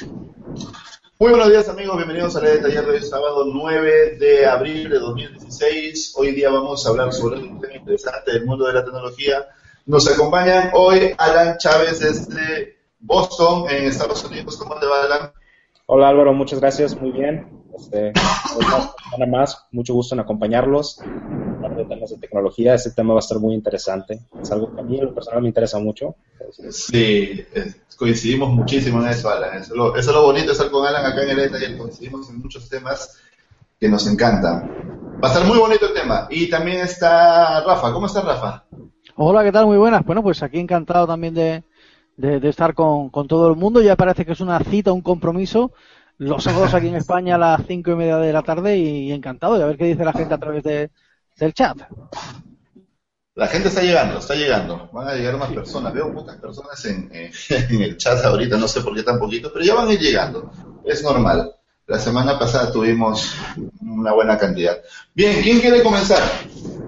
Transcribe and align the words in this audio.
Muy 0.00 1.30
buenos 1.30 1.48
días 1.48 1.68
amigos, 1.68 1.96
bienvenidos 1.96 2.36
a 2.36 2.42
la 2.42 2.50
de 2.50 2.58
taller 2.58 2.84
de 2.84 2.92
hoy, 2.92 3.02
sábado 3.02 3.46
9 3.50 4.16
de 4.18 4.44
abril 4.44 4.90
de 4.90 4.98
2016. 4.98 6.14
Hoy 6.18 6.32
día 6.32 6.50
vamos 6.50 6.84
a 6.84 6.90
hablar 6.90 7.12
sobre 7.12 7.38
un 7.38 7.58
tema 7.60 7.76
interesante 7.76 8.32
del 8.32 8.44
mundo 8.44 8.66
de 8.66 8.74
la 8.74 8.84
tecnología. 8.84 9.46
Nos 9.86 10.10
acompañan 10.12 10.70
hoy 10.74 11.14
Alan 11.16 11.56
Chávez 11.56 12.00
desde 12.00 12.76
Boston, 12.98 13.70
en 13.70 13.86
Estados 13.86 14.22
Unidos. 14.24 14.58
¿Cómo 14.58 14.78
te 14.78 14.86
va 14.86 15.04
Alan? 15.04 15.32
Hola 15.86 16.08
Álvaro, 16.08 16.34
muchas 16.34 16.60
gracias, 16.60 17.00
muy 17.00 17.12
bien. 17.12 17.64
Este, 17.74 18.12
nada 18.12 19.26
más, 19.30 19.66
mucho 19.70 19.94
gusto 19.94 20.14
en 20.14 20.20
acompañarlos. 20.20 21.00
De 21.88 21.94
temas 21.94 22.10
de 22.10 22.18
tecnología, 22.18 22.74
este 22.74 22.90
tema 22.90 23.14
va 23.14 23.18
a 23.18 23.20
estar 23.20 23.38
muy 23.38 23.54
interesante. 23.54 24.20
Es 24.40 24.50
algo 24.50 24.74
que 24.74 24.80
a 24.80 24.84
mí 24.84 24.98
en 24.98 25.04
lo 25.06 25.14
personal 25.14 25.42
me 25.42 25.48
interesa 25.48 25.78
mucho. 25.78 26.16
Sí, 26.70 27.44
coincidimos 27.96 28.50
muchísimo 28.50 29.02
en 29.02 29.08
eso, 29.08 29.30
Alan. 29.30 29.58
Eso 29.58 29.72
es, 29.72 29.76
lo, 29.76 29.96
eso 29.96 30.10
es 30.10 30.16
lo 30.16 30.22
bonito 30.22 30.46
de 30.46 30.52
estar 30.52 30.70
con 30.70 30.86
Alan 30.86 31.04
acá 31.06 31.22
en 31.22 31.38
el 31.38 31.50
taller. 31.50 31.76
Coincidimos 31.76 32.28
en 32.30 32.38
muchos 32.38 32.68
temas 32.68 33.18
que 33.78 33.88
nos 33.88 34.06
encantan. 34.06 35.18
Va 35.22 35.28
a 35.28 35.32
estar 35.32 35.46
muy 35.46 35.58
bonito 35.58 35.86
el 35.86 35.94
tema. 35.94 36.26
Y 36.30 36.50
también 36.50 36.80
está 36.80 37.62
Rafa. 37.64 37.92
¿Cómo 37.92 38.06
está 38.06 38.20
Rafa? 38.20 38.64
Hola, 39.16 39.44
¿qué 39.44 39.52
tal? 39.52 39.66
Muy 39.66 39.78
buenas. 39.78 40.04
Bueno, 40.04 40.22
pues 40.22 40.42
aquí 40.42 40.58
encantado 40.58 41.06
también 41.06 41.34
de, 41.34 41.62
de, 42.16 42.48
estar 42.48 42.74
con, 42.74 43.10
con, 43.10 43.28
todo 43.28 43.48
el 43.48 43.56
mundo. 43.56 43.80
Ya 43.80 43.96
parece 43.96 44.24
que 44.24 44.32
es 44.32 44.40
una 44.40 44.58
cita, 44.60 44.92
un 44.92 45.02
compromiso. 45.02 45.72
Los 46.18 46.44
sábados 46.44 46.72
aquí 46.74 46.88
en 46.88 46.96
España 46.96 47.34
a 47.34 47.38
las 47.38 47.66
cinco 47.66 47.92
y 47.92 47.96
media 47.96 48.16
de 48.16 48.32
la 48.32 48.42
tarde 48.42 48.78
y, 48.78 49.12
encantado 49.12 49.58
de 49.58 49.66
ver 49.66 49.76
qué 49.76 49.84
dice 49.84 50.04
la 50.04 50.14
gente 50.14 50.32
a 50.32 50.38
través 50.38 50.62
de, 50.64 50.90
del 51.36 51.52
chat. 51.54 51.76
La 53.34 53.48
gente 53.48 53.68
está 53.68 53.82
llegando, 53.82 54.18
está 54.18 54.34
llegando. 54.34 54.88
Van 54.92 55.08
a 55.08 55.14
llegar 55.14 55.36
más 55.36 55.52
personas. 55.52 55.92
Veo 55.92 56.12
pocas 56.12 56.36
personas 56.36 56.82
en, 56.86 57.10
el 57.12 57.96
chat 57.98 58.24
ahorita, 58.24 58.56
no 58.56 58.66
sé 58.66 58.80
por 58.80 58.94
qué 58.94 59.02
tan 59.02 59.18
poquito, 59.18 59.52
pero 59.52 59.64
ya 59.64 59.74
van 59.74 59.88
a 59.88 59.92
ir 59.92 60.00
llegando. 60.00 60.50
Es 60.84 61.02
normal. 61.02 61.52
La 61.86 61.98
semana 61.98 62.38
pasada 62.38 62.72
tuvimos 62.72 63.34
una 63.80 64.12
buena 64.12 64.38
cantidad. 64.38 64.78
Bien, 65.14 65.40
¿quién 65.42 65.60
quiere 65.60 65.82
comenzar? 65.82 66.22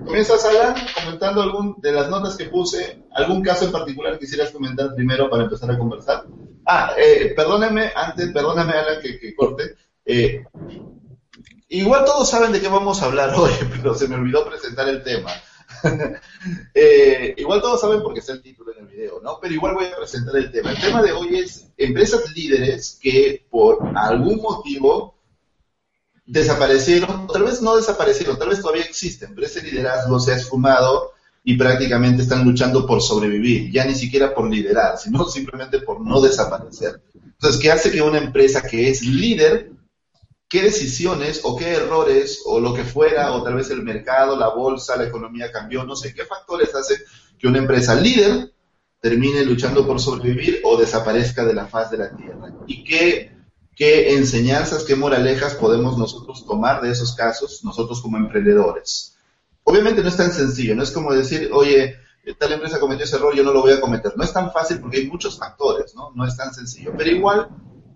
¿Comienzas, 0.05 0.45
Alan, 0.47 0.75
comentando 1.05 1.43
algún 1.43 1.77
de 1.81 1.93
las 1.93 2.09
notas 2.09 2.35
que 2.35 2.47
puse? 2.47 3.05
¿Algún 3.13 3.43
caso 3.43 3.67
en 3.67 3.73
particular 3.73 4.19
quisieras 4.19 4.51
comentar 4.51 4.95
primero 4.95 5.29
para 5.29 5.45
empezar 5.45 5.71
a 5.71 5.79
conversar? 5.79 6.25
Ah, 6.67 6.95
eh, 6.97 7.35
antes, 7.95 8.33
perdóname, 8.33 8.73
Alan, 8.73 9.03
que, 9.03 9.35
corte. 9.37 9.77
Eh, 10.05 10.43
igual 11.69 12.05
todos 12.05 12.29
saben 12.29 12.53
de 12.53 12.61
qué 12.61 12.69
vamos 12.69 13.03
a 13.03 13.07
hablar 13.07 13.35
hoy, 13.37 13.53
pero 13.71 13.95
se 13.95 14.09
me 14.09 14.17
olvidó 14.17 14.49
presentar 14.49 14.89
el 14.89 15.03
tema. 15.03 15.33
eh, 16.75 17.35
igual 17.37 17.61
todos 17.61 17.81
saben 17.81 18.03
porque 18.03 18.21
está 18.21 18.33
el 18.33 18.43
título 18.43 18.73
en 18.73 18.85
el 18.85 18.87
video, 18.87 19.21
¿no? 19.23 19.39
Pero 19.41 19.55
igual 19.55 19.75
voy 19.75 19.87
a 19.87 19.97
presentar 19.97 20.37
el 20.37 20.51
tema. 20.51 20.71
El 20.71 20.81
tema 20.81 21.03
de 21.03 21.13
hoy 21.13 21.39
es 21.39 21.67
empresas 21.77 22.31
líderes 22.35 22.99
que 23.01 23.47
por 23.51 23.79
algún 23.95 24.37
motivo 24.37 25.15
desaparecieron, 26.27 27.27
tal 27.27 27.45
vez 27.45 27.63
no 27.63 27.77
desaparecieron, 27.77 28.39
tal 28.39 28.51
vez 28.51 28.61
todavía 28.61 28.85
existen, 28.85 29.35
pero 29.35 29.47
ese 29.47 29.63
liderazgo 29.63 30.21
se 30.21 30.33
ha 30.33 30.37
esfumado 30.37 31.13
y 31.43 31.57
prácticamente 31.57 32.23
están 32.23 32.45
luchando 32.45 32.87
por 32.87 33.01
sobrevivir, 33.01 33.73
ya 33.73 33.87
ni 33.87 33.95
siquiera 33.95 34.35
por 34.35 34.51
liderar, 34.51 34.99
sino 34.99 35.25
simplemente 35.29 35.81
por 35.81 36.01
no 36.01 36.21
desaparecer. 36.21 37.01
Entonces, 37.15 37.61
¿qué 37.61 37.71
hace 37.71 37.91
que 37.91 38.03
una 38.03 38.19
empresa 38.19 38.63
que 38.63 38.91
es 38.91 39.03
líder 39.03 39.71
qué 40.49 40.63
decisiones 40.63 41.41
o 41.45 41.57
qué 41.57 41.75
errores 41.75 42.43
o 42.47 42.59
lo 42.59 42.73
que 42.73 42.85
fuera, 42.85 43.33
o 43.33 43.43
tal 43.43 43.55
vez 43.55 43.71
el 43.71 43.83
mercado, 43.83 44.37
la 44.37 44.49
bolsa, 44.49 44.97
la 44.97 45.05
economía 45.05 45.53
cambió, 45.53 45.85
no 45.85 45.95
sé 45.95 46.15
qué 46.15 46.25
factores 46.25 46.75
hacen 46.75 46.99
que 47.39 47.47
una 47.47 47.59
empresa 47.59 47.95
líder 47.95 48.53
termine 49.01 49.45
luchando 49.45 49.87
por 49.87 50.01
sobrevivir 50.01 50.61
o 50.65 50.77
desaparezca 50.77 51.45
de 51.45 51.55
la 51.55 51.67
faz 51.67 51.91
de 51.91 51.99
la 51.99 52.17
tierra. 52.17 52.53
Y 52.67 52.83
qué, 52.83 53.33
qué 53.77 54.15
enseñanzas, 54.15 54.85
qué 54.85 54.97
moralejas 54.97 55.55
podemos 55.55 55.99
nosotros 55.99 56.45
tomar 56.47 56.81
de 56.81 56.91
esos 56.91 57.15
casos, 57.15 57.63
nosotros 57.63 58.01
como 58.01 58.17
emprendedores. 58.17 59.17
Obviamente 59.65 60.03
no 60.03 60.09
es 60.09 60.17
tan 60.17 60.33
sencillo, 60.33 60.75
no 60.75 60.83
es 60.83 60.91
como 60.91 61.13
decir, 61.13 61.51
oye, 61.53 61.97
tal 62.39 62.53
empresa 62.53 62.81
cometió 62.81 63.05
ese 63.05 63.17
error, 63.17 63.35
yo 63.35 63.43
no 63.43 63.53
lo 63.53 63.61
voy 63.61 63.73
a 63.73 63.81
cometer. 63.81 64.17
No 64.17 64.25
es 64.25 64.33
tan 64.33 64.53
fácil 64.53 64.81
porque 64.81 64.99
hay 64.99 65.07
muchos 65.07 65.39
factores, 65.39 65.95
¿no? 65.95 66.11
No 66.15 66.27
es 66.27 66.37
tan 66.37 66.53
sencillo. 66.53 66.93
Pero 66.97 67.11
igual 67.11 67.49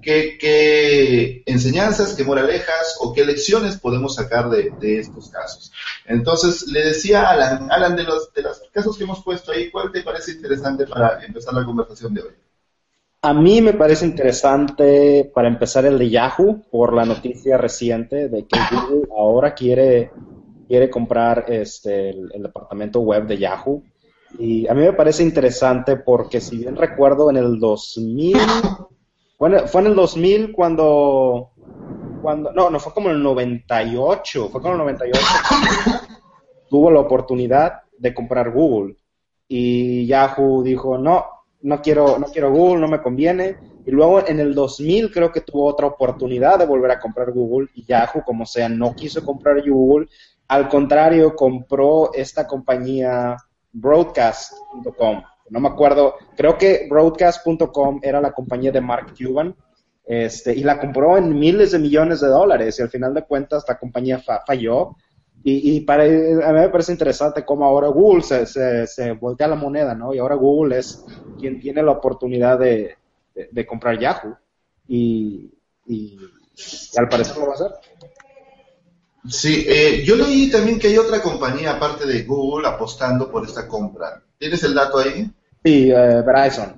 qué, 0.02 1.42
enseñanzas, 1.46 2.14
qué 2.14 2.24
moralejas 2.24 2.98
o 3.00 3.12
qué 3.12 3.24
lecciones 3.24 3.78
podemos 3.78 4.16
sacar 4.16 4.50
de, 4.50 4.98
estos 4.98 5.30
casos. 5.30 5.72
Entonces, 6.06 6.66
le 6.68 6.84
decía 6.84 7.22
a 7.22 7.30
Alan, 7.30 7.70
Alan 7.70 7.96
de, 7.96 8.02
los, 8.02 8.32
de 8.34 8.42
los 8.42 8.60
casos 8.72 8.98
que 8.98 9.04
hemos 9.04 9.22
puesto 9.22 9.52
ahí, 9.52 9.70
¿cuál 9.70 9.90
te 9.92 10.02
parece 10.02 10.32
interesante 10.32 10.86
para 10.86 11.24
empezar 11.24 11.54
la 11.54 11.64
conversación 11.64 12.12
de 12.12 12.22
hoy? 12.22 12.30
A 13.22 13.32
mí 13.32 13.62
me 13.62 13.72
parece 13.72 14.04
interesante 14.04 15.30
para 15.32 15.46
empezar 15.46 15.86
el 15.86 15.96
de 15.96 16.10
Yahoo 16.10 16.62
por 16.70 16.92
la 16.92 17.04
noticia 17.04 17.56
reciente 17.56 18.28
de 18.28 18.46
que 18.46 18.58
Google 18.88 19.08
ahora 19.16 19.54
quiere, 19.54 20.10
quiere 20.66 20.90
comprar 20.90 21.46
este, 21.48 22.10
el, 22.10 22.32
el 22.34 22.42
departamento 22.42 23.00
web 23.00 23.26
de 23.26 23.38
Yahoo. 23.38 23.84
Y 24.38 24.66
a 24.66 24.74
mí 24.74 24.80
me 24.80 24.94
parece 24.94 25.22
interesante 25.22 25.96
porque 25.96 26.40
si 26.40 26.56
bien 26.56 26.74
recuerdo 26.74 27.30
en 27.30 27.36
el 27.36 27.60
2000, 27.60 28.38
fue 29.66 29.80
en 29.80 29.86
el 29.88 29.94
2000 29.94 30.52
cuando, 30.52 31.50
cuando, 32.22 32.52
no, 32.52 32.70
no 32.70 32.78
fue 32.78 32.94
como 32.94 33.10
en 33.10 33.16
el 33.16 33.22
98, 33.22 34.48
fue 34.50 34.60
como 34.60 34.74
en 34.74 34.80
el 34.80 34.86
98 34.86 35.20
tuvo 36.70 36.90
la 36.90 37.00
oportunidad 37.00 37.82
de 37.98 38.14
comprar 38.14 38.50
Google 38.50 38.96
y 39.48 40.06
Yahoo 40.06 40.62
dijo, 40.62 40.96
no, 40.96 41.26
no 41.60 41.82
quiero, 41.82 42.18
no 42.18 42.26
quiero 42.26 42.50
Google, 42.50 42.80
no 42.80 42.88
me 42.88 43.02
conviene. 43.02 43.56
Y 43.84 43.90
luego 43.90 44.26
en 44.26 44.40
el 44.40 44.54
2000 44.54 45.10
creo 45.10 45.32
que 45.32 45.40
tuvo 45.40 45.66
otra 45.66 45.86
oportunidad 45.86 46.58
de 46.58 46.66
volver 46.66 46.92
a 46.92 47.00
comprar 47.00 47.32
Google 47.32 47.68
y 47.74 47.84
Yahoo, 47.84 48.22
como 48.24 48.46
sea, 48.46 48.68
no 48.68 48.94
quiso 48.94 49.24
comprar 49.24 49.62
Google. 49.68 50.08
Al 50.48 50.68
contrario, 50.68 51.34
compró 51.34 52.12
esta 52.14 52.46
compañía 52.46 53.36
Broadcast.com 53.72 55.22
no 55.50 55.60
me 55.60 55.68
acuerdo, 55.68 56.14
creo 56.36 56.56
que 56.56 56.86
broadcast.com 56.88 58.00
era 58.02 58.20
la 58.20 58.32
compañía 58.32 58.72
de 58.72 58.80
Mark 58.80 59.14
Cuban, 59.16 59.54
este, 60.04 60.54
y 60.54 60.64
la 60.64 60.80
compró 60.80 61.16
en 61.16 61.38
miles 61.38 61.72
de 61.72 61.78
millones 61.78 62.20
de 62.20 62.28
dólares, 62.28 62.78
y 62.78 62.82
al 62.82 62.90
final 62.90 63.14
de 63.14 63.24
cuentas 63.24 63.64
la 63.68 63.78
compañía 63.78 64.22
falló. 64.46 64.96
Y, 65.44 65.80
para, 65.80 66.04
a 66.04 66.06
mí 66.52 66.60
me 66.60 66.68
parece 66.68 66.92
interesante 66.92 67.44
cómo 67.44 67.64
ahora 67.64 67.88
Google 67.88 68.22
se, 68.22 68.86
se, 68.86 69.12
voltea 69.12 69.48
la 69.48 69.56
moneda, 69.56 69.92
¿no? 69.92 70.14
Y 70.14 70.18
ahora 70.18 70.36
Google 70.36 70.78
es 70.78 71.04
quien 71.36 71.58
tiene 71.58 71.82
la 71.82 71.90
oportunidad 71.90 72.60
de, 72.60 72.96
comprar 73.66 73.98
Yahoo. 73.98 74.36
Y, 74.86 75.50
al 76.96 77.08
parecer 77.08 77.38
lo 77.38 77.46
va 77.46 77.52
a 77.52 77.54
hacer. 77.54 77.70
Sí, 79.28 79.64
eh, 79.68 80.04
yo 80.04 80.14
leí 80.14 80.48
también 80.48 80.78
que 80.78 80.88
hay 80.88 80.98
otra 80.98 81.20
compañía 81.20 81.72
aparte 81.72 82.06
de 82.06 82.22
Google 82.22 82.68
apostando 82.68 83.28
por 83.28 83.44
esta 83.44 83.66
compra. 83.66 84.22
¿Tienes 84.42 84.64
el 84.64 84.74
dato 84.74 84.98
ahí? 84.98 85.30
Sí, 85.62 85.92
eh, 85.92 86.20
Verizon. 86.26 86.76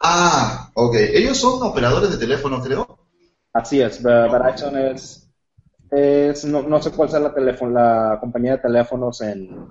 Ah, 0.00 0.70
ok. 0.72 0.94
Ellos 1.12 1.36
son 1.36 1.62
operadores 1.62 2.10
de 2.10 2.16
teléfono, 2.16 2.62
creo. 2.62 3.00
Así 3.52 3.82
es, 3.82 4.02
Verizon 4.02 4.78
es, 4.78 5.28
es 5.90 6.46
no, 6.46 6.80
sé 6.80 6.90
cuál 6.92 7.10
sea 7.10 7.20
la, 7.20 7.34
teléfono, 7.34 7.72
la 7.72 8.16
compañía 8.18 8.52
de 8.52 8.62
teléfonos 8.62 9.20
en, 9.20 9.68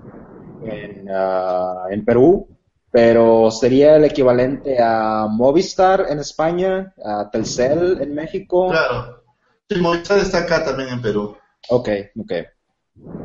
en, 0.66 1.08
ah, 1.10 1.86
en 1.90 2.06
Perú, 2.06 2.48
pero 2.92 3.50
sería 3.50 3.96
el 3.96 4.06
equivalente 4.06 4.78
a 4.80 5.26
Movistar 5.28 6.06
en 6.10 6.20
España, 6.20 6.94
a 7.04 7.28
Telcel 7.32 8.00
en 8.04 8.14
México. 8.14 8.68
Claro. 8.70 9.24
Sí, 9.68 9.82
Movistar 9.82 10.20
está 10.20 10.42
acá 10.42 10.64
también 10.64 10.90
en 10.90 11.02
Perú. 11.02 11.36
Ok, 11.70 11.90
ok. 12.20 12.34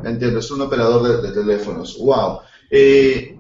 Entiendo, 0.05 0.39
es 0.39 0.51
un 0.51 0.63
operador 0.63 1.03
de, 1.21 1.29
de 1.29 1.35
teléfonos. 1.35 1.99
Wow. 1.99 2.41
Eh, 2.71 3.39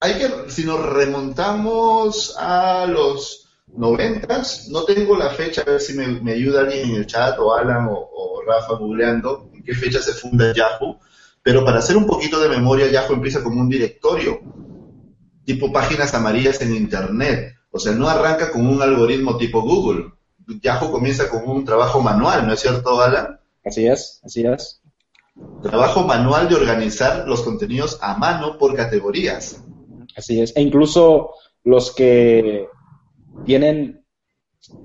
hay 0.00 0.14
que, 0.14 0.50
si 0.50 0.64
nos 0.64 0.84
remontamos 0.84 2.36
a 2.38 2.86
los 2.86 3.48
noventas, 3.74 4.68
no 4.70 4.84
tengo 4.84 5.16
la 5.16 5.30
fecha, 5.30 5.62
a 5.62 5.70
ver 5.70 5.80
si 5.80 5.94
me, 5.94 6.32
ayuda 6.32 6.60
alguien 6.60 6.90
en 6.90 6.96
el 6.96 7.06
chat, 7.06 7.38
o 7.38 7.54
Alan 7.54 7.88
o, 7.90 8.42
Rafa 8.46 8.74
googleando 8.74 9.50
en 9.52 9.64
qué 9.64 9.74
fecha 9.74 10.00
se 10.00 10.12
funda 10.12 10.52
Yahoo, 10.54 11.00
pero 11.42 11.64
para 11.64 11.80
hacer 11.80 11.96
un 11.96 12.06
poquito 12.06 12.38
de 12.38 12.48
memoria, 12.48 12.86
Yahoo 12.88 13.14
empieza 13.14 13.42
como 13.42 13.60
un 13.60 13.68
directorio, 13.68 14.40
tipo 15.44 15.72
páginas 15.72 16.14
amarillas 16.14 16.60
en 16.60 16.76
Internet, 16.76 17.56
o 17.72 17.80
sea, 17.80 17.90
no 17.92 18.08
arranca 18.08 18.52
con 18.52 18.64
un 18.64 18.80
algoritmo 18.80 19.36
tipo 19.36 19.62
Google, 19.62 20.12
Yahoo 20.62 20.92
comienza 20.92 21.28
con 21.28 21.48
un 21.48 21.64
trabajo 21.64 22.00
manual, 22.00 22.46
¿no 22.46 22.52
es 22.52 22.60
cierto, 22.60 23.00
Alan? 23.02 23.40
Así 23.64 23.84
es, 23.84 24.20
así 24.24 24.46
es. 24.46 24.80
Trabajo 25.62 26.04
manual 26.04 26.48
de 26.48 26.54
organizar 26.54 27.26
los 27.26 27.42
contenidos 27.42 27.98
a 28.00 28.16
mano 28.16 28.58
por 28.58 28.76
categorías. 28.76 29.60
Así 30.16 30.40
es. 30.40 30.56
E 30.56 30.62
incluso 30.62 31.34
los 31.62 31.94
que 31.94 32.68
tienen 33.44 34.04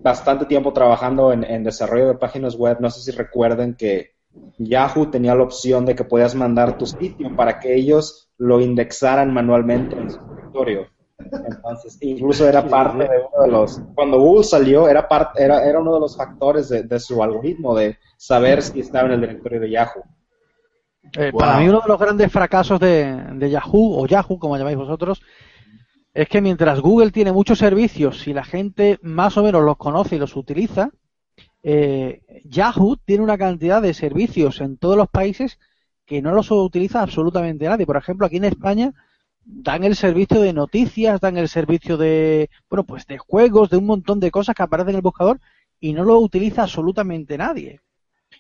bastante 0.04 0.46
tiempo 0.46 0.74
trabajando 0.74 1.32
en, 1.32 1.64
desarrollo 1.64 2.08
de 2.08 2.16
páginas 2.16 2.56
web, 2.56 2.78
no 2.80 2.90
sé 2.90 3.02
si 3.02 3.12
recuerden 3.18 3.76
que 3.76 4.12
Yahoo 4.58 5.10
tenía 5.10 5.36
la 5.36 5.44
opción 5.44 5.86
de 5.86 5.96
que 5.96 6.04
podías 6.04 6.36
mandar 6.36 6.78
tu 6.78 6.86
sitio 6.86 7.36
para 7.36 7.60
que 7.60 7.74
ellos 7.76 8.30
lo 8.38 8.60
indexaran 8.60 9.34
manualmente 9.34 9.96
en 9.96 10.12
su 10.12 10.20
directorio. 10.36 10.88
Entonces, 11.18 11.98
incluso 12.02 12.48
era 12.48 12.68
parte 12.68 13.04
de 13.04 13.10
uno 13.32 13.44
de 13.44 13.52
los, 13.52 13.80
cuando 13.94 14.20
Google 14.20 14.44
salió, 14.44 14.90
era, 14.90 15.08
parte, 15.08 15.44
era, 15.44 15.64
era 15.64 15.80
uno 15.80 15.94
de 15.94 16.00
los 16.00 16.18
factores 16.18 16.68
de, 16.70 16.84
de 16.84 17.00
su 17.00 17.22
algoritmo, 17.22 17.76
de 17.76 17.98
saber 18.18 18.64
si 18.64 18.80
estaba 18.80 19.08
en 19.08 19.14
el 19.14 19.22
directorio 19.22 19.60
de 19.60 19.70
Yahoo. 19.70 20.04
Eh, 21.18 21.32
Para 21.38 21.60
mí 21.60 21.68
uno 21.68 21.82
de 21.82 21.88
los 21.88 22.00
grandes 22.00 22.32
fracasos 22.32 22.80
de, 22.80 23.14
de, 23.34 23.50
Yahoo, 23.50 24.02
o 24.02 24.08
Yahoo, 24.08 24.40
como 24.40 24.58
llamáis 24.58 24.78
vosotros, 24.78 25.22
es 26.14 26.28
que 26.28 26.42
mientras 26.42 26.80
Google 26.80 27.12
tiene 27.12 27.32
muchos 27.32 27.60
servicios 27.60 28.28
y 28.28 28.34
la 28.34 28.44
gente 28.44 29.00
más 29.02 29.38
o 29.38 29.44
menos 29.44 29.64
los 29.64 29.78
conoce 29.78 30.16
y 30.16 30.20
los 30.20 30.36
utiliza, 30.36 30.90
eh, 31.64 32.22
Yahoo 32.46 32.98
tiene 32.98 33.24
una 33.24 33.38
cantidad 33.38 33.82
de 33.82 33.94
servicios 33.94 34.62
en 34.62 34.78
todos 34.78 34.98
los 34.98 35.10
países 35.10 35.60
que 36.06 36.22
no 36.22 36.34
los 36.34 36.52
utiliza 36.52 37.02
absolutamente 37.02 37.68
nadie. 37.68 37.86
Por 37.86 37.98
ejemplo, 37.98 38.26
aquí 38.26 38.38
en 38.38 38.46
España 38.46 38.94
dan 39.44 39.84
el 39.84 39.96
servicio 39.96 40.42
de 40.42 40.54
noticias, 40.54 41.20
dan 41.22 41.38
el 41.38 41.48
servicio 41.48 41.98
de, 41.98 42.50
bueno, 42.70 42.84
pues 42.84 43.06
de 43.08 43.18
juegos, 43.18 43.70
de 43.70 43.78
un 43.78 43.86
montón 43.86 44.20
de 44.20 44.32
cosas 44.32 44.56
que 44.56 44.64
aparecen 44.64 44.92
en 44.92 44.96
el 44.98 45.02
buscador 45.02 45.40
y 45.80 45.94
no 45.94 46.04
lo 46.04 46.20
utiliza 46.20 46.64
absolutamente 46.64 47.38
nadie. 47.38 47.82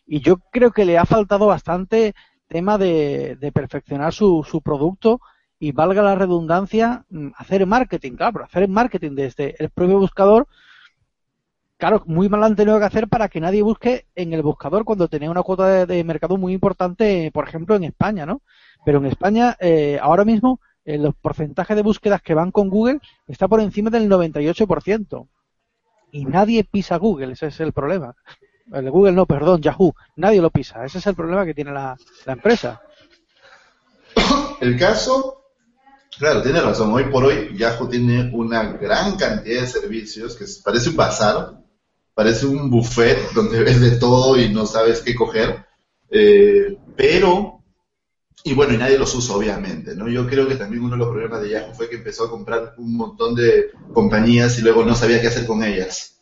Y 0.05 0.19
yo 0.21 0.37
creo 0.51 0.71
que 0.71 0.85
le 0.85 0.97
ha 0.97 1.05
faltado 1.05 1.47
bastante 1.47 2.13
tema 2.51 2.77
de, 2.77 3.51
perfeccionar 3.53 4.13
su, 4.13 4.45
su, 4.47 4.61
producto 4.61 5.21
y 5.57 5.71
valga 5.71 6.01
la 6.01 6.15
redundancia, 6.15 7.05
mm, 7.09 7.29
hacer 7.37 7.65
marketing, 7.65 8.13
claro, 8.13 8.33
pero 8.33 8.45
hacer 8.45 8.67
marketing 8.67 9.15
desde 9.15 9.55
el 9.57 9.69
propio 9.69 9.99
buscador, 9.99 10.47
claro, 11.77 12.03
muy 12.05 12.27
mal 12.27 12.43
han 12.43 12.55
tenido 12.55 12.77
que 12.77 12.85
hacer 12.85 13.07
para 13.07 13.29
que 13.29 13.39
nadie 13.39 13.61
busque 13.61 14.05
en 14.15 14.33
el 14.33 14.41
buscador 14.41 14.83
cuando 14.83 15.07
tenía 15.07 15.31
una 15.31 15.43
cuota 15.43 15.85
de, 15.85 16.03
mercado 16.03 16.37
muy 16.37 16.53
importante, 16.53 17.31
por 17.33 17.47
ejemplo, 17.47 17.75
en 17.75 17.85
España, 17.85 18.25
¿no? 18.25 18.41
Pero 18.85 18.97
en 18.99 19.05
España, 19.05 19.55
eh, 19.59 19.97
ahora 20.01 20.25
mismo, 20.25 20.59
eh, 20.83 20.97
los 20.97 21.15
porcentajes 21.15 21.75
de 21.75 21.83
búsquedas 21.83 22.21
que 22.21 22.33
van 22.33 22.51
con 22.51 22.69
Google 22.69 22.99
está 23.27 23.47
por 23.47 23.61
encima 23.61 23.89
del 23.89 24.09
98%. 24.09 25.27
Y 26.11 26.25
nadie 26.25 26.65
pisa 26.65 26.97
Google, 26.97 27.33
ese 27.33 27.47
es 27.47 27.59
el 27.61 27.71
problema. 27.71 28.15
El 28.71 28.89
Google 28.89 29.11
no, 29.11 29.25
perdón, 29.25 29.61
Yahoo. 29.61 29.93
Nadie 30.15 30.41
lo 30.41 30.49
pisa. 30.49 30.85
Ese 30.85 30.99
es 30.99 31.07
el 31.07 31.15
problema 31.15 31.45
que 31.45 31.53
tiene 31.53 31.71
la, 31.71 31.97
empresa. 32.25 32.81
El 34.61 34.77
caso, 34.77 35.43
claro, 36.17 36.41
tiene 36.41 36.61
razón. 36.61 36.93
Hoy 36.93 37.05
por 37.05 37.25
hoy 37.25 37.57
Yahoo 37.57 37.89
tiene 37.89 38.29
una 38.33 38.63
gran 38.73 39.17
cantidad 39.17 39.61
de 39.61 39.67
servicios 39.67 40.35
que 40.35 40.45
parece 40.63 40.89
un 40.89 40.95
bazar, 40.95 41.59
parece 42.13 42.45
un 42.45 42.69
buffet 42.69 43.33
donde 43.33 43.63
ves 43.63 43.81
de 43.81 43.91
todo 43.91 44.39
y 44.39 44.49
no 44.49 44.65
sabes 44.65 45.01
qué 45.01 45.15
coger. 45.15 45.65
Eh, 46.09 46.77
pero, 46.95 47.63
y 48.43 48.53
bueno, 48.53 48.73
y 48.73 48.77
nadie 48.77 48.99
los 48.99 49.15
usa 49.15 49.35
obviamente, 49.35 49.95
¿no? 49.95 50.07
Yo 50.07 50.27
creo 50.27 50.47
que 50.47 50.55
también 50.55 50.83
uno 50.83 50.93
de 50.93 50.99
los 50.99 51.09
problemas 51.09 51.41
de 51.41 51.49
Yahoo 51.49 51.73
fue 51.73 51.89
que 51.89 51.95
empezó 51.95 52.25
a 52.25 52.29
comprar 52.29 52.75
un 52.77 52.95
montón 52.95 53.35
de 53.35 53.71
compañías 53.93 54.57
y 54.59 54.61
luego 54.61 54.85
no 54.85 54.95
sabía 54.95 55.19
qué 55.19 55.27
hacer 55.27 55.47
con 55.47 55.63
ellas 55.63 56.20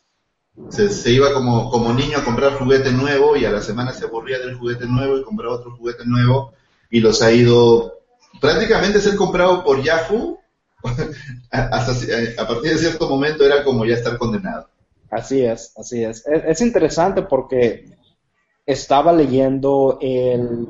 se, 0.68 1.10
iba 1.10 1.32
como, 1.32 1.70
como 1.70 1.92
niño 1.92 2.18
a 2.18 2.24
comprar 2.24 2.58
juguete 2.58 2.92
nuevo 2.92 3.36
y 3.36 3.44
a 3.44 3.50
la 3.50 3.60
semana 3.60 3.92
se 3.92 4.04
aburría 4.04 4.38
del 4.38 4.56
juguete 4.56 4.86
nuevo 4.86 5.18
y 5.18 5.24
compraba 5.24 5.56
otro 5.56 5.76
juguete 5.76 6.04
nuevo 6.04 6.52
y 6.90 7.00
los 7.00 7.22
ha 7.22 7.32
ido 7.32 8.00
prácticamente 8.40 9.00
ser 9.00 9.16
comprado 9.16 9.64
por 9.64 9.82
Yahoo 9.82 10.38
hasta 11.50 11.92
a 12.42 12.48
partir 12.48 12.72
de 12.72 12.78
cierto 12.78 13.08
momento 13.08 13.44
era 13.44 13.64
como 13.64 13.84
ya 13.84 13.94
estar 13.94 14.16
condenado. 14.16 14.68
Así 15.10 15.42
es, 15.42 15.72
así 15.76 16.04
es. 16.04 16.24
Es, 16.26 16.60
interesante 16.60 17.22
porque 17.22 17.96
estaba 18.64 19.12
leyendo 19.12 19.98
el... 20.00 20.68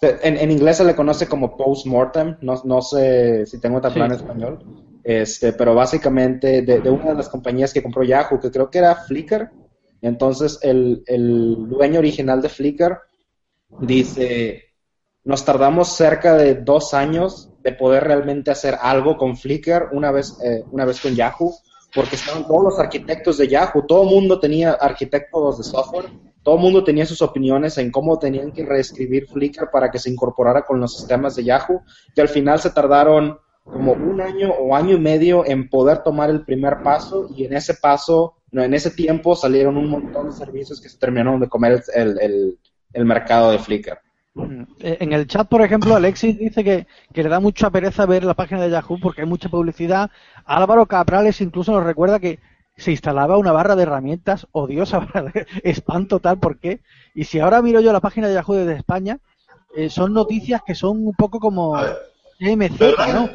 En, 0.00 0.36
en, 0.36 0.50
inglés 0.52 0.76
se 0.76 0.84
le 0.84 0.94
conoce 0.94 1.26
como 1.26 1.56
post-mortem, 1.56 2.36
no, 2.42 2.60
no 2.64 2.82
sé 2.82 3.46
si 3.46 3.58
tengo 3.58 3.78
otra 3.78 3.90
plan 3.90 4.12
en 4.12 4.18
español, 4.18 4.77
este, 5.08 5.54
pero 5.54 5.74
básicamente 5.74 6.60
de, 6.60 6.90
una 6.90 7.06
de 7.06 7.14
las 7.14 7.30
compañías 7.30 7.72
que 7.72 7.82
compró 7.82 8.02
Yahoo, 8.02 8.38
que 8.38 8.50
creo 8.50 8.68
que 8.68 8.76
era 8.76 8.94
Flickr. 8.94 9.50
Entonces 10.02 10.58
el, 10.60 11.02
dueño 11.66 12.00
original 12.00 12.42
de 12.42 12.50
Flickr 12.50 12.98
dice, 13.80 14.64
nos 15.24 15.46
tardamos 15.46 15.96
cerca 15.96 16.34
de 16.34 16.56
dos 16.56 16.92
años 16.92 17.48
de 17.62 17.72
poder 17.72 18.04
realmente 18.04 18.50
hacer 18.50 18.76
algo 18.78 19.16
con 19.16 19.38
Flickr 19.38 19.88
una 19.92 20.12
vez, 20.12 20.36
eh, 20.44 20.62
una 20.72 20.84
vez 20.84 21.00
con 21.00 21.14
Yahoo, 21.14 21.54
porque 21.94 22.16
estaban 22.16 22.46
todos 22.46 22.64
los 22.64 22.78
arquitectos 22.78 23.38
de 23.38 23.48
Yahoo, 23.48 23.86
todo 23.86 24.02
el 24.02 24.10
mundo 24.10 24.38
tenía 24.38 24.72
arquitectos 24.72 25.56
de 25.56 25.64
software, 25.64 26.10
todo 26.42 26.56
el 26.56 26.60
mundo 26.60 26.84
tenía 26.84 27.06
sus 27.06 27.22
opiniones 27.22 27.78
en 27.78 27.90
cómo 27.90 28.18
tenían 28.18 28.52
que 28.52 28.66
reescribir 28.66 29.26
Flickr 29.26 29.70
para 29.70 29.90
que 29.90 29.98
se 29.98 30.10
incorporara 30.10 30.66
con 30.66 30.78
los 30.80 30.98
sistemas 30.98 31.34
de 31.34 31.44
Yahoo, 31.44 31.80
que 32.14 32.20
al 32.20 32.28
final 32.28 32.58
se 32.60 32.68
tardaron 32.68 33.38
como 33.72 33.92
un 33.92 34.20
año 34.20 34.50
o 34.50 34.74
año 34.74 34.96
y 34.96 35.00
medio 35.00 35.46
en 35.46 35.68
poder 35.68 36.02
tomar 36.02 36.30
el 36.30 36.44
primer 36.44 36.82
paso 36.82 37.28
y 37.34 37.44
en 37.44 37.54
ese 37.54 37.74
paso, 37.74 38.36
no, 38.50 38.62
en 38.62 38.74
ese 38.74 38.90
tiempo 38.90 39.36
salieron 39.36 39.76
un 39.76 39.88
montón 39.88 40.30
de 40.30 40.32
servicios 40.32 40.80
que 40.80 40.88
se 40.88 40.98
terminaron 40.98 41.40
de 41.40 41.48
comer 41.48 41.82
el, 41.94 42.58
el, 42.92 43.04
mercado 43.04 43.50
de 43.50 43.58
Flickr. 43.58 43.98
Eh, 44.80 44.98
en 45.00 45.12
el 45.12 45.26
chat, 45.26 45.48
por 45.48 45.62
ejemplo, 45.62 45.94
Alexis 45.94 46.38
dice 46.38 46.62
que, 46.64 46.86
que, 47.12 47.22
le 47.22 47.28
da 47.28 47.40
mucha 47.40 47.70
pereza 47.70 48.06
ver 48.06 48.24
la 48.24 48.34
página 48.34 48.62
de 48.62 48.70
Yahoo 48.70 48.98
porque 49.00 49.22
hay 49.22 49.26
mucha 49.26 49.48
publicidad. 49.48 50.10
Álvaro 50.44 50.86
Caprales 50.86 51.40
incluso 51.40 51.72
nos 51.72 51.84
recuerda 51.84 52.20
que 52.20 52.38
se 52.76 52.92
instalaba 52.92 53.36
una 53.36 53.52
barra 53.52 53.74
de 53.76 53.82
herramientas 53.82 54.46
odiosa, 54.52 55.00
barra 55.00 55.32
de 55.34 55.74
spam 55.74 56.06
total, 56.06 56.38
¿por 56.38 56.58
qué? 56.58 56.80
Y 57.14 57.24
si 57.24 57.40
ahora 57.40 57.60
miro 57.60 57.80
yo 57.80 57.92
la 57.92 58.00
página 58.00 58.28
de 58.28 58.34
Yahoo 58.34 58.54
desde 58.54 58.76
España, 58.76 59.18
eh, 59.76 59.90
son 59.90 60.14
noticias 60.14 60.62
que 60.64 60.74
son 60.74 61.04
un 61.06 61.14
poco 61.14 61.40
como 61.40 61.76
MZ, 62.40 62.80
¿no? 63.12 63.28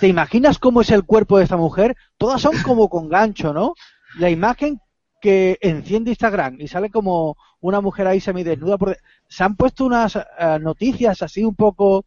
¿Te 0.00 0.08
imaginas 0.08 0.58
cómo 0.58 0.80
es 0.80 0.90
el 0.90 1.04
cuerpo 1.04 1.36
de 1.36 1.44
esta 1.44 1.58
mujer? 1.58 1.94
Todas 2.16 2.40
son 2.40 2.54
como 2.62 2.88
con 2.88 3.08
gancho, 3.10 3.52
¿no? 3.52 3.74
La 4.18 4.30
imagen 4.30 4.80
que 5.20 5.58
enciende 5.60 6.10
Instagram 6.10 6.56
y 6.58 6.68
sale 6.68 6.90
como 6.90 7.36
una 7.60 7.82
mujer 7.82 8.06
ahí 8.06 8.20
semidesnuda. 8.20 8.78
Por... 8.78 8.96
Se 9.28 9.44
han 9.44 9.56
puesto 9.56 9.84
unas 9.84 10.16
eh, 10.16 10.58
noticias 10.60 11.20
así 11.20 11.44
un 11.44 11.54
poco, 11.54 12.06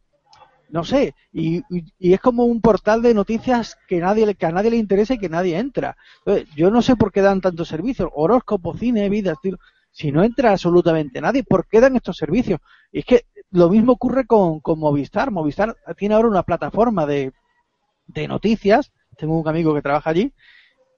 no 0.70 0.82
sé, 0.82 1.14
y, 1.32 1.62
es 2.00 2.20
como 2.20 2.44
un 2.46 2.60
portal 2.60 3.00
de 3.00 3.14
noticias 3.14 3.76
que, 3.86 4.00
nadie, 4.00 4.34
que 4.34 4.46
a 4.46 4.52
nadie 4.52 4.70
le 4.70 4.76
interesa 4.76 5.14
y 5.14 5.18
que 5.18 5.28
nadie 5.28 5.56
entra. 5.56 5.96
yo 6.56 6.72
no 6.72 6.82
sé 6.82 6.96
por 6.96 7.12
qué 7.12 7.22
dan 7.22 7.40
tantos 7.40 7.68
servicios, 7.68 8.10
horóscopo, 8.12 8.76
cine, 8.76 9.08
vida, 9.08 9.32
estilo. 9.32 9.58
Si 9.92 10.10
no 10.10 10.24
entra 10.24 10.50
absolutamente 10.50 11.20
nadie, 11.20 11.44
¿por 11.44 11.66
qué 11.68 11.80
dan 11.80 11.94
estos 11.94 12.16
servicios? 12.16 12.60
Y 12.90 13.00
es 13.00 13.04
que 13.04 13.26
lo 13.50 13.68
mismo 13.68 13.92
ocurre 13.92 14.26
con 14.26 14.60
Movistar. 14.64 15.30
Movistar 15.30 15.76
tiene 15.96 16.14
ahora 16.14 16.28
una 16.28 16.42
plataforma 16.42 17.06
de 17.06 17.32
de 18.08 18.26
noticias, 18.26 18.92
tengo 19.16 19.38
un 19.38 19.48
amigo 19.48 19.74
que 19.74 19.82
trabaja 19.82 20.10
allí, 20.10 20.34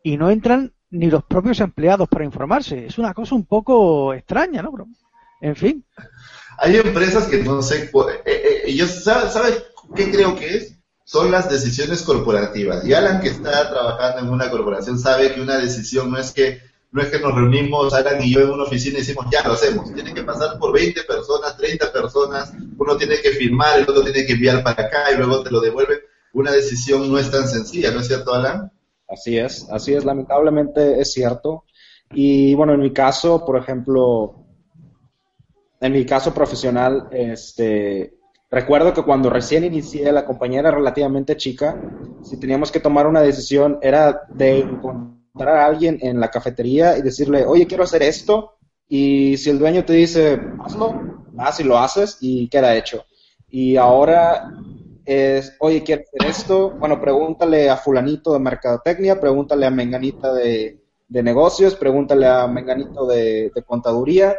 y 0.03 0.17
no 0.17 0.31
entran 0.31 0.73
ni 0.91 1.11
los 1.11 1.25
propios 1.25 1.61
empleados 1.61 2.09
para 2.09 2.25
informarse. 2.25 2.87
Es 2.87 2.99
una 2.99 3.15
cosa 3.15 3.35
un 3.35 3.47
poco 3.47 4.15
extraña, 4.15 4.63
¿no? 4.63 4.73
en 5.41 5.57
fin. 5.57 5.85
Hay 6.59 6.77
empresas 6.77 7.27
que 7.27 7.43
no 7.43 7.63
sé, 7.63 7.85
eh, 7.85 8.63
eh, 8.67 8.75
yo, 8.75 8.87
¿sabes 8.87 9.65
qué 9.95 10.11
creo 10.11 10.37
que 10.37 10.57
es? 10.57 10.77
Son 11.05 11.31
las 11.31 11.51
decisiones 11.51 12.03
corporativas. 12.03 12.85
Y 12.85 12.93
Alan, 12.93 13.21
que 13.21 13.31
está 13.31 13.71
trabajando 13.71 14.21
en 14.21 14.29
una 14.29 14.51
corporación, 14.51 14.99
sabe 14.99 15.33
que 15.33 15.41
una 15.41 15.57
decisión 15.59 16.11
no 16.11 16.19
es 16.19 16.33
que 16.33 16.61
no 16.93 17.01
es 17.01 17.09
que 17.09 17.21
nos 17.21 17.35
reunimos, 17.35 17.95
Alan 17.95 18.21
y 18.21 18.35
yo 18.35 18.41
en 18.41 18.51
una 18.51 18.65
oficina 18.65 18.97
y 18.97 19.01
decimos, 19.01 19.27
ya 19.31 19.47
lo 19.47 19.53
hacemos. 19.53 19.95
Tiene 19.95 20.13
que 20.13 20.25
pasar 20.25 20.59
por 20.59 20.73
20 20.73 21.05
personas, 21.05 21.57
30 21.57 21.93
personas, 21.93 22.53
uno 22.77 22.97
tiene 22.97 23.21
que 23.21 23.31
firmar, 23.31 23.79
el 23.79 23.89
otro 23.89 24.03
tiene 24.03 24.27
que 24.27 24.33
enviar 24.33 24.63
para 24.65 24.87
acá 24.87 25.13
y 25.13 25.17
luego 25.17 25.43
te 25.43 25.51
lo 25.51 25.61
devuelven 25.61 25.99
una 26.33 26.53
decisión 26.53 27.11
no 27.11 27.19
es 27.19 27.31
tan 27.31 27.49
sencilla, 27.49 27.91
¿no 27.91 28.01
es 28.01 28.07
cierto, 28.07 28.35
Alan? 28.35 28.73
Así 29.09 29.37
es, 29.37 29.69
así 29.71 29.95
es, 29.95 30.05
lamentablemente 30.05 31.01
es 31.01 31.13
cierto. 31.13 31.65
Y 32.13 32.55
bueno, 32.55 32.75
en 32.75 32.81
mi 32.81 32.93
caso, 32.93 33.45
por 33.45 33.57
ejemplo, 33.57 34.45
en 35.81 35.93
mi 35.93 36.05
caso 36.05 36.33
profesional, 36.33 37.09
este, 37.11 38.15
recuerdo 38.51 38.93
que 38.93 39.03
cuando 39.03 39.31
recién 39.31 39.65
inicié 39.65 40.13
la 40.13 40.25
compañía 40.25 40.61
era 40.61 40.71
relativamente 40.71 41.37
chica, 41.37 41.81
si 42.23 42.39
teníamos 42.39 42.71
que 42.71 42.81
tomar 42.81 43.07
una 43.07 43.21
decisión 43.21 43.79
era 43.83 44.23
de 44.29 44.61
encontrar 44.61 45.57
a 45.57 45.67
alguien 45.67 45.99
en 46.03 46.21
la 46.21 46.31
cafetería 46.31 46.99
y 46.99 47.03
decirle, 47.03 47.45
oye, 47.45 47.67
quiero 47.67 47.85
hacer 47.85 48.03
esto, 48.03 48.59
y 48.89 49.37
si 49.37 49.51
el 49.51 49.59
dueño 49.59 49.85
te 49.85 49.93
dice, 49.93 50.41
hazlo, 50.65 51.25
vas 51.33 51.61
y 51.61 51.65
lo 51.65 51.79
haces 51.79 52.19
y 52.21 52.49
queda 52.49 52.77
hecho. 52.77 53.05
Y 53.49 53.77
ahora 53.77 54.51
es, 55.05 55.57
oye, 55.61 55.83
quiero 55.83 56.03
hacer 56.03 56.31
esto, 56.31 56.71
bueno, 56.71 57.01
pregúntale 57.01 57.71
a 57.71 57.77
fulanito 57.77 58.33
de 58.33 58.39
mercadotecnia, 58.39 59.21
pregúntale 59.21 59.67
a 59.67 59.71
menganita 59.71 60.33
de, 60.33 60.79
negocios, 61.09 61.75
pregúntale 61.75 62.27
a 62.27 62.47
menganito 62.47 63.07
de, 63.07 63.53
contaduría, 63.67 64.37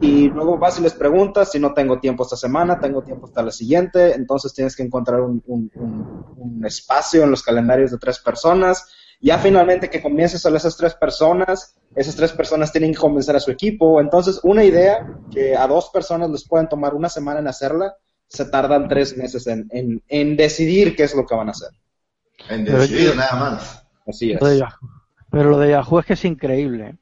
y 0.00 0.28
luego 0.28 0.58
vas 0.58 0.78
y 0.78 0.82
les 0.82 0.92
preguntas 0.92 1.50
si 1.50 1.58
no 1.58 1.72
tengo 1.72 1.98
tiempo 1.98 2.24
esta 2.24 2.36
semana, 2.36 2.78
tengo 2.78 3.02
tiempo 3.02 3.26
hasta 3.26 3.42
la 3.42 3.50
siguiente, 3.50 4.14
entonces 4.14 4.52
tienes 4.52 4.76
que 4.76 4.82
encontrar 4.82 5.22
un, 5.22 5.42
un, 5.46 6.64
espacio 6.66 7.22
en 7.22 7.30
los 7.30 7.42
calendarios 7.42 7.92
de 7.92 7.98
tres 7.98 8.18
personas. 8.18 8.86
Ya 9.20 9.38
finalmente 9.38 9.88
que 9.88 10.02
comiences 10.02 10.44
a 10.44 10.54
esas 10.54 10.76
tres 10.76 10.94
personas, 10.94 11.76
esas 11.94 12.16
tres 12.16 12.32
personas 12.32 12.72
tienen 12.72 12.92
que 12.92 12.98
convencer 12.98 13.36
a 13.36 13.40
su 13.40 13.50
equipo. 13.50 14.00
Entonces, 14.00 14.40
una 14.42 14.64
idea 14.64 15.06
que 15.30 15.56
a 15.56 15.66
dos 15.66 15.88
personas 15.88 16.28
les 16.28 16.46
pueden 16.46 16.68
tomar 16.68 16.94
una 16.94 17.08
semana 17.08 17.40
en 17.40 17.48
hacerla, 17.48 17.96
se 18.28 18.44
tardan 18.46 18.88
tres 18.88 19.16
meses 19.16 19.46
en, 19.46 20.02
en, 20.08 20.36
decidir 20.36 20.96
qué 20.96 21.04
es 21.04 21.14
lo 21.14 21.26
que 21.26 21.34
van 21.34 21.48
a 21.48 21.52
hacer. 21.52 21.70
En 22.48 22.64
decidir 22.64 23.16
nada 23.16 23.36
más. 23.36 23.84
Así 24.06 24.32
es. 24.32 24.40
Pero 25.30 25.50
lo 25.50 25.58
de 25.58 25.70
Yahoo 25.70 26.00
es 26.00 26.06
que 26.06 26.12
es 26.14 26.24
increíble. 26.24 26.88
¿eh? 26.88 26.94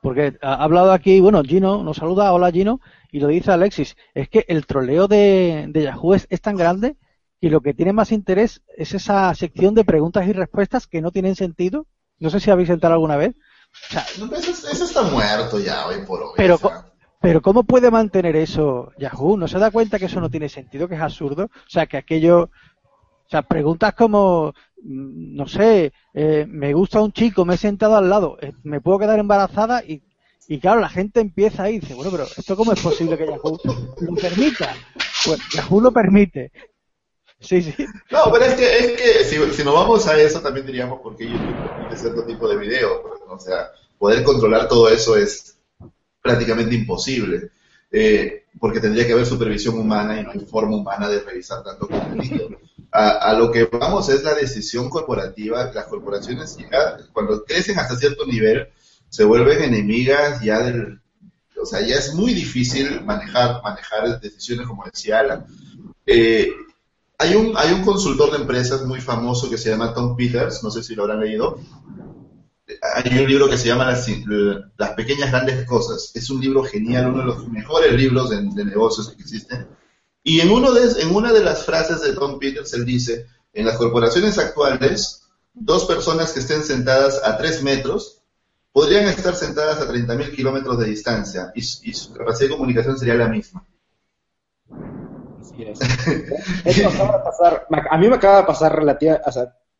Porque 0.00 0.36
ha 0.42 0.54
hablado 0.54 0.92
aquí, 0.92 1.20
bueno, 1.20 1.42
Gino 1.42 1.82
nos 1.82 1.98
saluda, 1.98 2.32
hola 2.32 2.50
Gino, 2.50 2.80
y 3.10 3.20
lo 3.20 3.28
dice 3.28 3.52
Alexis, 3.52 3.96
es 4.14 4.28
que 4.28 4.44
el 4.48 4.66
troleo 4.66 5.08
de, 5.08 5.70
Yahoo 5.72 6.14
es, 6.14 6.26
tan 6.40 6.56
grande 6.56 6.96
que 7.40 7.50
lo 7.50 7.60
que 7.60 7.74
tiene 7.74 7.92
más 7.92 8.12
interés 8.12 8.62
es 8.76 8.94
esa 8.94 9.34
sección 9.34 9.74
de 9.74 9.84
preguntas 9.84 10.26
y 10.26 10.32
respuestas 10.32 10.86
que 10.86 11.00
no 11.00 11.10
tienen 11.10 11.36
sentido. 11.36 11.86
No 12.18 12.30
sé 12.30 12.40
si 12.40 12.50
habéis 12.50 12.70
entrado 12.70 12.94
alguna 12.94 13.16
vez. 13.16 13.34
eso, 13.90 14.84
está 14.84 15.02
muerto 15.02 15.58
ya 15.58 15.86
hoy 15.86 16.04
por 16.06 16.22
hoy. 16.22 16.32
Pero, 16.36 16.58
pero 17.22 17.40
¿cómo 17.40 17.62
puede 17.64 17.90
mantener 17.90 18.36
eso 18.36 18.92
Yahoo? 18.98 19.36
¿No 19.36 19.48
se 19.48 19.58
da 19.58 19.70
cuenta 19.70 19.98
que 19.98 20.06
eso 20.06 20.20
no 20.20 20.30
tiene 20.30 20.48
sentido, 20.48 20.88
que 20.88 20.96
es 20.96 21.00
absurdo? 21.00 21.44
O 21.44 21.70
sea, 21.70 21.86
que 21.86 21.96
aquello... 21.96 22.50
O 23.24 23.30
sea, 23.32 23.40
preguntas 23.40 23.94
como, 23.94 24.52
mm, 24.82 25.34
no 25.36 25.48
sé, 25.48 25.92
eh, 26.12 26.44
me 26.46 26.74
gusta 26.74 27.00
un 27.00 27.12
chico, 27.12 27.46
me 27.46 27.54
he 27.54 27.56
sentado 27.56 27.96
al 27.96 28.10
lado, 28.10 28.36
eh, 28.42 28.52
me 28.62 28.82
puedo 28.82 28.98
quedar 28.98 29.18
embarazada 29.18 29.82
y 29.82 30.02
y 30.48 30.58
claro, 30.58 30.80
la 30.80 30.88
gente 30.88 31.20
empieza 31.20 31.62
ahí 31.62 31.76
y 31.76 31.78
dice, 31.78 31.94
bueno, 31.94 32.10
pero 32.10 32.24
¿esto 32.24 32.56
cómo 32.56 32.72
es 32.72 32.80
posible 32.80 33.16
que 33.16 33.26
Yahoo 33.26 33.58
lo 34.00 34.14
permita? 34.16 34.74
Pues 35.24 35.38
Yahoo 35.54 35.80
lo 35.80 35.92
permite. 35.92 36.52
Sí, 37.40 37.62
sí. 37.62 37.74
No, 38.10 38.30
pero 38.32 38.44
es 38.44 38.54
que, 38.54 38.78
es 38.78 39.00
que 39.00 39.24
si, 39.24 39.52
si 39.52 39.64
nos 39.64 39.74
vamos 39.74 40.06
a 40.06 40.20
eso, 40.20 40.40
también 40.40 40.66
diríamos 40.66 41.00
por 41.00 41.16
qué 41.16 41.28
YouTube 41.28 41.56
permite 41.68 41.96
cierto 41.96 42.24
tipo 42.24 42.48
de 42.48 42.56
video. 42.56 43.02
O 43.28 43.38
sea, 43.38 43.70
poder 43.98 44.22
controlar 44.24 44.68
todo 44.68 44.88
eso 44.88 45.16
es 45.16 45.51
prácticamente 46.22 46.74
imposible. 46.74 47.50
Eh, 47.90 48.44
porque 48.58 48.80
tendría 48.80 49.06
que 49.06 49.12
haber 49.12 49.26
supervisión 49.26 49.78
humana 49.78 50.18
y 50.18 50.22
no 50.22 50.30
hay 50.30 50.40
forma 50.40 50.76
humana 50.76 51.08
de 51.08 51.20
revisar 51.20 51.62
tanto 51.62 51.88
contenido. 51.88 52.48
A, 52.90 53.08
a, 53.30 53.32
lo 53.34 53.50
que 53.50 53.64
vamos 53.64 54.08
es 54.08 54.22
la 54.22 54.34
decisión 54.34 54.88
corporativa. 54.88 55.70
Las 55.74 55.86
corporaciones, 55.86 56.56
cuando 57.12 57.44
crecen 57.44 57.78
hasta 57.78 57.96
cierto 57.96 58.26
nivel, 58.26 58.68
se 59.08 59.24
vuelven 59.24 59.62
enemigas 59.62 60.42
ya 60.42 60.60
del... 60.60 61.00
O 61.60 61.66
sea, 61.66 61.80
ya 61.80 61.96
es 61.96 62.14
muy 62.14 62.34
difícil 62.34 63.02
manejar, 63.04 63.62
manejar 63.62 64.20
decisiones, 64.20 64.66
como 64.66 64.84
decía 64.84 65.20
Alan. 65.20 65.46
Eh, 66.06 66.50
hay, 67.18 67.34
un, 67.34 67.52
hay 67.56 67.72
un 67.72 67.82
consultor 67.82 68.32
de 68.32 68.38
empresas 68.38 68.84
muy 68.84 69.00
famoso 69.00 69.48
que 69.48 69.58
se 69.58 69.70
llama 69.70 69.94
Tom 69.94 70.16
Peters, 70.16 70.64
no 70.64 70.70
sé 70.70 70.82
si 70.82 70.94
lo 70.94 71.02
habrán 71.02 71.20
leído. 71.20 71.60
Hay 72.80 73.18
un 73.18 73.28
libro 73.28 73.48
que 73.48 73.58
se 73.58 73.68
llama 73.68 73.90
Las, 73.90 74.90
pequeñas 74.96 75.30
grandes 75.30 75.66
cosas. 75.66 76.12
Es 76.14 76.30
un 76.30 76.40
libro 76.40 76.64
genial, 76.64 77.08
uno 77.08 77.18
de 77.18 77.24
los 77.24 77.48
mejores 77.48 77.92
libros 77.92 78.30
de, 78.30 78.64
negocios 78.64 79.10
que 79.10 79.22
existen. 79.22 79.68
Y 80.22 80.40
en, 80.40 80.50
uno 80.50 80.72
de, 80.72 81.02
en 81.02 81.14
una 81.14 81.32
de 81.32 81.42
las 81.42 81.64
frases 81.64 82.02
de 82.02 82.14
Tom 82.14 82.38
Peters, 82.38 82.72
él 82.74 82.84
dice, 82.84 83.26
en 83.52 83.66
las 83.66 83.76
corporaciones 83.76 84.38
actuales, 84.38 85.22
dos 85.54 85.84
personas 85.84 86.32
que 86.32 86.40
estén 86.40 86.62
sentadas 86.62 87.20
a 87.24 87.36
tres 87.36 87.62
metros 87.62 88.22
podrían 88.72 89.04
estar 89.04 89.34
sentadas 89.34 89.80
a 89.80 89.92
30.000 89.92 90.34
kilómetros 90.34 90.78
de 90.78 90.86
distancia 90.86 91.52
y, 91.54 91.62
su 91.62 92.12
capacidad 92.14 92.48
de 92.48 92.56
comunicación 92.56 92.98
sería 92.98 93.14
la 93.14 93.28
misma. 93.28 93.64
Así 95.40 95.62
es. 95.62 95.78
Eso 96.64 96.88
acaba 96.88 97.18
de 97.18 97.24
pasar, 97.24 97.66
a 97.90 97.98
mí 97.98 98.08
me 98.08 98.16
acaba 98.16 98.38
de 98.38 98.44
pasar 98.44 98.74
relativa, 98.74 99.20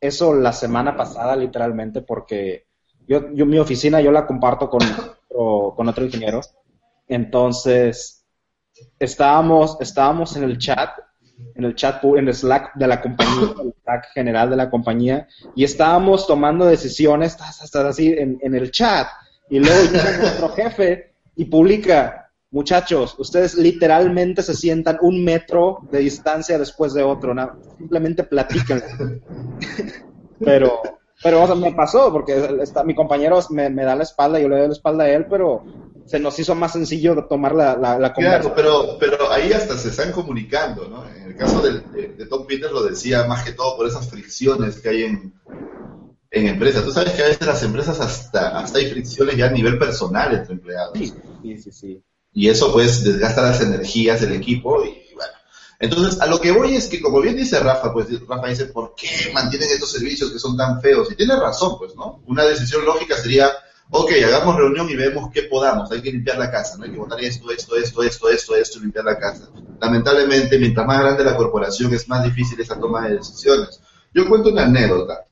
eso 0.01 0.35
la 0.35 0.53
semana 0.53 0.97
pasada 0.97 1.37
literalmente 1.37 2.03
porque 2.03 2.67
yo, 3.07 3.33
yo 3.33 3.47
mi 3.47 3.59
oficina 3.59 4.01
yo 4.01 4.13
la 4.13 4.27
comparto 4.27 4.69
con 4.69 4.83
otro, 4.83 5.75
con 5.77 5.89
otro 5.89 6.05
ingeniero. 6.05 6.41
Entonces, 7.09 8.25
estábamos, 8.99 9.77
estábamos 9.81 10.37
en 10.37 10.45
el 10.45 10.59
chat 10.59 10.91
en 11.55 11.65
el 11.65 11.75
chat, 11.75 12.03
en 12.05 12.29
el 12.29 12.35
Slack 12.35 12.75
de 12.75 12.87
la 12.87 13.01
compañía, 13.01 13.55
el 13.63 13.75
Slack 13.83 14.13
general 14.15 14.51
de 14.51 14.57
la 14.57 14.71
compañía, 14.71 15.29
y 15.55 15.65
estábamos 15.65 16.27
tomando 16.27 16.65
decisiones 16.65 17.37
hasta 17.41 17.89
así 17.89 18.15
en, 18.17 18.55
el 18.55 18.71
chat. 18.71 19.09
Y 19.51 19.59
luego 19.59 19.83
llega 19.91 20.19
nuestro 20.19 20.49
jefe 20.55 21.15
y 21.37 21.45
publica, 21.47 22.31
muchachos, 22.51 23.15
ustedes 23.19 23.55
literalmente 23.55 24.43
se 24.43 24.55
sientan 24.55 24.99
un 25.03 25.25
metro 25.25 25.81
de 25.91 25.99
distancia 25.99 26.59
después 26.59 26.95
de 26.95 27.03
otro, 27.03 27.35
simplemente 27.79 28.25
platican. 28.25 28.83
pero, 30.45 30.81
pero 31.23 31.57
me 31.57 31.73
pasó, 31.73 32.12
porque 32.12 32.59
está, 32.62 32.83
mi 32.85 32.95
compañero 32.95 33.38
me, 33.50 33.71
me 33.71 33.85
da 33.85 33.95
la 33.95 34.02
espalda, 34.02 34.41
yo 34.41 34.49
le 34.49 34.59
doy 34.59 34.67
la 34.67 34.73
espalda 34.73 35.05
a 35.05 35.11
él, 35.11 35.26
pero 35.29 35.64
se 36.07 36.19
nos 36.19 36.38
hizo 36.38 36.55
más 36.55 36.73
sencillo 36.73 37.26
tomar 37.26 37.55
la, 37.55 37.76
la, 37.76 38.12
Claro, 38.12 38.52
pero, 38.55 38.97
pero 38.99 39.31
ahí 39.31 39.52
hasta 39.52 39.76
se 39.76 39.91
están 39.91 40.12
comunicando, 40.12 40.88
¿no? 40.88 41.07
En 41.09 41.23
el 41.23 41.37
caso 41.37 41.62
de, 41.62 42.26
Tom 42.26 42.47
Peters 42.47 42.73
lo 42.73 42.83
decía 42.83 43.25
más 43.25 43.45
que 43.45 43.52
todo 43.52 43.76
por 43.76 43.87
esas 43.87 44.09
fricciones 44.09 44.81
que 44.81 44.88
hay 44.88 45.02
en, 45.05 45.35
en 46.31 46.49
empresas. 46.49 46.85
Tú 46.85 46.91
sabes 46.91 47.12
que 47.12 47.23
a 47.23 47.26
veces 47.26 47.47
las 47.47 47.62
empresas 47.62 48.00
hasta, 48.00 48.59
hasta 48.59 48.79
hay 48.79 48.91
fricciones 48.91 49.37
ya 49.37 49.47
a 49.47 49.52
nivel 49.52 49.79
personal 49.79 50.35
entre 50.35 50.55
empleados. 50.55 50.99
Sí, 50.99 51.59
sí, 51.59 51.73
sí. 51.73 52.02
Y 52.33 52.49
eso 52.49 52.73
pues 52.73 53.05
desgasta 53.05 53.43
las 53.43 53.61
energías 53.61 54.21
del 54.21 54.33
equipo 54.33 54.85
y. 54.85 55.02
Entonces, 55.83 56.21
a 56.21 56.27
lo 56.27 56.41
que 56.41 56.53
voy 56.53 56.77
es 56.77 56.87
que, 56.87 57.03
como 57.03 57.21
bien 57.21 57.37
dice 57.37 57.61
Rafa, 57.61 57.93
pues 57.93 58.07
Rafa 58.27 58.47
dice, 58.47 58.67
¿por 58.67 58.95
qué 58.95 59.31
mantienen 59.35 59.69
estos 59.69 59.93
servicios 59.93 60.31
que 60.31 60.39
son 60.39 60.57
tan 60.57 60.81
feos? 60.81 61.11
Y 61.11 61.17
tiene 61.17 61.37
razón, 61.37 61.77
pues, 61.77 61.95
¿no? 61.95 62.23
Una 62.27 62.45
decisión 62.45 62.85
lógica 62.85 63.17
sería 63.17 63.53
ok, 63.95 64.11
hagamos 64.25 64.57
reunión 64.57 64.89
y 64.89 64.97
vemos 64.97 65.31
qué 65.33 65.43
podamos, 65.43 65.93
hay 65.93 66.01
que 66.01 66.11
limpiar 66.11 66.39
la 66.39 66.51
casa, 66.51 66.79
¿no? 66.79 66.85
Hay 66.85 66.91
que 66.91 66.99
botar 66.99 67.21
esto, 67.21 67.51
esto, 67.51 67.77
esto, 67.77 68.03
esto, 68.03 68.31
esto, 68.31 68.57
esto, 68.57 68.81
limpiar 68.81 69.05
la 69.05 69.19
casa. 69.19 69.51
Lamentablemente, 69.81 70.59
mientras 70.59 70.87
más 70.87 71.01
grande 71.01 71.25
la 71.25 71.37
corporación, 71.37 71.93
es 71.93 72.09
más 72.09 72.25
difícil 72.25 72.59
esa 72.59 72.81
toma 72.81 73.07
de 73.07 73.17
decisiones. 73.17 73.81
Yo 74.15 74.27
cuento 74.29 74.49
una 74.49 74.65
anécdota. 74.65 75.27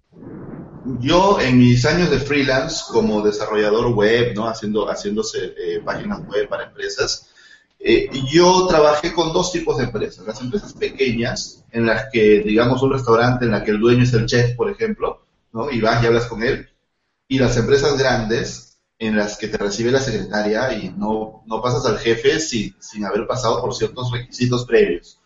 Yo 1.01 1.41
en 1.41 1.59
mis 1.59 1.87
años 1.87 2.11
de 2.11 2.19
freelance 2.19 2.85
como 2.91 3.23
desarrollador 3.23 3.95
web, 3.95 4.35
¿no? 4.35 4.47
Haciendo, 4.47 4.91
haciéndose 4.91 5.55
eh, 5.57 5.81
páginas 5.83 6.21
web 6.27 6.47
para 6.47 6.65
empresas, 6.65 7.31
eh, 7.81 8.11
yo 8.31 8.67
trabajé 8.67 9.13
con 9.13 9.33
dos 9.33 9.53
tipos 9.53 9.79
de 9.79 9.85
empresas. 9.85 10.27
Las 10.27 10.41
empresas 10.41 10.73
pequeñas, 10.75 11.65
en 11.73 11.87
las 11.87 12.11
que, 12.13 12.41
digamos, 12.41 12.83
un 12.83 12.93
restaurante 12.93 13.47
en 13.47 13.51
la 13.51 13.65
que 13.65 13.73
el 13.73 13.81
dueño 13.81 14.05
es 14.05 14.13
el 14.13 14.27
chef, 14.27 14.55
por 14.57 14.71
ejemplo. 14.71 15.25
Y 15.73 15.81
vas 15.81 16.03
y 16.03 16.07
hablas 16.07 16.27
con 16.27 16.43
él 16.43 16.71
y 17.31 17.39
las 17.39 17.57
empresas 17.57 17.97
grandes 17.97 18.81
en 18.99 19.17
las 19.17 19.39
que 19.39 19.47
te 19.47 19.57
recibe 19.57 19.93
la 19.93 20.01
secretaria 20.01 20.73
y 20.75 20.91
no, 20.91 21.45
no 21.47 21.63
pasas 21.63 21.87
al 21.87 21.99
jefe 21.99 22.41
sin, 22.41 22.75
sin 22.81 23.05
haber 23.05 23.27
pasado 23.29 23.63
por 23.63 23.73
ciertos 23.73 24.11
requisitos 24.11 24.67
previos. 24.67 25.21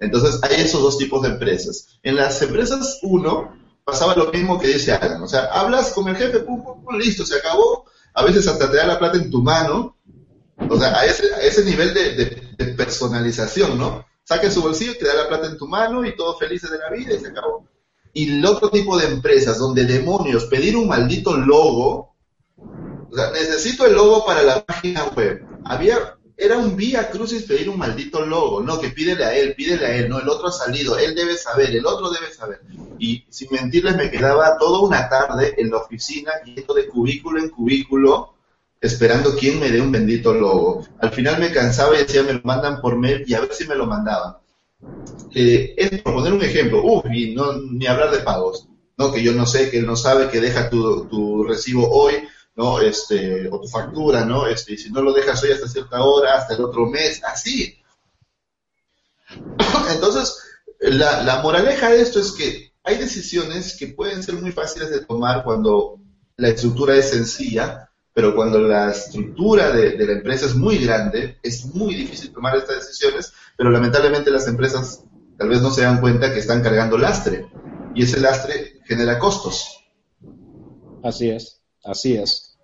Entonces, 0.00 0.40
hay 0.42 0.60
esos 0.60 0.82
dos 0.82 0.98
tipos 0.98 1.22
de 1.22 1.28
empresas. 1.28 1.98
En 2.02 2.16
las 2.16 2.42
empresas, 2.42 2.98
uno, 3.02 3.56
pasaba 3.84 4.16
lo 4.16 4.32
mismo 4.32 4.58
que 4.58 4.66
dice 4.66 4.92
Alan. 4.92 5.22
O 5.22 5.28
sea, 5.28 5.44
hablas 5.44 5.92
con 5.92 6.08
el 6.08 6.16
jefe, 6.16 6.40
pum, 6.40 6.62
pum, 6.64 6.82
pum, 6.82 6.96
listo, 6.96 7.24
se 7.24 7.36
acabó. 7.36 7.86
A 8.12 8.24
veces 8.24 8.48
hasta 8.48 8.68
te 8.68 8.76
da 8.76 8.84
la 8.84 8.98
plata 8.98 9.16
en 9.16 9.30
tu 9.30 9.40
mano. 9.40 9.95
O 10.68 10.78
sea, 10.78 10.98
a 10.98 11.04
ese, 11.04 11.64
nivel 11.64 11.92
de, 11.94 12.74
personalización, 12.76 13.78
¿no? 13.78 14.06
Saca 14.24 14.50
su 14.50 14.62
bolsillo, 14.62 14.96
te 14.98 15.06
da 15.06 15.14
la 15.14 15.28
plata 15.28 15.46
en 15.46 15.58
tu 15.58 15.66
mano 15.66 16.04
y 16.04 16.16
todo 16.16 16.36
felices 16.36 16.70
de 16.70 16.78
la 16.78 16.90
vida 16.90 17.14
y 17.14 17.20
se 17.20 17.28
acabó 17.28 17.68
y 18.16 18.38
el 18.38 18.46
otro 18.46 18.70
tipo 18.70 18.96
de 18.96 19.08
empresas 19.08 19.58
donde 19.58 19.84
demonios, 19.84 20.46
pedir 20.46 20.74
un 20.74 20.88
maldito 20.88 21.36
logo, 21.36 22.14
o 22.56 23.14
sea, 23.14 23.30
necesito 23.30 23.84
el 23.84 23.92
logo 23.92 24.24
para 24.24 24.42
la 24.42 24.64
página 24.64 25.04
web. 25.14 25.46
Había, 25.66 26.16
era 26.34 26.56
un 26.56 26.76
vía 26.76 27.10
crucis 27.10 27.42
pedir 27.42 27.68
un 27.68 27.76
maldito 27.76 28.24
logo, 28.24 28.62
no, 28.62 28.80
que 28.80 28.88
pídele 28.88 29.22
a 29.22 29.34
él, 29.36 29.54
pídele 29.54 29.84
a 29.84 29.96
él, 29.96 30.08
no, 30.08 30.18
el 30.18 30.30
otro 30.30 30.48
ha 30.48 30.52
salido, 30.52 30.96
él 30.96 31.14
debe 31.14 31.36
saber, 31.36 31.76
el 31.76 31.84
otro 31.84 32.08
debe 32.08 32.32
saber. 32.32 32.62
Y 32.98 33.26
sin 33.28 33.48
mentirles, 33.50 33.96
me 33.96 34.10
quedaba 34.10 34.56
toda 34.56 34.80
una 34.80 35.10
tarde 35.10 35.54
en 35.58 35.70
la 35.70 35.76
oficina, 35.76 36.32
yendo 36.46 36.72
de 36.72 36.86
cubículo 36.86 37.38
en 37.38 37.50
cubículo, 37.50 38.35
esperando 38.80 39.34
quién 39.36 39.60
me 39.60 39.70
dé 39.70 39.80
un 39.80 39.92
bendito 39.92 40.34
logo. 40.34 40.86
Al 41.00 41.10
final 41.10 41.40
me 41.40 41.52
cansaba 41.52 41.94
y 41.94 42.04
decía, 42.04 42.22
me 42.22 42.34
lo 42.34 42.40
mandan 42.44 42.80
por 42.80 42.96
mail 42.96 43.24
y 43.26 43.34
a 43.34 43.40
ver 43.40 43.52
si 43.52 43.66
me 43.66 43.74
lo 43.74 43.86
mandaban 43.86 44.36
eh, 45.34 45.74
es 45.76 46.02
por 46.02 46.14
poner 46.14 46.32
un 46.32 46.42
ejemplo, 46.42 47.02
y 47.12 47.34
no, 47.34 47.52
ni 47.58 47.86
hablar 47.86 48.10
de 48.10 48.20
pagos, 48.20 48.68
¿no? 48.96 49.12
Que 49.12 49.22
yo 49.22 49.32
no 49.32 49.46
sé, 49.46 49.70
que 49.70 49.78
él 49.78 49.86
no 49.86 49.96
sabe 49.96 50.28
que 50.28 50.40
deja 50.40 50.70
tu, 50.70 51.06
tu 51.06 51.44
recibo 51.44 51.88
hoy, 51.90 52.14
¿no? 52.54 52.80
Este, 52.80 53.48
o 53.48 53.60
tu 53.60 53.68
factura, 53.68 54.24
¿no? 54.24 54.46
Este, 54.46 54.74
y 54.74 54.78
si 54.78 54.90
no 54.90 55.02
lo 55.02 55.12
dejas 55.12 55.42
hoy 55.42 55.52
hasta 55.52 55.68
cierta 55.68 56.02
hora, 56.02 56.36
hasta 56.36 56.54
el 56.54 56.64
otro 56.64 56.86
mes, 56.86 57.22
así. 57.24 57.78
Entonces, 59.92 60.38
la, 60.80 61.22
la 61.22 61.42
moraleja 61.42 61.90
de 61.90 62.00
esto 62.00 62.20
es 62.20 62.32
que 62.32 62.72
hay 62.82 62.96
decisiones 62.98 63.76
que 63.76 63.88
pueden 63.88 64.22
ser 64.22 64.36
muy 64.36 64.52
fáciles 64.52 64.90
de 64.90 65.04
tomar 65.04 65.44
cuando 65.44 65.98
la 66.36 66.48
estructura 66.48 66.94
es 66.96 67.10
sencilla, 67.10 67.90
pero 68.16 68.34
cuando 68.34 68.58
la 68.60 68.92
estructura 68.92 69.70
de, 69.70 70.06
la 70.06 70.12
empresa 70.14 70.46
es 70.46 70.54
muy 70.54 70.78
grande, 70.78 71.36
es 71.42 71.66
muy 71.74 71.94
difícil 71.94 72.32
tomar 72.32 72.56
estas 72.56 72.76
decisiones, 72.76 73.30
pero 73.58 73.68
lamentablemente 73.68 74.30
las 74.30 74.48
empresas 74.48 75.04
tal 75.36 75.50
vez 75.50 75.60
no 75.60 75.70
se 75.70 75.82
dan 75.82 76.00
cuenta 76.00 76.32
que 76.32 76.38
están 76.38 76.62
cargando 76.62 76.96
lastre, 76.96 77.46
y 77.94 78.04
ese 78.04 78.18
lastre 78.18 78.80
genera 78.86 79.18
costos. 79.18 79.84
Así 81.04 81.28
es, 81.28 81.60
así 81.84 82.16
es. 82.16 82.56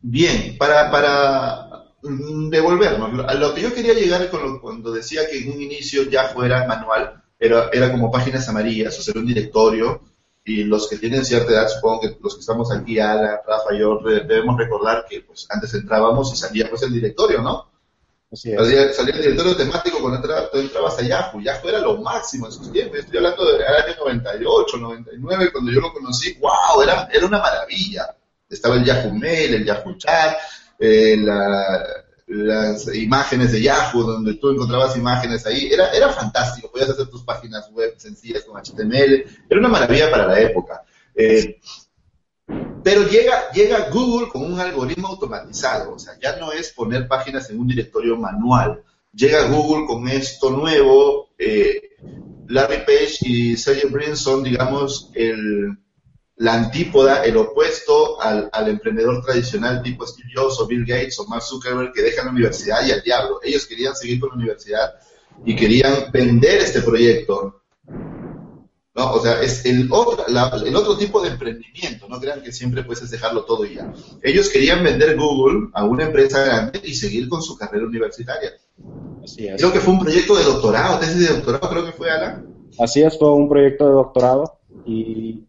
Bien, 0.00 0.56
para, 0.56 0.90
para 0.90 1.68
devolvernos, 2.02 3.28
a 3.28 3.34
lo 3.34 3.52
que 3.52 3.60
yo 3.60 3.74
quería 3.74 3.92
llegar 3.92 4.30
con 4.30 4.58
cuando 4.60 4.90
decía 4.90 5.28
que 5.28 5.36
en 5.36 5.52
un 5.52 5.60
inicio 5.60 6.04
ya 6.04 6.30
fuera 6.30 6.66
manual, 6.66 7.22
era, 7.38 7.68
era 7.74 7.92
como 7.92 8.10
páginas 8.10 8.48
amarillas, 8.48 8.98
o 8.98 9.02
sea, 9.02 9.20
un 9.20 9.26
directorio, 9.26 10.00
y 10.48 10.64
los 10.64 10.88
que 10.88 10.96
tienen 10.96 11.24
cierta 11.24 11.52
edad, 11.52 11.68
supongo 11.68 12.00
que 12.00 12.16
los 12.22 12.34
que 12.34 12.40
estamos 12.40 12.72
aquí, 12.72 12.98
Ala, 12.98 13.42
Rafa, 13.46 13.74
yo, 13.78 13.98
debemos 14.02 14.56
recordar 14.56 15.04
que 15.08 15.20
pues 15.20 15.46
antes 15.50 15.74
entrábamos 15.74 16.32
y 16.32 16.36
salía 16.36 16.70
pues 16.70 16.82
el 16.82 16.92
directorio, 16.92 17.42
¿no? 17.42 17.70
Salía, 18.32 18.92
salía, 18.92 19.14
el 19.14 19.22
directorio 19.22 19.56
temático 19.56 20.00
cuando 20.00 20.18
entrabas 20.52 20.98
a 20.98 21.02
Yahoo. 21.02 21.40
Yahoo 21.40 21.68
era 21.68 21.80
lo 21.80 21.98
máximo 21.98 22.46
en 22.46 22.52
sus 22.52 22.72
tiempos. 22.72 22.98
Estoy 22.98 23.18
hablando 23.18 23.44
del 23.44 23.62
año 23.62 23.94
98, 24.00 24.76
99, 24.76 25.52
cuando 25.52 25.72
yo 25.72 25.80
lo 25.80 25.92
conocí. 25.92 26.36
¡Wow! 26.38 26.82
Era, 26.82 27.08
era 27.12 27.26
una 27.26 27.38
maravilla. 27.38 28.14
Estaba 28.48 28.76
el 28.76 28.84
Yahoo 28.84 29.12
Mail, 29.14 29.54
el 29.54 29.64
Yahoo 29.64 29.96
Chat, 29.96 30.36
eh, 30.78 31.16
las 32.28 32.94
imágenes 32.94 33.52
de 33.52 33.62
Yahoo, 33.62 34.02
donde 34.02 34.34
tú 34.34 34.50
encontrabas 34.50 34.96
imágenes 34.96 35.46
ahí. 35.46 35.68
Era, 35.72 35.90
era 35.90 36.10
fantástico. 36.10 36.70
Podías 36.70 36.90
hacer 36.90 37.06
tus 37.08 37.22
páginas 37.22 37.70
web 37.72 37.94
sencillas 37.96 38.44
con 38.44 38.60
HTML. 38.60 39.24
Era 39.48 39.60
una 39.60 39.68
maravilla 39.68 40.10
para 40.10 40.26
la 40.26 40.40
época. 40.40 40.82
Eh, 41.14 41.58
pero 42.82 43.08
llega, 43.08 43.50
llega 43.52 43.90
Google 43.90 44.28
con 44.28 44.44
un 44.44 44.60
algoritmo 44.60 45.08
automatizado, 45.08 45.94
o 45.94 45.98
sea, 45.98 46.14
ya 46.22 46.36
no 46.36 46.52
es 46.52 46.72
poner 46.72 47.06
páginas 47.06 47.50
en 47.50 47.60
un 47.60 47.66
directorio 47.66 48.16
manual. 48.16 48.82
Llega 49.12 49.48
Google 49.48 49.86
con 49.86 50.08
esto 50.08 50.50
nuevo. 50.50 51.28
Eh, 51.38 51.96
Larry 52.46 52.78
Page 52.78 53.18
y 53.22 53.56
Sergey 53.56 53.90
Brin 53.90 54.16
son, 54.16 54.42
digamos, 54.42 55.10
el, 55.14 55.76
la 56.38 56.54
antípoda, 56.54 57.24
el 57.24 57.36
opuesto 57.36 58.20
al, 58.20 58.48
al, 58.52 58.68
emprendedor 58.68 59.24
tradicional 59.24 59.82
tipo 59.82 60.06
Steve 60.06 60.30
Jobs 60.34 60.60
o 60.60 60.66
Bill 60.66 60.84
Gates 60.86 61.18
o 61.18 61.26
Mark 61.26 61.42
Zuckerberg 61.42 61.92
que 61.92 62.02
dejan 62.02 62.26
la 62.26 62.32
universidad 62.32 62.86
y 62.86 62.92
al 62.92 63.02
diablo. 63.02 63.40
Ellos 63.42 63.66
querían 63.66 63.94
seguir 63.94 64.20
con 64.20 64.30
la 64.30 64.36
universidad 64.36 64.94
y 65.44 65.56
querían 65.56 66.10
vender 66.12 66.58
este 66.60 66.82
proyecto 66.82 67.62
¿no? 68.98 69.12
O 69.12 69.20
sea, 69.20 69.40
es 69.40 69.64
el 69.64 69.88
otro, 69.92 70.26
el 70.26 70.76
otro 70.76 70.96
tipo 70.96 71.22
de 71.22 71.28
emprendimiento, 71.28 72.08
no 72.08 72.18
crean 72.18 72.42
que 72.42 72.52
siempre 72.52 72.82
puedes 72.82 73.08
dejarlo 73.08 73.44
todo 73.44 73.64
y 73.64 73.76
ya. 73.76 73.92
Ellos 74.22 74.48
querían 74.48 74.82
vender 74.82 75.16
Google 75.16 75.68
a 75.72 75.84
una 75.84 76.04
empresa 76.04 76.44
grande 76.44 76.80
y 76.82 76.94
seguir 76.94 77.28
con 77.28 77.40
su 77.40 77.56
carrera 77.56 77.86
universitaria. 77.86 78.50
Así 79.22 79.46
es. 79.46 79.56
Creo 79.56 79.72
que 79.72 79.80
fue 79.80 79.94
un 79.94 80.00
proyecto 80.00 80.36
de 80.36 80.44
doctorado, 80.44 80.98
tesis 80.98 81.20
de 81.20 81.34
doctorado, 81.34 81.70
creo 81.70 81.84
que 81.84 81.92
fue, 81.92 82.10
Ana. 82.10 82.44
Así 82.78 83.02
es, 83.02 83.16
fue 83.16 83.32
un 83.32 83.48
proyecto 83.48 83.86
de 83.86 83.92
doctorado 83.92 84.58
y 84.84 85.44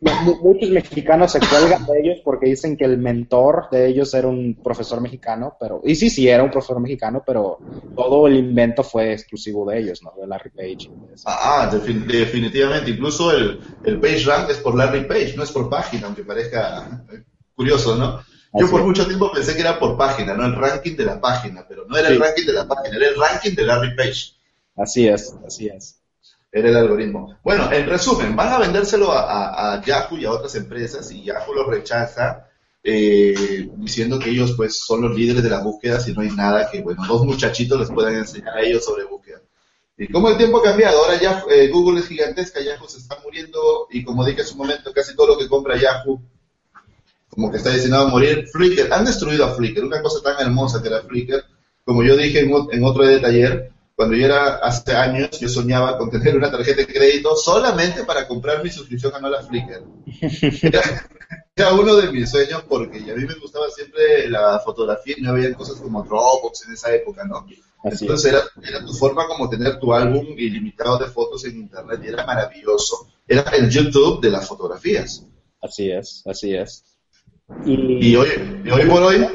muchos 0.00 0.70
mexicanos 0.70 1.32
se 1.32 1.40
cuelgan 1.40 1.84
de 1.86 2.00
ellos 2.00 2.18
porque 2.24 2.46
dicen 2.46 2.76
que 2.76 2.84
el 2.84 2.98
mentor 2.98 3.68
de 3.70 3.88
ellos 3.88 4.14
era 4.14 4.28
un 4.28 4.54
profesor 4.62 5.00
mexicano, 5.00 5.56
pero, 5.58 5.80
y 5.84 5.96
sí, 5.96 6.08
sí, 6.08 6.28
era 6.28 6.44
un 6.44 6.50
profesor 6.50 6.80
mexicano, 6.80 7.22
pero 7.26 7.58
todo 7.96 8.26
el 8.28 8.36
invento 8.36 8.84
fue 8.84 9.12
exclusivo 9.12 9.68
de 9.68 9.80
ellos, 9.80 10.02
¿no? 10.02 10.12
De 10.20 10.26
Larry 10.26 10.50
Page. 10.50 10.90
Ah, 11.26 11.68
definitivamente, 11.72 12.90
incluso 12.90 13.32
el, 13.32 13.60
el 13.84 14.00
Page 14.00 14.24
Rank 14.24 14.50
es 14.50 14.58
por 14.58 14.76
Larry 14.76 15.06
Page, 15.06 15.34
no 15.36 15.42
es 15.42 15.50
por 15.50 15.68
página, 15.68 16.06
aunque 16.06 16.22
parezca 16.22 17.04
curioso, 17.54 17.96
¿no? 17.96 18.20
Yo 18.54 18.70
por 18.70 18.82
mucho 18.82 19.06
tiempo 19.06 19.30
pensé 19.30 19.54
que 19.54 19.60
era 19.60 19.78
por 19.78 19.96
página, 19.98 20.34
no 20.34 20.44
el 20.44 20.54
ranking 20.54 20.96
de 20.96 21.04
la 21.04 21.20
página, 21.20 21.66
pero 21.68 21.86
no 21.86 21.96
era 21.96 22.08
el 22.08 22.18
ranking 22.18 22.46
de 22.46 22.52
la 22.52 22.66
página, 22.66 22.96
era 22.96 23.08
el 23.08 23.16
ranking 23.16 23.54
de 23.54 23.62
Larry 23.62 23.94
Page. 23.94 24.32
Así 24.76 25.08
es, 25.08 25.36
así 25.44 25.68
es. 25.68 25.97
Era 26.50 26.70
el 26.70 26.76
algoritmo. 26.76 27.36
Bueno, 27.42 27.70
en 27.72 27.86
resumen, 27.86 28.34
van 28.34 28.52
a 28.52 28.58
vendérselo 28.58 29.12
a, 29.12 29.82
Yahoo 29.84 30.16
y 30.16 30.24
a 30.24 30.32
otras 30.32 30.54
empresas 30.54 31.10
y 31.10 31.22
Yahoo 31.22 31.54
lo 31.54 31.70
rechaza 31.70 32.48
eh, 32.82 33.68
diciendo 33.76 34.18
que 34.18 34.30
ellos 34.30 34.54
pues 34.56 34.78
son 34.78 35.02
los 35.02 35.14
líderes 35.14 35.42
de 35.42 35.50
la 35.50 35.60
búsqueda 35.60 36.00
si 36.00 36.12
no 36.12 36.22
hay 36.22 36.30
nada 36.30 36.70
que, 36.70 36.80
bueno, 36.80 37.04
dos 37.06 37.26
muchachitos 37.26 37.78
les 37.78 37.90
puedan 37.90 38.14
enseñar 38.14 38.56
a 38.56 38.62
ellos 38.62 38.84
sobre 38.84 39.04
búsqueda. 39.04 39.42
Y 39.98 40.08
como 40.08 40.30
el 40.30 40.38
tiempo 40.38 40.58
ha 40.58 40.62
cambiado, 40.62 41.02
ahora 41.02 41.20
ya 41.20 41.44
eh, 41.50 41.68
Google 41.68 42.00
es 42.00 42.06
gigantesca, 42.06 42.60
Yahoo 42.60 42.88
se 42.88 42.98
está 42.98 43.18
muriendo 43.22 43.88
y 43.90 44.02
como 44.04 44.24
dije 44.24 44.42
hace 44.42 44.52
un 44.52 44.58
momento, 44.58 44.92
casi 44.92 45.14
todo 45.14 45.26
lo 45.26 45.38
que 45.38 45.48
compra 45.48 45.76
Yahoo 45.76 46.20
como 47.38 47.50
que 47.50 47.58
está 47.58 47.70
destinado 47.70 48.06
a 48.06 48.10
morir. 48.10 48.48
Flickr, 48.50 48.92
han 48.92 49.04
destruido 49.04 49.44
a 49.44 49.54
Flickr, 49.54 49.84
una 49.84 50.02
cosa 50.02 50.22
tan 50.22 50.44
hermosa 50.44 50.82
que 50.82 50.88
era 50.88 51.02
Flickr, 51.02 51.44
como 51.84 52.02
yo 52.02 52.16
dije 52.16 52.40
en, 52.40 52.50
en 52.72 52.84
otro 52.84 53.06
de 53.06 53.20
taller, 53.20 53.70
cuando 53.98 54.14
yo 54.14 54.26
era 54.26 54.58
hace 54.58 54.94
años, 54.94 55.40
yo 55.40 55.48
soñaba 55.48 55.98
con 55.98 56.08
tener 56.08 56.36
una 56.36 56.52
tarjeta 56.52 56.82
de 56.82 56.86
crédito 56.86 57.34
solamente 57.34 58.04
para 58.04 58.28
comprar 58.28 58.62
mi 58.62 58.70
suscripción 58.70 59.12
anual 59.12 59.34
a 59.34 59.42
Flickr. 59.42 59.82
Era, 61.56 61.72
uno 61.72 61.96
de 61.96 62.12
mis 62.12 62.30
sueños 62.30 62.62
porque 62.68 62.98
a 62.98 63.16
mí 63.16 63.26
me 63.26 63.34
gustaba 63.34 63.68
siempre 63.70 64.30
la 64.30 64.60
fotografía 64.60 65.16
y 65.18 65.22
no 65.22 65.32
había 65.32 65.52
cosas 65.52 65.80
como 65.80 66.04
Dropbox 66.04 66.68
en 66.68 66.74
esa 66.74 66.94
época, 66.94 67.24
¿no? 67.24 67.44
Entonces 67.82 68.32
era, 68.32 68.42
era, 68.62 68.86
tu 68.86 68.94
forma 68.94 69.26
como 69.26 69.50
tener 69.50 69.80
tu 69.80 69.92
álbum 69.92 70.26
ilimitado 70.38 70.96
de 70.98 71.06
fotos 71.06 71.44
en 71.46 71.56
internet 71.56 72.00
y 72.04 72.06
era 72.06 72.24
maravilloso. 72.24 73.08
Era 73.26 73.50
el 73.50 73.68
YouTube 73.68 74.20
de 74.20 74.30
las 74.30 74.46
fotografías. 74.46 75.26
Así 75.60 75.90
es, 75.90 76.22
así 76.24 76.54
es. 76.54 76.84
Y, 77.66 78.10
y 78.10 78.14
hoy, 78.14 78.28
y 78.64 78.70
hoy 78.70 78.86
por 78.88 79.02
hoy, 79.02 79.26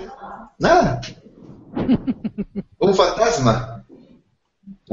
nada. 0.57 1.01
Un 2.79 2.95
fantasma. 2.95 3.82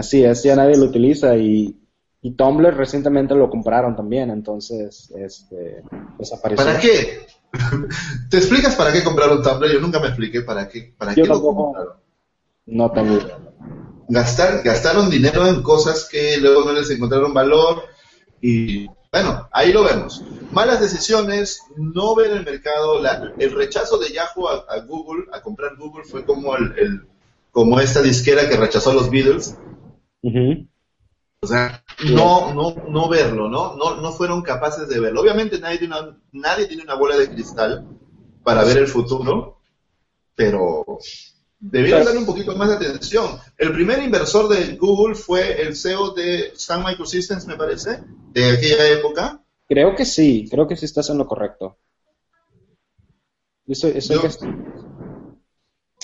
Así 0.01 0.25
es, 0.25 0.43
ya 0.43 0.57
nadie 0.57 0.79
lo 0.79 0.87
utiliza 0.87 1.37
y, 1.37 1.77
y 2.23 2.31
Tumblr 2.33 2.75
recientemente 2.75 3.35
lo 3.35 3.51
compraron 3.51 3.95
también, 3.95 4.31
entonces 4.31 5.13
este, 5.15 5.83
desapareció. 6.19 6.65
¿Para 6.65 6.81
qué? 6.81 7.27
¿Te 8.31 8.39
explicas 8.39 8.77
para 8.77 8.93
qué 8.93 9.05
compraron 9.05 9.43
Tumblr? 9.43 9.71
Yo 9.71 9.79
nunca 9.79 10.01
me 10.01 10.07
expliqué 10.07 10.41
para 10.41 10.67
qué, 10.69 10.95
para 10.97 11.15
qué 11.15 11.25
lo 11.25 11.43
compraron. 11.43 11.95
No 12.65 12.91
tengo 12.93 13.19
Gastar, 14.09 14.63
gastaron 14.65 15.11
dinero 15.11 15.47
en 15.47 15.63
cosas 15.63 16.09
que 16.11 16.39
luego 16.39 16.65
no 16.65 16.73
les 16.73 16.91
encontraron 16.91 17.35
valor 17.35 17.83
y 18.41 18.89
bueno, 19.13 19.49
ahí 19.53 19.73
lo 19.73 19.85
vemos. 19.85 20.25
Malas 20.51 20.81
decisiones, 20.81 21.61
no 21.77 22.15
ver 22.15 22.31
el 22.31 22.45
mercado, 22.45 23.01
el 23.39 23.53
rechazo 23.53 23.99
de 23.99 24.13
Yahoo 24.13 24.49
a, 24.49 24.79
Google, 24.81 25.27
a 25.33 25.43
comprar 25.43 25.77
Google 25.77 26.05
fue 26.05 26.25
como 26.25 26.57
el, 26.57 27.07
como 27.53 27.81
esta 27.81 28.03
disquera 28.03 28.49
que 28.49 28.57
rechazó 28.57 28.91
a 28.91 28.95
los 28.95 29.11
Beatles, 29.11 29.57
o 30.23 31.47
sea, 31.47 31.83
no, 32.11 32.53
no, 32.53 32.75
no 32.89 33.09
verlo, 33.09 33.49
¿no? 33.49 33.75
¿no? 33.77 33.97
No 33.97 34.13
fueron 34.13 34.43
capaces 34.43 34.89
de 34.89 35.01
verlo. 35.01 35.23
Obviamente 35.23 35.59
nadie 35.59 35.79
tiene 35.79 35.99
una, 35.99 36.19
nadie 36.33 36.67
tiene 36.67 36.83
una 36.83 36.95
bola 36.95 37.17
de 37.17 37.31
cristal 37.31 37.87
para 38.45 38.65
ver 38.65 38.79
el 38.79 38.87
futuro, 38.87 39.59
pero 40.35 40.85
debieron 41.59 42.05
darle 42.05 42.21
un 42.21 42.27
poquito 42.27 42.55
más 42.57 42.69
de 42.69 42.77
atención. 42.87 43.39
El 43.57 43.73
primer 43.73 44.03
inversor 44.03 44.49
de 44.49 44.77
Google 44.77 45.15
fue 45.15 45.63
el 45.63 45.77
CEO 45.77 46.11
de 46.13 46.53
Sun 46.55 46.85
Microsystems, 46.85 47.47
me 47.47 47.57
parece, 47.57 48.03
de 48.33 48.51
aquella 48.51 48.89
época. 48.89 49.43
Creo 49.67 49.95
que 49.95 50.05
sí, 50.05 50.47
creo 50.51 50.67
que 50.67 50.77
sí 50.77 50.85
estás 50.85 51.09
en 51.11 51.19
lo 51.19 51.27
correcto. 51.27 51.79
Eso, 53.67 53.89
eso 53.89 54.15
yo 54.15 54.29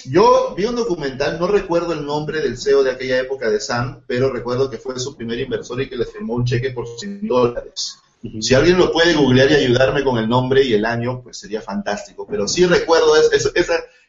vi 0.05 0.65
un 0.65 0.77
documental, 0.77 1.39
no 1.39 1.49
recuerdo 1.49 1.93
el 1.93 2.05
nombre 2.05 2.41
del 2.41 2.59
CEO 2.59 2.83
de 2.83 2.93
aquella 2.93 3.21
época 3.21 3.51
de 3.51 3.61
Sam, 3.61 4.03
pero 4.07 4.31
recuerdo 4.31 4.71
que 4.71 4.79
fue 4.79 4.99
su 4.99 5.17
primer 5.17 5.39
inversor 5.41 5.81
y 5.81 5.89
que 5.89 5.97
le 5.97 6.05
firmó 6.05 6.35
un 6.35 6.45
cheque 6.45 6.71
por 6.71 6.87
100 6.87 7.27
dólares. 7.27 7.99
Si 8.41 8.55
alguien 8.55 8.79
lo 8.79 8.93
puede 8.93 9.15
googlear 9.15 9.51
y 9.51 9.55
ayudarme 9.55 10.03
con 10.03 10.19
el 10.19 10.29
nombre 10.29 10.63
y 10.63 10.75
el 10.75 10.85
año, 10.85 11.21
pues 11.23 11.39
sería 11.39 11.61
fantástico. 11.61 12.27
Pero 12.29 12.49
sí 12.49 12.67
recuerdo, 12.67 13.15
eso, 13.17 13.51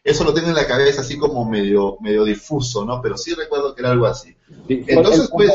eso 0.04 0.24
lo 0.24 0.34
tengo 0.34 0.48
en 0.48 0.56
la 0.56 0.68
cabeza 0.68 1.02
así 1.02 1.18
como 1.18 1.46
medio, 1.46 1.98
medio 2.00 2.24
difuso, 2.24 2.86
¿no? 2.86 3.02
Pero 3.02 3.18
sí 3.18 3.34
recuerdo 3.34 3.76
que 3.76 3.82
era 3.82 3.92
algo 3.92 4.06
así. 4.06 4.36
Entonces, 4.68 5.30
pues... 5.32 5.52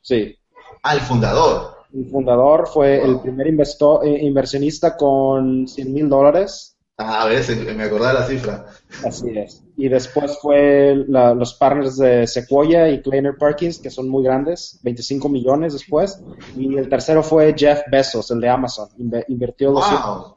Sí. 0.00 0.36
Al 0.82 1.00
fundador. 1.00 1.74
El 1.94 2.10
fundador 2.10 2.68
fue 2.68 3.02
el 3.02 3.20
primer 3.20 3.46
eh, 3.46 4.18
inversionista 4.20 4.96
con 4.96 5.66
100 5.66 5.92
mil 5.92 6.08
dólares 6.08 6.73
Ah, 6.96 7.22
a 7.22 7.26
ver, 7.26 7.74
me 7.74 7.84
acordaba 7.84 8.20
la 8.20 8.26
cifra. 8.26 8.66
Así 9.04 9.36
es. 9.36 9.64
Y 9.76 9.88
después 9.88 10.38
fue 10.40 10.94
los 10.94 11.54
partners 11.54 11.96
de 11.96 12.26
Sequoia 12.28 12.88
y 12.88 13.02
Kleiner 13.02 13.36
Perkins, 13.36 13.80
que 13.80 13.90
son 13.90 14.08
muy 14.08 14.22
grandes, 14.22 14.78
25 14.82 15.28
millones 15.28 15.72
después. 15.72 16.20
Y 16.56 16.76
el 16.76 16.88
tercero 16.88 17.24
fue 17.24 17.52
Jeff 17.58 17.80
Bezos, 17.90 18.30
el 18.30 18.40
de 18.40 18.48
Amazon. 18.48 18.88
invirtió 19.26 19.72
wow. 19.72 20.36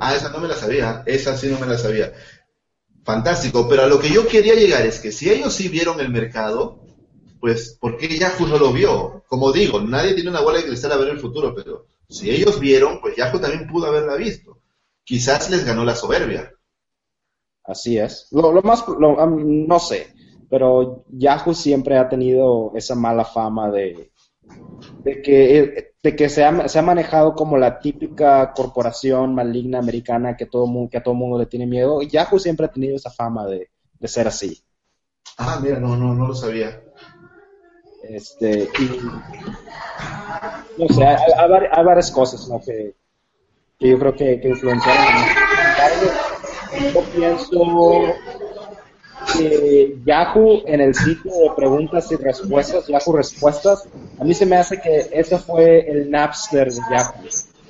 Ah, 0.00 0.14
esa 0.14 0.30
no 0.30 0.38
me 0.38 0.46
la 0.46 0.54
sabía. 0.54 1.02
Esa 1.06 1.36
sí 1.36 1.48
no 1.48 1.58
me 1.58 1.66
la 1.66 1.76
sabía. 1.76 2.12
Fantástico. 3.02 3.66
Pero 3.68 3.82
a 3.82 3.86
lo 3.88 3.98
que 3.98 4.10
yo 4.10 4.28
quería 4.28 4.54
llegar 4.54 4.86
es 4.86 5.00
que 5.00 5.10
si 5.10 5.28
ellos 5.28 5.52
sí 5.54 5.68
vieron 5.68 5.98
el 5.98 6.10
mercado, 6.10 6.78
pues, 7.40 7.76
¿por 7.80 7.96
qué 7.96 8.16
Yahoo 8.16 8.46
no 8.46 8.58
lo 8.58 8.72
vio? 8.72 9.24
Como 9.26 9.50
digo, 9.50 9.80
nadie 9.80 10.14
tiene 10.14 10.30
una 10.30 10.40
bola 10.40 10.58
de 10.58 10.66
cristal 10.66 10.92
a 10.92 10.96
ver 10.98 11.08
el 11.08 11.18
futuro, 11.18 11.52
pero 11.52 11.86
si 12.08 12.30
ellos 12.30 12.60
vieron, 12.60 13.00
pues 13.00 13.16
Yahoo 13.16 13.40
también 13.40 13.66
pudo 13.66 13.86
haberla 13.86 14.14
visto 14.14 14.56
quizás 15.06 15.48
les 15.48 15.64
ganó 15.64 15.84
la 15.84 15.94
soberbia. 15.94 16.52
Así 17.64 17.96
es. 17.96 18.28
Lo, 18.32 18.60
más, 18.62 18.84
no 18.88 19.78
sé, 19.78 20.08
pero 20.50 21.04
Yahoo 21.08 21.54
siempre 21.54 21.96
ha 21.96 22.08
tenido 22.08 22.72
esa 22.74 22.94
mala 22.94 23.24
fama 23.24 23.70
de, 23.70 24.12
de 25.02 25.22
que, 25.22 25.94
de 26.02 26.16
que 26.16 26.28
se, 26.28 26.44
ha, 26.44 26.68
se 26.68 26.78
ha 26.78 26.82
manejado 26.82 27.34
como 27.34 27.56
la 27.56 27.78
típica 27.78 28.52
corporación 28.52 29.34
maligna 29.34 29.78
americana 29.78 30.36
que, 30.36 30.46
todo, 30.46 30.68
que 30.90 30.98
a 30.98 31.02
todo 31.02 31.14
mundo 31.14 31.38
le 31.38 31.46
tiene 31.46 31.66
miedo. 31.66 32.02
Yahoo 32.02 32.38
siempre 32.38 32.66
ha 32.66 32.72
tenido 32.72 32.96
esa 32.96 33.10
fama 33.10 33.46
de, 33.46 33.70
ser 34.04 34.28
así. 34.28 34.62
Ah, 35.38 35.58
mira, 35.62 35.80
no, 35.80 35.96
no, 35.96 36.14
no 36.14 36.28
lo 36.28 36.34
sabía. 36.34 36.82
Este, 38.02 38.68
y, 38.78 39.00
no 40.78 40.88
sé, 40.88 41.04
hay, 41.04 41.16
hay 41.72 41.84
varias 41.84 42.10
cosas 42.12 42.48
¿no? 42.48 42.60
que, 42.60 42.94
que 43.78 43.88
yo 43.90 43.98
creo 43.98 44.14
que, 44.14 44.40
que 44.40 44.48
influenciaron. 44.48 45.06
Yo 46.94 47.02
pienso 47.14 48.14
que 49.32 49.96
Yahoo 50.04 50.62
en 50.66 50.80
el 50.80 50.94
sitio 50.94 51.32
de 51.32 51.50
preguntas 51.56 52.10
y 52.12 52.16
respuestas, 52.16 52.86
Yahoo 52.86 53.16
Respuestas, 53.16 53.88
a 54.18 54.24
mí 54.24 54.34
se 54.34 54.46
me 54.46 54.56
hace 54.56 54.80
que 54.80 55.08
ese 55.12 55.38
fue 55.38 55.90
el 55.90 56.10
Napster 56.10 56.72
de 56.72 56.80
Yahoo 56.90 57.14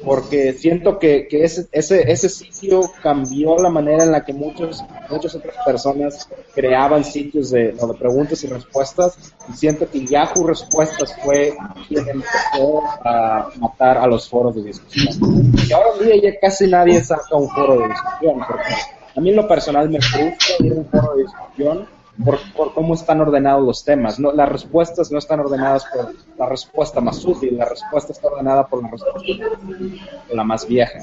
porque 0.05 0.53
siento 0.53 0.99
que, 0.99 1.27
que 1.29 1.45
ese, 1.45 1.67
ese, 1.73 2.11
ese 2.11 2.29
sitio 2.29 2.81
cambió 3.03 3.57
la 3.57 3.71
manera 3.71 4.05
en 4.05 4.13
la 4.13 4.25
que 4.25 4.33
muchos, 4.33 4.85
muchas 5.11 5.35
otras 5.35 5.55
personas 5.65 6.29
creaban 6.55 7.05
sitios 7.05 7.51
de, 7.51 7.73
de 7.73 7.95
preguntas 7.99 8.43
y 8.45 8.47
respuestas, 8.49 9.35
y 9.49 9.57
siento 9.57 9.89
que 9.91 10.05
Yahoo 10.05 10.47
Respuestas 10.47 11.15
fue 11.23 11.57
quien 11.89 12.09
empezó 12.09 12.83
a 13.05 13.49
matar 13.59 13.99
a 13.99 14.07
los 14.07 14.29
foros 14.29 14.55
de 14.57 14.65
discusión. 14.65 15.53
Y 15.67 15.73
ahora 15.73 15.89
en 15.99 16.07
día 16.07 16.31
ya 16.31 16.41
casi 16.41 16.67
nadie 16.67 17.03
saca 17.03 17.35
un 17.35 17.49
foro 17.49 17.81
de 17.81 17.89
discusión, 17.89 18.45
porque 18.47 18.75
a 19.17 19.21
mí 19.21 19.31
en 19.31 19.37
lo 19.37 19.49
personal 19.49 19.89
me 19.89 20.01
frustra 20.01 20.57
ir 20.61 20.73
a 20.73 20.77
un 20.77 20.87
foro 20.87 21.17
de 21.17 21.23
discusión 21.23 21.96
por, 22.25 22.39
cómo 22.75 22.95
están 22.95 23.21
ordenados 23.21 23.65
los 23.65 23.85
temas. 23.85 24.19
No, 24.19 24.33
las 24.33 24.49
respuestas 24.49 25.11
no 25.11 25.19
están 25.19 25.41
ordenadas 25.41 25.85
por 25.87 26.15
la 26.39 26.49
respuesta 26.49 27.01
más 27.01 27.25
útil, 27.25 27.57
la 27.57 27.67
respuesta 27.67 28.13
está 28.13 28.29
ordenada 28.29 28.67
por 28.67 28.83
la 28.83 28.91
respuesta 28.91 29.45
la 30.33 30.45
más 30.45 30.67
vieja. 30.67 31.01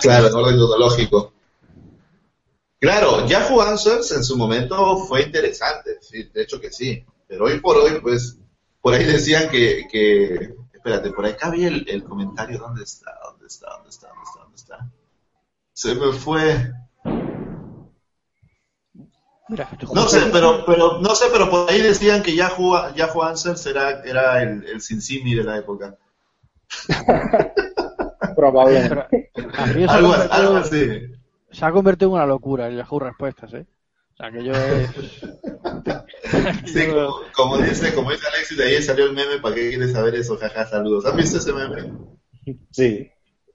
Claro, 0.00 0.28
en 0.28 0.34
orden 0.34 0.56
cronológico. 0.56 1.32
Claro, 2.78 3.26
Yahoo 3.26 3.62
Answers 3.62 4.12
en 4.12 4.24
su 4.24 4.36
momento 4.36 4.98
fue 4.98 5.22
interesante, 5.22 5.98
sí, 6.02 6.24
de 6.24 6.42
hecho 6.42 6.60
que 6.60 6.70
sí, 6.70 7.02
pero 7.26 7.46
hoy 7.46 7.58
por 7.60 7.78
hoy, 7.78 7.98
pues, 8.02 8.36
por 8.82 8.92
ahí 8.92 9.04
decían 9.04 9.48
que, 9.48 9.86
que 9.90 10.54
espérate, 10.72 11.10
por 11.12 11.24
acá 11.24 11.48
vi 11.48 11.64
el, 11.64 11.88
el 11.88 12.04
comentario, 12.04 12.58
¿dónde 12.58 12.84
está? 12.84 13.10
¿Dónde 13.24 13.46
está? 13.46 13.70
¿Dónde 13.70 13.88
está? 13.88 14.08
¿Dónde 14.08 14.24
está? 14.24 14.40
¿Dónde 14.40 14.56
está? 14.56 14.90
Se 15.72 15.94
me 15.94 16.12
fue 16.12 16.72
no 19.48 20.08
sé, 20.08 20.20
pero, 20.32 20.64
pero, 20.64 21.00
no 21.00 21.14
sé, 21.14 21.26
pero 21.30 21.50
por 21.50 21.70
ahí 21.70 21.82
decían 21.82 22.22
que 22.22 22.34
Yahoo, 22.34 22.94
Yahoo 22.94 23.22
Answers 23.22 23.66
era, 23.66 24.02
era 24.02 24.42
el, 24.42 24.64
el 24.66 24.80
Cincinnati 24.80 25.34
de 25.34 25.44
la 25.44 25.58
época. 25.58 25.98
Probablemente. 28.36 29.30
algo, 29.88 30.14
algo 30.14 30.56
así. 30.56 31.12
Se 31.52 31.64
ha 31.64 31.72
convertido 31.72 32.10
en 32.10 32.14
una 32.14 32.26
locura 32.26 32.68
el 32.68 32.76
Yahoo 32.76 32.98
Respuestas, 32.98 33.52
¿eh? 33.54 33.66
O 34.14 34.16
sea, 34.16 34.30
que 34.30 34.44
yo 34.44 34.52
es... 34.52 34.90
sí, 36.72 36.86
como, 37.34 37.58
dice, 37.58 37.94
como 37.94 38.12
dice 38.12 38.26
Alexis, 38.26 38.56
de 38.56 38.64
ahí 38.64 38.82
salió 38.82 39.04
el 39.06 39.12
meme, 39.12 39.40
¿para 39.40 39.54
qué 39.54 39.68
quieres 39.68 39.92
saber 39.92 40.14
eso? 40.14 40.38
Jaja, 40.38 40.66
saludos. 40.66 41.04
¿Has 41.04 41.16
visto 41.16 41.38
ese 41.38 41.52
meme? 41.52 41.92
Sí. 42.70 43.10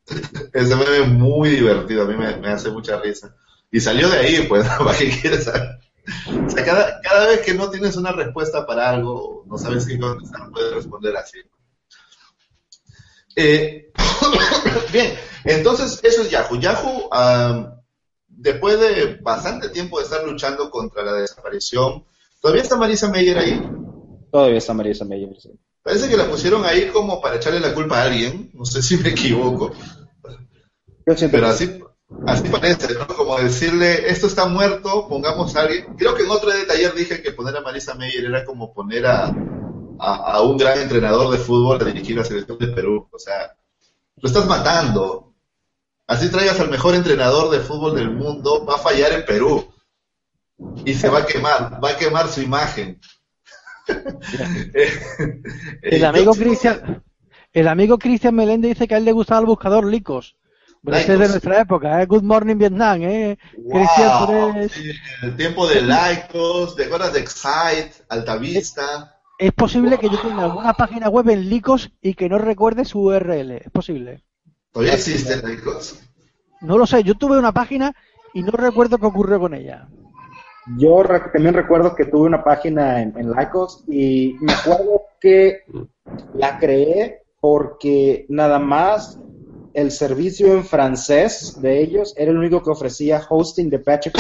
ese 0.54 0.76
meme 0.76 0.98
es 0.98 1.08
muy 1.08 1.50
divertido, 1.50 2.04
a 2.04 2.06
mí 2.06 2.16
me, 2.16 2.38
me 2.38 2.50
hace 2.50 2.70
mucha 2.70 3.00
risa. 3.02 3.36
Y 3.72 3.80
salió 3.80 4.10
de 4.10 4.18
ahí, 4.18 4.46
pues, 4.48 4.68
¿para 4.78 4.98
qué 4.98 5.10
quieres 5.10 5.46
saber? 5.46 5.80
O 6.46 6.50
sea, 6.50 6.66
cada, 6.66 7.02
cada 7.02 7.28
vez 7.28 7.42
que 7.42 7.54
no 7.54 7.70
tienes 7.70 7.96
una 7.96 8.12
respuesta 8.12 8.66
para 8.66 8.90
algo, 8.90 9.44
no 9.48 9.58
sabes 9.58 9.86
qué 9.86 10.00
contestar, 10.00 10.50
puedes 10.52 10.74
responder 10.74 11.16
así. 11.16 11.40
Eh, 13.36 13.92
bien, 14.92 15.14
entonces 15.44 16.00
eso 16.04 16.24
es 16.24 16.30
Yahoo. 16.30 16.60
Yahoo, 16.60 17.10
después 18.28 18.80
de 18.80 19.20
bastante 19.22 19.70
tiempo 19.70 20.00
de 20.00 20.06
estar 20.06 20.26
luchando 20.26 20.70
contra 20.72 21.04
la 21.04 21.14
desaparición, 21.14 22.04
¿todavía 22.42 22.64
está 22.64 22.76
Marisa 22.76 23.10
Meyer 23.10 23.38
ahí? 23.38 23.62
Todavía 24.32 24.58
está 24.58 24.74
Marisa 24.74 25.06
Meyer, 25.06 25.36
sí. 25.40 25.52
Parece 25.82 26.10
que 26.10 26.18
la 26.18 26.30
pusieron 26.30 26.66
ahí 26.66 26.88
como 26.90 27.22
para 27.22 27.38
echarle 27.38 27.60
la 27.60 27.74
culpa 27.74 28.00
a 28.00 28.06
alguien, 28.06 28.52
no 28.54 28.66
sé 28.66 28.82
si 28.82 28.98
me 28.98 29.10
equivoco. 29.10 29.72
Pero 31.06 31.48
así, 31.48 31.80
Así 32.26 32.50
parece, 32.50 32.94
¿no? 32.96 33.08
Como 33.08 33.38
decirle, 33.38 34.10
esto 34.10 34.28
está 34.28 34.48
muerto, 34.48 35.08
pongamos 35.08 35.56
a 35.56 35.62
alguien. 35.62 35.96
Creo 35.96 36.16
que 36.16 36.24
en 36.24 36.32
otro 36.32 36.50
detalle 36.50 36.92
dije 36.92 37.22
que 37.22 37.32
poner 37.32 37.56
a 37.56 37.62
Marisa 37.62 37.94
Meyer 37.94 38.26
era 38.26 38.44
como 38.44 38.74
poner 38.74 39.06
a, 39.06 39.32
a, 40.00 40.42
un 40.42 40.58
gran 40.58 40.80
entrenador 40.80 41.32
de 41.32 41.38
fútbol 41.38 41.80
a 41.80 41.86
dirigir 41.86 42.18
la 42.18 42.24
selección 42.24 42.58
de 42.58 42.68
Perú. 42.68 43.08
O 43.12 43.20
sea, 43.20 43.56
lo 44.18 44.28
estás 44.28 44.48
matando. 44.48 45.34
Así 46.08 46.30
traigas 46.30 46.60
al 46.60 46.72
mejor 46.72 46.96
entrenador 46.96 47.52
de 47.52 47.60
fútbol 47.60 47.96
del 47.96 48.10
mundo, 48.10 48.66
va 48.66 48.76
a 48.76 48.80
fallar 48.80 49.12
en 49.12 49.26
Perú. 49.26 49.72
Y 50.86 50.96
se 50.96 51.10
va 51.10 51.20
a 51.20 51.26
quemar, 51.26 51.80
va 51.84 51.92
a 51.92 51.98
quemar 51.98 52.28
su 52.28 52.42
imagen. 52.42 53.00
el 55.82 56.06
amigo 56.06 56.34
Cristian, 56.34 57.04
el 57.54 57.68
amigo 57.68 57.98
Cristian 57.98 58.36
Meléndez 58.36 58.70
dice 58.72 58.88
que 58.88 58.96
a 58.96 58.98
él 58.98 59.06
le 59.06 59.12
gustaba 59.12 59.42
el 59.42 59.46
buscador 59.46 59.86
Licos. 59.86 60.39
Pero 60.84 60.98
es 60.98 61.08
de 61.08 61.18
nuestra 61.18 61.62
época, 61.62 62.02
¿eh? 62.02 62.06
Good 62.06 62.24
Morning 62.24 62.56
Vietnam, 62.56 63.02
¿eh? 63.02 63.38
Wow, 63.58 64.56
el 65.24 65.36
tiempo 65.36 65.68
de 65.68 65.82
Lycos, 65.82 66.76
de 66.76 66.92
horas 66.92 67.12
de 67.14 67.20
Excite, 67.20 67.92
Altavista. 68.08 69.20
Es, 69.38 69.52
posible 69.52 69.98
que 69.98 70.10
yo 70.10 70.20
tenga 70.22 70.44
alguna 70.44 70.74
página 70.74 71.10
web 71.10 71.30
en 71.30 71.50
Lycos 71.50 71.92
y 72.02 72.14
que 72.14 72.30
no 72.30 72.38
recuerde 72.38 72.86
su 72.86 73.02
URL, 73.02 73.52
es 73.52 73.72
posible. 73.72 74.24
¿Todavía 74.72 74.94
existe 74.94 75.46
Lycos? 75.46 76.00
No 76.62 76.78
lo 76.78 76.86
sé, 76.86 77.04
yo 77.04 77.16
tuve 77.16 77.38
una 77.38 77.52
página 77.52 77.94
y 78.34 78.42
no 78.44 78.52
recuerdo 78.52 78.98
qué 78.98 79.06
ocurrió 79.06 79.40
con 79.40 79.54
ella. 79.54 79.88
Yo 80.78 81.04
también 81.34 81.56
recuerdo 81.56 81.96
que 81.96 82.06
tuve 82.06 82.28
una 82.28 82.44
página 82.44 83.02
en, 83.02 83.14
en 83.18 83.32
Lycos 83.32 83.84
y 83.88 84.36
me 84.40 84.54
acuerdo 84.54 85.02
que 85.20 85.64
la 86.36 86.58
creé 86.58 87.24
porque 87.42 88.26
nada 88.30 88.60
más 88.60 89.20
el 89.74 89.92
servicio 89.92 90.54
en 90.54 90.66
francés 90.66 91.60
de 91.62 91.82
ellos 91.82 92.14
era 92.18 92.32
el 92.32 92.38
único 92.38 92.64
que 92.64 92.72
ofrecía 92.72 93.22
hosting 93.28 93.70
de 93.70 93.80
PHP 93.80 94.18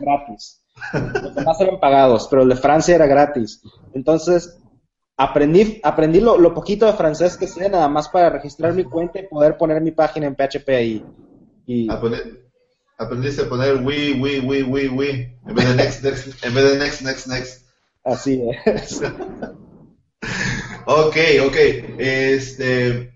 gratis. 0.00 0.62
Los 0.92 1.34
demás 1.34 1.60
eran 1.60 1.80
pagados, 1.80 2.28
pero 2.28 2.42
el 2.42 2.48
de 2.48 2.56
Francia 2.56 2.94
era 2.94 3.06
gratis. 3.06 3.62
Entonces, 3.94 4.58
aprendí, 5.16 5.80
aprendí 5.82 6.20
lo, 6.20 6.54
poquito 6.54 6.86
de 6.86 6.92
francés 6.92 7.36
que 7.36 7.46
sé, 7.46 7.68
nada 7.68 7.88
más 7.88 8.08
para 8.08 8.30
registrar 8.30 8.74
mi 8.74 8.84
cuenta 8.84 9.20
y 9.20 9.26
poder 9.26 9.56
poner 9.56 9.80
mi 9.80 9.92
página 9.92 10.26
en 10.26 10.34
PHP 10.34 10.68
ahí. 10.70 11.04
Y... 11.66 11.88
aprendiste 12.98 13.42
a 13.42 13.48
poner 13.48 13.76
we, 13.82 14.14
we, 14.20 14.40
we, 14.40 14.62
we, 14.62 14.88
we, 14.88 15.38
en 15.46 15.54
vez 15.54 15.68
de 15.68 15.74
next, 15.74 16.04
next, 16.04 16.44
en 16.44 16.54
vez 16.54 16.72
de 16.72 16.78
next, 16.78 17.02
next, 17.02 17.26
next. 17.26 17.66
Así 18.04 18.40
es. 18.64 19.02
ok, 20.86 21.16
ok. 21.46 21.56
Este 21.98 23.15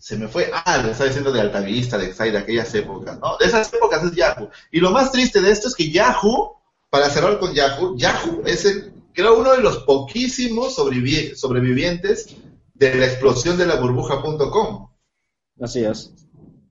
se 0.00 0.16
me 0.16 0.28
fue, 0.28 0.50
ah, 0.52 0.78
lo 0.78 0.90
estaba 0.90 1.08
diciendo 1.08 1.30
de 1.30 1.42
Altavista, 1.42 1.98
de 1.98 2.06
Excite, 2.06 2.32
de 2.32 2.38
aquellas 2.38 2.74
épocas, 2.74 3.20
¿no? 3.20 3.36
De 3.36 3.44
esas 3.44 3.70
épocas 3.72 4.02
es 4.02 4.12
Yahoo. 4.12 4.48
Y 4.72 4.80
lo 4.80 4.90
más 4.92 5.12
triste 5.12 5.42
de 5.42 5.50
esto 5.50 5.68
es 5.68 5.74
que 5.74 5.90
Yahoo, 5.90 6.56
para 6.88 7.10
cerrar 7.10 7.38
con 7.38 7.52
Yahoo, 7.52 7.98
Yahoo 7.98 8.42
es 8.46 8.64
el, 8.64 8.94
creo, 9.12 9.38
uno 9.38 9.52
de 9.52 9.60
los 9.60 9.78
poquísimos 9.80 10.74
sobrevivientes 10.74 12.34
de 12.72 12.94
la 12.94 13.06
explosión 13.06 13.58
de 13.58 13.66
la 13.66 13.76
burbuja.com. 13.76 14.88
Así 15.60 15.84
es. 15.84 16.14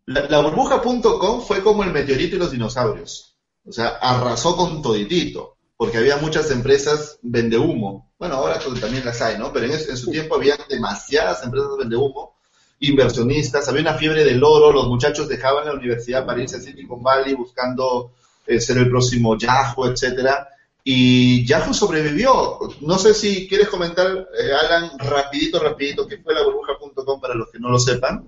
La, 0.08 0.28
la 0.28 0.40
burbuja.com 0.40 1.44
fue 1.44 1.62
como 1.62 1.84
el 1.84 1.92
meteorito 1.92 2.36
y 2.36 2.40
los 2.40 2.52
dinosaurios. 2.52 3.38
O 3.64 3.72
sea, 3.72 3.90
arrasó 4.02 4.58
con 4.58 4.82
toditito, 4.82 5.56
porque 5.78 6.00
había 6.00 6.18
muchas 6.18 6.50
empresas 6.50 7.20
vende 7.22 7.60
humo. 7.60 8.12
Bueno, 8.18 8.38
ahora 8.38 8.58
también 8.82 9.06
las 9.06 9.22
hay, 9.22 9.38
¿no? 9.38 9.54
Pero 9.54 9.68
en, 9.68 9.74
en 9.74 9.98
su 9.98 10.10
tiempo 10.10 10.34
había 10.34 10.58
demasiadas 10.68 11.44
empresas 11.44 11.70
vende 11.78 11.96
humo 11.96 12.39
inversionistas, 12.80 13.68
había 13.68 13.82
una 13.82 13.94
fiebre 13.96 14.24
del 14.24 14.44
oro, 14.44 14.72
los 14.72 14.88
muchachos 14.88 15.28
dejaban 15.28 15.66
la 15.66 15.74
universidad 15.74 16.26
para 16.26 16.42
irse 16.42 16.58
a 16.58 16.62
Silicon 16.62 17.04
Valley 17.04 17.34
buscando 17.34 18.12
eh, 18.48 18.60
ser 18.60 18.78
el 18.78 18.90
próximo 18.90 19.38
Yahoo, 19.38 19.88
etcétera, 19.88 20.48
y 20.84 21.46
Yahoo 21.46 21.74
sobrevivió. 21.74 22.58
No 22.82 22.98
sé 22.98 23.14
si 23.14 23.48
quieres 23.48 23.68
comentar, 23.68 24.08
eh, 24.08 24.52
Alan, 24.54 24.92
rapidito, 24.98 25.60
rapidito, 25.60 26.08
qué 26.08 26.18
fue 26.18 26.34
la 26.34 26.44
burbuja.com 26.44 27.20
para 27.20 27.36
los 27.36 27.50
que 27.52 27.60
no 27.60 27.70
lo 27.70 27.80
sepan. 27.80 28.26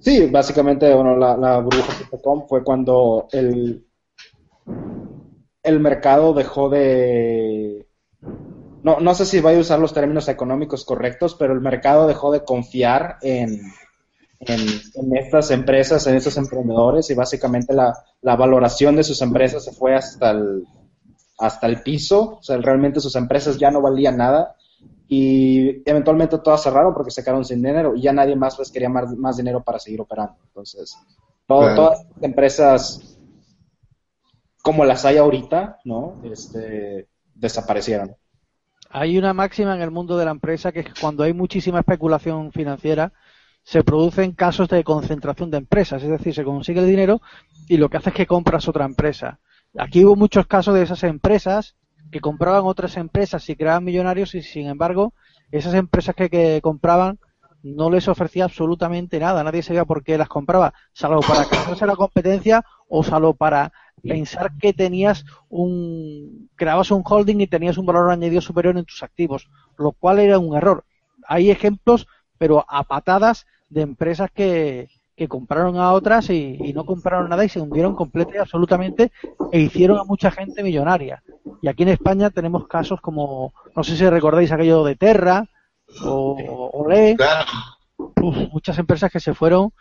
Sí, 0.00 0.26
básicamente, 0.26 0.92
bueno, 0.92 1.16
la, 1.16 1.58
burbuja.com 1.60 2.46
fue 2.48 2.64
cuando 2.64 3.28
el, 3.32 3.86
el 5.62 5.80
mercado 5.80 6.34
dejó 6.34 6.68
de 6.68 7.86
no, 8.82 9.00
no 9.00 9.14
sé 9.14 9.24
si 9.24 9.40
voy 9.40 9.54
a 9.54 9.60
usar 9.60 9.78
los 9.78 9.94
términos 9.94 10.28
económicos 10.28 10.84
correctos, 10.84 11.34
pero 11.34 11.54
el 11.54 11.62
mercado 11.62 12.06
dejó 12.06 12.30
de 12.30 12.44
confiar 12.44 13.16
en, 13.22 13.62
en, 14.40 15.16
estas 15.16 15.50
empresas, 15.50 16.06
en 16.06 16.16
estos 16.16 16.36
emprendedores 16.36 17.08
y 17.10 17.14
básicamente 17.14 17.74
la, 17.74 17.94
valoración 18.22 18.96
de 18.96 19.04
sus 19.04 19.20
empresas 19.22 19.64
se 19.64 19.72
fue 19.72 19.94
hasta 19.94 20.30
el, 20.30 20.64
hasta 21.38 21.66
el 21.66 21.82
piso, 21.82 22.38
o 22.38 22.42
sea, 22.42 22.56
realmente 22.58 23.00
sus 23.00 23.16
empresas 23.16 23.58
ya 23.58 23.70
no 23.70 23.80
valían 23.80 24.16
nada 24.16 24.56
y 25.08 25.82
eventualmente 25.88 26.38
todas 26.38 26.62
cerraron 26.62 26.94
porque 26.94 27.10
se 27.10 27.22
quedaron 27.22 27.44
sin 27.44 27.62
dinero 27.62 27.94
y 27.94 28.02
ya 28.02 28.12
nadie 28.12 28.36
más 28.36 28.58
les 28.58 28.70
quería 28.70 28.88
más, 28.88 29.10
más 29.16 29.36
dinero 29.36 29.62
para 29.62 29.78
seguir 29.78 30.00
operando. 30.00 30.36
Entonces, 30.46 30.96
todas 31.46 31.78
las 31.78 32.22
empresas 32.22 33.14
como 34.64 34.86
las 34.86 35.04
hay 35.04 35.18
ahorita, 35.18 35.80
¿no? 35.84 36.22
Este, 36.24 37.06
desaparecieron. 37.34 38.16
Hay 38.88 39.18
una 39.18 39.34
máxima 39.34 39.74
en 39.74 39.82
el 39.82 39.90
mundo 39.90 40.16
de 40.16 40.24
la 40.24 40.30
empresa 40.30 40.72
que 40.72 40.80
es 40.80 40.86
que 40.86 41.00
cuando 41.00 41.22
hay 41.22 41.34
muchísima 41.34 41.80
especulación 41.80 42.50
financiera, 42.50 43.12
se 43.64 43.82
producen 43.82 44.32
casos 44.32 44.68
de 44.68 44.84
concentración 44.84 45.50
de 45.50 45.56
empresas, 45.56 46.02
es 46.02 46.10
decir, 46.10 46.34
se 46.34 46.44
consigue 46.44 46.80
el 46.80 46.86
dinero 46.86 47.20
y 47.66 47.78
lo 47.78 47.88
que 47.88 47.96
hace 47.96 48.10
es 48.10 48.14
que 48.14 48.26
compras 48.26 48.68
otra 48.68 48.84
empresa. 48.84 49.40
Aquí 49.76 50.04
hubo 50.04 50.16
muchos 50.16 50.46
casos 50.46 50.74
de 50.74 50.82
esas 50.82 51.02
empresas 51.02 51.74
que 52.12 52.20
compraban 52.20 52.66
otras 52.66 52.96
empresas 52.98 53.48
y 53.48 53.56
creaban 53.56 53.82
millonarios 53.82 54.34
y 54.34 54.42
sin 54.42 54.66
embargo 54.66 55.14
esas 55.50 55.74
empresas 55.74 56.14
que, 56.14 56.28
que 56.28 56.60
compraban 56.62 57.18
no 57.62 57.88
les 57.88 58.06
ofrecía 58.08 58.44
absolutamente 58.44 59.18
nada, 59.18 59.42
nadie 59.42 59.62
sabía 59.62 59.86
por 59.86 60.04
qué 60.04 60.18
las 60.18 60.28
compraba, 60.28 60.74
salvo 60.92 61.20
para 61.20 61.46
que 61.78 61.86
la 61.86 61.96
competencia 61.96 62.64
o 62.88 63.02
salvo 63.02 63.32
para 63.32 63.72
pensar 64.02 64.52
que 64.58 64.74
tenías 64.74 65.24
un 65.48 66.50
creabas 66.54 66.90
un 66.90 67.02
holding 67.02 67.40
y 67.40 67.46
tenías 67.46 67.78
un 67.78 67.86
valor 67.86 68.10
añadido 68.10 68.42
superior 68.42 68.76
en 68.76 68.84
tus 68.84 69.02
activos, 69.02 69.48
lo 69.78 69.92
cual 69.92 70.18
era 70.18 70.38
un 70.38 70.54
error. 70.54 70.84
Hay 71.26 71.50
ejemplos, 71.50 72.06
pero 72.36 72.66
a 72.68 72.84
patadas 72.84 73.46
de 73.68 73.82
empresas 73.82 74.30
que, 74.30 74.88
que 75.16 75.28
compraron 75.28 75.76
a 75.76 75.92
otras 75.92 76.30
y, 76.30 76.72
no 76.74 76.84
compraron 76.84 77.28
nada 77.28 77.44
y 77.44 77.48
se 77.48 77.60
hundieron 77.60 77.94
completamente 77.94 78.38
y 78.38 78.40
absolutamente 78.40 79.12
e 79.52 79.60
hicieron 79.60 79.98
a 79.98 80.04
mucha 80.04 80.30
gente 80.30 80.62
millonaria. 80.62 81.22
Y 81.62 81.68
aquí 81.68 81.84
en 81.84 81.90
España 81.90 82.30
tenemos 82.30 82.66
casos 82.66 83.00
como, 83.00 83.52
no 83.76 83.84
sé 83.84 83.96
si 83.96 84.08
recordáis 84.08 84.50
aquello 84.52 84.84
de 84.84 84.96
Terra 84.96 85.48
o, 86.02 86.70
Olé, 86.72 87.16
muchas 88.52 88.78
empresas 88.78 89.12
que 89.12 89.20
se 89.20 89.34
fueron, 89.34 89.72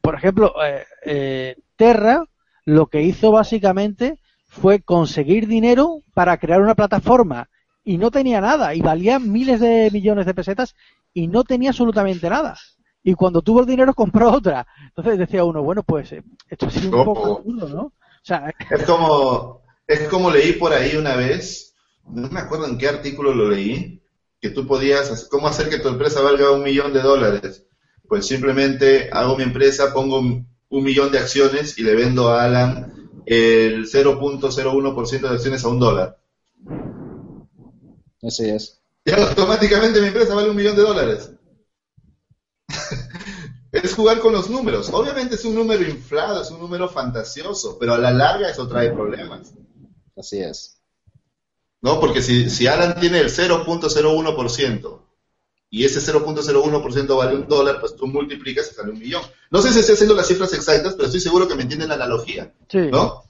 por 0.00 0.14
ejemplo, 0.14 0.54
eh, 0.64 0.84
eh, 1.04 1.56
Terra 1.76 2.24
lo 2.64 2.86
que 2.86 3.02
hizo 3.02 3.32
básicamente 3.32 4.20
fue 4.46 4.80
conseguir 4.80 5.46
dinero 5.46 6.02
para 6.14 6.36
crear 6.36 6.60
una 6.60 6.74
plataforma 6.74 7.48
y 7.82 7.98
no 7.98 8.10
tenía 8.10 8.40
nada 8.40 8.74
y 8.74 8.80
valía 8.80 9.18
miles 9.18 9.60
de 9.60 9.90
millones 9.90 10.26
de 10.26 10.34
pesetas 10.34 10.76
y 11.14 11.26
no 11.26 11.44
tenía 11.44 11.70
absolutamente 11.70 12.28
nada 12.28 12.56
y 13.02 13.14
cuando 13.14 13.42
tuvo 13.42 13.60
el 13.60 13.66
dinero 13.66 13.94
compró 13.94 14.30
otra. 14.30 14.66
Entonces 14.88 15.18
decía 15.18 15.44
uno, 15.44 15.62
bueno, 15.62 15.82
pues 15.82 16.12
eh, 16.12 16.22
esto 16.48 16.66
ha 16.66 16.70
sido 16.70 16.98
un 16.98 17.04
poco 17.04 17.42
¿no? 17.44 17.82
O 17.82 17.92
sea, 18.22 18.52
es 18.70 18.82
como 18.84 19.62
es 19.88 20.06
como 20.08 20.30
leí 20.30 20.52
por 20.52 20.72
ahí 20.72 20.96
una 20.96 21.16
vez, 21.16 21.74
no 22.06 22.28
me 22.28 22.40
acuerdo 22.40 22.66
en 22.66 22.76
qué 22.76 22.88
artículo 22.88 23.34
lo 23.34 23.48
leí, 23.48 24.02
que 24.40 24.50
tú 24.50 24.66
podías, 24.66 25.26
¿cómo 25.30 25.48
hacer 25.48 25.70
que 25.70 25.78
tu 25.78 25.88
empresa 25.88 26.20
valga 26.20 26.52
un 26.52 26.62
millón 26.62 26.92
de 26.92 27.00
dólares? 27.00 27.64
Pues 28.06 28.26
simplemente 28.26 29.08
hago 29.10 29.36
mi 29.36 29.44
empresa, 29.44 29.92
pongo 29.94 30.20
un, 30.20 30.46
millón 30.70 31.10
de 31.10 31.18
acciones 31.18 31.78
y 31.78 31.82
le 31.82 31.94
vendo 31.94 32.28
a 32.28 32.44
Alan 32.44 32.92
el 33.24 33.86
0.01% 33.86 35.20
de 35.20 35.28
acciones 35.28 35.64
a 35.64 35.68
un 35.68 35.80
dólar. 35.80 36.18
Así 38.22 38.48
es. 38.50 38.80
Y 39.06 39.10
automáticamente 39.12 40.00
mi 40.02 40.08
empresa 40.08 40.34
vale 40.34 40.50
un 40.50 40.56
millón 40.56 40.76
de 40.76 40.82
dólares. 40.82 41.30
es 43.72 43.94
jugar 43.94 44.20
con 44.20 44.32
los 44.32 44.48
números. 44.48 44.90
Obviamente 44.92 45.34
es 45.34 45.44
un 45.44 45.54
número 45.54 45.82
inflado, 45.82 46.42
es 46.42 46.50
un 46.50 46.60
número 46.60 46.88
fantasioso, 46.88 47.78
pero 47.78 47.94
a 47.94 47.98
la 47.98 48.12
larga 48.12 48.50
eso 48.50 48.68
trae 48.68 48.90
problemas. 48.90 49.52
Así 50.16 50.38
es. 50.38 50.78
¿No? 51.80 52.00
Porque 52.00 52.22
si, 52.22 52.50
si 52.50 52.66
Alan 52.66 52.98
tiene 52.98 53.20
el 53.20 53.30
0.01% 53.30 55.00
y 55.70 55.84
ese 55.84 56.00
0.01% 56.00 57.16
vale 57.16 57.36
un 57.36 57.46
dólar, 57.46 57.80
pues 57.80 57.94
tú 57.94 58.06
multiplicas 58.06 58.70
y 58.70 58.74
sale 58.74 58.90
un 58.90 58.98
millón. 58.98 59.22
No 59.50 59.62
sé 59.62 59.72
si 59.72 59.80
estoy 59.80 59.94
haciendo 59.94 60.14
las 60.14 60.26
cifras 60.26 60.52
exactas, 60.54 60.94
pero 60.94 61.06
estoy 61.06 61.20
seguro 61.20 61.46
que 61.46 61.54
me 61.54 61.62
entienden 61.62 61.90
la 61.90 61.94
analogía. 61.94 62.52
¿No? 62.90 63.24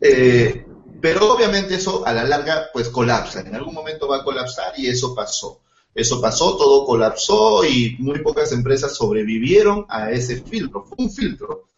Eh, 0.00 0.66
pero 1.00 1.32
obviamente 1.32 1.74
eso 1.74 2.06
a 2.06 2.12
la 2.12 2.24
larga 2.24 2.70
pues 2.72 2.88
colapsa. 2.88 3.40
En 3.40 3.54
algún 3.54 3.74
momento 3.74 4.08
va 4.08 4.18
a 4.18 4.24
colapsar 4.24 4.72
y 4.78 4.88
eso 4.88 5.14
pasó. 5.14 5.60
Eso 5.94 6.20
pasó, 6.20 6.56
todo 6.56 6.86
colapsó 6.86 7.64
y 7.64 7.96
muy 7.98 8.20
pocas 8.20 8.52
empresas 8.52 8.94
sobrevivieron 8.94 9.86
a 9.88 10.10
ese 10.10 10.42
filtro. 10.42 10.84
Fue 10.84 10.96
un 10.98 11.10
filtro. 11.10 11.68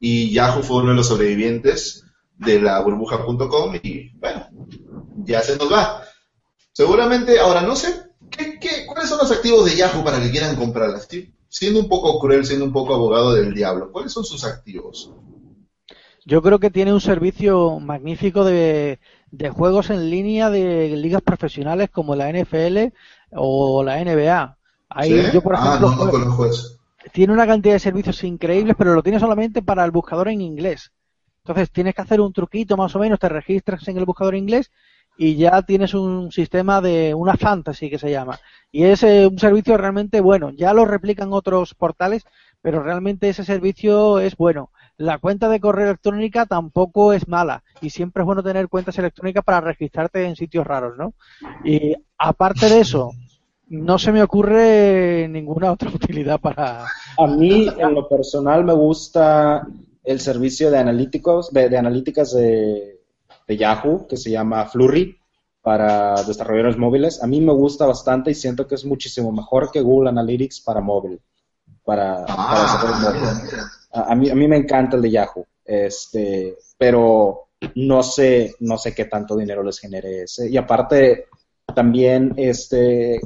Y 0.00 0.32
Yahoo 0.32 0.62
fue 0.62 0.78
uno 0.78 0.90
de 0.90 0.96
los 0.96 1.08
sobrevivientes 1.08 2.04
de 2.36 2.60
la 2.60 2.80
burbuja.com 2.80 3.74
y 3.82 4.10
bueno, 4.18 4.48
ya 5.24 5.42
se 5.42 5.56
nos 5.56 5.70
va. 5.70 6.02
Seguramente, 6.72 7.38
ahora 7.40 7.62
no 7.62 7.74
sé, 7.74 7.88
¿qué, 8.30 8.86
cuáles 8.86 9.08
son 9.08 9.18
los 9.18 9.30
activos 9.30 9.66
de 9.66 9.76
Yahoo 9.76 10.04
para 10.04 10.20
que 10.20 10.30
quieran 10.30 10.56
comprarlas? 10.56 11.08
Siendo 11.48 11.80
un 11.80 11.88
poco 11.88 12.18
cruel, 12.20 12.46
siendo 12.46 12.64
un 12.64 12.72
poco 12.72 12.94
abogado 12.94 13.34
del 13.34 13.52
diablo, 13.52 13.90
¿cuáles 13.90 14.12
son 14.12 14.24
sus 14.24 14.44
activos? 14.44 15.12
Yo 16.24 16.42
creo 16.42 16.58
que 16.58 16.70
tiene 16.70 16.92
un 16.92 17.00
servicio 17.00 17.80
magnífico 17.80 18.44
de, 18.44 19.00
de 19.30 19.50
juegos 19.50 19.90
en 19.90 20.10
línea 20.10 20.50
de 20.50 20.88
ligas 20.96 21.22
profesionales 21.22 21.90
como 21.90 22.14
la 22.14 22.30
NFL 22.30 22.92
o 23.32 23.82
la 23.82 24.02
NBA. 24.02 24.56
Ahí 24.90 25.22
yo, 25.32 25.42
por 25.42 25.54
ah, 25.56 25.76
ejemplo, 25.76 26.50
tiene 27.12 27.32
una 27.32 27.46
cantidad 27.46 27.74
de 27.74 27.80
servicios 27.80 28.22
increíbles, 28.24 28.74
pero 28.76 28.94
lo 28.94 29.02
tiene 29.02 29.20
solamente 29.20 29.62
para 29.62 29.84
el 29.84 29.90
buscador 29.90 30.28
en 30.28 30.40
inglés. 30.40 30.92
Entonces 31.38 31.70
tienes 31.70 31.94
que 31.94 32.02
hacer 32.02 32.20
un 32.20 32.32
truquito 32.32 32.76
más 32.76 32.94
o 32.94 32.98
menos, 32.98 33.18
te 33.18 33.28
registras 33.28 33.86
en 33.88 33.96
el 33.96 34.04
buscador 34.04 34.34
inglés 34.34 34.70
y 35.16 35.36
ya 35.36 35.62
tienes 35.62 35.94
un 35.94 36.30
sistema 36.30 36.80
de 36.80 37.14
una 37.14 37.36
fantasy 37.36 37.90
que 37.90 37.98
se 37.98 38.10
llama. 38.10 38.38
Y 38.70 38.84
es 38.84 39.02
eh, 39.02 39.26
un 39.26 39.38
servicio 39.38 39.76
realmente 39.76 40.20
bueno. 40.20 40.50
Ya 40.50 40.72
lo 40.72 40.84
replican 40.84 41.32
otros 41.32 41.74
portales, 41.74 42.24
pero 42.60 42.82
realmente 42.82 43.28
ese 43.28 43.44
servicio 43.44 44.20
es 44.20 44.36
bueno. 44.36 44.70
La 44.96 45.18
cuenta 45.18 45.48
de 45.48 45.60
correo 45.60 45.86
electrónica 45.86 46.46
tampoco 46.46 47.12
es 47.12 47.28
mala 47.28 47.62
y 47.80 47.90
siempre 47.90 48.22
es 48.22 48.26
bueno 48.26 48.42
tener 48.42 48.68
cuentas 48.68 48.98
electrónicas 48.98 49.44
para 49.44 49.60
registrarte 49.60 50.24
en 50.24 50.36
sitios 50.36 50.66
raros, 50.66 50.96
¿no? 50.96 51.14
Y 51.64 51.94
aparte 52.18 52.68
de 52.68 52.80
eso, 52.80 53.12
no 53.68 53.98
se 53.98 54.12
me 54.12 54.22
ocurre 54.22 55.28
ninguna 55.28 55.72
otra 55.72 55.90
utilidad 55.94 56.40
para... 56.40 56.84
A 57.18 57.26
mí, 57.26 57.68
en 57.78 57.94
lo 57.94 58.08
personal, 58.08 58.64
me 58.64 58.74
gusta 58.74 59.66
el 60.04 60.20
servicio 60.20 60.70
de 60.70 60.78
analíticos, 60.78 61.52
de, 61.52 61.76
analíticas 61.76 62.34
de, 62.34 62.98
Yahoo, 63.48 64.06
que 64.06 64.16
se 64.16 64.30
llama 64.30 64.64
Flurry, 64.66 65.16
para 65.62 66.22
desarrolladores 66.22 66.78
móviles. 66.78 67.22
A 67.22 67.26
mí 67.26 67.40
me 67.40 67.52
gusta 67.52 67.86
bastante 67.86 68.30
y 68.30 68.34
siento 68.34 68.66
que 68.66 68.74
es 68.74 68.84
muchísimo 68.84 69.32
mejor 69.32 69.70
que 69.70 69.80
Google 69.80 70.10
Analytics 70.10 70.60
para 70.60 70.80
móvil. 70.80 71.20
Para, 71.84 72.24
ah, 72.28 73.04
A, 73.92 74.14
mí, 74.14 74.30
a 74.30 74.34
mí 74.34 74.46
me 74.46 74.56
encanta 74.56 74.96
el 74.96 75.02
de 75.02 75.10
Yahoo, 75.10 75.46
este, 75.64 76.56
pero 76.76 77.48
no 77.74 78.02
sé, 78.02 78.54
no 78.60 78.78
sé 78.78 78.94
qué 78.94 79.06
tanto 79.06 79.36
dinero 79.36 79.62
les 79.62 79.78
genere 79.78 80.22
ese. 80.22 80.48
Y 80.50 80.56
aparte, 80.56 81.26
también 81.74 82.34
este, 82.36 83.20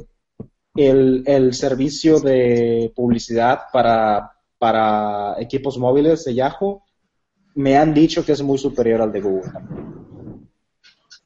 el, 0.75 1.23
el 1.25 1.53
servicio 1.53 2.19
de 2.19 2.91
publicidad 2.95 3.63
para, 3.71 4.31
para 4.57 5.35
equipos 5.39 5.77
móviles 5.77 6.23
de 6.25 6.35
Yahoo 6.35 6.83
me 7.55 7.77
han 7.77 7.93
dicho 7.93 8.25
que 8.25 8.31
es 8.31 8.41
muy 8.41 8.57
superior 8.57 9.01
al 9.01 9.11
de 9.11 9.21
Google. 9.21 9.51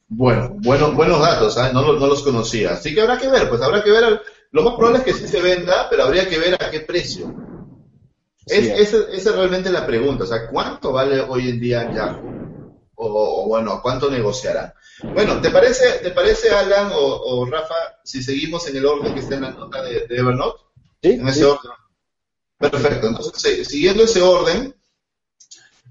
Bueno, 0.08 0.56
bueno 0.62 0.92
buenos 0.92 1.20
datos, 1.20 1.56
¿eh? 1.58 1.70
no, 1.72 1.92
no, 1.92 2.06
los 2.06 2.22
conocía. 2.22 2.72
Así 2.72 2.94
que 2.94 3.02
habrá 3.02 3.18
que 3.18 3.28
ver, 3.28 3.48
pues 3.48 3.60
habrá 3.62 3.82
que 3.82 3.90
ver. 3.90 4.20
Lo 4.50 4.62
más 4.62 4.74
probable 4.74 4.98
es 4.98 5.04
que 5.04 5.12
sí 5.12 5.28
se 5.28 5.42
venda, 5.42 5.86
pero 5.90 6.04
habría 6.04 6.26
que 6.28 6.38
ver 6.38 6.54
a 6.54 6.70
qué 6.70 6.80
precio. 6.80 7.34
es, 8.46 8.66
esa, 8.66 8.98
es 9.12 9.24
realmente 9.34 9.70
la 9.70 9.86
pregunta, 9.86 10.24
o 10.24 10.26
sea, 10.26 10.48
¿cuánto 10.48 10.92
vale 10.92 11.20
hoy 11.20 11.50
en 11.50 11.60
día 11.60 11.92
Yahoo? 11.92 12.38
O, 12.94 13.46
bueno, 13.46 13.80
¿cuánto 13.82 14.10
negociarán? 14.10 14.72
Bueno, 15.02 15.40
¿te 15.40 15.50
parece, 15.50 16.00
te 16.02 16.10
parece 16.10 16.50
Alan 16.50 16.90
o, 16.92 17.46
Rafa, 17.46 17.74
si 18.04 18.22
seguimos 18.22 18.66
en 18.68 18.76
el 18.76 18.86
orden 18.86 19.14
que 19.14 19.20
está 19.20 19.36
en 19.36 19.42
la 19.42 19.50
nota 19.50 19.82
de, 19.82 20.06
Evernote? 20.08 20.60
Sí. 21.02 21.10
En 21.10 21.28
ese 21.28 21.44
orden. 21.44 21.72
Perfecto, 22.58 23.06
entonces 23.06 23.68
siguiendo 23.68 24.02
ese 24.02 24.20
orden, 24.20 24.74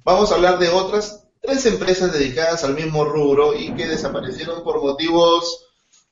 vamos 0.03 0.31
a 0.31 0.35
hablar 0.35 0.59
de 0.59 0.67
otras 0.67 1.27
tres 1.41 1.65
empresas 1.65 2.11
dedicadas 2.11 2.65
al 2.65 2.75
mismo 2.75 3.05
rubro 3.05 3.57
y 3.57 3.73
que 3.73 3.87
desaparecieron 3.87 4.63
por 4.63 4.81
motivos, 4.81 5.65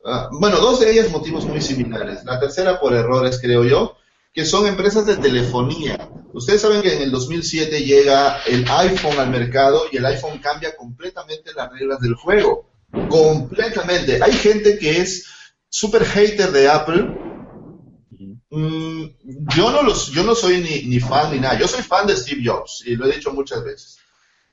ah, 0.06 0.30
bueno, 0.32 0.58
dos 0.60 0.80
de 0.80 0.92
ellas 0.92 1.12
motivos 1.12 1.44
muy 1.44 1.62
similares, 1.62 2.24
la 2.24 2.40
tercera 2.40 2.80
por 2.80 2.94
errores 2.94 3.38
creo 3.42 3.66
yo, 3.66 3.98
que 4.32 4.46
son 4.46 4.66
empresas 4.68 5.06
de 5.06 5.18
telefonía. 5.18 6.10
Ustedes 6.34 6.62
saben 6.62 6.82
que 6.82 6.94
en 6.94 7.02
el 7.02 7.12
2007 7.12 7.82
llega 7.82 8.42
el 8.44 8.66
iPhone 8.70 9.20
al 9.20 9.30
mercado 9.30 9.84
y 9.92 9.98
el 9.98 10.06
iPhone 10.06 10.40
cambia 10.40 10.76
completamente 10.76 11.54
las 11.54 11.72
reglas 11.72 12.00
del 12.00 12.16
juego. 12.16 12.70
Completamente. 13.10 14.20
Hay 14.22 14.34
gente 14.34 14.78
que 14.78 15.02
es 15.02 15.28
súper 15.70 16.06
hater 16.06 16.52
de 16.52 16.68
Apple. 16.68 17.04
Mm, 18.50 19.06
yo 19.56 19.72
no 19.72 19.84
los, 19.84 20.12
yo 20.12 20.24
no 20.24 20.36
soy 20.36 20.62
ni, 20.88 21.00
fan 21.00 21.32
ni 21.32 21.40
nada. 21.40 21.60
Yo 21.60 21.68
soy 21.68 21.84
fan 21.84 22.08
de 22.08 22.16
Steve 22.16 22.42
Jobs 22.46 22.84
y 22.86 22.96
lo 22.96 23.06
he 23.06 23.16
dicho 23.16 23.32
muchas 23.34 23.64
veces. 23.64 23.98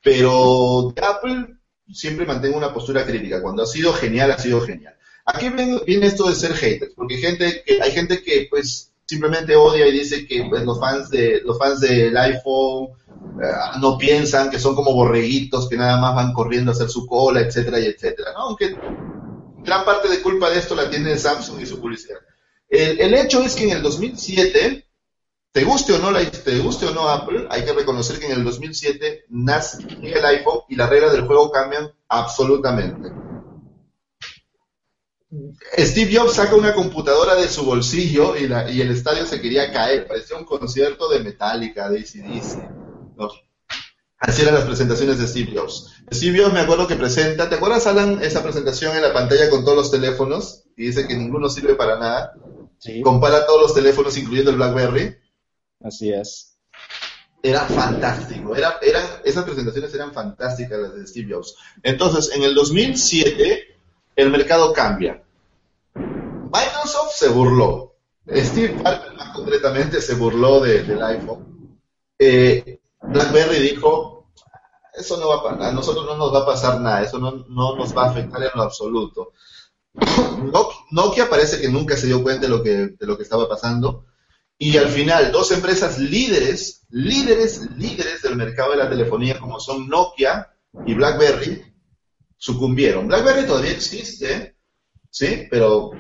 Pero 0.03 0.93
de 0.95 1.03
Apple 1.03 1.57
siempre 1.93 2.27
mantengo 2.27 2.57
una 2.57 2.73
postura 2.73 3.07
crítica. 3.07 3.41
Cuando 3.41 3.63
ha 3.63 3.67
sido 3.67 3.93
genial, 3.93 4.33
ha 4.33 4.39
sido 4.39 4.61
genial. 4.61 4.97
Aquí 5.25 5.49
viene, 5.51 6.07
esto 6.07 6.29
de 6.29 6.35
ser 6.35 6.55
haters, 6.55 6.95
porque 6.95 7.17
gente 7.19 7.63
que, 7.65 7.81
hay 7.81 7.93
gente 7.93 8.23
que 8.23 8.49
pues 8.51 8.92
simplemente 9.07 9.57
odia 9.57 9.87
y 9.87 9.93
dice 9.93 10.27
que 10.27 10.45
pues, 10.49 10.65
los 10.65 10.79
fans 10.81 11.11
de 11.11 11.41
los 11.45 11.59
fans 11.59 11.81
del 11.81 12.17
iPhone 12.17 12.89
eh, 13.43 13.79
no 13.81 13.99
piensan 13.99 14.51
que 14.51 14.59
son 14.59 14.75
como 14.75 14.93
borreguitos 14.95 15.69
que 15.69 15.77
nada 15.77 16.01
más 16.01 16.15
van 16.15 16.33
corriendo 16.33 16.71
a 16.71 16.75
hacer 16.75 16.89
su 16.89 17.07
cola, 17.07 17.41
etcétera 17.41 17.81
y 17.81 17.87
etcétera, 17.87 18.33
Aunque 18.37 18.77
gran 19.65 19.85
parte 19.85 20.09
de 20.09 20.21
culpa 20.21 20.51
de 20.51 20.59
esto 20.59 20.75
la 20.75 20.91
tiene 20.91 21.17
Samsung 21.17 21.61
y 21.61 21.67
su 21.67 21.81
publicidad. 21.81 22.19
El, 22.69 23.01
el 23.01 23.15
hecho 23.15 23.43
es 23.43 23.55
que 23.55 23.65
en 23.65 23.77
el 23.77 23.83
2007, 23.83 24.87
te 25.53 25.65
guste 25.65 25.93
o 25.93 25.99
no 25.99 26.11
la, 26.11 26.29
te 26.31 26.59
guste 26.59 26.87
o 26.87 26.95
no 26.95 27.09
Apple, 27.09 27.47
hay 27.51 27.65
que 27.65 27.75
reconocer 27.75 28.19
que 28.19 28.27
en 28.27 28.33
el 28.33 28.45
2007 28.45 29.27
nace 29.29 29.87
el 30.03 30.25
iPhone 30.25 30.61
y 30.69 30.77
las 30.77 30.89
reglas 30.89 31.13
del 31.13 31.27
juego 31.27 31.51
cambian 31.51 31.93
absolutamente. 32.09 33.11
Steve 35.79 36.15
Jobs 36.15 36.35
saca 36.35 36.55
una 36.55 36.75
computadora 36.75 37.35
de 37.35 37.49
su 37.49 37.65
bolsillo 37.65 38.37
y, 38.37 38.47
la, 38.49 38.71
y 38.71 38.81
el 38.81 38.91
estadio 38.91 39.25
se 39.27 39.41
quería 39.41 39.73
caer, 39.73 40.07
parecía 40.07 40.37
un 40.37 40.45
concierto 40.45 41.09
de 41.09 41.21
Metallica, 41.21 41.89
de 41.89 42.01
ACDC. 42.01 42.71
¿no? 43.17 43.31
Así 44.19 44.43
eran 44.43 44.55
las 44.55 44.65
presentaciones 44.65 45.19
de 45.19 45.27
Steve 45.27 45.53
Jobs. 45.55 45.91
Steve 46.13 46.41
Jobs 46.41 46.53
me 46.53 46.61
acuerdo 46.61 46.87
que 46.87 46.97
presenta, 46.97 47.49
¿te 47.49 47.57
acuerdas 47.57 47.87
Alan 47.87 48.23
esa 48.23 48.43
presentación 48.43 48.95
en 48.95 49.03
la 49.03 49.13
pantalla 49.13 49.49
con 49.49 49.65
todos 49.65 49.77
los 49.77 49.91
teléfonos? 49.91 50.65
Y 50.77 50.87
dice 50.87 51.09
que 51.09 51.17
ninguno 51.17 51.49
sirve 51.49 51.75
para 51.75 51.99
nada. 51.99 52.35
Sí, 52.79 53.01
Compara 53.01 53.47
todos 53.47 53.63
los 53.63 53.75
teléfonos 53.75 54.17
incluyendo 54.17 54.51
el 54.51 54.59
BlackBerry. 54.59 55.17
así 55.83 56.13
es. 56.13 56.59
Era 57.43 57.63
fantástico, 57.63 58.55
era, 58.55 58.79
eran, 58.83 59.05
esas 59.25 59.45
presentaciones 59.45 59.93
eran 59.95 60.13
fantásticas 60.13 60.79
las 60.79 60.95
de 60.95 61.07
Steve 61.07 61.35
Jobs. 61.35 61.57
Entonces, 61.83 62.31
en 62.37 62.45
el 62.45 62.55
2007, 62.55 63.72
el 64.17 64.31
mercado 64.31 64.73
cambia. 64.73 65.23
Microsoft 65.95 67.13
se 67.15 67.29
burló. 67.29 67.95
Steve 68.29 68.81
Ballmer, 68.83 69.15
más 69.15 69.35
concretamente, 69.35 70.01
se 70.01 70.15
burló 70.15 70.61
de- 70.61 70.83
del 70.85 71.03
iPhone. 71.03 71.79
Eh, 72.19 72.81
BlackBerry 73.03 73.59
dijo, 73.59 74.31
eso 74.95 75.17
no 75.19 75.29
va 75.29 75.37
a 75.37 75.43
pasar, 75.43 75.63
a 75.63 75.73
nosotros 75.73 76.07
no 76.07 76.17
nos 76.17 76.33
va 76.33 76.41
a 76.41 76.47
pasar 76.47 76.81
nada, 76.81 77.03
eso 77.03 77.19
no, 77.19 77.45
no 77.49 77.75
nos 77.77 77.97
va 77.97 78.05
a 78.07 78.11
afectar 78.11 78.43
en 78.43 78.51
lo 78.55 78.63
absoluto. 78.63 79.33
Nokia, 80.53 80.77
Nokia 80.91 81.29
parece 81.31 81.61
que 81.61 81.69
nunca 81.69 81.97
se 81.97 82.07
dio 82.07 82.23
cuenta 82.23 82.43
de 82.43 82.49
lo 82.49 82.63
que, 82.63 82.71
de 82.99 83.07
lo 83.07 83.17
que 83.17 83.25
estaba 83.25 83.49
pasando. 83.49 84.07
Y 84.59 84.77
al 84.77 84.89
final, 84.89 85.33
dos 85.33 85.51
empresas 85.51 85.99
líderes, 85.99 86.83
líderes, 86.91 87.69
líderes 87.77 88.23
del 88.23 88.37
mercado 88.37 88.71
de 88.73 88.77
la 88.77 88.89
telefonía, 88.89 89.41
como 89.41 89.59
son 89.59 89.89
Nokia 89.89 90.53
y 90.87 90.95
BlackBerry, 90.95 91.72
sucumbieron. 92.43 93.07
BlackBerry 93.07 93.47
todavía 93.47 93.71
existe, 93.71 94.57
¿sí? 95.09 95.47
Pero, 95.49 95.93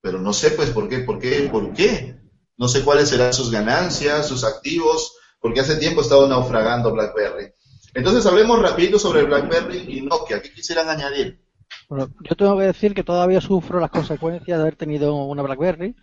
pero 0.00 0.18
no 0.18 0.32
sé, 0.32 0.50
pues, 0.50 0.70
por 0.70 0.88
qué, 0.88 0.98
por 0.98 1.20
qué, 1.20 1.48
por 1.48 1.72
qué. 1.72 2.16
No 2.56 2.66
sé 2.66 2.82
cuáles 2.82 3.10
serán 3.10 3.32
sus 3.32 3.52
ganancias, 3.52 4.26
sus 4.26 4.42
activos, 4.42 5.16
porque 5.38 5.60
hace 5.60 5.76
tiempo 5.76 6.00
estaba 6.00 6.26
naufragando 6.26 6.92
BlackBerry. 6.92 7.52
Entonces, 7.94 8.26
hablemos 8.26 8.60
rapidito 8.60 8.98
sobre 8.98 9.22
BlackBerry 9.22 9.96
y 9.96 10.00
Nokia. 10.00 10.42
¿Qué 10.42 10.50
quisieran 10.52 10.88
añadir? 10.88 11.40
Bueno, 11.88 12.10
yo 12.28 12.34
tengo 12.34 12.58
que 12.58 12.64
decir 12.64 12.92
que 12.92 13.04
todavía 13.04 13.40
sufro 13.40 13.78
las 13.78 13.90
consecuencias 13.90 14.58
de 14.58 14.62
haber 14.62 14.74
tenido 14.74 15.14
una 15.14 15.42
BlackBerry 15.42 15.94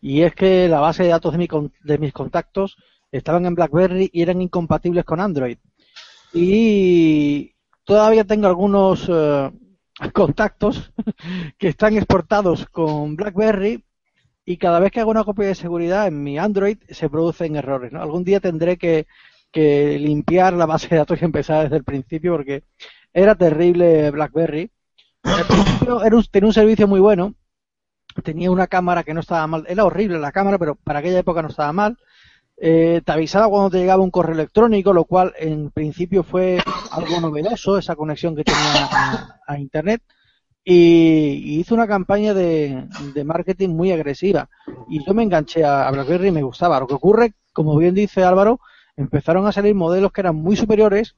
y 0.00 0.22
es 0.22 0.32
que 0.36 0.68
la 0.68 0.78
base 0.78 1.02
de 1.02 1.08
datos 1.08 1.36
de, 1.36 1.70
de 1.82 1.98
mis 1.98 2.12
contactos 2.12 2.76
estaban 3.10 3.44
en 3.46 3.56
BlackBerry 3.56 4.08
y 4.12 4.22
eran 4.22 4.40
incompatibles 4.40 5.04
con 5.04 5.18
Android. 5.18 5.58
Y 6.32 7.55
todavía 7.86 8.24
tengo 8.24 8.48
algunos 8.48 9.06
eh, 9.10 9.52
contactos 10.14 10.92
que 11.58 11.68
están 11.68 11.96
exportados 11.96 12.66
con 12.68 13.16
BlackBerry 13.16 13.84
y 14.44 14.58
cada 14.58 14.80
vez 14.80 14.92
que 14.92 15.00
hago 15.00 15.10
una 15.12 15.24
copia 15.24 15.48
de 15.48 15.54
seguridad 15.56 16.06
en 16.08 16.22
mi 16.22 16.38
Android 16.38 16.78
se 16.90 17.10
producen 17.10 17.56
errores. 17.56 17.92
¿no? 17.92 18.02
Algún 18.02 18.24
día 18.24 18.40
tendré 18.40 18.78
que, 18.78 19.06
que 19.52 19.98
limpiar 20.00 20.54
la 20.54 20.66
base 20.66 20.88
de 20.90 20.96
datos 20.98 21.20
y 21.22 21.26
empezar 21.26 21.64
desde 21.64 21.76
el 21.78 21.84
principio 21.84 22.32
porque 22.34 22.64
era 23.14 23.34
terrible 23.36 24.10
BlackBerry. 24.12 24.70
Al 25.24 25.46
principio 25.46 26.04
era 26.04 26.16
un- 26.16 26.24
tenía 26.24 26.48
un 26.48 26.54
servicio 26.54 26.88
muy 26.88 27.00
bueno, 27.00 27.34
tenía 28.24 28.50
una 28.50 28.66
cámara 28.66 29.04
que 29.04 29.14
no 29.14 29.20
estaba 29.20 29.46
mal, 29.46 29.64
era 29.68 29.84
horrible 29.84 30.18
la 30.18 30.32
cámara, 30.32 30.58
pero 30.58 30.74
para 30.76 31.00
aquella 31.00 31.18
época 31.20 31.42
no 31.42 31.48
estaba 31.48 31.72
mal. 31.72 31.98
Eh, 32.58 33.02
te 33.04 33.12
avisaba 33.12 33.48
cuando 33.48 33.70
te 33.70 33.78
llegaba 33.78 34.02
un 34.02 34.10
correo 34.10 34.34
electrónico, 34.34 34.92
lo 34.92 35.04
cual 35.04 35.34
en 35.38 35.70
principio 35.70 36.22
fue 36.22 36.58
algo 36.90 37.20
novedoso, 37.20 37.76
esa 37.76 37.96
conexión 37.96 38.34
que 38.34 38.44
tenía 38.44 39.38
a, 39.46 39.58
Internet. 39.58 40.02
Y, 40.64 41.58
hizo 41.60 41.74
una 41.74 41.86
campaña 41.86 42.34
de, 42.34 42.88
de 43.14 43.24
marketing 43.24 43.70
muy 43.70 43.92
agresiva. 43.92 44.48
Y 44.88 45.04
yo 45.04 45.14
me 45.14 45.22
enganché 45.22 45.64
a, 45.64 45.86
a 45.86 45.90
BlackBerry 45.90 46.28
y 46.28 46.32
me 46.32 46.42
gustaba. 46.42 46.80
Lo 46.80 46.86
que 46.86 46.94
ocurre, 46.94 47.34
como 47.52 47.76
bien 47.76 47.94
dice 47.94 48.24
Álvaro, 48.24 48.60
empezaron 48.96 49.46
a 49.46 49.52
salir 49.52 49.74
modelos 49.74 50.12
que 50.12 50.22
eran 50.22 50.36
muy 50.36 50.56
superiores 50.56 51.14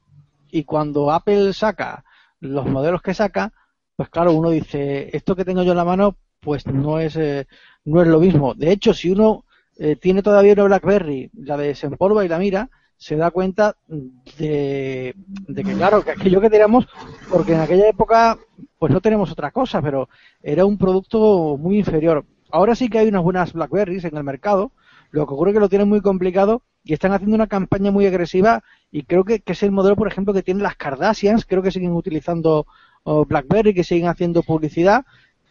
y 0.51 0.63
cuando 0.63 1.11
Apple 1.11 1.53
saca 1.53 2.03
los 2.39 2.65
modelos 2.65 3.01
que 3.01 3.13
saca, 3.13 3.53
pues 3.95 4.09
claro, 4.09 4.33
uno 4.33 4.49
dice, 4.49 5.09
esto 5.15 5.35
que 5.35 5.45
tengo 5.45 5.63
yo 5.63 5.71
en 5.71 5.77
la 5.77 5.85
mano, 5.85 6.17
pues 6.39 6.65
no 6.65 6.99
es, 6.99 7.15
eh, 7.15 7.47
no 7.85 8.01
es 8.01 8.07
lo 8.07 8.19
mismo. 8.19 8.53
De 8.53 8.71
hecho, 8.71 8.93
si 8.93 9.11
uno 9.11 9.45
eh, 9.79 9.95
tiene 9.95 10.21
todavía 10.21 10.53
una 10.53 10.65
BlackBerry, 10.65 11.31
la 11.33 11.55
desempolva 11.55 12.25
y 12.25 12.27
la 12.27 12.37
mira, 12.37 12.69
se 12.97 13.15
da 13.15 13.31
cuenta 13.31 13.77
de, 13.87 15.15
de 15.15 15.63
que, 15.63 15.73
claro, 15.73 16.03
que 16.03 16.11
aquello 16.11 16.41
que 16.41 16.49
teníamos, 16.49 16.85
porque 17.29 17.53
en 17.53 17.61
aquella 17.61 17.87
época, 17.87 18.37
pues 18.77 18.91
no 18.91 18.99
tenemos 18.99 19.31
otra 19.31 19.51
cosa, 19.51 19.81
pero 19.81 20.09
era 20.43 20.65
un 20.65 20.77
producto 20.77 21.57
muy 21.57 21.77
inferior. 21.77 22.25
Ahora 22.51 22.75
sí 22.75 22.89
que 22.89 22.99
hay 22.99 23.07
unas 23.07 23.23
buenas 23.23 23.53
BlackBerries 23.53 24.03
en 24.03 24.17
el 24.17 24.23
mercado, 24.25 24.73
lo 25.11 25.25
que 25.25 25.33
ocurre 25.33 25.51
es 25.51 25.55
que 25.55 25.61
lo 25.61 25.69
tienen 25.69 25.87
muy 25.87 26.01
complicado 26.01 26.61
y 26.83 26.91
están 26.91 27.13
haciendo 27.13 27.35
una 27.35 27.47
campaña 27.47 27.89
muy 27.89 28.05
agresiva 28.05 28.63
y 28.91 29.03
creo 29.03 29.23
que, 29.23 29.39
que 29.39 29.53
es 29.53 29.63
el 29.63 29.71
modelo, 29.71 29.95
por 29.95 30.09
ejemplo, 30.09 30.33
que 30.33 30.43
tienen 30.43 30.63
las 30.63 30.75
Kardashians, 30.75 31.45
creo 31.45 31.61
que 31.61 31.71
siguen 31.71 31.93
utilizando 31.93 32.67
oh, 33.03 33.23
BlackBerry, 33.23 33.73
que 33.73 33.85
siguen 33.85 34.09
haciendo 34.09 34.43
publicidad, 34.43 35.05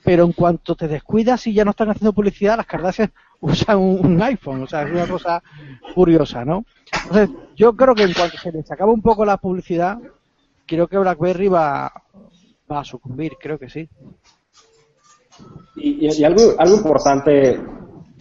pero 0.08 0.24
en 0.24 0.32
cuanto 0.32 0.74
te 0.74 0.88
descuidas 0.88 1.46
y 1.48 1.52
ya 1.52 1.66
no 1.66 1.72
están 1.72 1.90
haciendo 1.90 2.14
publicidad, 2.14 2.56
las 2.56 2.64
Kardashians 2.64 3.12
usan 3.40 3.76
un, 3.76 4.22
iPhone, 4.22 4.62
o 4.62 4.66
sea, 4.66 4.84
es 4.84 4.90
una 4.90 5.06
cosa 5.06 5.42
curiosa, 5.94 6.46
¿no? 6.46 6.64
Entonces, 7.02 7.28
yo 7.54 7.76
creo 7.76 7.94
que 7.94 8.04
en 8.04 8.14
cuanto 8.14 8.38
se 8.38 8.50
les 8.50 8.70
acaba 8.70 8.90
un 8.90 9.02
poco 9.02 9.26
la 9.26 9.36
publicidad, 9.36 9.98
creo 10.64 10.86
que 10.86 10.96
BlackBerry 10.96 11.48
va, 11.48 11.92
va 12.72 12.80
a 12.80 12.84
sucumbir, 12.84 13.32
creo 13.38 13.58
que 13.58 13.68
sí. 13.68 13.86
Y, 15.76 16.24
algo, 16.24 16.54
algo 16.56 16.76
importante 16.76 17.60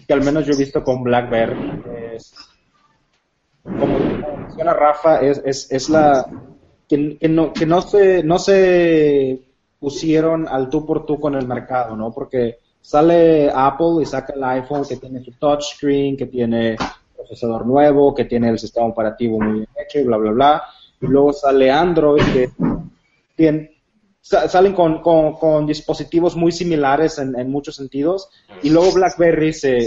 que 0.06 0.13
al 0.13 0.26
menos 0.26 0.45
yo 0.45 0.56
he 0.56 0.58
visto 0.58 0.84
con 0.84 1.04
BlackBerry 1.04 1.84
es, 2.17 2.36
como 3.63 3.97
menciona 4.39 4.73
Rafa, 4.73 5.21
es, 5.21 5.41
es, 5.45 5.71
es 5.71 5.89
la 5.89 6.26
que, 6.89 7.17
que 7.17 7.30
no, 7.30 7.54
que 7.54 7.65
no 7.65 7.80
se, 7.82 8.23
no 8.23 8.39
se 8.39 9.46
pusieron 9.79 10.47
al 10.47 10.69
tú 10.69 10.85
por 10.85 11.05
tú 11.05 11.19
con 11.19 11.35
el 11.35 11.47
mercado, 11.47 11.95
¿no? 11.95 12.11
Porque 12.11 12.59
sale 12.81 13.51
Apple 13.53 14.01
y 14.01 14.05
saca 14.05 14.33
el 14.33 14.43
iPhone 14.43 14.85
que 14.87 14.97
tiene 14.97 15.23
su 15.23 15.31
touchscreen, 15.33 16.17
que 16.17 16.25
tiene 16.25 16.77
procesador 17.15 17.65
nuevo, 17.65 18.15
que 18.15 18.25
tiene 18.25 18.49
el 18.49 18.59
sistema 18.59 18.87
operativo 18.87 19.39
muy 19.39 19.53
bien 19.53 19.67
hecho 19.85 19.99
y 19.99 20.03
bla, 20.03 20.17
bla, 20.17 20.31
bla. 20.31 20.63
Y 21.01 21.07
luego 21.07 21.33
sale 21.33 21.69
Android 21.69 22.23
que 22.33 22.49
salen 24.21 24.73
con, 24.73 25.65
dispositivos 25.65 26.35
muy 26.35 26.51
similares 26.51 27.17
en, 27.17 27.49
muchos 27.49 27.75
sentidos 27.75 28.29
y 28.61 28.69
luego 28.69 28.93
BlackBerry 28.93 29.53
se, 29.53 29.79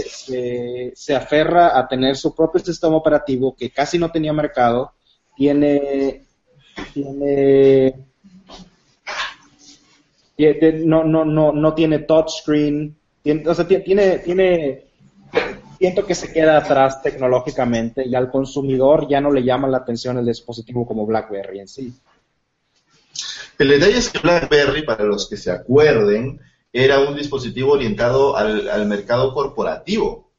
se, 0.95 1.15
aferra 1.15 1.77
a 1.77 1.87
tener 1.87 2.15
su 2.15 2.33
propio 2.33 2.63
sistema 2.63 2.95
operativo 2.95 3.55
que 3.55 3.69
casi 3.69 3.99
no 3.99 4.11
tenía 4.11 4.33
mercado, 4.33 4.93
tiene 5.35 6.25
tiene- 6.93 8.10
no, 10.85 11.03
no, 11.03 11.25
no, 11.25 11.51
no 11.51 11.73
tiene 11.73 11.99
touchscreen, 11.99 12.95
tiene, 13.21 13.47
o 13.47 13.53
sea, 13.53 13.67
ti- 13.67 13.83
tiene, 13.83 14.19
tiene, 14.19 14.85
siento 15.77 16.05
que 16.05 16.15
se 16.15 16.31
queda 16.31 16.57
atrás 16.57 17.01
tecnológicamente 17.01 18.07
y 18.07 18.15
al 18.15 18.31
consumidor 18.31 19.07
ya 19.09 19.21
no 19.21 19.31
le 19.31 19.43
llama 19.43 19.67
la 19.67 19.77
atención 19.77 20.17
el 20.17 20.25
dispositivo 20.25 20.85
como 20.85 21.05
BlackBerry 21.05 21.59
en 21.59 21.67
sí. 21.67 21.93
El 23.57 23.69
detalle 23.69 23.97
es 23.97 24.09
que 24.09 24.19
BlackBerry, 24.19 24.83
para 24.83 25.03
los 25.03 25.29
que 25.29 25.37
se 25.37 25.51
acuerden, 25.51 26.39
era 26.73 26.99
un 26.99 27.15
dispositivo 27.15 27.73
orientado 27.73 28.35
al, 28.35 28.67
al 28.69 28.87
mercado 28.87 29.33
corporativo, 29.33 30.31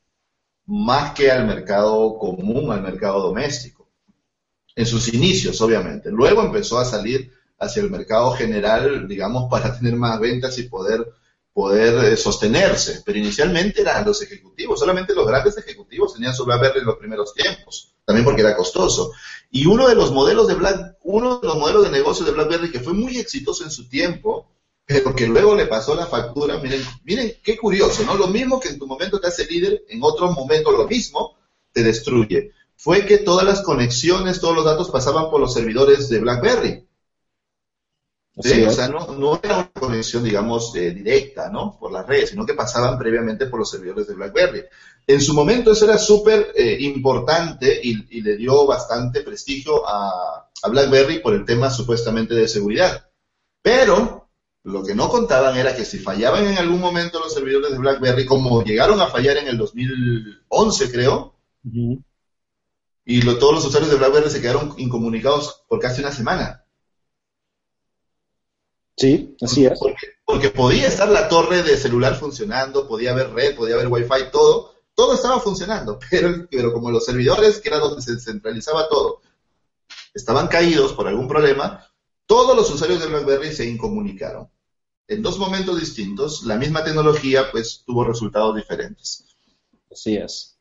más 0.67 1.13
que 1.13 1.31
al 1.31 1.47
mercado 1.47 2.19
común, 2.19 2.73
al 2.73 2.83
mercado 2.83 3.21
doméstico. 3.21 3.89
En 4.75 4.87
sus 4.87 5.13
inicios, 5.13 5.61
obviamente. 5.61 6.11
Luego 6.11 6.43
empezó 6.43 6.79
a 6.79 6.85
salir 6.85 7.31
hacia 7.63 7.83
el 7.83 7.91
mercado 7.91 8.33
general, 8.33 9.07
digamos, 9.07 9.49
para 9.51 9.77
tener 9.79 9.95
más 9.95 10.19
ventas 10.19 10.59
y 10.59 10.65
poder, 10.65 11.07
poder 11.53 12.13
eh, 12.13 12.17
sostenerse. 12.17 13.03
Pero 13.07 13.19
inicialmente 13.19 13.83
eran 13.83 14.05
los 14.05 14.21
ejecutivos, 14.21 14.81
solamente 14.81 15.15
los 15.15 15.27
grandes 15.27 15.57
ejecutivos 15.57 16.15
tenían 16.15 16.35
su 16.35 16.45
BlackBerry 16.45 16.81
en 16.81 16.87
los 16.87 16.97
primeros 16.97 17.33
tiempos, 17.35 17.95
también 18.05 18.25
porque 18.25 18.43
era 18.43 18.57
costoso. 18.57 19.13
Y 19.51 19.67
uno 19.67 19.89
de 19.89 19.95
los 19.95 20.13
modelos 20.13 20.49
de 20.49 20.55
Black, 20.55 20.97
uno 21.05 21.39
de 21.39 21.47
los 21.47 21.57
modelos 21.57 21.85
de 21.85 21.91
negocio 21.91 22.27
de 22.27 22.33
BlackBerry 22.33 22.73
que 22.73 22.81
fue 22.81 22.95
muy 22.95 23.19
exitoso 23.19 23.63
en 23.65 23.71
su 23.71 23.89
tiempo, 23.89 24.49
pero 24.85 25.15
que 25.15 25.29
luego 25.29 25.55
le 25.55 25.67
pasó 25.67 25.95
la 25.95 26.07
factura, 26.07 26.59
miren, 26.59 26.83
miren 27.05 27.33
qué 27.45 27.57
curioso, 27.57 28.03
¿no? 28.05 28.17
Lo 28.17 28.27
mismo 28.27 28.59
que 28.59 28.71
en 28.71 28.79
tu 28.79 28.87
momento 28.87 29.21
te 29.21 29.29
hace 29.29 29.47
líder, 29.47 29.85
en 29.89 30.03
otro 30.03 30.33
momento 30.33 30.73
lo 30.73 30.89
mismo 30.89 31.37
te 31.73 31.85
destruye. 31.85 32.51
Fue 32.77 33.07
que 33.07 33.19
todas 33.19 33.47
las 33.47 33.63
conexiones, 33.63 34.41
todos 34.41 34.57
los 34.57 34.65
datos 34.65 34.91
pasaban 34.91 35.31
por 35.31 35.41
los 35.41 35.55
servidores 35.55 36.09
de 36.09 36.19
BlackBerry. 36.19 36.85
¿Sí? 38.41 38.63
O 38.63 38.71
sea, 38.71 38.89
no, 38.89 39.07
no, 39.19 39.41
era 39.43 39.57
una 39.57 39.71
conexión, 39.71 40.25
digamos, 40.25 40.75
eh, 40.77 40.91
directa, 40.93 41.51
¿no? 41.51 41.77
Por 41.79 41.93
las 41.93 42.07
redes, 42.07 42.31
sino 42.31 42.47
que 42.47 42.55
pasaban 42.55 42.99
previamente 42.99 43.47
por 43.47 43.61
los 43.61 43.71
servidores 43.71 44.07
de 44.07 44.15
BlackBerry. 44.15 44.65
En 45.07 45.21
su 45.21 45.35
momento 45.35 45.73
eso 45.73 45.85
era 45.85 45.99
súper 45.99 46.53
eh, 46.55 46.77
importante 46.81 47.81
y, 47.83 48.19
y, 48.19 48.23
le 48.23 48.37
dio 48.37 48.67
bastante 48.67 49.23
prestigio 49.23 49.87
a, 49.87 50.49
a 50.63 50.69
BlackBerry 50.69 51.19
por 51.19 51.35
el 51.35 51.45
tema 51.45 51.71
supuestamente 51.71 52.35
de 52.35 52.49
seguridad. 52.49 53.11
Pero 53.61 54.31
lo 54.65 54.85
que 54.85 54.95
no 54.95 55.09
contaban 55.09 55.57
era 55.57 55.75
que 55.75 55.85
si 55.85 55.99
fallaban 55.99 56.47
en 56.47 56.59
algún 56.59 56.81
momento 56.81 57.19
los 57.19 57.35
servidores 57.35 57.73
de 57.73 57.79
BlackBerry, 57.79 58.25
como 58.25 58.63
llegaron 58.63 59.01
a 59.01 59.09
fallar 59.09 59.37
en 59.39 59.49
el 59.49 59.59
2011, 59.59 60.93
creo, 60.93 61.35
y 63.05 63.21
todos 63.21 63.55
los 63.55 63.65
usuarios 63.65 63.91
de 63.91 63.99
BlackBerry 63.99 64.31
se 64.31 64.41
quedaron 64.41 64.75
incomunicados 64.77 65.65
por 65.69 65.81
casi 65.81 66.01
una 66.01 66.13
semana. 66.13 66.62
Sí, 69.03 69.37
así 69.43 69.67
es. 69.67 69.81
Porque, 70.25 70.51
podía 70.51 70.87
estar 70.87 71.09
la 71.09 71.29
torre 71.29 71.65
de 71.65 71.77
celular 71.77 72.15
funcionando, 72.15 72.87
podía 72.87 73.11
haber 73.11 73.33
red, 73.33 73.57
podía 73.57 73.75
haber 73.75 73.89
wifi, 73.89 74.31
todo, 74.31 74.77
todo 74.95 75.15
estaba 75.15 75.41
funcionando, 75.41 75.99
pero, 76.11 76.47
pero 76.49 76.73
como 76.73 76.89
los 76.89 77.05
servidores, 77.05 77.59
que 77.59 77.69
era 77.69 77.81
donde 77.81 78.01
se 78.01 78.21
centralizaba 78.21 78.89
todo, 78.89 79.21
estaban 80.15 80.47
caídos 80.47 80.93
por 80.93 81.09
algún 81.09 81.27
problema, 81.27 81.85
todos 82.27 82.55
los 82.55 82.71
usuarios 82.71 83.01
de 83.01 83.09
BlackBerry 83.09 83.53
se 83.53 83.69
incomunicaron. 83.69 84.49
En 85.09 85.21
dos 85.21 85.37
momentos 85.37 85.81
distintos, 85.81 86.45
la 86.45 86.55
misma 86.55 86.85
tecnología 86.85 87.51
pues 87.51 87.83
tuvo 87.85 88.05
resultados 88.05 88.55
diferentes. 88.55 89.25
Así 89.91 90.15
es. 90.15 90.57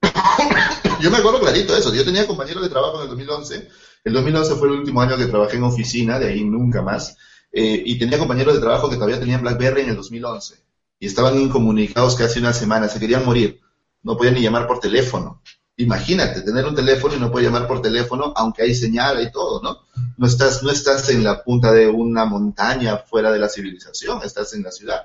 Yo 1.02 1.10
me 1.10 1.18
acuerdo 1.18 1.40
clarito 1.40 1.74
de 1.74 1.80
eso. 1.80 1.94
Yo 1.94 2.06
tenía 2.06 2.26
compañeros 2.26 2.62
de 2.62 2.70
trabajo 2.70 2.96
en 2.96 3.02
el 3.02 3.08
2011. 3.08 3.68
El 4.04 4.14
2011 4.14 4.54
fue 4.54 4.68
el 4.68 4.74
último 4.76 5.02
año 5.02 5.18
que 5.18 5.26
trabajé 5.26 5.58
en 5.58 5.64
oficina, 5.64 6.18
de 6.18 6.28
ahí 6.28 6.42
nunca 6.42 6.80
más. 6.80 7.18
Eh, 7.52 7.82
y 7.84 7.98
tenía 7.98 8.18
compañeros 8.18 8.54
de 8.54 8.60
trabajo 8.60 8.88
que 8.88 8.96
todavía 8.96 9.18
tenían 9.18 9.42
BlackBerry 9.42 9.82
en 9.82 9.90
el 9.90 9.96
2011. 9.96 10.56
Y 10.98 11.06
estaban 11.06 11.38
incomunicados 11.38 12.14
casi 12.14 12.38
una 12.38 12.52
semana, 12.52 12.88
se 12.88 13.00
querían 13.00 13.24
morir. 13.24 13.60
No 14.02 14.16
podían 14.16 14.34
ni 14.34 14.42
llamar 14.42 14.66
por 14.66 14.80
teléfono. 14.80 15.42
Imagínate, 15.76 16.42
tener 16.42 16.66
un 16.66 16.74
teléfono 16.74 17.14
y 17.14 17.18
no 17.18 17.32
puedes 17.32 17.48
llamar 17.48 17.66
por 17.66 17.80
teléfono, 17.80 18.34
aunque 18.36 18.62
hay 18.62 18.74
señal 18.74 19.22
y 19.22 19.32
todo, 19.32 19.62
¿no? 19.62 19.78
No 20.18 20.26
estás, 20.26 20.62
no 20.62 20.70
estás 20.70 21.08
en 21.08 21.24
la 21.24 21.42
punta 21.42 21.72
de 21.72 21.88
una 21.88 22.26
montaña 22.26 22.98
fuera 22.98 23.32
de 23.32 23.38
la 23.38 23.48
civilización, 23.48 24.20
estás 24.22 24.52
en 24.52 24.62
la 24.62 24.72
ciudad. 24.72 25.00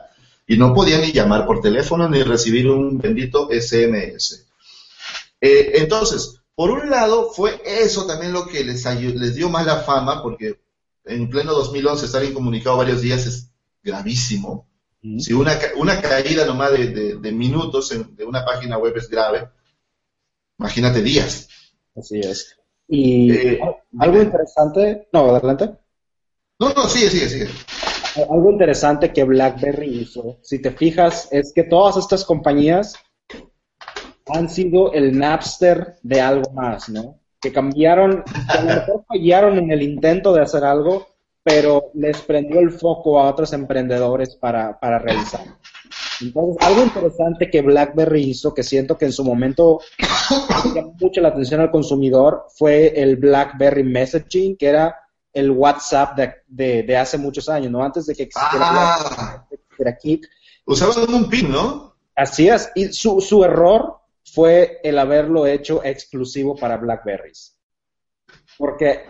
Y 0.46 0.58
no 0.58 0.74
podían 0.74 1.02
ni 1.02 1.14
llamar 1.14 1.46
por 1.46 1.62
teléfono 1.62 2.10
ni 2.10 2.22
recibir 2.24 2.70
un 2.70 2.98
bendito 2.98 3.48
SMS. 3.50 4.46
Eh, 5.40 5.72
entonces, 5.76 6.42
por 6.56 6.72
un 6.72 6.90
lado, 6.90 7.32
fue 7.32 7.62
eso 7.66 8.06
también 8.06 8.34
lo 8.34 8.46
que 8.46 8.64
les, 8.64 8.86
les 8.86 9.36
dio 9.36 9.50
mala 9.50 9.78
fama, 9.78 10.22
porque 10.22 10.60
en 11.06 11.30
pleno 11.30 11.54
2011 11.54 12.06
estar 12.06 12.24
incomunicado 12.24 12.78
varios 12.78 13.02
días 13.02 13.26
es 13.26 13.52
gravísimo. 13.84 14.68
Si 15.20 15.34
una, 15.34 15.56
una 15.78 16.02
caída 16.02 16.46
nomás 16.46 16.72
de, 16.72 17.18
de, 17.18 17.32
minutos 17.32 17.90
de 17.90 18.26
una 18.26 18.44
página 18.44 18.80
web 18.80 18.98
es 18.98 19.08
grave, 19.08 19.48
imagínate 20.58 21.02
días. 21.04 21.48
Así 21.96 22.20
es. 22.20 22.58
Y 22.88 23.32
eh, 23.32 23.60
algo 24.00 24.22
interesante, 24.22 25.08
no, 25.14 25.36
adelante. 25.36 25.76
No, 26.60 26.74
no, 26.74 26.88
sigue, 26.88 27.10
sigue, 27.10 27.30
sigue. 27.30 27.50
Algo 28.30 28.52
interesante 28.52 29.14
que 29.14 29.24
BlackBerry 29.24 30.02
hizo, 30.02 30.40
si 30.42 30.60
te 30.60 30.72
fijas, 30.72 31.28
es 31.32 31.52
que 31.54 31.64
todas 31.64 31.98
estas 31.98 32.26
compañías 32.26 32.96
han 34.28 34.50
sido 34.50 34.94
el 34.94 35.18
Napster 35.18 35.98
de 36.02 36.22
algo 36.22 36.52
más, 36.52 36.90
¿no? 36.90 37.20
Que 37.46 37.54
cambiaron, 37.54 38.24
que 38.24 38.58
a 38.58 38.62
lo 38.64 38.68
mejor 38.74 39.06
fallaron 39.08 39.60
en 39.60 39.70
el 39.70 39.84
intento 39.84 40.34
de 40.34 40.42
hacer 40.42 40.64
algo, 40.64 41.06
pero 41.44 41.92
les 41.94 42.20
prendió 42.22 42.60
el 42.60 42.72
foco 42.72 43.20
a 43.20 43.30
otros 43.30 43.54
emprendedores 43.54 44.36
para, 44.36 44.80
para 44.80 44.98
realizar. 44.98 45.46
Entonces, 46.22 46.68
algo 46.68 46.82
interesante 46.82 47.52
que 47.52 47.62
BlackBerry 47.62 48.32
hizo, 48.32 48.52
que 48.52 48.64
siento 48.64 48.98
que 48.98 49.06
en 49.06 49.12
su 49.12 49.24
momento 49.24 49.80
llamó 50.74 50.96
mucho 51.00 51.22
la 51.22 51.28
atención 51.28 51.62
al 51.62 51.70
consumidor, 51.70 52.48
fue 52.58 53.00
el 53.00 53.18
BlackBerry 53.18 53.84
Messaging, 53.84 54.58
que 54.58 54.66
era 54.66 54.96
el 55.32 55.52
WhatsApp 55.52 56.18
de, 56.48 56.82
de, 56.82 56.98
hace 56.98 57.20
muchos 57.20 57.48
años, 57.48 57.72
¿no? 57.72 57.84
Antes 57.84 58.08
de 58.08 58.16
que 58.16 58.24
existiera, 58.24 58.66
ah, 58.72 59.48
Usaban 60.66 61.14
un 61.14 61.30
PIN, 61.30 61.52
¿no? 61.52 61.94
Así 62.16 62.50
es, 62.50 62.72
y 62.74 62.92
su, 62.92 63.22
su 63.22 63.44
error 63.44 64.00
fue 64.26 64.80
el 64.84 64.98
haberlo 64.98 65.46
hecho 65.46 65.84
exclusivo 65.84 66.56
para 66.56 66.78
Blackberries. 66.78 67.58
Porque 68.58 69.04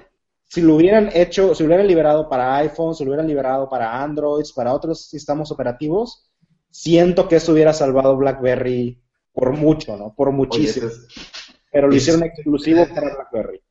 si 0.44 0.62
lo 0.62 0.76
hubieran 0.76 1.10
hecho, 1.14 1.56
si 1.56 1.64
lo 1.64 1.68
hubieran 1.68 1.88
liberado 1.88 2.30
para 2.30 2.58
iPhone, 2.58 2.96
si 2.96 3.04
lo 3.04 3.12
hubieran 3.12 3.28
liberado 3.28 3.70
para 3.70 4.02
Android, 4.02 4.46
para 4.56 4.74
otros 4.74 5.08
sistemas 5.08 5.52
operativos, 5.52 6.30
siento 6.70 7.28
que 7.28 7.38
eso 7.38 7.54
hubiera 7.54 7.74
salvado 7.74 8.16
BlackBerry 8.18 9.02
por 9.34 9.52
mucho, 9.54 9.98
¿no? 9.98 10.14
Por 10.16 10.32
muchísimo. 10.32 10.90
Pero 11.72 11.88
lo 11.88 11.96
hicieron 11.96 12.24
exclusivo 12.24 12.88
para 12.88 13.14
BlackBerry. 13.14 13.62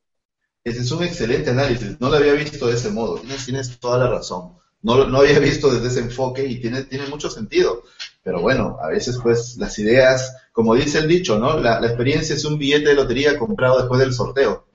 Ese 0.63 0.81
es 0.81 0.91
un 0.91 1.03
excelente 1.03 1.51
análisis. 1.51 1.99
No 1.99 2.09
lo 2.09 2.17
había 2.17 2.33
visto 2.33 2.67
de 2.67 2.73
ese 2.73 2.89
modo. 2.89 3.19
Tienes, 3.19 3.45
tienes 3.45 3.79
toda 3.79 3.99
la 3.99 4.09
razón. 4.09 4.57
No, 4.85 5.07
no 5.07 5.17
había 5.17 5.39
visto 5.51 5.73
desde 5.73 5.87
ese 5.87 5.99
enfoque 5.99 6.45
y 6.45 6.61
tiene, 6.61 6.83
tiene 6.83 7.07
mucho 7.07 7.29
sentido. 7.29 7.83
Pero 8.23 8.39
bueno, 8.41 8.77
a 8.81 8.87
veces 8.89 9.17
pues 9.21 9.57
las 9.57 9.77
ideas, 9.79 10.35
como 10.53 10.75
dice 10.75 10.99
el 10.99 11.07
dicho, 11.07 11.39
¿no? 11.39 11.59
La, 11.59 11.79
experiencia 11.85 12.35
es 12.35 12.45
un 12.45 12.57
billete 12.57 12.89
de 12.89 12.95
lotería 12.95 13.37
comprado 13.37 13.79
después 13.79 13.99
del 13.99 14.13
sorteo. 14.13 14.67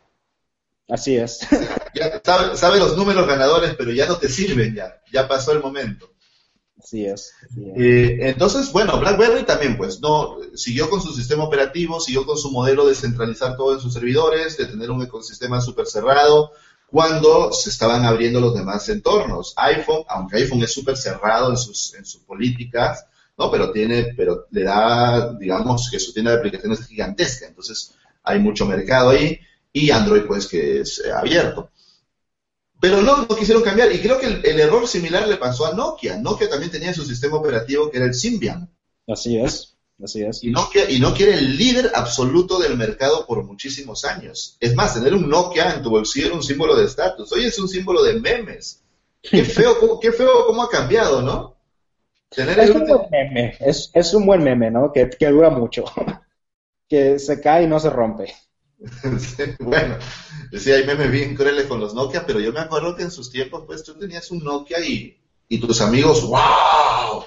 Así 0.89 1.17
es. 1.17 1.41
Ya 1.93 2.23
sabe, 2.23 2.79
los 2.79 2.97
números 2.97 3.27
ganadores, 3.27 3.75
pero 3.77 3.91
ya 3.91 4.07
no 4.07 4.17
te 4.17 4.29
sirven 4.29 4.77
ya. 4.77 5.03
Ya 5.13 5.27
pasó 5.27 5.51
el 5.51 5.59
momento. 5.59 6.09
Así 6.79 7.05
es. 7.05 7.33
Eh, 7.77 8.17
entonces, 8.21 8.71
bueno, 8.71 9.01
BlackBerry 9.01 9.43
también, 9.43 9.77
pues, 9.77 10.01
no 10.01 10.39
siguió 10.55 10.89
con 10.89 11.03
su 11.03 11.13
sistema 11.13 11.43
operativo, 11.43 11.99
siguió 11.99 12.25
con 12.25 12.39
su 12.39 12.53
modelo 12.53 12.87
de 12.87 12.95
centralizar 12.95 13.57
todo 13.57 13.75
en 13.75 13.81
sus 13.81 13.93
servidores, 13.93 14.57
de 14.57 14.67
tener 14.67 14.89
un 14.89 15.03
ecosistema 15.03 15.61
súper 15.61 15.87
cerrado, 15.87 16.53
cuando 16.91 17.53
se 17.53 17.71
estaban 17.71 18.05
abriendo 18.05 18.41
los 18.41 18.55
demás 18.55 18.89
entornos. 18.89 19.55
iPhone, 19.57 20.05
aunque 20.09 20.39
iPhone 20.39 20.63
es 20.63 20.73
súper 20.73 20.97
cerrado 20.97 21.51
en 21.51 21.57
sus, 21.57 21.95
en 21.95 22.05
sus 22.05 22.23
políticas, 22.23 23.07
¿no? 23.39 23.51
Pero 23.51 23.71
tiene, 23.71 24.13
pero 24.17 24.47
le 24.51 24.65
da, 24.65 25.33
digamos, 25.35 25.89
que 25.91 26.01
su 26.01 26.13
tienda 26.13 26.33
de 26.33 26.39
aplicaciones 26.39 26.81
es 26.81 26.89
gigantesca, 26.89 27.47
entonces 27.47 27.95
hay 28.23 28.39
mucho 28.41 28.67
mercado 28.67 29.11
ahí, 29.11 29.39
y 29.73 29.91
Android, 29.91 30.23
pues, 30.27 30.47
que 30.47 30.81
es 30.81 31.01
eh, 31.05 31.13
abierto. 31.13 31.71
Pero 32.81 33.03
no, 33.03 33.19
no 33.19 33.37
quisieron 33.37 33.63
cambiar, 33.63 33.93
y 33.93 34.01
creo 34.01 34.19
que 34.19 34.27
el, 34.27 34.61
error 34.61 34.89
similar 34.89 35.29
le 35.29 35.37
pasó 35.37 35.67
a 35.67 35.75
Nokia. 35.75 36.19
Nokia 36.19 36.51
también 36.51 36.73
tenía 36.73 36.93
su 36.93 37.05
sistema 37.05 37.37
operativo 37.37 37.91
que 37.91 37.99
era 37.99 38.07
el 38.07 38.15
Symbian. 38.15 38.69
Así 39.07 39.39
es, 39.39 39.77
así 40.03 40.23
es. 40.23 40.43
Y 40.45 40.51
Nokia, 40.51 40.91
y 40.91 40.99
Nokia 40.99 41.29
era 41.29 41.37
el 41.37 41.57
líder 41.57 41.93
absoluto 41.95 42.59
del 42.59 42.77
mercado 42.77 43.27
por 43.27 43.45
muchísimos 43.45 44.05
años. 44.05 44.57
Es 44.61 44.75
más, 44.75 44.95
tener 44.95 45.15
un 45.15 45.29
Nokia 45.29 45.75
en 45.75 45.83
tu 45.83 45.91
bolsillo 45.91 46.27
era 46.27 46.37
un 46.37 46.43
símbolo 46.43 46.77
de 46.77 46.87
estatus. 46.87 47.33
Hoy 47.33 47.45
es 47.45 47.59
un 47.59 47.69
símbolo 47.69 48.03
de 48.03 48.21
memes. 48.21 48.83
Qué 49.23 49.45
feo, 49.45 50.01
qué 50.01 50.13
feo 50.13 50.47
cómo 50.47 50.63
ha 50.63 50.71
cambiado, 50.71 51.23
¿no? 51.23 51.57
es, 52.37 52.71
un 52.71 52.87
buen 52.87 53.11
meme, 53.11 53.57
es, 53.61 54.15
un 54.15 54.25
buen 54.25 54.43
meme, 54.43 54.71
¿no? 54.71 54.93
Que, 54.93 55.09
dura 55.31 55.51
mucho. 55.51 55.85
que 56.89 57.19
se 57.19 57.41
cae 57.41 57.65
y 57.65 57.67
no 57.67 57.81
se 57.81 57.91
rompe. 57.91 58.35
bueno, 59.59 59.97
decía, 60.51 60.77
hay 60.77 60.87
memes 60.87 61.11
bien 61.11 61.35
crueles 61.35 61.67
con 61.67 61.81
los 61.81 61.95
Nokia, 61.95 62.25
pero 62.27 62.41
yo 62.41 62.53
me 62.53 62.61
acuerdo 62.61 62.97
que 62.97 63.03
en 63.03 63.11
sus 63.11 63.31
tiempos, 63.31 63.65
pues 63.67 63.83
tú 63.83 63.95
tenías 63.95 64.31
un 64.31 64.43
Nokia 64.43 64.81
y, 64.81 65.19
y 65.49 65.59
tus 65.59 65.81
amigos, 65.81 66.23
¡wow! 66.23 67.25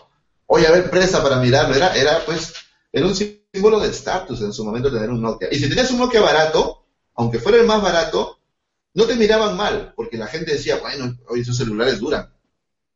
Oye, 0.55 0.67
a 0.67 0.71
ver, 0.71 0.87
presa 0.91 1.23
para 1.23 1.37
mirarlo. 1.37 1.73
Era, 1.73 1.95
era 1.95 2.23
pues, 2.27 2.53
era 2.91 3.07
un 3.07 3.15
símbolo 3.15 3.79
de 3.79 3.89
estatus 3.89 4.39
en 4.43 4.53
su 4.53 4.63
momento 4.63 4.91
tener 4.91 5.09
un 5.09 5.19
Nokia. 5.19 5.47
Y 5.51 5.55
si 5.55 5.67
tenías 5.67 5.89
un 5.89 5.97
Nokia 5.97 6.21
barato, 6.21 6.85
aunque 7.15 7.39
fuera 7.39 7.57
el 7.57 7.65
más 7.65 7.81
barato, 7.81 8.37
no 8.93 9.05
te 9.05 9.15
miraban 9.15 9.57
mal, 9.57 9.93
porque 9.95 10.15
la 10.15 10.27
gente 10.27 10.51
decía, 10.51 10.77
bueno, 10.77 11.17
oye, 11.27 11.41
esos 11.41 11.57
celulares 11.57 11.99
duran. 11.99 12.31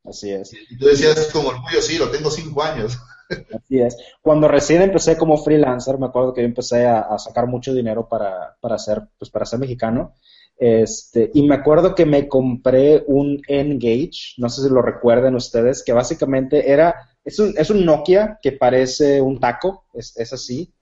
Así 0.04 0.30
es. 0.30 0.54
Y 0.54 0.78
tú 0.78 0.86
decías 0.86 1.32
como 1.34 1.50
orgullo, 1.50 1.82
sí, 1.82 1.98
lo 1.98 2.12
tengo 2.12 2.30
cinco 2.30 2.62
años. 2.62 2.96
Así 3.30 3.80
es. 3.80 3.98
Cuando 4.22 4.48
recién 4.48 4.84
empecé 4.84 5.18
como 5.18 5.44
freelancer, 5.44 5.98
me 5.98 6.06
acuerdo 6.06 6.36
que 6.36 6.42
yo 6.42 6.48
empecé 6.48 6.86
a, 6.86 7.18
sacar 7.18 7.48
mucho 7.48 7.74
dinero 7.74 8.08
para, 8.08 8.56
para, 8.62 8.78
ser, 8.78 9.02
pues 9.18 9.32
para 9.32 9.48
ser 9.48 9.58
mexicano. 9.58 10.14
Este, 10.60 11.30
y 11.34 11.48
me 11.48 11.56
acuerdo 11.56 11.94
que 11.94 12.06
me 12.06 12.28
compré 12.28 13.04
un 13.08 13.42
N-Gage, 13.48 14.36
no 14.38 14.50
sé 14.50 14.64
si 14.64 14.70
lo 14.70 14.82
recuerden 14.84 15.36
ustedes, 15.36 15.84
que 15.84 15.94
básicamente 15.94 16.72
era, 16.72 17.17
es 17.28 17.40
un, 17.40 17.54
es 17.58 17.70
un 17.70 17.86
Nokia 17.86 18.40
que 18.42 18.54
parece 18.54 19.22
un 19.22 19.38
taco, 19.38 19.84
es, 19.94 20.16
es 20.16 20.32
así. 20.32 20.74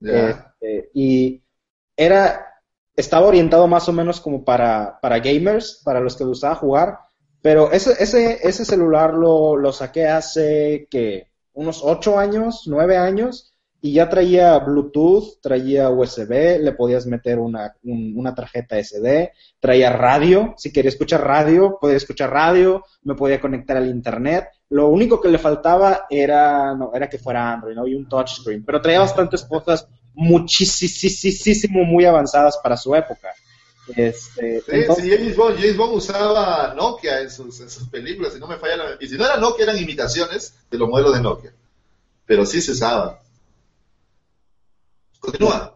Este, 0.00 0.90
y 0.92 1.40
era, 1.96 2.46
estaba 2.96 3.28
orientado 3.28 3.68
más 3.68 3.88
o 3.88 3.92
menos 3.92 4.20
como 4.20 4.44
para, 4.44 4.98
para 5.00 5.20
gamers, 5.20 5.80
para 5.84 6.00
los 6.00 6.16
que 6.16 6.24
gustaba 6.24 6.56
jugar, 6.56 6.98
pero 7.40 7.70
ese, 7.70 7.92
ese, 8.02 8.40
ese 8.42 8.64
celular 8.64 9.14
lo, 9.14 9.56
lo 9.56 9.72
saqué 9.72 10.08
hace 10.08 10.88
que 10.90 11.28
unos 11.52 11.80
ocho 11.84 12.18
años, 12.18 12.64
nueve 12.66 12.96
años, 12.96 13.54
y 13.80 13.92
ya 13.92 14.08
traía 14.08 14.58
Bluetooth, 14.58 15.40
traía 15.40 15.90
USB, 15.90 16.58
le 16.58 16.72
podías 16.72 17.06
meter 17.06 17.38
una, 17.38 17.76
una 17.82 18.34
tarjeta 18.34 18.82
SD, 18.82 19.30
traía 19.60 19.92
radio, 19.92 20.54
si 20.56 20.72
quería 20.72 20.88
escuchar 20.88 21.22
radio, 21.22 21.78
podía 21.80 21.98
escuchar 21.98 22.30
radio, 22.30 22.82
me 23.02 23.14
podía 23.14 23.40
conectar 23.40 23.76
al 23.76 23.88
internet. 23.88 24.48
Lo 24.74 24.88
único 24.88 25.20
que 25.20 25.28
le 25.28 25.38
faltaba 25.38 26.06
era, 26.10 26.74
no, 26.74 26.90
era 26.92 27.08
que 27.08 27.16
fuera 27.16 27.52
Android, 27.52 27.76
¿no? 27.76 27.86
Y 27.86 27.94
un 27.94 28.08
touchscreen, 28.08 28.64
pero 28.64 28.82
traía 28.82 28.98
bastantes 28.98 29.44
cosas 29.44 29.86
muchísimo, 30.14 31.84
muy 31.84 32.04
avanzadas 32.04 32.58
para 32.60 32.76
su 32.76 32.92
época. 32.92 33.28
Este, 33.94 34.60
sí, 34.62 34.84
James, 35.08 35.36
Bond, 35.36 35.60
James, 35.60 35.76
Bond, 35.76 35.94
usaba 35.94 36.74
Nokia 36.74 37.20
en 37.20 37.30
sus, 37.30 37.60
en 37.60 37.70
sus 37.70 37.88
películas, 37.88 38.32
si 38.32 38.40
no 38.40 38.48
me 38.48 38.56
falla 38.56 38.76
la... 38.76 38.84
Y 38.98 39.06
si 39.06 39.16
no 39.16 39.24
era 39.24 39.36
Nokia, 39.36 39.62
eran 39.62 39.78
imitaciones 39.78 40.52
de 40.68 40.76
los 40.76 40.88
modelos 40.88 41.14
de 41.14 41.20
Nokia. 41.20 41.52
Pero 42.26 42.44
sí 42.44 42.60
se 42.60 42.72
usaba. 42.72 43.20
Continúa. 45.20 45.73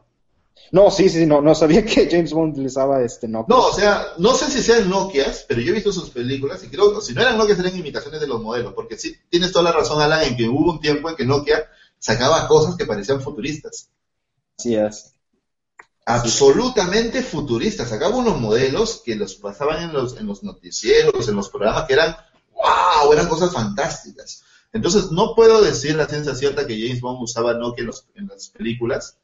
No, 0.70 0.90
sí, 0.90 1.08
sí, 1.08 1.26
no, 1.26 1.40
no 1.40 1.54
sabía 1.54 1.84
que 1.86 2.08
James 2.10 2.32
Bond 2.32 2.52
utilizaba 2.52 3.02
este 3.02 3.28
Nokia. 3.28 3.54
No, 3.54 3.66
o 3.66 3.72
sea, 3.72 4.08
no 4.18 4.34
sé 4.34 4.50
si 4.50 4.62
sean 4.62 4.88
Nokias, 4.88 5.44
pero 5.48 5.60
yo 5.60 5.70
he 5.70 5.74
visto 5.74 5.92
sus 5.92 6.10
películas 6.10 6.62
y 6.64 6.68
creo 6.68 6.94
que 6.94 7.00
si 7.00 7.14
no 7.14 7.22
eran 7.22 7.38
Nokias 7.38 7.58
eran 7.58 7.76
imitaciones 7.76 8.20
de 8.20 8.26
los 8.26 8.42
modelos, 8.42 8.74
porque 8.74 8.96
sí, 8.96 9.16
tienes 9.28 9.52
toda 9.52 9.64
la 9.64 9.72
razón, 9.72 10.00
Alan, 10.00 10.24
en 10.24 10.36
que 10.36 10.48
hubo 10.48 10.72
un 10.72 10.80
tiempo 10.80 11.08
en 11.08 11.16
que 11.16 11.24
Nokia 11.24 11.68
sacaba 11.98 12.46
cosas 12.46 12.76
que 12.76 12.86
parecían 12.86 13.20
futuristas. 13.20 13.90
Sí 14.58 14.74
es. 14.74 15.14
Absolutamente 16.04 17.22
futuristas. 17.22 17.90
Sacaba 17.90 18.16
unos 18.16 18.40
modelos 18.40 19.02
que 19.04 19.14
los 19.14 19.34
pasaban 19.34 19.82
en 19.82 19.92
los, 19.92 20.16
en 20.16 20.26
los 20.26 20.42
noticieros, 20.42 21.28
en 21.28 21.36
los 21.36 21.50
programas 21.50 21.84
que 21.84 21.92
eran, 21.92 22.16
wow, 22.54 23.12
eran 23.12 23.28
cosas 23.28 23.52
fantásticas. 23.52 24.42
Entonces, 24.72 25.10
no 25.10 25.34
puedo 25.34 25.60
decir 25.60 25.96
la 25.96 26.06
ciencia 26.06 26.34
cierta 26.34 26.66
que 26.66 26.80
James 26.80 27.00
Bond 27.00 27.22
usaba 27.22 27.54
Nokia 27.54 27.84
en, 27.84 27.90
en 28.14 28.26
las 28.28 28.48
películas, 28.48 29.17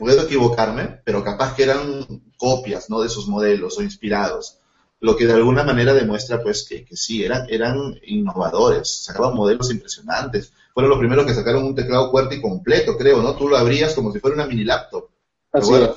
puedo 0.00 0.22
equivocarme, 0.22 1.02
pero 1.04 1.22
capaz 1.22 1.54
que 1.54 1.64
eran 1.64 2.06
copias, 2.38 2.88
¿no? 2.88 3.02
De 3.02 3.06
esos 3.06 3.28
modelos 3.28 3.78
o 3.78 3.82
inspirados. 3.82 4.56
Lo 4.98 5.14
que 5.14 5.26
de 5.26 5.34
alguna 5.34 5.62
manera 5.62 5.92
demuestra, 5.92 6.42
pues, 6.42 6.66
que, 6.66 6.86
sí, 6.96 7.22
eran, 7.22 7.46
eran 7.50 8.00
innovadores, 8.04 9.04
sacaban 9.04 9.34
modelos 9.34 9.70
impresionantes. 9.70 10.52
Fueron 10.72 10.88
los 10.88 10.98
primeros 10.98 11.26
que 11.26 11.34
sacaron 11.34 11.64
un 11.64 11.74
teclado 11.74 12.10
QWERTY 12.10 12.40
completo, 12.40 12.96
creo, 12.96 13.22
¿no? 13.22 13.36
Tú 13.36 13.46
lo 13.46 13.58
abrías 13.58 13.94
como 13.94 14.10
si 14.10 14.20
fuera 14.20 14.36
una 14.36 14.46
mini 14.46 14.64
laptop. 14.64 15.10
Así 15.52 15.74
es. 15.74 15.90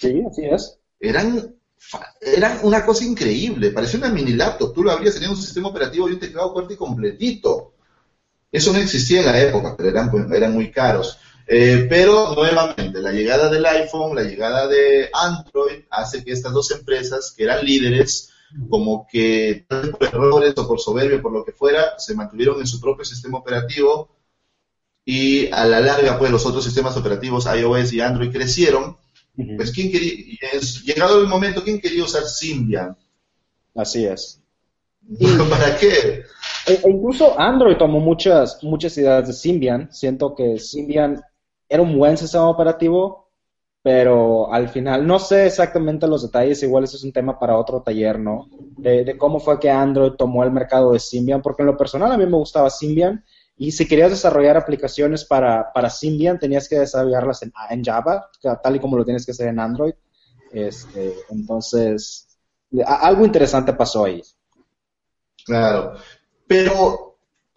Sí, 0.00 0.22
así 0.28 0.44
es. 0.44 0.78
Eran, 0.98 1.54
eran 2.20 2.58
una 2.64 2.84
cosa 2.84 3.04
increíble, 3.04 3.70
parecía 3.70 4.00
una 4.00 4.10
mini 4.10 4.32
laptop. 4.32 4.74
Tú 4.74 4.82
lo 4.82 4.90
abrías, 4.90 5.14
tenía 5.14 5.30
un 5.30 5.36
sistema 5.36 5.68
operativo 5.68 6.08
y 6.08 6.14
un 6.14 6.20
teclado 6.20 6.52
QWERTY 6.52 6.74
completito. 6.74 7.74
Eso 8.50 8.72
no 8.72 8.80
existía 8.80 9.20
en 9.20 9.26
la 9.26 9.40
época, 9.40 9.76
pero 9.76 9.90
eran, 9.90 10.10
pues, 10.10 10.28
eran 10.32 10.52
muy 10.52 10.72
caros. 10.72 11.18
Eh, 11.50 11.86
pero 11.88 12.34
nuevamente, 12.34 13.00
la 13.00 13.10
llegada 13.10 13.48
del 13.48 13.64
iPhone, 13.64 14.14
la 14.14 14.22
llegada 14.22 14.68
de 14.68 15.08
Android, 15.14 15.84
hace 15.90 16.22
que 16.22 16.32
estas 16.32 16.52
dos 16.52 16.70
empresas, 16.72 17.32
que 17.34 17.44
eran 17.44 17.64
líderes, 17.64 18.30
como 18.68 19.06
que 19.10 19.64
por 19.68 20.04
errores 20.04 20.52
o 20.58 20.68
por 20.68 20.78
soberbia, 20.78 21.22
por 21.22 21.32
lo 21.32 21.46
que 21.46 21.52
fuera, 21.52 21.98
se 21.98 22.14
mantuvieron 22.14 22.60
en 22.60 22.66
su 22.66 22.78
propio 22.78 23.04
sistema 23.04 23.38
operativo 23.38 24.10
y 25.06 25.50
a 25.50 25.64
la 25.64 25.80
larga, 25.80 26.18
pues 26.18 26.30
los 26.30 26.44
otros 26.44 26.62
sistemas 26.62 26.94
operativos, 26.98 27.46
iOS 27.46 27.94
y 27.94 28.02
Android, 28.02 28.30
crecieron. 28.30 28.98
Pues, 29.56 29.72
¿quién 29.72 29.90
quería, 29.90 30.50
llegado 30.84 31.18
el 31.22 31.28
momento, 31.28 31.64
¿quién 31.64 31.80
quería 31.80 32.04
usar 32.04 32.24
Symbian? 32.24 32.94
Así 33.74 34.04
es. 34.04 34.42
¿Para 35.50 35.78
qué? 35.78 36.24
E, 36.66 36.72
e 36.84 36.90
incluso 36.90 37.40
Android 37.40 37.78
tomó 37.78 38.00
muchas, 38.00 38.62
muchas 38.62 38.98
ideas 38.98 39.26
de 39.26 39.32
Symbian. 39.32 39.88
Siento 39.90 40.34
que 40.34 40.58
Symbian 40.58 41.22
era 41.68 41.82
un 41.82 41.98
buen 41.98 42.16
sistema 42.16 42.48
operativo, 42.48 43.28
pero 43.82 44.52
al 44.52 44.68
final 44.68 45.06
no 45.06 45.18
sé 45.18 45.46
exactamente 45.46 46.06
los 46.06 46.22
detalles, 46.22 46.62
igual 46.62 46.84
ese 46.84 46.96
es 46.96 47.04
un 47.04 47.12
tema 47.12 47.38
para 47.38 47.56
otro 47.56 47.82
taller, 47.82 48.18
¿no? 48.18 48.48
De, 48.76 49.16
cómo 49.16 49.40
fue 49.40 49.58
que 49.60 49.70
Android 49.70 50.12
tomó 50.12 50.44
el 50.44 50.50
mercado 50.50 50.92
de 50.92 51.00
Symbian, 51.00 51.42
porque 51.42 51.62
en 51.62 51.68
lo 51.68 51.76
personal 51.76 52.12
a 52.12 52.18
mí 52.18 52.26
me 52.26 52.36
gustaba 52.36 52.70
Symbian, 52.70 53.24
y 53.56 53.72
si 53.72 53.88
querías 53.88 54.10
desarrollar 54.10 54.56
aplicaciones 54.56 55.24
para, 55.24 55.72
para 55.72 55.90
Symbian, 55.90 56.38
tenías 56.38 56.68
que 56.68 56.78
desarrollarlas 56.78 57.42
en, 57.42 57.52
en 57.70 57.84
Java, 57.84 58.28
tal 58.62 58.76
y 58.76 58.80
como 58.80 58.96
lo 58.96 59.04
tienes 59.04 59.26
que 59.26 59.32
hacer 59.32 59.48
en 59.48 59.58
Android. 59.58 59.94
Este, 60.52 61.14
entonces, 61.30 62.28
algo 62.86 63.24
interesante 63.24 63.72
pasó 63.72 64.04
ahí. 64.04 64.22
Claro, 65.44 65.94
pero 66.46 67.07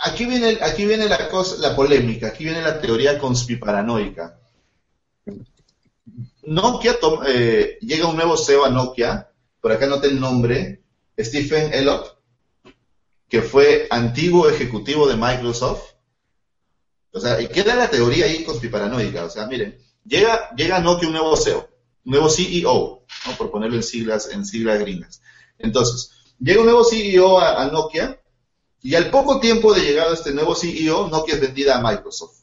Aquí 0.03 0.25
viene, 0.25 0.57
aquí 0.61 0.85
viene 0.85 1.07
la, 1.07 1.29
cosa, 1.29 1.57
la 1.59 1.75
polémica, 1.75 2.29
aquí 2.29 2.43
viene 2.43 2.61
la 2.61 2.81
teoría 2.81 3.19
conspiparanoica. 3.19 4.39
Nokia 6.43 6.97
eh, 7.27 7.77
llega 7.81 8.07
un 8.07 8.15
nuevo 8.15 8.35
CEO 8.35 8.65
a 8.65 8.71
Nokia, 8.71 9.29
por 9.59 9.71
acá 9.71 9.85
noté 9.85 10.07
el 10.07 10.19
nombre, 10.19 10.81
Stephen 11.19 11.71
Elop, 11.71 12.07
que 13.29 13.43
fue 13.43 13.85
antiguo 13.91 14.49
ejecutivo 14.49 15.07
de 15.07 15.17
Microsoft. 15.17 15.83
O 17.13 17.19
sea, 17.19 17.39
y 17.39 17.47
queda 17.47 17.75
la 17.75 17.87
teoría 17.87 18.25
ahí 18.25 18.43
conspiparanoica. 18.43 19.25
O 19.25 19.29
sea, 19.29 19.45
miren, 19.45 19.77
llega, 20.03 20.49
llega 20.55 20.77
a 20.77 20.79
Nokia 20.79 21.09
un 21.09 21.13
nuevo 21.13 21.37
CEO, 21.37 21.69
un 22.05 22.11
nuevo 22.11 22.27
CEO, 22.27 23.05
¿no? 23.27 23.37
por 23.37 23.51
ponerlo 23.51 23.75
en 23.75 23.83
siglas, 23.83 24.29
en 24.31 24.47
siglas 24.47 24.79
gringas. 24.79 25.21
Entonces, 25.59 26.09
llega 26.39 26.61
un 26.61 26.65
nuevo 26.65 26.83
CEO 26.83 27.39
a 27.39 27.67
Nokia 27.67 28.20
y 28.83 28.95
al 28.95 29.09
poco 29.09 29.39
tiempo 29.39 29.73
de 29.73 29.81
llegar 29.81 30.07
a 30.07 30.13
este 30.13 30.33
nuevo 30.33 30.55
CEO, 30.55 31.07
Nokia 31.07 31.35
es 31.35 31.41
vendida 31.41 31.77
a 31.77 31.81
Microsoft. 31.81 32.39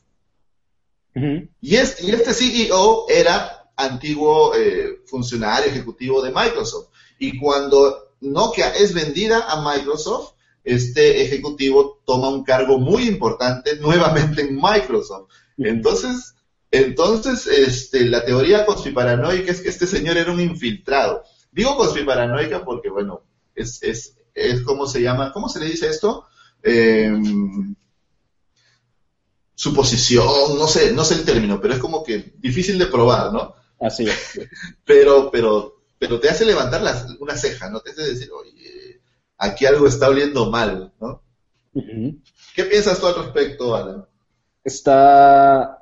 y, 1.60 1.74
este 1.74 2.32
CEO 2.32 3.06
era 3.08 3.70
antiguo 3.76 4.54
eh, 4.54 5.02
funcionario 5.06 5.70
ejecutivo 5.70 6.22
de 6.22 6.30
Microsoft. 6.30 6.88
Y 7.18 7.38
cuando 7.38 8.14
Nokia 8.20 8.70
es 8.70 8.94
vendida 8.94 9.46
a 9.48 9.60
Microsoft, 9.62 10.34
este 10.64 11.22
ejecutivo 11.22 12.00
toma 12.04 12.28
un 12.28 12.44
cargo 12.44 12.78
muy 12.78 13.08
importante 13.08 13.76
nuevamente 13.76 14.42
en 14.42 14.56
Microsoft. 14.56 15.30
Entonces, 15.56 16.34
entonces 16.70 17.46
este, 17.46 18.04
la 18.04 18.24
teoría 18.24 18.66
conspiparanoica 18.66 19.50
es 19.50 19.60
que 19.60 19.70
este 19.70 19.86
señor 19.86 20.16
era 20.16 20.30
un 20.30 20.40
infiltrado. 20.40 21.24
Digo 21.50 21.76
conspiparanoica 21.76 22.64
porque, 22.64 22.90
bueno, 22.90 23.22
es, 23.54 23.82
es, 23.82 24.17
es 24.38 24.62
como 24.62 24.86
se 24.86 25.02
llama, 25.02 25.32
¿cómo 25.32 25.48
se 25.48 25.60
le 25.60 25.66
dice 25.66 25.88
esto? 25.88 26.26
Eh, 26.62 27.12
suposición, 29.54 30.56
no 30.56 30.68
sé, 30.68 30.92
no 30.92 31.04
sé 31.04 31.14
el 31.14 31.24
término, 31.24 31.60
pero 31.60 31.74
es 31.74 31.80
como 31.80 32.04
que 32.04 32.32
difícil 32.38 32.78
de 32.78 32.86
probar, 32.86 33.32
¿no? 33.32 33.54
Así 33.80 34.04
es. 34.04 34.40
Pero, 34.84 35.30
pero, 35.30 35.82
pero 35.98 36.18
te 36.18 36.28
hace 36.28 36.44
levantar 36.44 36.82
una 37.20 37.36
ceja, 37.36 37.70
¿no? 37.70 37.80
Te 37.80 37.90
hace 37.90 38.02
decir, 38.02 38.30
oye, 38.32 39.00
aquí 39.36 39.66
algo 39.66 39.86
está 39.86 40.08
oliendo 40.08 40.50
mal, 40.50 40.92
¿no? 41.00 41.22
¿Qué 42.54 42.64
piensas 42.64 42.98
tú 42.98 43.06
al 43.06 43.16
respecto, 43.16 43.74
Alan? 43.74 44.04
Está, 44.64 45.78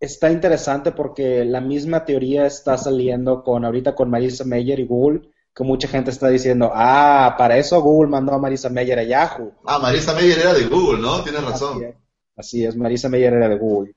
está 0.00 0.30
interesante 0.30 0.92
porque 0.92 1.44
la 1.44 1.60
misma 1.60 2.04
teoría 2.04 2.46
está 2.46 2.76
saliendo 2.78 3.42
con 3.44 3.64
ahorita 3.64 3.94
con 3.94 4.10
Marisa 4.10 4.44
Meyer 4.44 4.80
y 4.80 4.86
Google 4.86 5.28
que 5.54 5.62
mucha 5.62 5.86
gente 5.86 6.10
está 6.10 6.28
diciendo, 6.28 6.70
ah, 6.74 7.34
para 7.38 7.56
eso 7.56 7.80
Google 7.80 8.10
mandó 8.10 8.32
a 8.32 8.38
Marisa 8.38 8.68
Meyer 8.68 8.98
a 8.98 9.04
Yahoo. 9.04 9.52
Ah, 9.64 9.78
Marisa 9.78 10.12
Meyer 10.12 10.38
era 10.38 10.52
de 10.52 10.66
Google, 10.66 11.00
¿no? 11.00 11.22
Tienes 11.22 11.44
razón. 11.44 11.94
Así 12.36 12.64
es, 12.64 12.76
Marisa 12.76 13.08
Meyer 13.08 13.32
era 13.32 13.48
de 13.48 13.56
Google. 13.56 13.94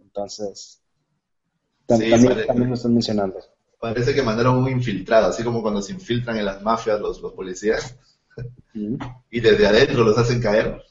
Entonces, 0.00 0.82
también, 1.86 2.24
lo 2.68 2.74
están 2.74 2.92
mencionando. 2.92 3.38
Parece 3.78 4.14
que 4.14 4.22
mandaron 4.22 4.56
un 4.56 4.68
infiltrado, 4.68 5.28
así 5.28 5.44
como 5.44 5.62
cuando 5.62 5.80
se 5.80 5.92
infiltran 5.92 6.36
en 6.36 6.44
las 6.44 6.60
mafias 6.62 7.00
los, 7.00 7.20
los 7.20 7.32
policías. 7.32 7.96
y 9.30 9.40
desde 9.40 9.66
adentro 9.66 10.02
los 10.02 10.18
hacen 10.18 10.42
caer. 10.42 10.82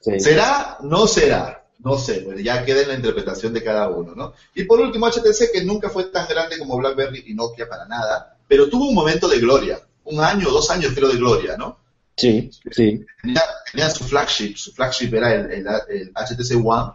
¿Será? 0.00 0.78
No 0.82 1.06
será. 1.06 1.66
No 1.78 1.96
sé, 1.96 2.20
pues 2.20 2.42
ya 2.42 2.62
queda 2.62 2.82
en 2.82 2.88
la 2.88 2.94
interpretación 2.94 3.54
de 3.54 3.64
cada 3.64 3.88
uno, 3.88 4.14
¿no? 4.14 4.34
Y 4.54 4.64
por 4.64 4.80
último, 4.80 5.06
HTC, 5.06 5.50
que 5.50 5.64
nunca 5.64 5.88
fue 5.88 6.04
tan 6.04 6.28
grande 6.28 6.58
como 6.58 6.76
BlackBerry 6.76 7.24
y 7.26 7.34
Nokia 7.34 7.66
para 7.70 7.86
nada, 7.86 8.36
pero 8.50 8.68
tuvo 8.68 8.88
un 8.88 8.96
momento 8.96 9.28
de 9.28 9.38
gloria, 9.38 9.80
un 10.02 10.18
año, 10.18 10.50
dos 10.50 10.72
años 10.72 10.92
creo 10.92 11.08
de 11.08 11.18
gloria, 11.18 11.56
¿no? 11.56 11.78
Sí, 12.16 12.50
sí. 12.72 13.06
Tenía, 13.22 13.90
su 13.90 14.02
flagship, 14.02 14.56
su 14.56 14.72
flagship 14.72 15.14
era 15.14 15.32
el, 15.34 15.64
HTC 16.12 16.60
One. 16.60 16.92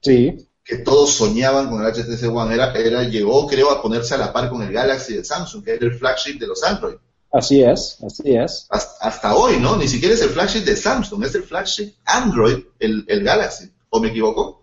Sí. 0.00 0.48
Que 0.64 0.78
todos 0.78 1.10
soñaban 1.10 1.68
con 1.68 1.84
el 1.84 1.92
HTC 1.92 2.34
One. 2.34 2.54
Era, 2.54 2.72
era, 2.72 3.02
llegó, 3.02 3.46
creo, 3.46 3.70
a 3.70 3.82
ponerse 3.82 4.14
a 4.14 4.16
la 4.16 4.32
par 4.32 4.48
con 4.48 4.62
el 4.62 4.72
Galaxy 4.72 5.16
de 5.16 5.24
Samsung, 5.24 5.62
que 5.62 5.74
era 5.74 5.84
el 5.84 5.98
flagship 5.98 6.38
de 6.38 6.46
los 6.46 6.64
Android. 6.64 6.96
Así 7.30 7.62
es, 7.62 7.98
así 8.02 8.34
es. 8.34 8.66
Hasta, 8.70 9.36
hoy, 9.36 9.58
¿no? 9.58 9.76
Ni 9.76 9.88
siquiera 9.88 10.14
es 10.14 10.22
el 10.22 10.30
flagship 10.30 10.64
de 10.64 10.76
Samsung, 10.76 11.24
es 11.24 11.34
el 11.34 11.42
flagship 11.42 11.92
Android, 12.06 12.64
el, 12.78 13.04
Galaxy. 13.22 13.70
¿O 13.90 14.00
me 14.00 14.08
equivoco? 14.08 14.62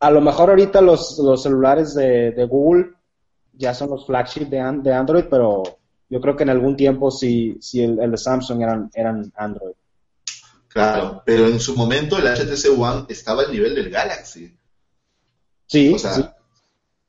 A 0.00 0.10
lo 0.10 0.22
mejor 0.22 0.48
ahorita 0.48 0.80
los, 0.80 1.18
los 1.18 1.42
celulares 1.42 1.94
de, 1.94 2.30
de 2.30 2.46
Google 2.46 2.94
ya 3.54 3.74
son 3.74 3.90
los 3.90 4.06
flagship 4.06 4.46
de, 4.46 4.58
de 4.82 4.92
Android, 4.94 5.24
pero 5.30 5.62
yo 6.08 6.20
creo 6.20 6.36
que 6.36 6.42
en 6.44 6.50
algún 6.50 6.76
tiempo 6.76 7.10
sí, 7.10 7.56
sí 7.60 7.82
el, 7.82 7.96
de 8.10 8.16
Samsung 8.18 8.62
eran, 8.62 8.90
eran 8.94 9.32
Android. 9.36 9.72
Claro, 10.68 11.22
pero 11.24 11.46
en 11.46 11.60
su 11.60 11.76
momento 11.76 12.18
el 12.18 12.26
HTC 12.26 12.76
One 12.76 13.04
estaba 13.08 13.42
al 13.42 13.52
nivel 13.52 13.76
del 13.76 13.90
Galaxy. 13.90 14.52
Sí, 15.66 15.94
O 15.94 15.98
sea, 15.98 16.14
sí. 16.14 16.22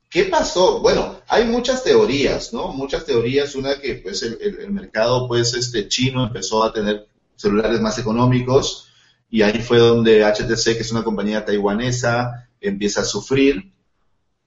¿qué 0.10 0.26
pasó? 0.26 0.80
Bueno, 0.82 1.22
hay 1.28 1.46
muchas 1.46 1.84
teorías, 1.84 2.54
¿no? 2.54 2.70
Muchas 2.74 3.06
teorías. 3.06 3.56
Una 3.56 3.80
que, 3.80 3.96
pues, 3.96 4.24
el, 4.24 4.38
el- 4.42 4.60
el 4.62 4.72
mercado, 4.72 5.28
pues, 5.28 5.54
este 5.56 5.88
chino 5.88 6.26
empezó 6.26 6.64
a 6.64 6.74
tener 6.74 7.08
celulares 7.36 7.82
más 7.82 7.98
económicos 8.00 8.90
y 9.30 9.42
ahí 9.42 9.62
fue 9.62 9.80
donde 9.80 10.24
HTC, 10.24 10.76
que 10.76 10.82
es 10.84 10.92
una 10.92 11.04
compañía 11.04 11.46
taiwanesa, 11.46 12.50
empieza 12.62 13.02
a 13.02 13.06
sufrir, 13.06 13.73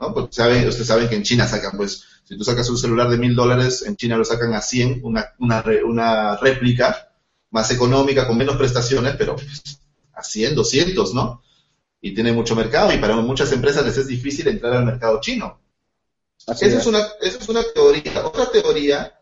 ¿no? 0.01 0.15
Porque 0.15 0.33
saben, 0.33 0.67
ustedes 0.69 0.87
saben 0.87 1.09
que 1.09 1.17
en 1.17 1.23
China 1.23 1.47
sacan, 1.47 1.77
pues, 1.77 2.05
si 2.25 2.37
tú 2.37 2.45
sacas 2.45 2.69
un 2.69 2.79
celular 2.79 3.09
de 3.09 3.19
mil 3.19 3.35
dólares, 3.35 3.83
en 3.87 3.97
China 3.97 4.17
lo 4.17 4.25
sacan 4.25 4.53
a 4.55 4.61
100, 4.61 5.01
una, 5.03 5.35
una, 5.39 5.65
una 5.85 6.37
réplica 6.37 7.11
más 7.51 7.71
económica, 7.71 8.27
con 8.27 8.37
menos 8.37 8.57
prestaciones, 8.57 9.15
pero 9.17 9.37
pues, 9.37 9.81
a 10.13 10.23
100, 10.23 10.55
200, 10.55 11.15
¿no? 11.15 11.43
Y 12.01 12.15
tiene 12.15 12.33
mucho 12.33 12.55
mercado 12.55 12.93
y 12.93 12.99
para 12.99 13.17
muchas 13.17 13.53
empresas 13.53 13.85
les 13.85 13.97
es 13.97 14.07
difícil 14.07 14.49
entrar 14.49 14.75
al 14.75 14.85
mercado 14.85 15.21
chino. 15.21 15.61
Así 16.47 16.67
Esa 16.67 16.77
es. 16.77 16.83
es, 16.83 16.87
una, 16.87 17.01
esa 17.21 17.39
es 17.39 17.49
una 17.49 17.63
teoría. 17.75 18.27
Otra 18.27 18.51
teoría 18.51 19.13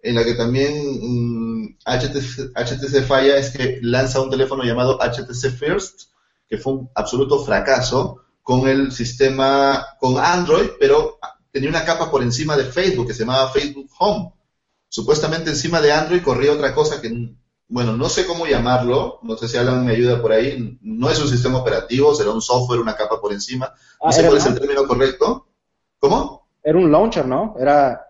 en 0.00 0.14
la 0.16 0.24
que 0.24 0.34
también 0.34 0.74
mm, 1.00 1.76
HTC, 1.84 2.52
HTC 2.54 3.04
falla 3.06 3.36
es 3.36 3.50
que 3.50 3.78
lanza 3.82 4.20
un 4.20 4.30
teléfono 4.30 4.64
llamado 4.64 4.98
HTC 4.98 5.50
First, 5.50 6.10
que 6.48 6.58
fue 6.58 6.72
un 6.72 6.90
absoluto 6.94 7.44
fracaso 7.44 8.22
con 8.42 8.68
el 8.68 8.92
sistema, 8.92 9.86
con 10.00 10.18
Android, 10.18 10.70
pero 10.80 11.18
tenía 11.50 11.68
una 11.70 11.84
capa 11.84 12.10
por 12.10 12.22
encima 12.22 12.56
de 12.56 12.64
Facebook 12.64 13.06
que 13.06 13.14
se 13.14 13.20
llamaba 13.20 13.50
Facebook 13.50 13.88
Home. 13.98 14.32
Supuestamente 14.88 15.50
encima 15.50 15.80
de 15.80 15.92
Android 15.92 16.22
corría 16.22 16.52
otra 16.52 16.74
cosa 16.74 17.00
que, 17.00 17.34
bueno, 17.68 17.96
no 17.96 18.08
sé 18.08 18.26
cómo 18.26 18.46
llamarlo, 18.46 19.18
no 19.22 19.36
sé 19.36 19.48
si 19.48 19.56
Alan 19.56 19.84
me 19.86 19.92
ayuda 19.92 20.20
por 20.20 20.32
ahí, 20.32 20.78
no 20.82 21.08
es 21.10 21.18
un 21.20 21.28
sistema 21.28 21.58
operativo, 21.58 22.14
será 22.14 22.30
un 22.30 22.42
software, 22.42 22.80
una 22.80 22.96
capa 22.96 23.20
por 23.20 23.32
encima, 23.32 23.72
no 24.02 24.08
Ah, 24.08 24.12
sé 24.12 24.20
era, 24.20 24.28
cuál 24.28 24.40
es 24.40 24.46
el 24.46 24.58
término 24.58 24.86
correcto. 24.86 25.46
¿Cómo? 25.98 26.42
era 26.64 26.78
un 26.78 26.90
launcher, 26.92 27.26
¿no? 27.26 27.54
Era. 27.58 28.00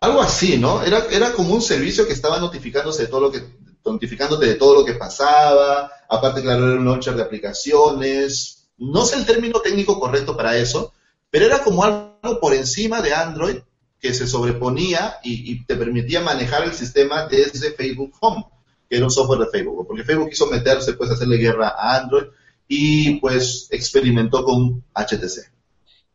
Algo 0.00 0.20
así, 0.20 0.56
¿no? 0.58 0.82
Era, 0.82 1.04
era 1.10 1.32
como 1.32 1.54
un 1.54 1.60
servicio 1.62 2.06
que 2.06 2.12
estaba 2.14 2.38
notificándose 2.38 3.02
de 3.02 3.08
todo 3.08 3.20
lo 3.20 3.30
que, 3.30 3.42
notificándote 3.84 4.46
de 4.46 4.54
todo 4.54 4.74
lo 4.74 4.84
que 4.84 4.94
pasaba. 4.94 5.90
Aparte, 6.08 6.42
claro, 6.42 6.66
era 6.70 6.78
un 6.80 6.84
launcher 6.84 7.14
de 7.14 7.22
aplicaciones. 7.22 8.59
No 8.80 9.04
sé 9.04 9.16
el 9.16 9.26
término 9.26 9.60
técnico 9.60 10.00
correcto 10.00 10.34
para 10.36 10.56
eso, 10.56 10.94
pero 11.30 11.44
era 11.44 11.62
como 11.62 11.84
algo 11.84 12.40
por 12.40 12.54
encima 12.54 13.02
de 13.02 13.12
Android 13.12 13.58
que 14.00 14.14
se 14.14 14.26
sobreponía 14.26 15.16
y, 15.22 15.64
te 15.66 15.76
permitía 15.76 16.22
manejar 16.22 16.64
el 16.64 16.72
sistema 16.72 17.26
desde 17.26 17.72
Facebook 17.72 18.14
Home, 18.20 18.46
que 18.88 18.96
era 18.96 19.04
un 19.04 19.10
software 19.10 19.40
de 19.40 19.50
Facebook. 19.50 19.86
Porque 19.86 20.04
Facebook 20.04 20.30
quiso 20.30 20.46
meterse, 20.46 20.94
pues, 20.94 21.10
a 21.10 21.12
hacerle 21.12 21.36
guerra 21.36 21.74
a 21.76 21.98
Android 21.98 22.24
y, 22.66 23.20
pues, 23.20 23.68
experimentó 23.70 24.42
con 24.42 24.82
HTC. 24.94 25.52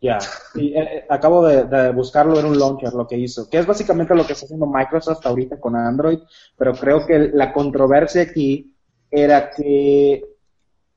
Ya. 0.01 0.17
Eh, 0.55 0.73
eh, 0.75 1.05
acabo 1.07 1.45
de, 1.45 1.65
de 1.65 1.91
buscarlo, 1.91 2.39
era 2.39 2.47
un 2.47 2.57
launcher 2.57 2.93
lo 2.93 3.07
que 3.07 3.17
hizo, 3.17 3.47
que 3.47 3.59
es 3.59 3.67
básicamente 3.67 4.15
lo 4.15 4.25
que 4.25 4.33
está 4.33 4.45
haciendo 4.45 4.65
Microsoft 4.65 5.23
ahorita 5.23 5.59
con 5.59 5.75
Android, 5.75 6.19
pero 6.57 6.73
creo 6.73 7.05
que 7.05 7.29
la 7.31 7.53
controversia 7.53 8.23
aquí 8.23 8.73
era 9.11 9.51
que 9.51 10.34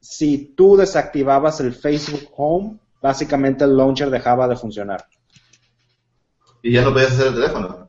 si 0.00 0.54
tú 0.56 0.76
desactivabas 0.76 1.60
el 1.60 1.74
Facebook 1.74 2.28
Home, 2.36 2.78
básicamente 3.00 3.64
el 3.64 3.76
launcher 3.76 4.10
dejaba 4.10 4.48
de 4.48 4.56
funcionar. 4.56 5.06
Y 6.62 6.72
ya 6.72 6.82
no 6.82 6.92
podías 6.92 7.12
hacer 7.12 7.26
el 7.28 7.34
teléfono. 7.34 7.88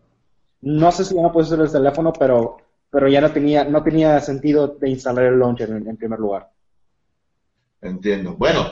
No 0.61 0.89
sé 0.97 1.03
si 1.03 1.15
ya 1.15 1.21
no 1.21 1.33
puedes 1.33 1.49
usar 1.51 1.65
el 1.65 1.69
teléfono, 1.71 2.13
pero, 2.13 2.55
pero 2.89 3.09
ya 3.09 3.19
no 3.19 3.29
tenía, 3.33 3.65
no 3.65 3.83
tenía 3.83 4.21
sentido 4.21 4.69
de 4.69 4.89
instalar 4.89 5.25
el 5.25 5.37
launcher 5.39 5.69
en, 5.69 5.85
en 5.85 5.97
primer 5.97 6.17
lugar. 6.19 6.49
Entiendo. 7.81 8.35
Bueno, 8.35 8.71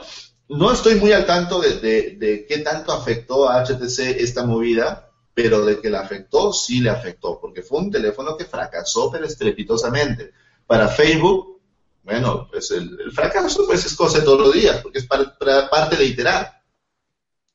no 0.49 0.71
estoy 0.71 0.95
muy 0.95 1.11
al 1.13 1.25
tanto 1.25 1.59
de, 1.61 1.79
de- 1.79 2.15
de 2.17 2.45
qué 2.45 2.59
tanto 2.59 2.91
afectó 2.91 3.49
a 3.49 3.61
HTC 3.61 4.21
esta 4.21 4.45
movida, 4.45 5.09
pero 5.33 5.63
de 5.65 5.79
que 5.79 5.89
la 5.89 6.01
afectó, 6.01 6.51
sí 6.51 6.79
le 6.81 6.89
afectó, 6.89 7.39
porque 7.39 7.61
fue 7.61 7.79
un 7.79 7.91
teléfono 7.91 8.35
que 8.35 8.45
fracasó, 8.45 9.11
pero 9.11 9.25
estrepitosamente. 9.25 10.31
Para 10.65 10.87
Facebook, 10.89 11.56
bueno, 12.07 12.47
pues 12.49 12.71
el, 12.71 13.11
fracaso 13.11 13.65
pues 13.67 13.85
es 13.85 13.93
cosa 13.93 14.19
de 14.19 14.23
todos 14.23 14.39
los 14.39 14.53
días, 14.53 14.81
porque 14.81 14.99
es 14.99 15.05
parte 15.05 15.95
de 15.97 16.05
iterar. 16.05 16.63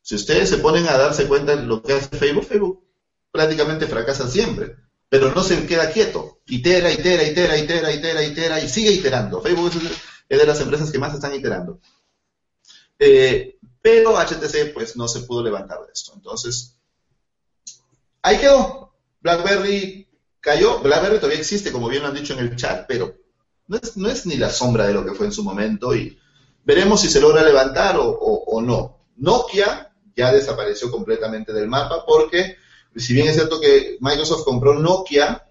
Si 0.02 0.14
ustedes 0.14 0.50
se 0.50 0.58
ponen 0.58 0.86
a 0.88 0.98
darse 0.98 1.26
cuenta 1.26 1.56
de 1.56 1.62
lo 1.62 1.82
que 1.82 1.94
hace 1.94 2.14
Facebook, 2.18 2.44
Facebook 2.44 2.84
prácticamente 3.30 3.86
fracasa 3.86 4.28
siempre, 4.28 4.76
pero 5.08 5.34
no 5.34 5.42
se 5.42 5.66
queda 5.66 5.90
quieto. 5.90 6.40
Itera, 6.48 6.92
itera, 6.92 7.22
itera, 7.22 7.56
itera, 7.56 7.92
itera, 7.92 8.22
itera, 8.22 8.60
y 8.60 8.68
sigue 8.68 8.92
iterando. 8.92 9.40
Facebook 9.40 9.70
es, 9.74 9.90
es 10.28 10.38
de 10.38 10.46
las 10.46 10.60
empresas 10.60 10.92
que 10.92 10.98
más 10.98 11.14
están 11.14 11.34
iterando. 11.34 11.80
Eh, 12.98 13.56
pero 13.80 14.18
HTC 14.18 14.74
pues 14.74 14.96
no 14.96 15.08
se 15.08 15.20
pudo 15.20 15.42
levantar 15.42 15.78
de 15.80 15.92
esto. 15.94 16.12
Entonces, 16.14 16.76
ahí 18.20 18.36
quedó. 18.36 18.92
BlackBerry 19.22 20.06
cayó. 20.40 20.80
BlackBerry 20.80 21.16
todavía 21.16 21.40
existe, 21.40 21.72
como 21.72 21.88
bien 21.88 22.02
lo 22.02 22.08
han 22.08 22.14
dicho 22.14 22.34
en 22.34 22.40
el 22.40 22.54
chat, 22.54 22.84
pero 22.86 23.21
no 23.72 23.78
es, 23.82 23.96
no 23.96 24.08
es 24.08 24.26
ni 24.26 24.36
la 24.36 24.50
sombra 24.50 24.86
de 24.86 24.92
lo 24.94 25.04
que 25.04 25.12
fue 25.14 25.26
en 25.26 25.32
su 25.32 25.42
momento 25.42 25.94
y 25.96 26.18
veremos 26.64 27.00
si 27.00 27.08
se 27.08 27.20
logra 27.20 27.42
levantar 27.42 27.96
o, 27.96 28.04
o- 28.06 28.44
o 28.56 28.60
no. 28.62 28.98
Nokia 29.16 29.90
ya 30.14 30.30
desapareció 30.32 30.90
completamente 30.90 31.52
del 31.54 31.68
mapa 31.68 32.04
porque, 32.06 32.56
si 32.94 33.14
bien 33.14 33.28
es 33.28 33.34
cierto 33.36 33.60
que 33.60 33.96
Microsoft 34.00 34.44
compró 34.44 34.78
Nokia, 34.78 35.46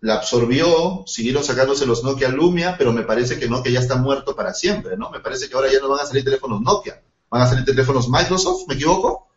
la 0.00 0.14
absorbió, 0.16 1.04
siguieron 1.06 1.44
sacándose 1.44 1.86
los 1.86 2.02
Nokia 2.04 2.28
Lumia, 2.28 2.74
pero 2.76 2.92
me 2.92 3.02
parece 3.04 3.38
que 3.38 3.48
Nokia 3.48 3.72
ya 3.72 3.80
está 3.80 3.96
muerto 3.96 4.34
para 4.36 4.52
siempre, 4.52 4.96
¿no? 4.96 5.10
Me 5.10 5.20
parece 5.20 5.48
que 5.48 5.54
ahora 5.56 5.72
ya 5.72 5.80
no 5.80 5.88
van 5.88 6.00
a 6.00 6.06
salir 6.06 6.24
teléfonos 6.24 6.60
Nokia, 6.60 7.02
van 7.30 7.42
a 7.42 7.46
salir 7.46 7.64
teléfonos 7.64 8.08
Microsoft, 8.08 8.62
¿me 8.68 8.74
equivoco? 8.74 9.28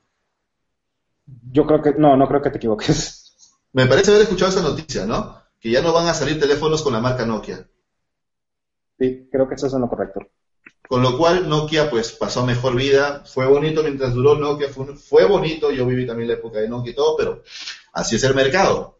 Yo 1.52 1.66
creo 1.66 1.82
que, 1.82 1.94
no, 1.94 2.18
no 2.18 2.28
creo 2.28 2.42
que 2.42 2.50
te 2.50 2.58
equivoques. 2.58 3.24
Me 3.74 3.86
parece 3.86 4.12
haber 4.12 4.24
escuchado 4.24 4.50
esta 4.50 4.62
noticia, 4.62 5.06
¿no? 5.06 5.42
Que 5.60 5.72
ya 5.72 5.82
no 5.82 5.94
van 5.94 6.08
a 6.08 6.14
salir 6.14 6.40
teléfonos 6.40 6.82
con 6.82 6.92
la 6.94 7.00
marca 7.00 7.26
Nokia. 7.26 7.66
Sí, 9.00 9.28
creo 9.32 9.48
que 9.48 9.56
eso 9.56 9.68
es 9.68 9.74
lo 9.74 9.90
correcto. 9.90 10.22
Con 10.88 11.02
lo 11.02 11.18
cual 11.18 11.50
Nokia 11.50 11.90
pues 11.90 12.14
pasó 12.14 12.46
mejor 12.46 12.76
vida, 12.76 13.24
fue 13.26 13.46
bonito 13.46 13.84
mientras 13.84 14.14
duró 14.14 14.36
Nokia, 14.36 14.70
fue, 14.70 14.96
fue 14.96 15.26
bonito, 15.26 15.70
yo 15.70 15.86
viví 15.86 16.08
también 16.08 16.30
la 16.30 16.36
época 16.36 16.60
de 16.60 16.70
Nokia 16.70 16.92
y 16.92 16.96
todo, 16.96 17.18
pero 17.18 17.44
así 17.94 18.16
es 18.16 18.24
el 18.24 18.34
mercado. 18.34 18.98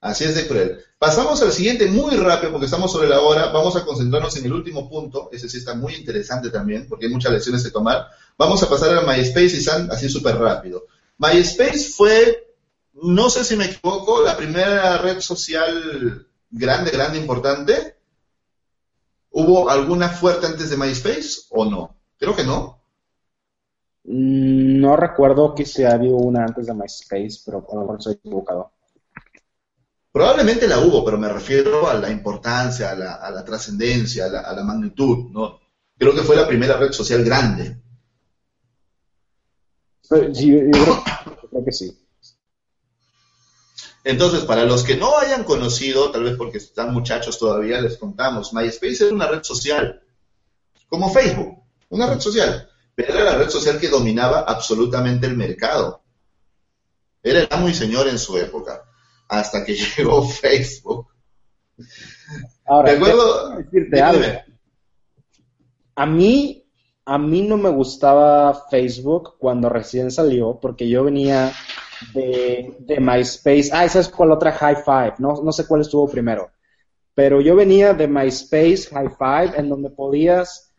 Así 0.00 0.24
es 0.24 0.36
de 0.36 0.46
cruel. 0.46 0.78
Pasamos 0.98 1.42
al 1.42 1.52
siguiente 1.52 1.86
muy 1.86 2.16
rápido 2.16 2.52
porque 2.52 2.66
estamos 2.66 2.92
sobre 2.92 3.08
la 3.08 3.20
hora, 3.20 3.48
vamos 3.48 3.74
a 3.74 3.84
concentrarnos 3.84 4.36
en 4.36 4.44
el 4.44 4.52
último 4.52 4.88
punto, 4.88 5.28
ese 5.32 5.48
sí 5.48 5.58
está 5.58 5.74
muy 5.74 5.94
interesante 5.94 6.50
también 6.50 6.86
porque 6.88 7.06
hay 7.06 7.12
muchas 7.12 7.32
lecciones 7.32 7.64
que 7.64 7.70
tomar. 7.70 8.08
Vamos 8.38 8.62
a 8.62 8.68
pasar 8.68 8.96
a 8.96 9.02
MySpace 9.02 9.56
y 9.56 9.62
Sun 9.62 9.90
así 9.90 10.08
súper 10.08 10.36
rápido. 10.36 10.86
MySpace 11.18 11.90
fue, 11.90 12.54
no 12.94 13.28
sé 13.30 13.42
si 13.42 13.56
me 13.56 13.66
equivoco, 13.66 14.22
la 14.22 14.36
primera 14.36 14.98
red 14.98 15.20
social 15.20 16.26
grande, 16.50 16.90
grande, 16.92 17.18
importante. 17.18 17.95
¿Hubo 19.38 19.68
alguna 19.68 20.08
fuerte 20.08 20.46
antes 20.46 20.70
de 20.70 20.78
MySpace 20.78 21.42
o 21.50 21.66
no? 21.66 21.94
Creo 22.18 22.34
que 22.34 22.42
no. 22.42 22.80
Mm, 24.04 24.80
No 24.80 24.96
recuerdo 24.96 25.54
que 25.54 25.66
si 25.66 25.84
había 25.84 26.14
una 26.14 26.44
antes 26.46 26.66
de 26.66 26.72
MySpace, 26.74 27.42
pero 27.44 27.58
a 27.70 27.74
lo 27.74 27.80
mejor 27.82 27.98
estoy 27.98 28.14
equivocado. 28.14 28.72
Probablemente 30.10 30.66
la 30.66 30.80
hubo, 30.80 31.04
pero 31.04 31.16
me 31.16 31.28
refiero 31.28 31.88
a 31.88 31.94
la 31.94 32.10
importancia, 32.10 32.90
a 32.90 32.96
la, 32.96 33.14
a 33.14 33.30
la 33.30 33.44
trascendencia, 33.44 34.24
a 34.24 34.28
la, 34.28 34.40
a 34.40 34.52
la 34.52 34.64
magnitud, 34.64 35.30
¿no? 35.30 35.60
Creo 35.96 36.12
que 36.12 36.22
fue 36.22 36.34
la 36.34 36.48
primera 36.48 36.76
red 36.76 36.90
social 36.90 37.22
grande. 37.22 37.80
Sí, 40.02 40.16
yo, 40.32 41.04
creo 41.50 41.64
que 41.64 41.72
sí. 41.72 42.05
Entonces, 44.06 44.44
para 44.44 44.64
los 44.64 44.84
que 44.84 44.94
no 44.94 45.18
hayan 45.18 45.42
conocido, 45.42 46.12
tal 46.12 46.22
vez 46.22 46.36
porque 46.36 46.58
están 46.58 46.94
muchachos 46.94 47.40
todavía, 47.40 47.80
les 47.80 47.96
contamos, 47.96 48.52
MySpace 48.54 49.06
era 49.06 49.12
una 49.12 49.26
red 49.26 49.42
social, 49.42 50.00
como 50.86 51.12
Facebook, 51.12 51.60
una 51.88 52.06
red 52.06 52.20
social, 52.20 52.70
pero 52.94 53.14
era 53.14 53.24
la 53.24 53.36
red 53.36 53.50
social 53.50 53.80
que 53.80 53.88
dominaba 53.88 54.42
absolutamente 54.42 55.26
el 55.26 55.36
mercado. 55.36 56.04
Era 57.20 57.40
el 57.40 57.48
amo 57.50 57.68
y 57.68 57.74
señor 57.74 58.06
en 58.06 58.20
su 58.20 58.38
época, 58.38 58.84
hasta 59.26 59.64
que 59.64 59.74
llegó 59.96 60.22
Facebook. 60.22 61.08
Ahora, 62.64 62.92
¿De 62.92 62.96
acuerdo? 62.98 63.48
déjame 63.48 63.64
decirte 63.64 64.00
algo. 64.00 64.24
A 65.96 66.06
mí, 66.06 66.64
a 67.06 67.18
mí 67.18 67.42
no 67.42 67.56
me 67.56 67.70
gustaba 67.70 68.68
Facebook 68.70 69.34
cuando 69.40 69.68
recién 69.68 70.12
salió, 70.12 70.60
porque 70.62 70.88
yo 70.88 71.02
venía 71.02 71.52
de, 72.14 72.76
de 72.80 73.00
MySpace. 73.00 73.70
Ah, 73.72 73.84
esa 73.84 74.00
es 74.00 74.08
cuál 74.08 74.32
otra 74.32 74.52
High 74.52 74.82
Five. 74.84 75.14
No, 75.18 75.42
no 75.42 75.52
sé 75.52 75.66
cuál 75.66 75.80
estuvo 75.80 76.08
primero. 76.08 76.50
Pero 77.14 77.40
yo 77.40 77.56
venía 77.56 77.94
de 77.94 78.06
MySpace 78.06 78.88
High 78.92 79.10
Five, 79.18 79.58
en 79.58 79.70
donde 79.70 79.88
podías, 79.88 80.74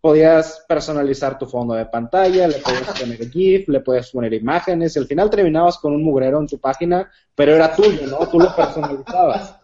podías 0.00 0.64
personalizar 0.68 1.38
tu 1.38 1.46
fondo 1.46 1.74
de 1.74 1.86
pantalla, 1.86 2.46
le 2.46 2.58
podías 2.58 3.00
poner 3.00 3.30
GIF, 3.30 3.68
le 3.68 3.80
podías 3.80 4.10
poner 4.10 4.32
imágenes, 4.32 4.94
y 4.94 5.00
al 5.00 5.06
final 5.06 5.28
terminabas 5.28 5.78
con 5.78 5.92
un 5.92 6.04
mugrero 6.04 6.38
en 6.38 6.46
tu 6.46 6.58
página, 6.58 7.10
pero 7.34 7.54
era 7.54 7.74
tuyo, 7.74 8.06
¿no? 8.06 8.28
Tú 8.28 8.38
lo 8.38 8.54
personalizabas. 8.54 9.56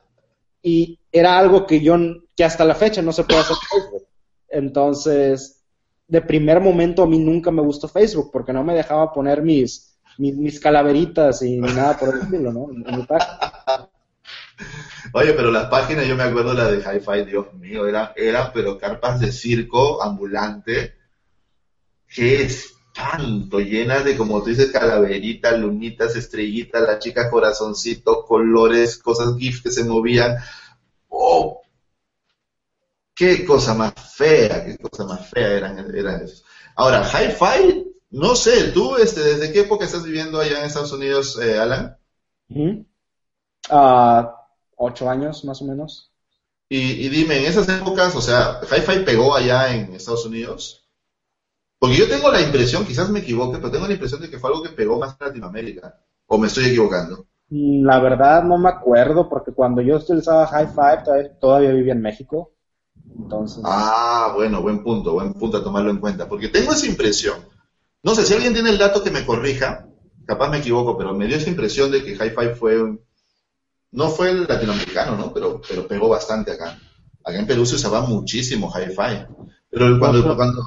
Y 0.60 0.98
era 1.12 1.38
algo 1.38 1.64
que 1.66 1.80
yo, 1.80 1.96
que 2.36 2.44
hasta 2.44 2.64
la 2.64 2.74
fecha 2.74 3.00
no 3.00 3.12
se 3.12 3.22
puede 3.22 3.40
hacer 3.40 3.56
Facebook. 3.70 4.08
Entonces, 4.48 5.62
de 6.08 6.22
primer 6.22 6.60
momento 6.60 7.02
a 7.02 7.06
mí 7.06 7.18
nunca 7.18 7.50
me 7.50 7.62
gustó 7.62 7.86
Facebook 7.86 8.30
porque 8.32 8.52
no 8.52 8.64
me 8.64 8.74
dejaba 8.74 9.12
poner 9.12 9.42
mis, 9.42 9.87
mis, 10.18 10.60
calaveritas 10.60 11.42
y 11.42 11.58
nada 11.58 11.96
por 11.96 12.14
el 12.14 12.20
estilo, 12.22 12.52
¿no? 12.52 12.68
En 12.70 12.98
mi. 12.98 13.06
Oye, 15.12 15.32
pero 15.32 15.50
las 15.50 15.66
páginas, 15.66 16.06
yo 16.06 16.16
me 16.16 16.24
acuerdo 16.24 16.52
la 16.52 16.70
de 16.70 16.78
Hi-Fi, 16.78 17.24
Dios 17.24 17.54
mío, 17.54 17.86
eran, 17.86 18.10
eran 18.16 18.50
pero 18.52 18.76
carpas 18.76 19.20
de 19.20 19.32
circo 19.32 20.02
ambulante. 20.02 20.96
Qué 22.08 22.42
espanto, 22.42 23.60
llenas 23.60 24.04
de, 24.04 24.16
como 24.16 24.42
tú 24.42 24.50
dices, 24.50 24.70
calaveritas, 24.70 25.58
lunitas, 25.58 26.16
estrellitas, 26.16 26.82
la 26.82 26.98
chica 26.98 27.30
corazoncito, 27.30 28.24
colores, 28.24 28.98
cosas 28.98 29.36
GIF 29.38 29.62
que 29.62 29.70
se 29.70 29.84
movían. 29.84 30.36
¡Oh! 31.08 31.62
Qué 33.14 33.44
cosa 33.44 33.74
más 33.74 33.94
fea, 34.16 34.64
qué 34.64 34.76
cosa 34.78 35.04
más 35.04 35.28
fea 35.28 35.48
eran, 35.52 35.78
eran 35.94 36.22
esos. 36.22 36.44
Ahora, 36.76 37.02
Hi-Fi, 37.02 37.88
no 38.10 38.36
sé, 38.36 38.70
tú, 38.72 38.96
este, 38.96 39.20
¿desde 39.22 39.50
qué 39.52 39.60
época 39.60 39.86
estás 39.86 40.04
viviendo 40.04 40.38
allá 40.40 40.58
en 40.58 40.66
Estados 40.66 40.92
Unidos, 40.92 41.38
eh, 41.40 41.58
Alan? 41.58 41.96
Ah, 43.70 44.46
ocho 44.76 45.08
años 45.08 45.42
más 45.46 45.62
o 45.62 45.64
menos. 45.64 46.12
Y, 46.70 47.06
y 47.06 47.08
dime, 47.08 47.38
en 47.38 47.46
esas 47.46 47.68
épocas, 47.68 48.14
o 48.16 48.20
sea, 48.20 48.60
Hi-Fi 48.62 49.04
pegó 49.04 49.34
allá 49.34 49.74
en 49.74 49.94
Estados 49.94 50.24
Unidos. 50.26 50.86
Porque 51.78 51.96
yo 51.96 52.08
tengo 52.08 52.30
la 52.30 52.40
impresión, 52.42 52.86
quizás 52.86 53.10
me 53.10 53.20
equivoque, 53.20 53.58
pero 53.58 53.70
tengo 53.72 53.86
la 53.88 53.94
impresión 53.94 54.20
de 54.22 54.30
que 54.30 54.38
fue 54.38 54.50
algo 54.50 54.62
que 54.62 54.70
pegó 54.70 54.98
más 54.98 55.16
en 55.20 55.26
Latinoamérica. 55.28 56.00
¿O 56.26 56.38
me 56.38 56.48
estoy 56.48 56.66
equivocando? 56.66 57.26
Mm, 57.50 57.84
La 57.84 58.00
verdad 58.00 58.42
no 58.42 58.56
me 58.58 58.70
acuerdo 58.70 59.28
porque 59.28 59.52
cuando 59.52 59.82
yo 59.82 59.96
utilizaba 59.96 60.46
High 60.46 60.68
Five 60.68 61.02
todavía, 61.04 61.38
todavía 61.38 61.70
vivía 61.72 61.92
en 61.92 62.00
México. 62.02 62.52
Entonces, 63.18 63.62
Ah, 63.62 64.32
bueno, 64.34 64.60
buen 64.62 64.82
punto, 64.82 65.12
buen 65.12 65.32
punto 65.34 65.58
a 65.58 65.62
tomarlo 65.62 65.90
en 65.90 65.98
cuenta. 65.98 66.28
Porque 66.28 66.48
tengo 66.48 66.72
esa 66.72 66.86
impresión. 66.86 67.36
No 68.02 68.14
sé, 68.14 68.24
si 68.24 68.34
alguien 68.34 68.52
tiene 68.54 68.70
el 68.70 68.78
dato 68.78 69.02
que 69.02 69.10
me 69.10 69.24
corrija, 69.26 69.86
capaz 70.26 70.48
me 70.50 70.58
equivoco, 70.58 70.96
pero 70.96 71.14
me 71.14 71.26
dio 71.26 71.36
esa 71.36 71.50
impresión 71.50 71.90
de 71.90 72.02
que 72.04 72.12
Hi-Fi 72.12 72.54
fue, 72.58 72.98
no 73.90 74.08
fue 74.10 74.30
el 74.30 74.44
latinoamericano, 74.46 75.16
¿no? 75.16 75.32
Pero, 75.32 75.60
pero 75.66 75.86
pegó 75.88 76.08
bastante 76.08 76.52
acá. 76.52 76.78
Acá 77.24 77.38
en 77.38 77.46
Perú 77.46 77.66
se 77.66 77.74
usaba 77.74 78.00
muchísimo 78.02 78.70
Hi-Fi. 78.72 79.26
Pero 79.70 79.98
cuando, 79.98 80.36
cuando, 80.36 80.62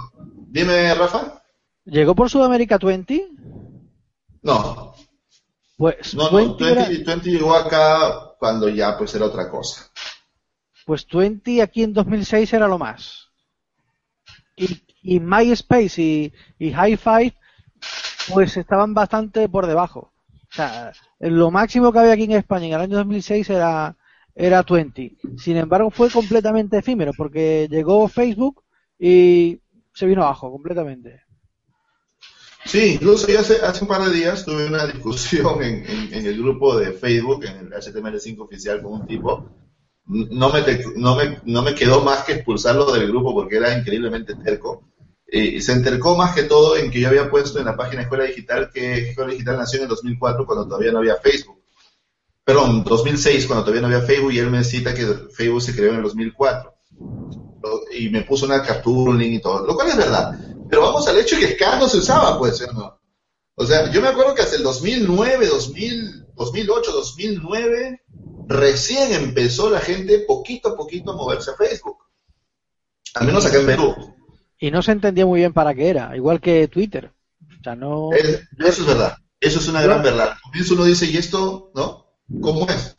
dime, 0.48 0.94
Rafa. 0.94 1.42
¿Llegó 1.86 2.14
por 2.16 2.30
Sudamérica 2.30 2.78
20? 2.78 3.30
No, 4.44 4.94
Pues 5.78 6.14
no, 6.16 6.30
no, 6.30 6.38
20, 6.38 6.72
era- 6.72 6.88
20, 6.88 7.04
20 7.06 7.30
llegó 7.32 7.56
acá 7.56 8.36
cuando 8.40 8.70
ya 8.70 8.98
pues 8.98 9.14
era 9.16 9.26
otra 9.26 9.50
cosa. 9.50 9.90
pues 10.86 11.08
20 11.08 11.62
aquí 11.62 11.84
en 11.84 11.94
2006 11.94 12.54
era 12.54 12.68
lo 12.68 12.78
más. 12.78 13.28
Y, 14.56 14.68
y 15.04 15.20
MySpace 15.20 16.02
y, 16.02 16.34
y 16.60 16.70
Hi-Fi 16.70 17.34
pues 18.34 18.58
estaban 18.58 18.94
bastante 18.94 19.50
por 19.50 19.68
debajo. 19.68 20.12
O 20.52 20.54
sea, 20.54 20.92
lo 21.20 21.50
máximo 21.52 21.92
que 21.92 22.00
había 22.00 22.14
aquí 22.14 22.24
en 22.24 22.34
España 22.34 22.68
en 22.68 22.74
el 22.74 22.82
año 22.82 22.98
2006 22.98 23.50
era, 23.50 23.96
era 24.36 24.64
20. 24.64 25.16
Sin 25.38 25.58
embargo, 25.58 25.90
fue 25.90 26.10
completamente 26.10 26.78
efímero 26.78 27.12
porque 27.18 27.68
llegó 27.70 28.08
Facebook 28.08 28.64
y 29.00 29.60
se 29.94 30.06
vino 30.06 30.24
abajo 30.24 30.52
completamente. 30.52 31.22
Sí, 32.66 32.94
incluso 32.94 33.28
yo 33.28 33.40
hace, 33.40 33.56
hace 33.66 33.84
un 33.84 33.88
par 33.88 34.04
de 34.04 34.14
días 34.16 34.46
tuve 34.46 34.68
una 34.68 34.86
discusión 34.86 35.64
en, 35.64 35.84
en- 36.14 36.26
el 36.26 36.38
grupo 36.38 36.78
de 36.78 36.92
Facebook, 36.92 37.44
en 37.46 37.58
el 37.58 37.74
HTML5 37.74 38.40
oficial 38.40 38.82
con 38.82 38.94
un 38.94 39.08
tipo. 39.08 39.50
No 40.06 40.50
me, 40.52 40.62
no, 40.98 41.16
me, 41.16 41.40
no 41.46 41.62
me 41.64 41.74
quedó 41.74 42.02
más 42.04 42.24
que 42.24 42.34
expulsarlo 42.34 42.92
del 42.92 43.08
grupo 43.08 43.34
porque 43.34 43.58
era 43.58 43.78
increíblemente 43.78 44.36
terco. 44.36 44.91
Eh, 45.34 45.62
se 45.62 45.72
entercó 45.72 46.18
más 46.18 46.36
que 46.36 46.44
todo 46.44 46.76
en 46.76 46.92
que 46.92 47.00
yo 47.00 47.08
había 47.08 47.30
puesto 47.32 47.58
en 47.60 47.66
la 47.66 47.78
página 47.78 48.02
Escuela 48.02 48.26
Digital 48.26 48.70
que 48.70 49.12
Escuela 49.12 49.32
Digital 49.32 49.58
nació 49.58 49.78
en 49.78 49.84
el 49.84 49.90
2004 49.90 50.46
cuando 50.46 50.66
todavía 50.68 50.92
no 50.92 51.00
había 51.00 51.16
Facebook. 51.16 51.62
Perdón, 52.44 52.84
2006 52.84 53.48
cuando 53.48 53.64
todavía 53.64 53.82
no 53.88 53.88
había 53.96 54.06
Facebook 54.06 54.34
y 54.34 54.40
él 54.40 54.50
me 54.52 54.62
cita 54.64 54.94
que 54.94 55.06
Facebook 55.34 55.62
se 55.62 55.74
creó 55.74 55.92
en 55.92 55.98
el 55.98 56.04
2004. 56.04 56.74
Lo- 57.64 57.82
Y 57.98 58.10
me 58.10 58.24
puso 58.24 58.46
una 58.46 58.62
captura, 58.62 59.14
link 59.18 59.34
y 59.36 59.40
todo, 59.42 59.66
lo 59.66 59.74
cual 59.76 59.88
es 59.90 59.98
verdad. 59.98 60.38
Pero 60.70 60.82
vamos 60.82 61.08
al 61.08 61.18
hecho 61.18 61.38
que 61.40 61.54
Skype 61.54 61.78
no 61.80 61.88
se 61.88 61.98
usaba, 62.00 62.38
pues, 62.38 62.58
¿sí 62.58 62.66
o 62.70 62.74
no? 62.74 63.00
O 63.56 63.66
sea, 63.66 63.90
yo 63.92 64.02
me 64.02 64.08
acuerdo 64.10 64.34
que 64.36 64.42
hasta 64.42 64.56
el 64.58 64.64
2009, 64.64 65.46
2000, 65.48 66.26
2008, 66.36 66.92
2009, 66.92 68.02
recién 68.48 69.14
empezó 69.14 69.70
la 69.70 69.80
gente 69.80 70.20
poquito 70.28 70.70
a 70.70 70.76
poquito 70.76 71.12
a 71.12 71.16
moverse 71.16 71.52
a 71.52 71.56
Facebook. 71.56 71.98
Al 73.14 73.28
menos 73.28 73.46
acá 73.46 73.60
en 73.60 73.66
Perú. 73.66 73.96
Y 74.62 74.72
no 74.72 74.82
se 74.82 74.94
entendía 74.94 75.26
muy 75.26 75.42
bien 75.42 75.52
para 75.52 75.74
qué 75.74 75.90
era, 75.90 76.16
igual 76.16 76.40
que 76.40 76.70
Twitter. 76.70 77.12
O 77.60 77.64
sea, 77.64 77.76
no... 77.76 78.12
Es- 78.14 78.48
eso 78.60 78.82
es 78.84 78.86
verdad. 78.88 79.18
Eso 79.42 79.60
es 79.60 79.68
una 79.68 79.82
gran 79.82 80.02
verdad. 80.04 80.30
Al 80.34 80.42
comienzo 80.42 80.76
uno 80.76 80.86
dice, 80.86 81.08
¿y 81.08 81.18
esto, 81.18 81.72
no? 81.76 82.06
¿Cómo 82.40 82.68
es? 82.70 82.96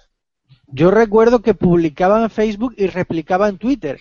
Yo 0.67 0.91
recuerdo 0.91 1.41
que 1.41 1.55
publicaba 1.55 2.21
en 2.23 2.31
Facebook 2.31 2.75
y 2.77 2.89
replicaba 2.89 3.49
en 3.49 3.59
Twitter. 3.59 3.99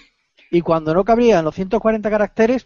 Y 0.49 0.62
cuando 0.62 0.93
no 0.93 1.05
cabrían 1.05 1.45
los 1.45 1.53
140 1.55 2.09
caracteres, 2.09 2.66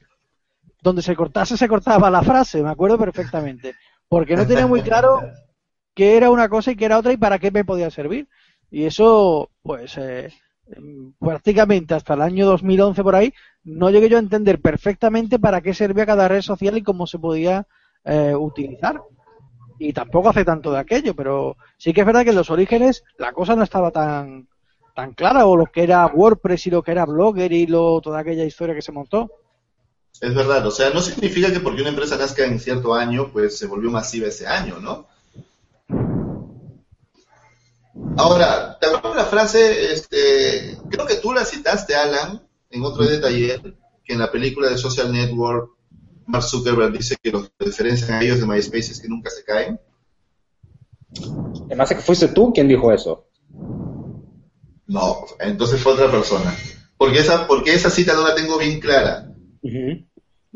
donde 0.81 1.01
se 1.01 1.15
cortase, 1.15 1.57
se 1.57 1.67
cortaba 1.67 2.09
la 2.09 2.23
frase, 2.23 2.63
me 2.63 2.69
acuerdo 2.69 2.97
perfectamente. 2.97 3.75
Porque 4.07 4.35
no 4.37 4.47
tenía 4.47 4.65
muy 4.65 4.81
claro 4.81 5.21
qué 5.93 6.15
era 6.15 6.29
una 6.31 6.47
cosa 6.47 6.71
y 6.71 6.77
qué 6.77 6.85
era 6.85 6.99
otra 6.99 7.11
y 7.11 7.17
para 7.17 7.37
qué 7.39 7.51
me 7.51 7.65
podía 7.65 7.89
servir. 7.91 8.29
Y 8.71 8.85
eso, 8.85 9.49
pues, 9.61 9.97
eh, 9.97 10.31
prácticamente 11.19 11.93
hasta 11.93 12.13
el 12.13 12.21
año 12.21 12.45
2011 12.45 13.03
por 13.03 13.15
ahí, 13.15 13.33
no 13.63 13.89
llegué 13.89 14.09
yo 14.09 14.17
a 14.17 14.21
entender 14.21 14.61
perfectamente 14.61 15.39
para 15.39 15.61
qué 15.61 15.73
servía 15.73 16.05
cada 16.05 16.27
red 16.27 16.41
social 16.41 16.77
y 16.77 16.83
cómo 16.83 17.07
se 17.07 17.19
podía 17.19 17.67
eh, 18.03 18.33
utilizar. 18.35 19.01
Y 19.77 19.91
tampoco 19.93 20.29
hace 20.29 20.45
tanto 20.45 20.71
de 20.71 20.79
aquello, 20.79 21.15
pero 21.15 21.57
sí 21.77 21.93
que 21.93 22.01
es 22.01 22.07
verdad 22.07 22.23
que 22.23 22.29
en 22.29 22.37
los 22.37 22.49
orígenes 22.49 23.03
la 23.17 23.33
cosa 23.33 23.55
no 23.55 23.63
estaba 23.63 23.91
tan, 23.91 24.47
tan 24.95 25.13
clara, 25.13 25.45
o 25.45 25.57
lo 25.57 25.65
que 25.65 25.83
era 25.83 26.07
WordPress 26.07 26.67
y 26.67 26.69
lo 26.71 26.81
que 26.81 26.91
era 26.91 27.05
Blogger 27.05 27.51
y 27.51 27.67
lo, 27.67 27.99
toda 28.01 28.19
aquella 28.19 28.45
historia 28.45 28.73
que 28.73 28.81
se 28.81 28.93
montó. 28.93 29.29
Es 30.21 30.33
verdad. 30.33 30.65
O 30.65 30.71
sea, 30.71 30.91
no 30.91 31.01
significa 31.01 31.51
que 31.51 31.59
porque 31.59 31.81
una 31.81 31.89
empresa 31.89 32.17
nazca 32.17 32.45
en 32.45 32.59
cierto 32.59 32.93
año, 32.93 33.31
pues 33.33 33.57
se 33.57 33.67
volvió 33.67 33.91
masiva 33.91 34.27
ese 34.27 34.47
año, 34.47 34.79
¿no? 34.79 35.07
Ahora, 38.17 38.77
¿te 38.79 38.87
acuerdas 38.87 39.15
la 39.15 39.25
frase? 39.25 39.93
Este, 39.93 40.77
creo 40.89 41.05
que 41.05 41.15
tú 41.15 41.33
la 41.33 41.45
citaste, 41.45 41.95
Alan, 41.95 42.41
en 42.69 42.83
otro 42.83 43.05
detalle, 43.05 43.61
que 44.03 44.13
en 44.13 44.19
la 44.19 44.31
película 44.31 44.69
de 44.69 44.77
Social 44.77 45.11
Network, 45.11 45.71
Mark 46.25 46.43
Zuckerberg 46.43 46.91
dice 46.91 47.15
que 47.21 47.31
los 47.31 47.49
que 47.57 47.65
diferencian 47.65 48.11
a 48.11 48.21
ellos 48.21 48.39
de 48.39 48.47
MySpace 48.47 48.91
es 48.91 48.99
que 48.99 49.07
nunca 49.07 49.29
se 49.29 49.43
caen. 49.43 49.79
además 51.65 51.89
de 51.89 51.95
que 51.95 52.01
fuiste 52.01 52.27
tú 52.29 52.51
quien 52.53 52.67
dijo 52.67 52.91
eso. 52.91 53.27
No, 54.87 55.25
entonces 55.39 55.81
fue 55.81 55.93
otra 55.93 56.11
persona. 56.11 56.55
Porque 56.97 57.19
esa, 57.19 57.47
porque 57.47 57.73
esa 57.73 57.89
cita 57.89 58.13
no 58.13 58.23
la 58.27 58.35
tengo 58.35 58.57
bien 58.57 58.79
clara. 58.79 59.31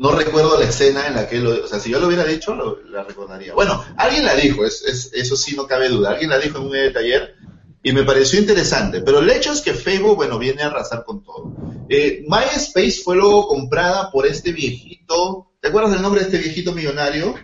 No 0.00 0.12
recuerdo 0.12 0.58
la 0.58 0.64
escena 0.64 1.06
en 1.08 1.14
la 1.14 1.28
que 1.28 1.38
lo, 1.40 1.62
o 1.62 1.66
sea, 1.68 1.78
si 1.78 1.90
yo 1.90 2.00
lo 2.00 2.06
hubiera 2.06 2.24
dicho, 2.24 2.54
lo- 2.54 2.82
la 2.84 3.04
recordaría. 3.04 3.52
Bueno, 3.52 3.84
alguien 3.98 4.24
la 4.24 4.34
dijo, 4.34 4.64
es, 4.64 4.82
es- 4.82 5.10
eso 5.12 5.36
sí 5.36 5.54
no 5.54 5.66
cabe 5.66 5.90
duda. 5.90 6.12
Alguien 6.12 6.30
la 6.30 6.38
dijo 6.38 6.56
en 6.56 6.64
un 6.64 6.92
taller 6.94 7.34
y 7.82 7.92
me 7.92 8.02
pareció 8.04 8.40
interesante. 8.40 9.02
Pero 9.02 9.18
el 9.18 9.28
hecho 9.28 9.52
es 9.52 9.60
que 9.60 9.74
Facebook, 9.74 10.16
bueno, 10.16 10.38
viene 10.38 10.62
a 10.62 10.68
arrasar 10.68 11.04
con 11.04 11.22
todo. 11.22 11.52
Eh, 11.90 12.24
MySpace 12.26 13.02
fue 13.04 13.16
luego 13.16 13.46
comprada 13.46 14.10
por 14.10 14.26
este 14.26 14.52
viejito. 14.52 15.52
¿Te 15.60 15.68
acuerdas 15.68 15.92
del 15.92 16.00
nombre 16.00 16.22
de 16.22 16.26
este 16.28 16.38
viejito 16.38 16.72
millonario? 16.72 17.34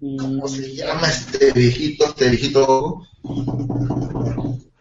¿Cómo 0.00 0.48
se 0.48 0.74
llama 0.74 1.06
este 1.08 1.52
viejito, 1.52 2.06
este 2.06 2.30
viejito? 2.30 3.02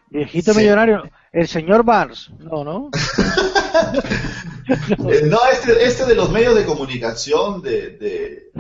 Viejito 0.10 0.54
Sí. 0.54 0.60
millonario, 0.60 1.04
el 1.34 1.48
señor 1.50 1.84
Barnes, 1.84 2.30
no, 2.40 2.64
¿no? 2.64 2.90
No, 4.98 5.40
este, 5.52 5.86
este 5.86 6.06
de 6.06 6.16
los 6.16 6.30
medios 6.30 6.56
de 6.56 6.66
comunicación 6.66 7.62
de, 7.62 7.98
de 7.98 8.52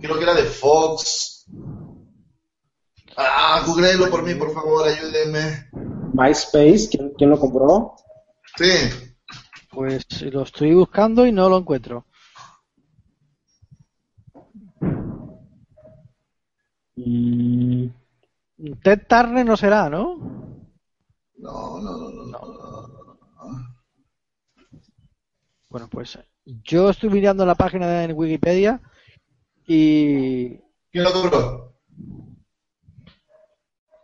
creo 0.00 0.16
que 0.16 0.22
era 0.22 0.34
de 0.34 0.44
Fox. 0.44 1.46
Ah, 3.16 3.62
googleenlo 3.66 4.08
por 4.10 4.22
mí, 4.22 4.34
por 4.34 4.52
favor, 4.52 4.86
ayúdenme. 4.88 5.68
MySpace, 6.12 6.88
¿quién, 6.90 7.12
quién 7.16 7.30
lo 7.30 7.38
compró? 7.38 7.94
Sí, 8.56 8.72
Pues 9.70 10.04
lo 10.22 10.42
estoy 10.42 10.74
buscando 10.74 11.26
y 11.26 11.32
no 11.32 11.48
lo 11.48 11.58
encuentro. 11.58 12.06
Mm, 16.96 17.86
Ted 18.82 19.06
Turner 19.08 19.46
no 19.46 19.56
será, 19.56 19.88
no, 19.88 20.16
no, 21.38 21.80
no, 21.80 22.10
no. 22.10 22.19
Bueno, 25.70 25.88
pues 25.88 26.18
yo 26.44 26.90
estoy 26.90 27.10
mirando 27.10 27.46
la 27.46 27.54
página 27.54 28.02
en 28.02 28.12
Wikipedia 28.12 28.80
y 29.68 30.58
¿Quién 30.90 31.04
lo 31.04 31.12
compró? 31.12 31.76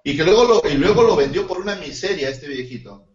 Y 0.04 0.16
que 0.16 0.24
luego 0.24 0.44
lo, 0.44 0.70
y 0.70 0.74
luego 0.74 1.02
lo 1.02 1.16
vendió 1.16 1.48
por 1.48 1.58
una 1.58 1.74
miseria 1.74 2.30
este 2.30 2.46
viejito. 2.46 3.08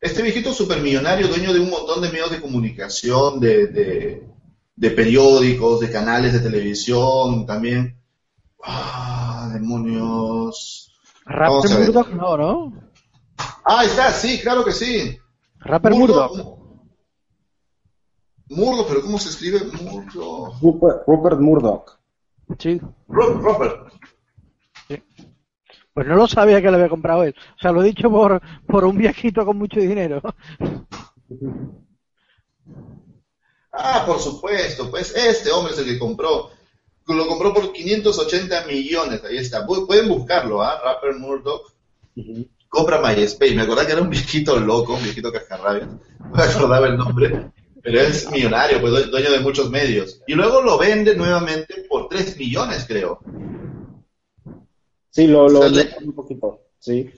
Este 0.00 0.22
viejito 0.22 0.54
supermillonario, 0.54 1.26
dueño 1.26 1.52
de 1.52 1.58
un 1.58 1.70
montón 1.70 2.00
de 2.00 2.10
medios 2.10 2.30
de 2.30 2.40
comunicación, 2.40 3.40
de, 3.40 3.66
de, 3.66 4.28
de 4.76 4.90
periódicos, 4.92 5.80
de 5.80 5.90
canales 5.90 6.32
de 6.32 6.38
televisión, 6.38 7.44
también. 7.44 8.00
Ah, 8.62 9.50
demonios. 9.52 10.94
Rapper. 11.24 11.76
Murdoch 11.80 12.08
no, 12.10 12.36
¿no? 12.36 12.90
Ah, 13.64 13.84
está, 13.84 14.12
sí, 14.12 14.38
claro 14.40 14.64
que 14.64 14.72
sí. 14.72 15.18
Rapper 15.58 15.92
Murdoch. 15.92 16.59
Murdoch, 18.50 18.86
pero 18.88 19.00
¿cómo 19.02 19.18
se 19.18 19.28
escribe? 19.30 19.60
Murdoch. 19.82 20.60
Rupert, 20.60 21.02
Rupert 21.06 21.40
Murdoch. 21.40 21.98
Sí. 22.58 22.80
Ro- 23.08 23.40
Robert. 23.40 23.92
Pues 25.92 26.06
no 26.06 26.14
lo 26.16 26.26
sabía 26.28 26.60
que 26.62 26.68
lo 26.70 26.76
había 26.76 26.88
comprado 26.88 27.24
él. 27.24 27.34
O 27.56 27.58
sea, 27.60 27.72
lo 27.72 27.82
he 27.82 27.86
dicho 27.86 28.08
por, 28.10 28.40
por 28.66 28.84
un 28.84 28.96
viejito 28.96 29.44
con 29.44 29.56
mucho 29.58 29.80
dinero. 29.80 30.20
Ah, 33.72 34.02
por 34.06 34.18
supuesto, 34.18 34.90
pues 34.90 35.14
este 35.16 35.50
hombre 35.50 35.72
es 35.74 35.78
el 35.78 35.84
que 35.86 35.98
compró. 35.98 36.50
Lo 37.06 37.26
compró 37.26 37.52
por 37.52 37.72
580 37.72 38.66
millones, 38.66 39.22
ahí 39.24 39.38
está. 39.38 39.66
Pu- 39.66 39.86
Pueden 39.86 40.08
buscarlo, 40.08 40.62
¿ah? 40.62 40.80
Rapper 40.84 41.16
Murdoch. 41.18 41.72
Compra 42.68 43.00
MySpace. 43.00 43.54
Me 43.56 43.62
acordaba 43.62 43.86
que 43.86 43.92
era 43.94 44.02
un 44.02 44.10
viejito 44.10 44.58
loco, 44.60 44.94
un 44.94 45.02
viejito 45.02 45.32
cascarrabias. 45.32 45.88
No 45.88 46.30
me 46.36 46.42
acordaba 46.42 46.86
el 46.86 46.96
nombre. 46.96 47.50
Pero 47.82 48.00
es 48.00 48.30
millonario, 48.30 48.80
pues 48.80 48.92
due- 48.92 49.10
dueño 49.10 49.30
de 49.30 49.40
muchos 49.40 49.70
medios. 49.70 50.20
Y 50.26 50.34
luego 50.34 50.60
lo 50.62 50.76
vende 50.78 51.14
nuevamente 51.16 51.84
por 51.88 52.08
3 52.08 52.36
millones, 52.36 52.84
creo. 52.86 53.20
Sí, 55.10 55.26
lo, 55.26 55.48
lo, 55.48 55.60
lo- 55.68 55.82
un 56.04 56.12
poquito. 56.14 56.60
Sí. 56.78 57.10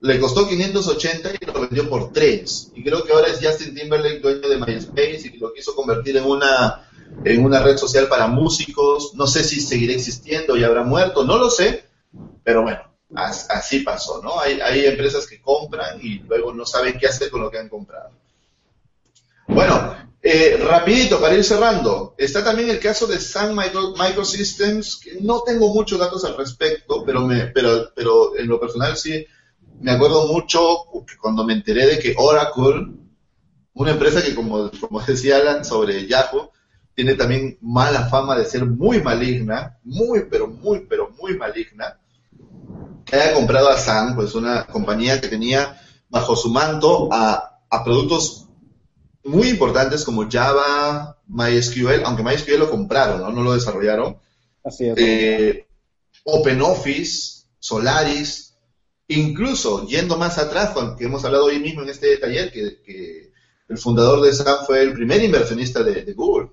Le 0.00 0.20
costó 0.20 0.46
580 0.46 1.30
y 1.40 1.46
lo 1.46 1.52
vendió 1.60 1.88
por 1.88 2.12
3. 2.12 2.72
Y 2.74 2.82
creo 2.84 3.04
que 3.04 3.12
ahora 3.12 3.28
es 3.28 3.40
Justin 3.42 3.74
Timberlake 3.74 4.20
dueño 4.20 4.48
de 4.48 4.58
MySpace 4.58 5.30
y 5.32 5.38
lo 5.38 5.52
quiso 5.52 5.74
convertir 5.74 6.16
en 6.16 6.24
una, 6.24 6.88
en 7.24 7.44
una 7.44 7.62
red 7.62 7.76
social 7.76 8.06
para 8.08 8.26
músicos. 8.26 9.12
No 9.14 9.26
sé 9.26 9.42
si 9.44 9.60
seguirá 9.60 9.94
existiendo 9.94 10.56
y 10.56 10.64
habrá 10.64 10.82
muerto, 10.82 11.24
no 11.24 11.38
lo 11.38 11.48
sé. 11.50 11.84
Pero 12.42 12.62
bueno, 12.62 12.80
as- 13.14 13.48
así 13.50 13.80
pasó, 13.80 14.20
¿no? 14.22 14.38
Hay, 14.40 14.60
hay 14.60 14.84
empresas 14.86 15.26
que 15.26 15.40
compran 15.40 15.98
y 16.02 16.18
luego 16.20 16.52
no 16.52 16.66
saben 16.66 16.98
qué 16.98 17.06
hacer 17.06 17.30
con 17.30 17.40
lo 17.40 17.50
que 17.50 17.58
han 17.58 17.68
comprado. 17.70 18.10
Bueno, 19.46 19.94
eh, 20.22 20.56
rapidito 20.66 21.20
para 21.20 21.34
ir 21.34 21.44
cerrando. 21.44 22.14
Está 22.16 22.42
también 22.44 22.70
el 22.70 22.80
caso 22.80 23.06
de 23.06 23.20
Sun 23.20 23.54
Micro- 23.54 23.94
Microsystems, 23.96 24.96
que 24.96 25.18
no 25.20 25.42
tengo 25.42 25.72
muchos 25.72 25.98
datos 25.98 26.24
al 26.24 26.36
respecto, 26.36 27.04
pero, 27.04 27.20
me, 27.22 27.46
pero, 27.48 27.90
pero 27.94 28.36
en 28.36 28.48
lo 28.48 28.58
personal 28.58 28.96
sí 28.96 29.24
me 29.80 29.90
acuerdo 29.92 30.26
mucho 30.28 30.60
cuando 31.20 31.44
me 31.44 31.52
enteré 31.52 31.86
de 31.86 31.98
que 31.98 32.14
Oracle, 32.16 32.92
una 33.74 33.90
empresa 33.90 34.22
que 34.22 34.34
como, 34.34 34.70
como 34.80 35.00
decía 35.00 35.36
Alan 35.38 35.64
sobre 35.64 36.06
Yahoo, 36.06 36.50
tiene 36.94 37.14
también 37.14 37.58
mala 37.60 38.08
fama 38.08 38.36
de 38.38 38.44
ser 38.44 38.64
muy 38.64 39.02
maligna, 39.02 39.78
muy, 39.82 40.26
pero 40.30 40.46
muy, 40.46 40.86
pero 40.88 41.10
muy 41.20 41.36
maligna, 41.36 41.98
que 43.04 43.16
haya 43.16 43.34
comprado 43.34 43.68
a 43.68 43.78
Sun, 43.78 44.14
pues 44.14 44.34
una 44.34 44.66
compañía 44.66 45.20
que 45.20 45.28
tenía 45.28 45.80
bajo 46.08 46.36
su 46.36 46.50
manto 46.50 47.08
a, 47.12 47.58
a 47.68 47.84
productos 47.84 48.43
muy 49.24 49.48
importantes 49.48 50.04
como 50.04 50.28
Java, 50.30 51.18
MySQL, 51.26 52.04
aunque 52.04 52.22
MySQL 52.22 52.58
lo 52.58 52.70
compraron, 52.70 53.20
¿no? 53.20 53.30
No 53.30 53.42
lo 53.42 53.54
desarrollaron. 53.54 54.18
Así 54.62 54.86
es. 54.86 54.94
Eh, 54.96 55.66
OpenOffice, 56.24 57.46
Solaris, 57.58 58.54
incluso 59.08 59.86
yendo 59.86 60.16
más 60.16 60.38
atrás, 60.38 60.70
con 60.70 60.96
que 60.96 61.04
hemos 61.04 61.24
hablado 61.24 61.46
hoy 61.46 61.58
mismo 61.58 61.82
en 61.82 61.88
este 61.88 62.16
taller, 62.18 62.52
que, 62.52 62.82
que 62.82 63.32
el 63.68 63.78
fundador 63.78 64.20
de 64.20 64.32
SAP 64.32 64.66
fue 64.66 64.82
el 64.82 64.92
primer 64.92 65.22
inversionista 65.22 65.82
de, 65.82 66.04
de 66.04 66.12
Google. 66.12 66.50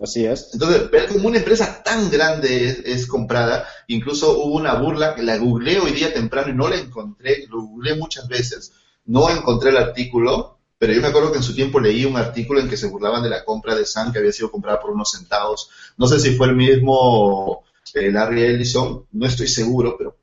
Así 0.00 0.24
es. 0.24 0.50
Entonces, 0.52 0.90
ver 0.90 1.08
como 1.08 1.26
una 1.28 1.38
empresa 1.38 1.82
tan 1.82 2.08
grande 2.10 2.66
es, 2.66 2.78
es 2.84 3.06
comprada, 3.06 3.66
incluso 3.88 4.38
hubo 4.38 4.56
una 4.56 4.74
burla 4.74 5.14
que 5.14 5.22
la 5.22 5.38
googleé 5.38 5.80
hoy 5.80 5.92
día 5.92 6.12
temprano 6.14 6.50
y 6.50 6.54
no 6.54 6.68
la 6.68 6.76
encontré, 6.76 7.46
lo 7.48 7.62
googleé 7.62 7.96
muchas 7.96 8.28
veces, 8.28 8.72
no 9.06 9.28
encontré 9.30 9.70
el 9.70 9.78
artículo, 9.78 10.57
pero 10.78 10.92
yo 10.92 11.00
me 11.02 11.08
acuerdo 11.08 11.32
que 11.32 11.38
en 11.38 11.44
su 11.44 11.54
tiempo 11.54 11.80
leí 11.80 12.04
un 12.04 12.16
artículo 12.16 12.60
en 12.60 12.68
que 12.68 12.76
se 12.76 12.86
burlaban 12.88 13.22
de 13.22 13.30
la 13.30 13.44
compra 13.44 13.74
de 13.74 13.84
Sun 13.86 14.12
que 14.12 14.18
había 14.20 14.32
sido 14.32 14.50
comprada 14.50 14.80
por 14.80 14.90
unos 14.90 15.10
centavos. 15.12 15.70
No 15.96 16.06
sé 16.06 16.20
si 16.20 16.36
fue 16.36 16.48
el 16.48 16.56
mismo 16.56 17.64
eh, 17.94 18.10
Larry 18.12 18.42
Ellison, 18.44 19.06
no 19.12 19.26
estoy 19.26 19.48
seguro, 19.48 19.96
pero 19.98 20.16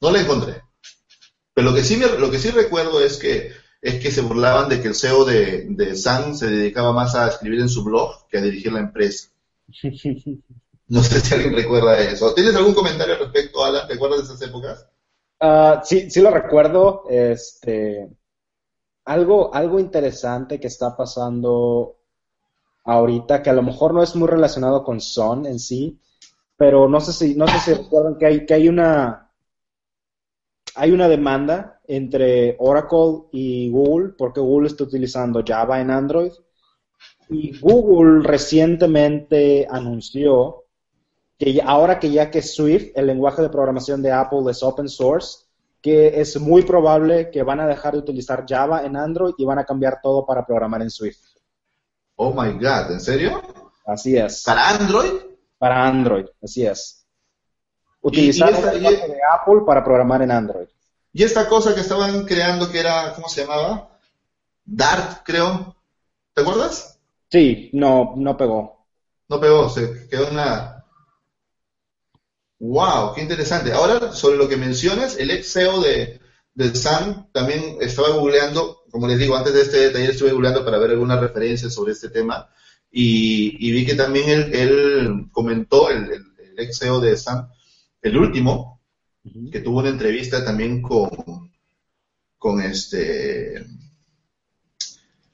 no 0.00 0.10
la 0.12 0.20
encontré. 0.20 0.62
Pero 1.54 1.70
lo 1.70 1.74
que 1.76 1.82
sí, 1.84 1.96
me- 1.96 2.06
lo 2.18 2.30
que 2.30 2.38
sí 2.38 2.50
recuerdo 2.50 3.00
es 3.00 3.16
que 3.16 3.52
es 3.82 4.00
que 4.02 4.10
se 4.10 4.20
burlaban 4.22 4.68
de 4.68 4.80
que 4.80 4.88
el 4.88 4.94
CEO 4.94 5.24
de, 5.24 5.66
de 5.70 5.96
Sun 5.96 6.36
se 6.36 6.46
dedicaba 6.48 6.92
más 6.92 7.14
a 7.14 7.28
escribir 7.28 7.60
en 7.60 7.68
su 7.68 7.84
blog 7.84 8.26
que 8.28 8.38
a 8.38 8.42
dirigir 8.42 8.72
la 8.72 8.80
empresa. 8.80 9.28
No 10.88 11.00
sé 11.00 11.20
si 11.20 11.32
alguien 11.32 11.54
recuerda 11.54 11.96
eso. 12.00 12.34
¿Tienes 12.34 12.56
algún 12.56 12.74
comentario 12.74 13.16
respecto, 13.16 13.64
Alan? 13.64 13.86
¿Te 13.86 13.94
acuerdas 13.94 14.18
de 14.26 14.34
esas 14.34 14.42
épocas? 14.48 14.84
Ah, 15.40 15.82
sí, 15.84 16.10
sí 16.10 16.20
lo 16.20 16.30
recuerdo. 16.30 17.04
Este, 17.08 18.08
algo, 19.06 19.54
algo 19.54 19.80
interesante 19.80 20.60
que 20.60 20.66
está 20.66 20.96
pasando 20.96 21.96
ahorita, 22.84 23.42
que 23.42 23.50
a 23.50 23.54
lo 23.54 23.62
mejor 23.62 23.94
no 23.94 24.02
es 24.02 24.14
muy 24.14 24.28
relacionado 24.28 24.84
con 24.84 25.00
Son 25.00 25.46
en 25.46 25.58
sí, 25.58 25.98
pero 26.56 26.88
no 26.88 27.00
sé 27.00 27.12
si, 27.12 27.34
no 27.34 27.46
sé 27.46 27.58
si 27.60 27.74
recuerdan 27.74 28.18
que 28.18 28.26
hay, 28.26 28.46
que 28.46 28.54
hay 28.54 28.68
una, 28.68 29.30
hay 30.74 30.90
una 30.90 31.08
demanda 31.08 31.80
entre 31.86 32.56
Oracle 32.58 33.28
y 33.32 33.70
Google, 33.70 34.14
porque 34.18 34.40
Google 34.40 34.68
está 34.68 34.84
utilizando 34.84 35.42
Java 35.46 35.80
en 35.80 35.90
Android. 35.90 36.32
Y 37.28 37.58
Google 37.58 38.26
recientemente 38.26 39.66
anunció 39.68 40.64
que 41.38 41.60
ahora 41.64 41.98
que 41.98 42.10
ya 42.10 42.30
que 42.30 42.42
Swift, 42.42 42.92
el 42.94 43.06
lenguaje 43.06 43.42
de 43.42 43.50
programación 43.50 44.02
de 44.02 44.12
Apple, 44.12 44.50
es 44.50 44.62
open 44.62 44.88
source, 44.88 45.45
que 45.86 46.20
es 46.20 46.36
muy 46.40 46.62
probable 46.62 47.30
que 47.30 47.44
van 47.44 47.60
a 47.60 47.66
dejar 47.68 47.92
de 47.92 48.00
utilizar 48.00 48.44
Java 48.44 48.84
en 48.84 48.96
Android 48.96 49.34
y 49.38 49.44
van 49.44 49.60
a 49.60 49.64
cambiar 49.64 50.00
todo 50.02 50.26
para 50.26 50.44
programar 50.44 50.82
en 50.82 50.90
Swift. 50.90 51.20
Oh 52.16 52.32
my 52.32 52.54
God, 52.54 52.90
¿en 52.90 53.00
serio? 53.00 53.40
Así 53.86 54.16
es. 54.16 54.42
¿Para 54.42 54.70
Android? 54.70 55.12
Para 55.56 55.86
Android, 55.86 56.24
así 56.42 56.66
es. 56.66 57.06
Utilizar 58.00 58.48
el 58.48 58.82
lenguaje 58.82 59.06
de 59.06 59.20
Apple 59.32 59.60
para 59.64 59.84
programar 59.84 60.22
en 60.22 60.32
Android. 60.32 60.66
Y 61.12 61.22
esta 61.22 61.48
cosa 61.48 61.72
que 61.72 61.82
estaban 61.82 62.24
creando 62.24 62.68
que 62.68 62.80
era, 62.80 63.12
¿cómo 63.14 63.28
se 63.28 63.42
llamaba? 63.42 63.88
Dart, 64.64 65.20
creo. 65.24 65.76
¿Te 66.34 66.42
acuerdas? 66.42 66.98
Sí, 67.30 67.70
no, 67.74 68.14
no 68.16 68.36
pegó. 68.36 68.88
No 69.28 69.38
pegó, 69.38 69.68
se 69.68 70.08
quedó 70.08 70.30
en 70.30 70.34
nada. 70.34 70.75
Wow, 72.58 73.14
qué 73.14 73.22
interesante. 73.22 73.72
Ahora, 73.72 74.12
sobre 74.12 74.38
lo 74.38 74.48
que 74.48 74.56
mencionas, 74.56 75.16
el 75.18 75.30
ex 75.30 75.52
CEO 75.52 75.80
de, 75.80 76.20
de 76.54 76.74
Sun 76.74 77.28
también 77.32 77.76
estaba 77.80 78.10
googleando, 78.10 78.82
como 78.90 79.06
les 79.06 79.18
digo, 79.18 79.36
antes 79.36 79.52
de 79.52 79.60
este 79.62 79.90
taller 79.90 80.10
estuve 80.10 80.32
googleando 80.32 80.64
para 80.64 80.78
ver 80.78 80.90
algunas 80.90 81.20
referencias 81.20 81.74
sobre 81.74 81.92
este 81.92 82.08
tema 82.08 82.48
y, 82.90 83.56
y 83.68 83.72
vi 83.72 83.84
que 83.84 83.94
también 83.94 84.28
él, 84.30 84.54
él 84.54 85.28
comentó, 85.32 85.90
el, 85.90 86.04
el- 86.12 86.26
el 86.56 86.60
ex 86.64 86.78
CEO 86.78 87.00
de 87.00 87.16
Sun, 87.18 87.46
el 88.00 88.16
último, 88.16 88.80
que 89.52 89.60
tuvo 89.60 89.80
una 89.80 89.90
entrevista 89.90 90.44
también 90.44 90.80
con, 90.82 91.10
con 92.38 92.60
este, 92.62 93.66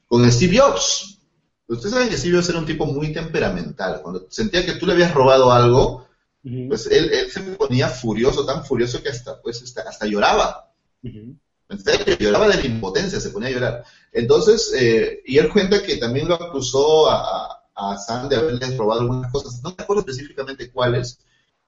con 0.07 0.29
Steve 0.31 0.57
Jobs. 0.57 1.19
Ustedes 1.67 1.93
saben 1.93 2.09
que 2.09 2.17
Steve 2.17 2.35
Jobs 2.37 2.49
era 2.49 2.59
un 2.59 2.65
tipo 2.65 2.85
muy 2.85 3.11
temperamental. 3.13 4.01
Cuando 4.01 4.27
sentía 4.29 4.65
que 4.65 4.73
tú 4.73 4.85
le 4.85 4.93
habías 4.93 5.13
robado 5.13 5.51
algo, 5.51 6.02
Pues 6.43 6.87
él, 6.87 7.11
él 7.13 7.31
se 7.31 7.41
ponía 7.41 7.87
furioso, 7.87 8.45
tan 8.45 8.65
furioso 8.65 9.01
que 9.01 9.09
hasta, 9.09 9.41
pues, 9.41 9.61
hasta, 9.63 9.81
hasta 9.83 10.05
lloraba. 10.05 10.71
ujú. 11.03 11.37
En 11.69 11.79
serio, 11.79 12.17
lloraba 12.19 12.47
de 12.49 12.57
la 12.57 12.65
impotencia, 12.65 13.19
se 13.19 13.29
ponía 13.29 13.49
a 13.49 13.51
llorar. 13.51 13.83
Entonces, 14.11 14.73
eh, 14.75 15.21
y 15.25 15.37
él 15.37 15.49
cuenta 15.49 15.81
que 15.81 15.97
también 15.97 16.27
lo 16.27 16.35
acusó 16.35 17.09
a, 17.09 17.63
a 17.75 17.97
Sam 17.97 18.29
de 18.29 18.35
haberle 18.35 18.77
robado 18.77 19.01
algunas 19.01 19.31
cosas, 19.31 19.61
no 19.63 19.73
me 19.75 19.83
acuerdo 19.83 20.01
específicamente 20.01 20.71
cuáles, 20.71 21.19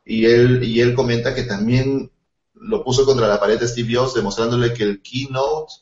y 0.04 0.26
él, 0.26 0.64
y 0.64 0.82
él 0.82 0.94
comenta 0.94 1.34
que 1.34 1.44
también 1.44 2.12
lo 2.54 2.84
puso 2.84 3.06
contra 3.06 3.28
la 3.28 3.40
pared 3.40 3.60
de 3.60 3.68
Steve 3.68 3.96
Jobs, 3.96 4.14
demostrándole 4.14 4.74
que 4.74 4.84
el 4.84 5.02
Keynote 5.02 5.74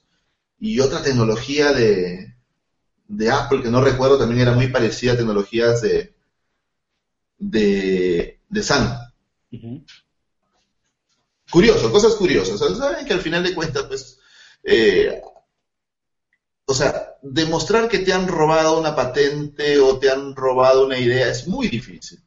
y 0.59 0.79
otra 0.79 1.01
tecnología 1.03 1.73
de, 1.73 2.35
de 3.07 3.29
Apple, 3.31 3.61
que 3.61 3.69
no 3.69 3.81
recuerdo, 3.81 4.17
también 4.17 4.41
era 4.41 4.53
muy 4.53 4.67
parecida 4.67 5.13
a 5.13 5.17
tecnologías 5.17 5.81
de, 5.81 6.12
de, 7.49 8.39
de. 8.49 8.61
Ujú. 9.51 9.85
Curioso, 11.51 11.91
cosas 11.91 12.15
curiosas. 12.15 12.61
O 12.61 12.67
sea, 12.67 12.75
Saben 12.75 13.05
que 13.05 13.13
al 13.13 13.21
final 13.21 13.43
de 13.43 13.53
cuentas, 13.53 13.83
pues, 13.83 14.19
eh, 14.63 15.21
o 16.65 16.73
sea, 16.73 17.15
demostrar 17.21 17.89
que 17.89 17.99
te 17.99 18.13
han 18.13 18.27
robado 18.27 18.79
una 18.79 18.95
patente 18.95 19.79
o 19.79 19.99
te 19.99 20.09
han 20.09 20.35
robado 20.35 20.85
una 20.85 20.97
idea 20.97 21.29
es 21.29 21.47
muy 21.47 21.67
difícil. 21.67 22.19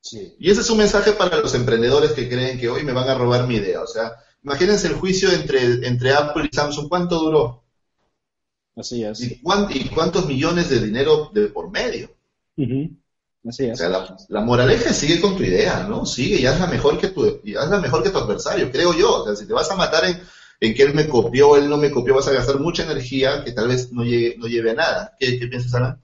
Sí. 0.00 0.36
Y 0.38 0.50
ese 0.50 0.60
es 0.60 0.70
un 0.70 0.78
mensaje 0.78 1.12
para 1.12 1.38
los 1.38 1.54
emprendedores 1.54 2.12
que 2.12 2.28
creen 2.28 2.58
que 2.58 2.68
hoy 2.68 2.84
me 2.84 2.92
van 2.92 3.08
a 3.08 3.14
robar 3.14 3.48
mi 3.48 3.56
idea. 3.56 3.82
O 3.82 3.86
sea, 3.86 4.12
imagínense 4.44 4.86
el 4.86 4.94
juicio 4.94 5.32
entre, 5.32 5.86
entre 5.86 6.12
Apple 6.12 6.48
y 6.50 6.54
Samsung, 6.54 6.88
¿cuánto 6.88 7.18
duró? 7.18 7.64
Así 8.76 9.02
es. 9.02 9.20
¿Y, 9.20 9.40
cuántos 9.40 10.26
millones 10.26 10.68
de 10.70 10.80
dinero 10.80 11.30
de 11.34 11.48
por 11.48 11.70
medio? 11.70 12.10
Así 13.48 13.64
es. 13.64 13.72
O 13.72 13.76
sea, 13.76 13.88
la, 13.88 14.16
la, 14.28 14.40
moraleja 14.42 14.92
sigue 14.92 15.20
con 15.20 15.36
tu 15.36 15.42
idea, 15.42 15.84
¿no? 15.88 16.04
Sigue 16.04 16.40
y 16.40 16.46
hazla 16.46 16.66
mejor 16.66 16.98
que 16.98 17.08
tu, 17.08 17.40
y 17.42 17.56
hazla 17.56 17.80
mejor 17.80 18.02
que 18.02 18.10
tu 18.10 18.18
adversario, 18.18 18.70
creo 18.70 18.92
yo. 18.92 19.22
O 19.22 19.24
sea, 19.24 19.36
si 19.36 19.46
te 19.46 19.54
vas 19.54 19.70
a 19.70 19.76
matar 19.76 20.04
en, 20.04 20.20
en 20.60 20.74
que 20.74 20.82
él 20.82 20.94
me 20.94 21.08
copió, 21.08 21.56
él 21.56 21.68
no 21.68 21.76
me 21.76 21.90
copió, 21.90 22.14
vas 22.14 22.28
a 22.28 22.32
gastar 22.32 22.58
mucha 22.60 22.84
energía 22.84 23.44
que 23.44 23.52
tal 23.52 23.68
vez 23.68 23.92
no 23.92 24.04
llegue, 24.04 24.36
no 24.38 24.46
lleve 24.46 24.72
a 24.72 24.74
nada. 24.74 25.16
¿Qué, 25.18 25.38
piensas, 25.48 25.74
Alan? 25.74 26.00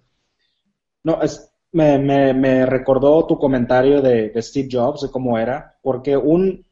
No, 1.02 1.20
es, 1.22 1.50
me, 1.72 1.98
me, 1.98 2.32
me, 2.32 2.64
recordó 2.66 3.26
tu 3.26 3.38
comentario 3.38 4.00
de, 4.00 4.30
de, 4.30 4.42
Steve 4.42 4.68
Jobs, 4.70 5.02
de 5.02 5.10
cómo 5.10 5.38
era, 5.38 5.76
porque 5.82 6.16
un, 6.16 6.64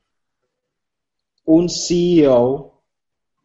un 1.45 1.69
CEO 1.69 2.81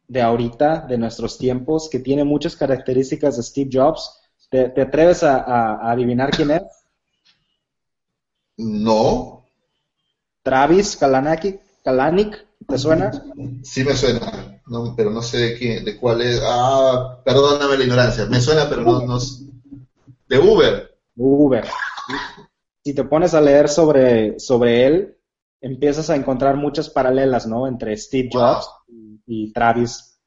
de 0.08 0.22
ahorita, 0.22 0.86
de 0.88 0.98
nuestros 0.98 1.38
tiempos, 1.38 1.90
que 1.90 2.00
tiene 2.00 2.24
muchas 2.24 2.56
características 2.56 3.36
de 3.36 3.44
Steve 3.44 3.70
Jobs, 3.74 4.22
¿te, 4.50 4.70
te 4.70 4.82
atreves 4.82 5.24
a, 5.24 5.38
a, 5.40 5.92
adivinar 5.92 6.32
quién 6.32 6.52
es? 6.52 6.64
No. 8.58 9.45
Travis 10.43 10.95
Kalanick, 10.95 11.62
Kalanick 11.84 12.47
¿te 12.68 12.78
suena? 12.78 13.12
Sí 13.64 13.84
me 13.84 13.95
suena, 13.95 14.62
no, 14.68 14.93
pero 14.95 15.12
no 15.12 15.22
sé 15.22 15.38
de, 15.38 15.58
quién, 15.58 15.86
de 15.86 15.97
cuál 15.97 16.22
es. 16.22 16.41
Ah, 16.43 17.22
perdóname 17.24 17.78
la 17.78 17.84
ignorancia, 17.84 18.26
me 18.26 18.41
suena, 18.41 18.68
pero 18.68 18.82
no, 18.82 19.05
no 19.05 19.20
de 20.28 20.39
Uber. 20.39 20.97
Uber. 21.16 21.66
Si 22.84 22.93
te 22.93 23.03
pones 23.03 23.34
a 23.34 23.41
leer 23.41 23.70
sobre, 23.70 24.39
sobre 24.39 24.86
él, 24.86 25.18
empiezas 25.62 26.10
a 26.10 26.16
encontrar 26.16 26.55
muchas 26.55 26.89
paralelas, 26.89 27.47
¿no? 27.47 27.68
Entre 27.68 27.95
Steve 27.97 28.30
Jobs 28.32 28.70
y, 29.26 29.51
Travis, 29.51 30.20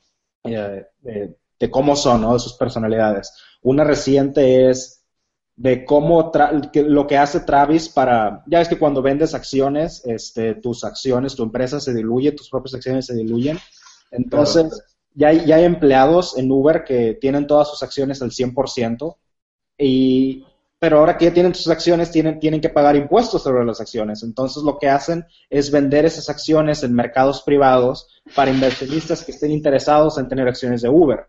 eh, 0.44 0.86
de, 1.00 1.70
cómo 1.70 1.96
son, 1.96 2.22
¿no? 2.22 2.34
De 2.34 2.38
sus 2.38 2.54
personalidades. 2.54 3.32
Una 3.62 3.84
reciente 3.84 4.70
es 4.70 4.99
de 5.60 5.84
cómo 5.84 6.32
lo 6.72 7.06
que 7.06 7.18
hace 7.18 7.40
Travis 7.40 7.90
para, 7.90 8.42
ya 8.46 8.62
es 8.62 8.68
que 8.68 8.78
cuando 8.78 9.02
vendes 9.02 9.34
acciones, 9.34 10.00
este, 10.06 10.54
tus 10.54 10.84
acciones, 10.84 11.36
tu 11.36 11.42
empresa 11.42 11.78
se 11.80 11.92
diluye, 11.92 12.32
tus 12.32 12.48
propias 12.48 12.76
acciones 12.76 13.04
se 13.04 13.14
diluyen. 13.14 13.58
Entonces, 14.10 14.82
ya, 15.12 15.28
hay, 15.28 15.44
ya 15.44 15.56
hay 15.56 15.64
empleados 15.64 16.38
en 16.38 16.50
Uber 16.50 16.82
que 16.82 17.18
tienen 17.20 17.46
todas 17.46 17.68
sus 17.68 17.82
acciones 17.82 18.22
al 18.22 18.30
100% 18.30 19.16
y 19.76 20.46
pero 20.78 21.00
ahora 21.00 21.18
que 21.18 21.26
ya 21.26 21.34
tienen 21.34 21.54
sus 21.54 21.68
acciones, 21.68 22.10
tienen, 22.10 22.40
tienen 22.40 22.62
que 22.62 22.70
pagar 22.70 22.96
impuestos 22.96 23.42
sobre 23.42 23.66
las 23.66 23.82
acciones. 23.82 24.22
Entonces 24.22 24.62
lo 24.62 24.78
que 24.78 24.88
hacen 24.88 25.26
es 25.50 25.70
vender 25.70 26.06
esas 26.06 26.30
acciones 26.30 26.82
en 26.84 26.94
mercados 26.94 27.42
privados 27.42 28.08
para 28.34 28.50
inversionistas 28.50 29.22
que 29.22 29.32
estén 29.32 29.50
interesados 29.50 30.16
en 30.16 30.26
tener 30.26 30.48
acciones 30.48 30.80
de 30.80 30.88
Uber. 30.88 31.26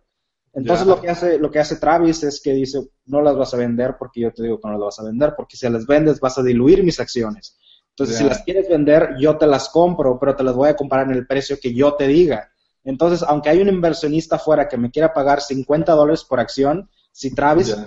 Entonces 0.53 0.85
lo 0.85 0.99
que 0.99 1.09
hace 1.09 1.39
lo 1.39 1.49
que 1.49 1.59
hace 1.59 1.77
Travis 1.77 2.23
es 2.23 2.41
que 2.41 2.51
dice, 2.51 2.81
no 3.05 3.21
las 3.21 3.37
vas 3.37 3.53
a 3.53 3.57
vender 3.57 3.95
porque 3.97 4.21
yo 4.21 4.33
te 4.33 4.43
digo 4.43 4.59
que 4.59 4.67
no 4.67 4.73
las 4.73 4.81
vas 4.81 4.99
a 4.99 5.03
vender, 5.03 5.33
porque 5.35 5.55
si 5.55 5.69
las 5.69 5.85
vendes 5.85 6.19
vas 6.19 6.37
a 6.37 6.43
diluir 6.43 6.83
mis 6.83 6.99
acciones. 6.99 7.57
Entonces 7.89 8.17
si 8.17 8.23
las 8.23 8.43
quieres 8.43 8.67
vender, 8.69 9.15
yo 9.19 9.37
te 9.37 9.47
las 9.47 9.69
compro, 9.69 10.17
pero 10.19 10.35
te 10.35 10.43
las 10.43 10.55
voy 10.55 10.69
a 10.69 10.75
comprar 10.75 11.07
en 11.07 11.13
el 11.13 11.27
precio 11.27 11.57
que 11.61 11.73
yo 11.73 11.93
te 11.95 12.07
diga. 12.07 12.51
Entonces, 12.83 13.21
aunque 13.21 13.49
hay 13.49 13.61
un 13.61 13.67
inversionista 13.67 14.37
afuera 14.37 14.67
que 14.67 14.77
me 14.77 14.89
quiera 14.89 15.13
pagar 15.13 15.41
50 15.41 15.91
dólares 15.93 16.23
por 16.23 16.39
acción, 16.39 16.89
si 17.11 17.35
Travis, 17.35 17.77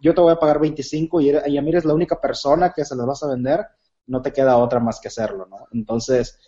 yo 0.00 0.14
te 0.14 0.20
voy 0.20 0.32
a 0.32 0.38
pagar 0.38 0.58
25 0.58 1.20
y, 1.20 1.30
y 1.46 1.58
a 1.58 1.62
mí 1.62 1.68
eres 1.68 1.84
la 1.84 1.94
única 1.94 2.20
persona 2.20 2.72
que 2.74 2.84
se 2.84 2.96
las 2.96 3.06
vas 3.06 3.22
a 3.22 3.28
vender, 3.28 3.60
no 4.06 4.20
te 4.20 4.32
queda 4.32 4.56
otra 4.56 4.80
más 4.80 4.98
que 5.00 5.08
hacerlo, 5.08 5.46
¿no? 5.48 5.66
Entonces, 5.72 6.38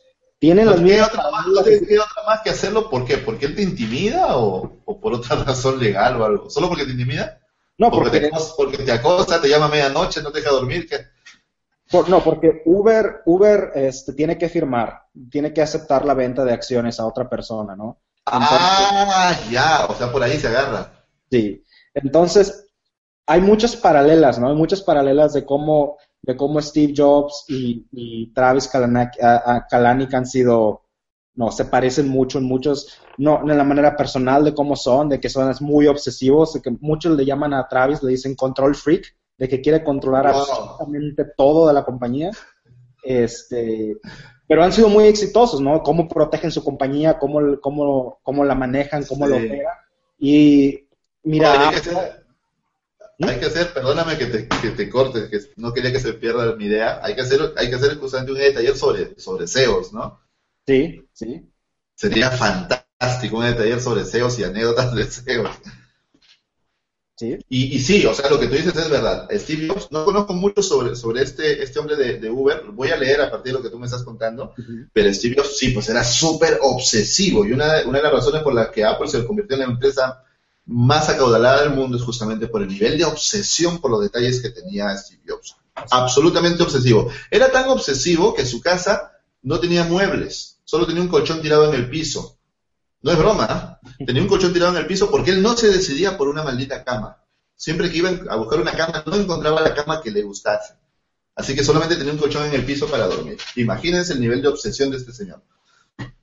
tienen 0.44 0.66
las 0.66 0.78
mismas... 0.78 1.10
¿No 1.46 1.62
te 1.62 1.86
queda 1.86 2.04
otra 2.04 2.22
más 2.26 2.42
que 2.42 2.50
hacerlo? 2.50 2.90
¿Por 2.90 3.06
qué? 3.06 3.16
¿Porque 3.16 3.46
él 3.46 3.56
te 3.56 3.62
intimida 3.62 4.36
o, 4.36 4.76
por 5.00 5.14
otra 5.14 5.36
razón 5.46 5.78
legal 5.78 6.20
o 6.20 6.24
algo? 6.26 6.50
¿Solo 6.50 6.68
porque 6.68 6.84
te 6.84 6.90
intimida? 6.90 7.40
No, 7.78 7.90
porque, 7.90 8.20
te, 8.20 8.30
porque 8.54 8.76
te 8.76 8.92
acosa, 8.92 9.40
te 9.40 9.48
llama 9.48 9.66
a 9.66 9.70
medianoche, 9.70 10.20
no 10.20 10.30
te 10.30 10.40
deja 10.40 10.50
dormir. 10.50 10.86
¿qué? 10.86 10.98
no, 12.08 12.22
porque 12.22 12.60
Uber, 12.66 13.22
Uber 13.24 13.72
este, 13.74 14.12
tiene 14.12 14.36
que 14.36 14.50
firmar, 14.50 15.04
tiene 15.30 15.54
que 15.54 15.62
aceptar 15.62 16.04
la 16.04 16.12
venta 16.12 16.44
de 16.44 16.52
acciones 16.52 17.00
a 17.00 17.06
otra 17.06 17.26
persona, 17.26 17.74
¿no? 17.74 18.02
ah, 18.26 19.34
ya, 19.50 19.86
o 19.86 19.94
sea, 19.94 20.12
por 20.12 20.22
ahí 20.22 20.38
se 20.38 20.48
agarra. 20.48 20.92
Sí, 21.30 21.64
entonces, 21.94 22.66
hay 23.26 23.40
muchas 23.40 23.76
paralelas, 23.76 24.38
¿no? 24.38 24.50
Hay 24.50 24.56
muchas 24.56 24.82
paralelas 24.82 25.32
de 25.32 25.46
cómo, 25.46 25.96
de 26.24 26.36
cómo 26.36 26.60
Steve 26.60 26.94
Jobs 26.96 27.44
y, 27.48 28.32
Travis 28.32 28.68
Kalanick, 28.68 30.14
han 30.14 30.26
sido, 30.26 30.82
no, 31.34 31.50
se 31.50 31.66
parecen 31.66 32.08
mucho 32.08 32.38
en 32.38 32.44
muchos, 32.44 32.98
no, 33.18 33.40
en 33.42 33.56
la 33.56 33.64
manera 33.64 33.96
personal 33.96 34.44
de 34.44 34.54
cómo 34.54 34.74
son, 34.74 35.08
de 35.08 35.20
que 35.20 35.28
son 35.28 35.52
muy 35.60 35.86
obsesivos, 35.86 36.54
de 36.54 36.62
que 36.62 36.70
muchos 36.80 37.16
le 37.16 37.24
llaman 37.24 37.52
a 37.52 37.68
Travis, 37.68 38.02
le 38.02 38.12
dicen 38.12 38.34
control 38.34 38.74
freak, 38.74 39.14
de 39.36 39.48
que 39.48 39.60
quiere 39.60 39.84
controlar 39.84 40.28
absolutamente 40.28 41.24
todo 41.36 41.68
de 41.68 41.74
la 41.74 41.84
compañía. 41.84 42.30
Este, 43.02 43.98
pero 44.48 44.64
han 44.64 44.72
sido 44.72 44.88
muy 44.88 45.04
exitosos, 45.04 45.60
¿no? 45.60 45.82
Cómo 45.82 46.08
protegen 46.08 46.50
su 46.50 46.64
compañía, 46.64 47.18
cómo, 47.18 47.60
cómo, 47.60 48.18
cómo 48.22 48.44
la 48.44 48.54
manejan, 48.54 49.04
cómo 49.04 49.26
lo 49.26 49.36
operan. 49.36 49.74
Y 50.18 50.84
Mira, 51.24 51.72
hay 53.20 53.38
que 53.38 53.46
hacer, 53.46 53.72
perdóname 53.72 54.18
que 54.18 54.26
te, 54.26 54.48
que 54.48 54.70
te 54.70 54.90
corte, 54.90 55.28
que 55.28 55.40
no 55.56 55.72
quería 55.72 55.92
que 55.92 56.00
se 56.00 56.14
pierda 56.14 56.56
mi 56.56 56.66
idea, 56.66 57.00
hay 57.02 57.14
que 57.14 57.20
hacer, 57.20 57.52
hay 57.56 57.68
que 57.68 57.76
hacer 57.76 57.96
justamente 57.96 58.32
un 58.32 58.54
taller 58.54 58.76
sobre, 58.76 59.18
sobre 59.18 59.46
SEOs, 59.46 59.92
¿no? 59.92 60.20
Sí, 60.66 61.06
sí. 61.12 61.48
Sería 61.94 62.30
fantástico 62.30 63.38
un 63.38 63.56
taller 63.56 63.80
sobre 63.80 64.04
SEOs 64.04 64.38
y 64.38 64.44
anécdotas 64.44 64.94
de 64.94 65.04
SEOs. 65.04 65.50
Sí. 67.16 67.38
Y, 67.48 67.76
y, 67.76 67.78
sí, 67.78 68.04
o 68.06 68.12
sea, 68.12 68.28
lo 68.28 68.40
que 68.40 68.48
tú 68.48 68.54
dices 68.54 68.74
es 68.74 68.90
verdad. 68.90 69.28
Steve 69.30 69.68
Jobs, 69.68 69.86
no 69.92 70.04
conozco 70.04 70.32
mucho 70.32 70.62
sobre, 70.62 70.96
sobre 70.96 71.22
este, 71.22 71.62
este 71.62 71.78
hombre 71.78 71.94
de, 71.94 72.18
de 72.18 72.28
Uber, 72.28 72.64
voy 72.72 72.88
a 72.88 72.96
leer 72.96 73.20
a 73.20 73.30
partir 73.30 73.52
de 73.52 73.58
lo 73.58 73.62
que 73.62 73.70
tú 73.70 73.78
me 73.78 73.86
estás 73.86 74.02
contando, 74.02 74.52
pero 74.92 75.14
Steve 75.14 75.36
Jobs 75.38 75.56
sí, 75.56 75.68
pues 75.68 75.88
era 75.88 76.02
súper 76.02 76.58
obsesivo 76.60 77.46
y 77.46 77.52
una, 77.52 77.82
una 77.86 77.98
de 77.98 78.04
las 78.04 78.12
razones 78.12 78.42
por 78.42 78.52
las 78.52 78.70
que 78.70 78.84
Apple 78.84 79.06
se 79.06 79.24
convirtió 79.24 79.54
en 79.54 79.60
la 79.60 79.72
empresa 79.72 80.24
más 80.66 81.08
acaudalada 81.08 81.62
del 81.62 81.70
mundo 81.70 81.96
es 81.96 82.02
justamente 82.02 82.46
por 82.46 82.62
el 82.62 82.68
nivel 82.68 82.96
de 82.96 83.04
obsesión 83.04 83.80
por 83.80 83.90
los 83.90 84.00
detalles 84.00 84.40
que 84.40 84.50
tenía 84.50 84.96
Steve 84.96 85.22
Jobs. 85.28 85.56
Absolutamente 85.90 86.62
obsesivo. 86.62 87.10
Era 87.30 87.50
tan 87.50 87.68
obsesivo 87.68 88.34
que 88.34 88.46
su 88.46 88.60
casa 88.60 89.12
no 89.42 89.60
tenía 89.60 89.84
muebles, 89.84 90.58
solo 90.64 90.86
tenía 90.86 91.02
un 91.02 91.08
colchón 91.08 91.42
tirado 91.42 91.68
en 91.68 91.74
el 91.74 91.90
piso. 91.90 92.38
No 93.02 93.10
es 93.12 93.18
broma, 93.18 93.78
¿eh? 93.98 94.04
tenía 94.06 94.22
un 94.22 94.28
colchón 94.28 94.52
tirado 94.52 94.72
en 94.72 94.78
el 94.78 94.86
piso 94.86 95.10
porque 95.10 95.30
él 95.30 95.42
no 95.42 95.56
se 95.56 95.68
decidía 95.68 96.16
por 96.16 96.28
una 96.28 96.42
maldita 96.42 96.82
cama. 96.84 97.18
Siempre 97.56 97.90
que 97.90 97.98
iba 97.98 98.10
a 98.30 98.36
buscar 98.36 98.60
una 98.60 98.72
cama, 98.72 99.04
no 99.06 99.16
encontraba 99.16 99.60
la 99.60 99.74
cama 99.74 100.00
que 100.00 100.10
le 100.10 100.22
gustase. 100.22 100.74
Así 101.36 101.54
que 101.54 101.64
solamente 101.64 101.96
tenía 101.96 102.12
un 102.12 102.18
colchón 102.18 102.46
en 102.46 102.54
el 102.54 102.64
piso 102.64 102.86
para 102.86 103.06
dormir. 103.06 103.36
Imagínense 103.56 104.12
el 104.12 104.20
nivel 104.20 104.40
de 104.40 104.48
obsesión 104.48 104.90
de 104.90 104.96
este 104.96 105.12
señor. 105.12 105.42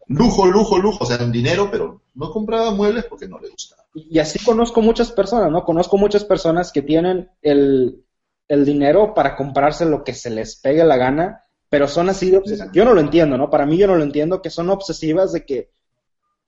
Lujo, 0.08 0.46
lujo, 0.48 0.78
lujo, 0.80 1.04
o 1.04 1.08
sea, 1.08 1.18
dinero, 1.18 1.70
pero 1.70 2.02
no 2.16 2.32
compraba 2.32 2.72
muebles 2.72 3.06
porque 3.06 3.28
no 3.28 3.40
le 3.40 3.50
gustaba. 3.50 3.81
Y 3.94 4.20
así 4.20 4.44
conozco 4.44 4.82
muchas 4.82 5.12
personas, 5.12 5.52
¿no? 5.52 5.64
Conozco 5.64 5.98
muchas 5.98 6.24
personas 6.24 6.72
que 6.72 6.82
tienen 6.82 7.30
el, 7.42 8.04
dinero 8.48 9.14
para 9.14 9.38
comprarse 9.38 9.86
lo 9.86 10.04
que 10.04 10.14
se 10.14 10.30
les 10.30 10.58
pegue 10.58 10.84
la 10.84 10.98
gana, 10.98 11.46
pero 11.70 11.88
son 11.88 12.10
así 12.10 12.32
de 12.32 12.38
obsesivas. 12.38 12.72
Yo 12.74 12.84
no 12.84 12.94
lo 12.94 13.00
entiendo, 13.00 13.38
¿no? 13.38 13.50
Para 13.50 13.66
mí 13.66 13.78
yo 13.78 13.88
no 13.88 13.96
lo 13.96 14.04
entiendo, 14.04 14.42
que 14.42 14.50
son 14.50 14.70
obsesivas 14.70 15.32
de 15.32 15.46
que 15.46 15.72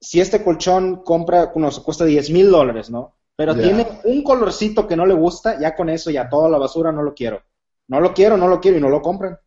si 0.00 0.20
este 0.20 0.44
colchón 0.44 1.02
compra, 1.02 1.50
no, 1.54 1.70
se 1.70 1.82
cuesta 1.82 2.04
10 2.04 2.30
mil 2.30 2.50
dólares, 2.50 2.90
¿no? 2.90 3.14
Pero 3.36 3.54
tiene 3.54 3.86
un 4.04 4.22
colorcito 4.22 4.86
que 4.86 4.96
no 4.96 5.06
le 5.06 5.14
gusta, 5.14 5.58
ya 5.58 5.74
con 5.74 5.88
eso, 5.88 6.10
ya 6.10 6.28
toda 6.28 6.48
la 6.48 6.58
basura 6.58 6.92
no 6.92 7.02
lo 7.02 7.14
quiero. 7.14 7.42
No 7.88 8.00
lo 8.00 8.14
quiero, 8.14 8.36
no 8.36 8.48
lo 8.48 8.60
quiero 8.60 8.78
y 8.78 8.80
no 8.80 8.88
lo 8.88 9.02
compran. 9.02 9.38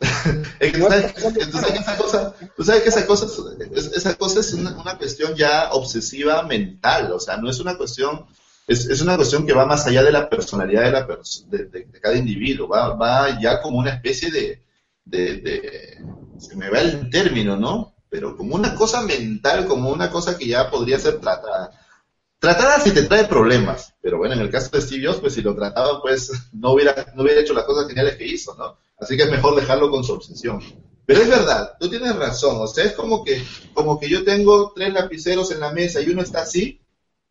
sabes, 0.60 1.72
que 1.72 1.78
esa 1.78 1.96
cosa, 1.96 2.34
tú 2.56 2.64
sabes 2.64 2.82
que 2.82 2.88
esa 2.88 3.06
cosa, 3.06 3.26
esa 3.94 4.14
cosa 4.14 4.40
es 4.40 4.52
una, 4.52 4.98
cuestión 4.98 5.34
ya 5.34 5.70
obsesiva 5.72 6.42
mental, 6.42 7.12
o 7.12 7.20
sea, 7.20 7.36
no 7.36 7.50
es 7.50 7.60
una 7.60 7.76
cuestión, 7.76 8.26
es, 8.66 8.86
es 8.86 9.00
una 9.00 9.16
cuestión 9.16 9.46
que 9.46 9.52
va 9.52 9.66
más 9.66 9.86
allá 9.86 10.02
de 10.02 10.12
la 10.12 10.28
personalidad 10.28 10.84
de, 10.84 10.90
la 10.92 11.06
de, 11.06 11.88
cada 12.00 12.16
individuo, 12.16 12.68
va, 12.68 12.94
va 12.94 13.40
ya 13.40 13.60
como 13.60 13.78
una 13.78 13.90
especie 13.90 14.30
de, 14.30 14.62
de, 15.04 15.98
se 16.38 16.56
me 16.56 16.70
va 16.70 16.80
el 16.80 17.10
término, 17.10 17.56
¿no? 17.56 17.94
Pero 18.10 18.36
como 18.36 18.54
una 18.54 18.74
cosa 18.74 19.02
mental, 19.02 19.66
como 19.66 19.90
una 19.90 20.10
cosa 20.10 20.38
que 20.38 20.46
ya 20.46 20.70
podría 20.70 20.98
ser 20.98 21.18
tratada 21.20 21.70
tratada 22.38 22.80
si 22.80 22.92
te 22.92 23.02
trae 23.02 23.24
problemas, 23.24 23.94
pero 24.00 24.18
bueno, 24.18 24.34
en 24.34 24.40
el 24.40 24.50
caso 24.50 24.70
de 24.70 24.80
Steve 24.80 25.06
Jobs, 25.06 25.20
pues 25.20 25.34
si 25.34 25.42
lo 25.42 25.54
trataba, 25.54 26.00
pues 26.00 26.30
no 26.52 26.72
hubiera, 26.72 27.12
no 27.14 27.22
hubiera 27.22 27.40
hecho 27.40 27.54
las 27.54 27.64
cosas 27.64 27.88
geniales 27.88 28.16
que 28.16 28.26
hizo, 28.26 28.54
¿no? 28.56 28.78
Así 28.98 29.16
que 29.16 29.24
es 29.24 29.30
mejor 29.30 29.54
dejarlo 29.54 29.90
con 29.90 30.04
su 30.04 30.12
obsesión. 30.12 30.60
Pero 31.06 31.22
es 31.22 31.28
verdad, 31.28 31.72
tú 31.80 31.88
tienes 31.88 32.14
razón, 32.16 32.56
o 32.60 32.66
sea, 32.66 32.84
es 32.84 32.92
como 32.92 33.24
que, 33.24 33.42
como 33.72 33.98
que 33.98 34.10
yo 34.10 34.24
tengo 34.24 34.72
tres 34.74 34.92
lapiceros 34.92 35.50
en 35.50 35.60
la 35.60 35.72
mesa 35.72 36.02
y 36.02 36.10
uno 36.10 36.22
está 36.22 36.42
así, 36.42 36.82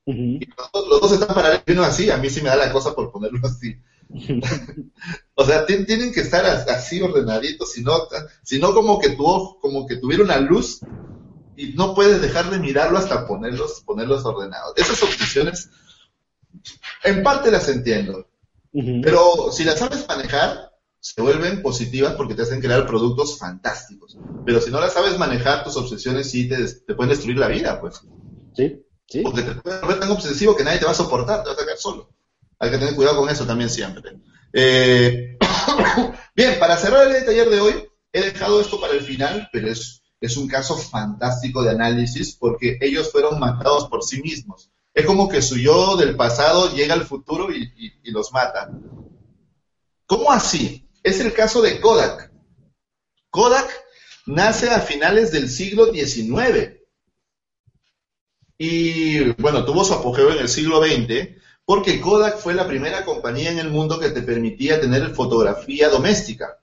y 0.08 0.40
los, 0.74 1.02
dos 1.02 1.12
están 1.12 1.36
paralelos 1.36 1.64
y 1.68 1.72
uno 1.74 1.84
así, 1.84 2.10
a 2.10 2.18
mí 2.18 2.30
sí 2.30 2.42
me 2.42 2.50
da 2.50 2.56
la 2.56 2.72
cosa 2.72 2.96
por 2.96 3.12
ponerlo 3.12 3.40
así. 3.44 3.76
o 5.36 5.46
sea, 5.46 5.66
tienen 5.66 6.14
que 6.14 6.22
estar 6.22 6.46
así 6.46 7.02
ordenaditos, 7.02 7.74
si 7.74 7.84
no, 7.84 8.08
si 8.42 8.58
no 8.58 8.74
como 8.74 9.00
que 9.00 9.10
tu, 9.10 9.60
como 9.60 9.86
que 9.86 9.98
tuviera 9.98 10.24
una 10.24 10.40
luz 10.40 10.80
y 11.58 11.74
no 11.74 11.96
puedes 11.96 12.22
dejar 12.22 12.50
de 12.50 12.60
mirarlo 12.60 12.98
hasta 12.98 13.26
ponerlos, 13.26 13.82
ponerlos 13.86 14.24
ordenados. 14.24 14.74
Esas 14.78 15.02
obsesiones 15.04 15.70
en 17.04 17.24
parte 17.24 17.52
las 17.52 17.68
entiendo, 17.68 18.30
pero 19.02 19.52
si 19.52 19.64
las 19.64 19.80
sabes 19.80 20.08
manejar, 20.08 20.72
se 21.00 21.22
vuelven 21.22 21.62
positivas 21.62 22.14
porque 22.16 22.36
te 22.36 22.44
hacen 22.44 22.62
crear 22.62 22.86
productos 22.86 23.38
fantásticos. 23.38 24.18
Pero 24.46 24.62
si 24.62 24.72
no 24.72 24.80
las 24.80 24.94
sabes 24.94 25.18
manejar, 25.18 25.64
tus 25.64 25.78
obsesiones 25.78 26.30
sí 26.30 26.48
te, 26.48 26.58
te 26.66 26.96
pueden 26.96 27.10
destruir 27.10 27.38
la 27.38 27.48
vida, 27.48 27.80
pues. 27.80 28.02
Sí, 28.56 28.84
sí. 29.08 29.22
Porque 29.22 29.42
te 29.42 29.56
puedes 29.56 29.82
volver 29.82 30.00
tan 30.00 30.12
obsesivo 30.12 30.56
que 30.56 30.64
nadie 30.64 30.80
te 30.80 30.86
va 30.86 30.92
a 30.92 30.96
soportar, 30.96 31.44
te 31.44 31.50
vas 31.50 31.60
a 31.60 31.64
quedar 31.64 31.78
solo. 31.78 32.10
Hay 32.60 32.72
que 32.72 32.78
tener 32.78 32.96
cuidado 32.96 33.18
con 33.18 33.30
eso 33.30 33.46
también 33.46 33.70
siempre. 33.70 34.20
Eh, 34.54 35.38
bien, 36.36 36.60
para 36.60 36.78
cerrar 36.78 37.08
el 37.08 37.26
taller 37.26 37.50
de 37.50 37.62
hoy, 37.62 37.74
he 38.12 38.22
dejado 38.22 38.62
esto 38.62 38.80
para 38.80 38.94
el 38.94 39.02
final, 39.02 39.50
pero 39.52 39.70
es, 39.70 40.02
es 40.20 40.38
un 40.38 40.48
caso 40.48 40.78
fantástico 40.78 41.64
de 41.64 41.72
análisis 41.72 42.36
porque 42.36 42.78
ellos 42.82 43.12
fueron 43.12 43.40
matados 43.40 43.88
por 43.88 44.04
sí 44.04 44.22
mismos. 44.22 44.72
Es 44.94 45.06
como 45.06 45.30
que 45.30 45.42
su 45.42 45.58
yo 45.58 45.96
del 45.96 46.16
pasado 46.16 46.74
llega 46.74 46.96
al 46.96 47.06
futuro 47.06 47.50
y, 47.52 47.94
los 48.06 48.32
mata. 48.32 48.72
¿Cómo 50.08 50.32
así? 50.32 50.88
Es 51.04 51.20
el 51.20 51.34
caso 51.34 51.62
de 51.62 51.80
Kodak. 51.80 52.32
Kodak 53.30 53.70
nace 54.26 54.72
a 54.72 54.80
finales 54.80 55.32
del 55.32 55.50
siglo 55.50 55.94
XIX. 55.94 56.82
Y 58.58 59.34
bueno, 59.34 59.66
tuvo 59.66 59.84
su 59.84 59.94
apogeo 59.94 60.32
en 60.32 60.40
el 60.40 60.50
siglo 60.50 60.82
XX 60.84 61.38
porque 61.64 62.02
Kodak 62.02 62.40
fue 62.40 62.56
la 62.56 62.66
primera 62.66 63.06
compañía 63.06 63.52
en 63.52 63.60
el 63.60 63.70
mundo 63.70 64.00
que 64.00 64.10
te 64.10 64.24
permitía 64.24 64.82
tener 64.82 65.14
fotografía 65.14 65.90
doméstica. 65.90 66.60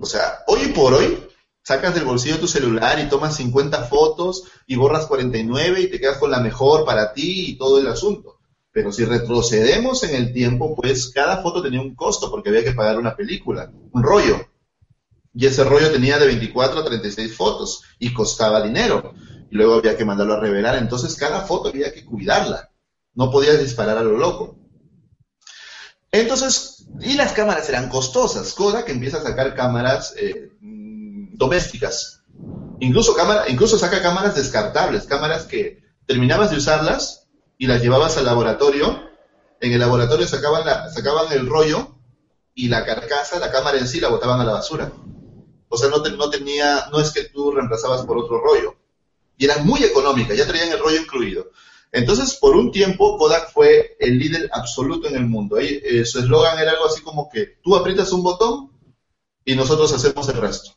O 0.00 0.06
sea, 0.06 0.44
hoy 0.46 0.68
por 0.68 0.94
hoy 0.94 1.26
sacas 1.66 1.96
del 1.96 2.04
bolsillo 2.04 2.38
tu 2.38 2.46
celular 2.46 3.00
y 3.00 3.08
tomas 3.08 3.34
50 3.38 3.86
fotos 3.86 4.44
y 4.68 4.76
borras 4.76 5.06
49 5.06 5.80
y 5.80 5.90
te 5.90 5.98
quedas 5.98 6.18
con 6.18 6.30
la 6.30 6.38
mejor 6.38 6.84
para 6.84 7.12
ti 7.12 7.50
y 7.50 7.58
todo 7.58 7.80
el 7.80 7.88
asunto. 7.88 8.38
Pero 8.70 8.92
si 8.92 9.04
retrocedemos 9.04 10.04
en 10.04 10.14
el 10.14 10.32
tiempo, 10.32 10.76
pues 10.76 11.08
cada 11.08 11.42
foto 11.42 11.60
tenía 11.60 11.80
un 11.80 11.96
costo 11.96 12.30
porque 12.30 12.50
había 12.50 12.62
que 12.62 12.70
pagar 12.70 12.98
una 12.98 13.16
película, 13.16 13.72
un 13.90 14.00
rollo. 14.00 14.46
Y 15.34 15.46
ese 15.46 15.64
rollo 15.64 15.90
tenía 15.90 16.20
de 16.20 16.26
24 16.26 16.78
a 16.78 16.84
36 16.84 17.36
fotos 17.36 17.82
y 17.98 18.14
costaba 18.14 18.62
dinero. 18.62 19.14
Y 19.50 19.56
luego 19.56 19.74
había 19.74 19.96
que 19.96 20.04
mandarlo 20.04 20.34
a 20.34 20.40
revelar. 20.40 20.76
Entonces 20.76 21.16
cada 21.16 21.40
foto 21.40 21.70
había 21.70 21.92
que 21.92 22.04
cuidarla. 22.04 22.70
No 23.14 23.28
podías 23.32 23.58
disparar 23.58 23.98
a 23.98 24.04
lo 24.04 24.16
loco. 24.16 24.56
Entonces, 26.12 26.86
y 27.00 27.14
las 27.14 27.32
cámaras 27.32 27.68
eran 27.68 27.88
costosas. 27.88 28.54
Kodak 28.54 28.88
empieza 28.88 29.18
a 29.18 29.22
sacar 29.22 29.56
cámaras 29.56 30.14
eh, 30.16 30.52
domésticas. 31.36 32.22
Incluso, 32.80 33.14
cámara, 33.14 33.48
incluso 33.48 33.78
saca 33.78 34.02
cámaras 34.02 34.34
descartables, 34.34 35.04
cámaras 35.04 35.44
que 35.44 35.82
terminabas 36.06 36.50
de 36.50 36.56
usarlas 36.56 37.28
y 37.58 37.66
las 37.66 37.82
llevabas 37.82 38.16
al 38.16 38.24
laboratorio. 38.24 39.04
En 39.60 39.72
el 39.72 39.80
laboratorio 39.80 40.26
sacaban, 40.26 40.66
la, 40.66 40.90
sacaban 40.90 41.32
el 41.32 41.48
rollo 41.48 41.96
y 42.54 42.68
la 42.68 42.84
carcasa, 42.84 43.38
la 43.38 43.50
cámara 43.50 43.78
en 43.78 43.88
sí, 43.88 44.00
la 44.00 44.08
botaban 44.08 44.40
a 44.40 44.44
la 44.44 44.52
basura. 44.52 44.92
O 45.68 45.76
sea, 45.76 45.88
no, 45.88 45.98
no 45.98 46.30
tenía, 46.30 46.88
no 46.92 47.00
es 47.00 47.10
que 47.10 47.24
tú 47.24 47.50
reemplazabas 47.50 48.04
por 48.04 48.18
otro 48.18 48.40
rollo. 48.40 48.76
Y 49.38 49.44
eran 49.44 49.66
muy 49.66 49.82
económicas, 49.82 50.36
ya 50.36 50.46
traían 50.46 50.72
el 50.72 50.78
rollo 50.78 51.00
incluido. 51.00 51.50
Entonces, 51.92 52.34
por 52.34 52.56
un 52.56 52.72
tiempo, 52.72 53.16
Kodak 53.16 53.52
fue 53.52 53.96
el 53.98 54.18
líder 54.18 54.50
absoluto 54.52 55.08
en 55.08 55.16
el 55.16 55.26
mundo. 55.26 55.58
Eh, 55.58 56.04
su 56.04 56.18
eslogan 56.18 56.58
era 56.58 56.72
algo 56.72 56.86
así 56.86 57.00
como 57.02 57.28
que 57.30 57.58
tú 57.62 57.74
aprietas 57.74 58.12
un 58.12 58.22
botón 58.22 58.70
y 59.44 59.54
nosotros 59.54 59.92
hacemos 59.92 60.28
el 60.28 60.36
resto. 60.36 60.75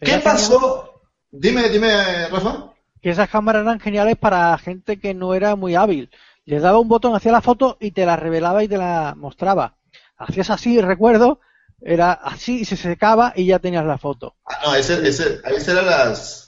¿Qué 0.00 0.18
pasó? 0.18 1.02
Dime, 1.30 1.68
dime, 1.68 2.28
Rafa. 2.28 2.72
Que 3.00 3.10
esas 3.10 3.28
cámaras 3.28 3.62
eran 3.62 3.80
geniales 3.80 4.16
para 4.16 4.56
gente 4.58 4.98
que 4.98 5.14
no 5.14 5.34
era 5.34 5.56
muy 5.56 5.74
hábil. 5.74 6.10
Les 6.44 6.62
daba 6.62 6.78
un 6.78 6.88
botón, 6.88 7.14
hacía 7.14 7.32
la 7.32 7.40
foto 7.40 7.76
y 7.80 7.92
te 7.92 8.04
la 8.06 8.16
revelaba 8.16 8.64
y 8.64 8.68
te 8.68 8.76
la 8.76 9.14
mostraba. 9.16 9.76
Hacías 10.16 10.50
así, 10.50 10.80
recuerdo, 10.80 11.40
era 11.80 12.12
así 12.12 12.60
y 12.60 12.64
se 12.64 12.76
secaba 12.76 13.32
y 13.36 13.46
ya 13.46 13.58
tenías 13.58 13.84
la 13.84 13.98
foto. 13.98 14.34
Ah, 14.44 14.58
no, 14.64 14.74
ese, 14.74 15.06
ese, 15.08 15.40
ese 15.44 15.72
eran 15.72 15.86
las, 15.86 16.40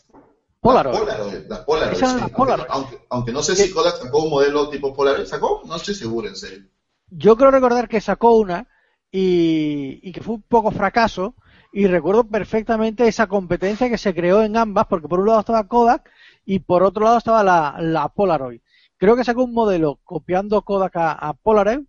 Polaroid. 0.63 1.49
Las 1.49 1.61
Polaroid, 1.65 2.67
Aunque, 3.11 3.33
no 3.33 3.43
sé 3.43 3.57
si 3.57 3.73
Kodak 3.73 3.97
sacó 3.97 4.23
un 4.23 4.31
modelo 4.31 4.69
tipo 4.69 4.95
Polaroid, 4.95 5.27
¿sacó? 5.27 5.61
No 5.67 5.75
estoy 5.75 5.97
seguro, 5.97 6.29
en 6.29 6.37
serio. 6.37 6.69
Yo 7.11 7.37
creo 7.37 7.51
recordar 7.51 7.89
que 7.89 8.01
sacó 8.01 8.37
una 8.37 8.69
y, 9.11 9.99
y, 10.09 10.13
que 10.13 10.21
fue 10.21 10.37
un 10.37 10.43
poco 10.43 10.71
fracaso. 10.71 11.35
Y 11.73 11.87
recuerdo 11.87 12.25
perfectamente 12.25 13.09
esa 13.09 13.27
competencia 13.27 13.89
que 13.89 13.99
se 13.99 14.15
creó 14.15 14.43
en 14.43 14.57
ambas, 14.57 14.87
porque 14.87 15.09
por 15.09 15.21
un 15.21 15.27
lado 15.27 15.41
estaba 15.41 15.67
Kodak 15.67 16.11
y 16.45 16.59
por 16.59 16.83
otro 16.83 17.05
lado 17.05 17.19
estaba 17.19 17.43
la, 17.43 17.77
la 17.79 18.09
Polaroid. 18.09 18.61
Creo 18.99 19.17
que 19.17 19.25
sacó 19.25 19.43
un 19.45 19.55
modelo 19.55 19.99
copiando 20.05 20.63
Kodak 20.63 20.93
a, 20.97 21.33
Polaroid 21.43 21.81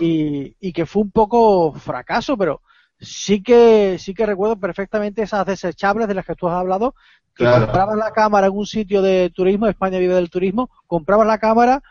y, 0.00 0.56
y, 0.60 0.72
que 0.72 0.86
fue 0.86 1.02
un 1.02 1.10
poco 1.10 1.72
fracaso, 1.72 2.38
pero 2.38 2.62
sí 3.00 3.42
que 3.42 3.96
sí 3.98 4.14
que 4.14 4.24
recuerdo 4.24 4.56
perfectamente 4.56 5.22
esas 5.22 5.44
desechables 5.44 6.08
de 6.08 6.14
las 6.14 6.24
que 6.24 6.36
tú 6.36 6.48
has 6.48 6.54
hablado 6.54 6.94
comprabas 7.36 7.96
la 7.96 8.12
cámara 8.12 8.46
en 8.46 8.56
un 8.56 8.66
sitio 8.66 9.02
de 9.02 9.30
turismo, 9.34 9.66
España 9.66 9.98
vive 9.98 10.14
del 10.14 10.30
turismo, 10.30 10.70
comprabas 10.86 11.26
la 11.26 11.38
cámara 11.38 11.82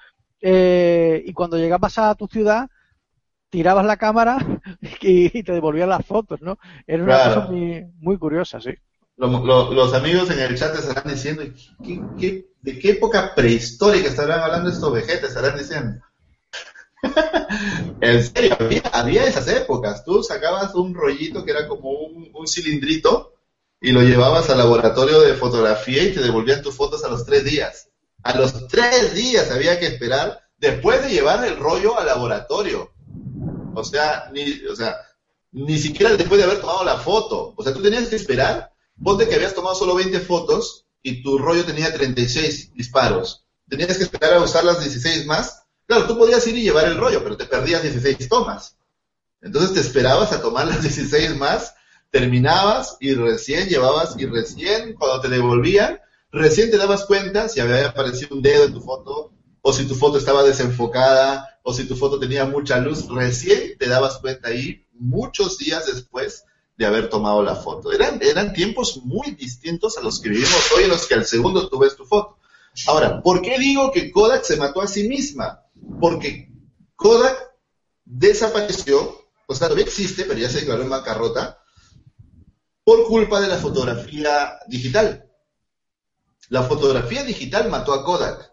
eh, 0.42 1.24
y 1.26 1.34
cuando 1.34 1.58
llegabas 1.58 1.98
a 1.98 2.16
tu 2.16 2.28
ciudad 2.28 2.70
tirabas 3.54 3.86
la 3.86 3.98
cámara 3.98 4.40
y, 5.02 5.44
te 5.44 5.52
devolvían 5.52 5.90
las 5.90 6.04
fotos, 6.04 6.42
¿no? 6.42 6.58
Era 6.88 7.04
una 7.04 7.24
cosa 7.24 7.50
muy, 7.52 8.18
curiosa, 8.18 8.60
sí. 8.60 8.72
Los, 9.16 9.94
amigos 9.94 10.32
en 10.32 10.40
el 10.40 10.58
chat 10.58 10.76
estarán 10.76 11.14
diciendo, 11.14 11.44
de 11.44 12.80
qué 12.80 12.90
época 12.90 13.34
prehistórica 13.36 14.10
estarán 14.10 14.40
hablando 14.40 14.72
estos 14.72 14.92
vejetes? 14.92 15.30
Estarán 15.30 15.56
diciendo. 15.56 16.02
en 18.02 18.24
serio, 18.24 18.58
había, 18.92 19.26
esas 19.26 19.48
épocas. 19.50 20.04
Tú 20.04 20.24
sacabas 20.24 20.74
un 20.74 20.96
rollito 20.96 21.46
que 21.46 21.52
era 21.52 21.68
como 21.68 21.92
un, 21.92 22.32
un 22.34 22.48
cilindrito 22.48 23.36
y 23.80 23.92
lo 23.92 24.02
llevabas 24.02 24.50
al 24.50 24.58
laboratorio 24.58 25.22
de 25.22 25.36
fotografía 25.36 26.02
y 26.02 26.12
te 26.12 26.22
devolvían 26.22 26.64
tus 26.64 26.76
fotos 26.76 27.04
a 27.04 27.10
los 27.10 27.24
tres 27.24 27.44
días. 27.44 27.90
A 28.24 28.36
los 28.36 28.68
tres 28.68 29.14
días 29.14 29.52
había 29.52 29.80
que 29.80 29.86
esperar 29.86 30.42
después 30.58 31.04
de 31.04 31.12
llevar 31.12 31.46
el 31.46 31.58
rollo 31.58 32.00
al 32.00 32.08
laboratorio. 32.08 32.93
O 33.74 33.84
sea, 33.84 34.30
ni, 34.34 34.66
o 34.66 34.76
sea, 34.76 34.96
ni 35.52 35.78
siquiera 35.78 36.16
después 36.16 36.40
de 36.40 36.46
haber 36.46 36.62
tomado 36.62 36.84
la 36.84 36.98
foto. 36.98 37.54
O 37.56 37.64
sea, 37.64 37.74
tú 37.74 37.82
tenías 37.82 38.08
que 38.08 38.16
esperar. 38.16 38.72
Ponte 39.04 39.28
que 39.28 39.36
habías 39.36 39.56
tomado 39.56 39.76
solo 39.76 39.96
20 39.96 40.20
fotos 40.22 40.86
y 41.02 41.22
tu 41.22 41.38
rollo 41.38 41.66
tenía 41.66 41.94
36 41.94 42.74
disparos. 42.74 43.46
Tenías 43.68 43.98
que 43.98 44.04
esperar 44.04 44.34
a 44.34 44.42
usar 44.42 44.64
las 44.64 44.80
16 44.80 45.26
más. 45.26 45.64
Claro, 45.86 46.08
tú 46.08 46.18
podías 46.18 46.46
ir 46.48 46.58
y 46.58 46.64
llevar 46.64 46.86
el 46.86 46.98
rollo, 46.98 47.24
pero 47.24 47.38
te 47.38 47.46
perdías 47.46 47.82
16 47.82 48.30
tomas. 48.30 48.78
Entonces 49.42 49.74
te 49.74 49.80
esperabas 49.82 50.32
a 50.32 50.42
tomar 50.42 50.68
las 50.68 50.82
16 50.82 51.36
más 51.36 51.74
terminabas 52.14 52.98
y 53.00 53.16
recién 53.16 53.68
llevabas 53.68 54.16
y 54.20 54.28
recién 54.28 54.94
cuando 54.94 55.20
te 55.20 55.30
devolvían, 55.30 56.00
recién 56.32 56.70
te 56.70 56.78
dabas 56.78 57.06
cuenta 57.06 57.50
si 57.50 57.60
había 57.60 57.88
aparecido 57.88 58.36
un 58.36 58.44
dedo 58.44 58.66
en 58.66 58.74
tu 58.74 58.82
foto 58.82 59.34
o 59.62 59.74
si 59.74 59.86
tu 59.86 59.96
foto 59.96 60.20
estaba 60.20 60.44
desenfocada 60.44 61.53
o 61.64 61.74
si 61.74 61.86
tu 61.86 61.96
foto 61.96 62.20
tenía 62.20 62.46
mucha 62.46 62.78
luz, 62.78 63.08
recién 63.08 63.78
te 63.78 63.88
dabas 63.88 64.20
cuenta 64.20 64.50
ahí 64.50 64.86
muchos 64.92 65.58
días 65.58 65.88
después 65.88 66.46
de 66.78 66.86
haber 66.86 67.10
tomado 67.10 67.42
la 67.42 67.56
foto. 67.56 67.92
Eran, 67.92 68.20
eran 68.22 68.54
tiempos 68.54 69.02
muy 69.04 69.32
distintos 69.32 69.98
a 69.98 70.02
los 70.02 70.20
que 70.20 70.30
vivimos 70.30 70.72
hoy 70.76 70.84
en 70.84 70.90
los 70.90 71.08
que 71.08 71.14
al 71.14 71.26
segundo 71.26 71.70
tú 71.70 71.80
ves 71.80 71.96
tu 71.96 72.06
foto. 72.06 72.38
Ahora, 72.88 73.22
¿por 73.22 73.42
qué 73.42 73.58
digo 73.58 73.92
que 73.92 74.12
Kodak 74.12 74.44
se 74.44 74.58
mató 74.58 74.82
a 74.82 74.88
sí 74.88 75.08
misma? 75.08 75.64
Porque 76.02 76.50
Kodak 76.96 77.52
desapareció, 78.04 79.28
o 79.48 79.56
sea, 79.56 79.68
todavía 79.68 79.86
existe, 79.86 80.26
pero 80.26 80.40
ya 80.40 80.50
se 80.50 80.60
declaró 80.60 80.84
en 80.84 80.90
bancarrota, 80.90 81.60
por 82.84 83.06
culpa 83.06 83.40
de 83.40 83.48
la 83.48 83.58
fotografía 83.58 84.60
digital. 84.68 85.30
La 86.50 86.64
fotografía 86.64 87.24
digital 87.24 87.70
mató 87.70 87.94
a 87.94 88.04
Kodak. 88.04 88.53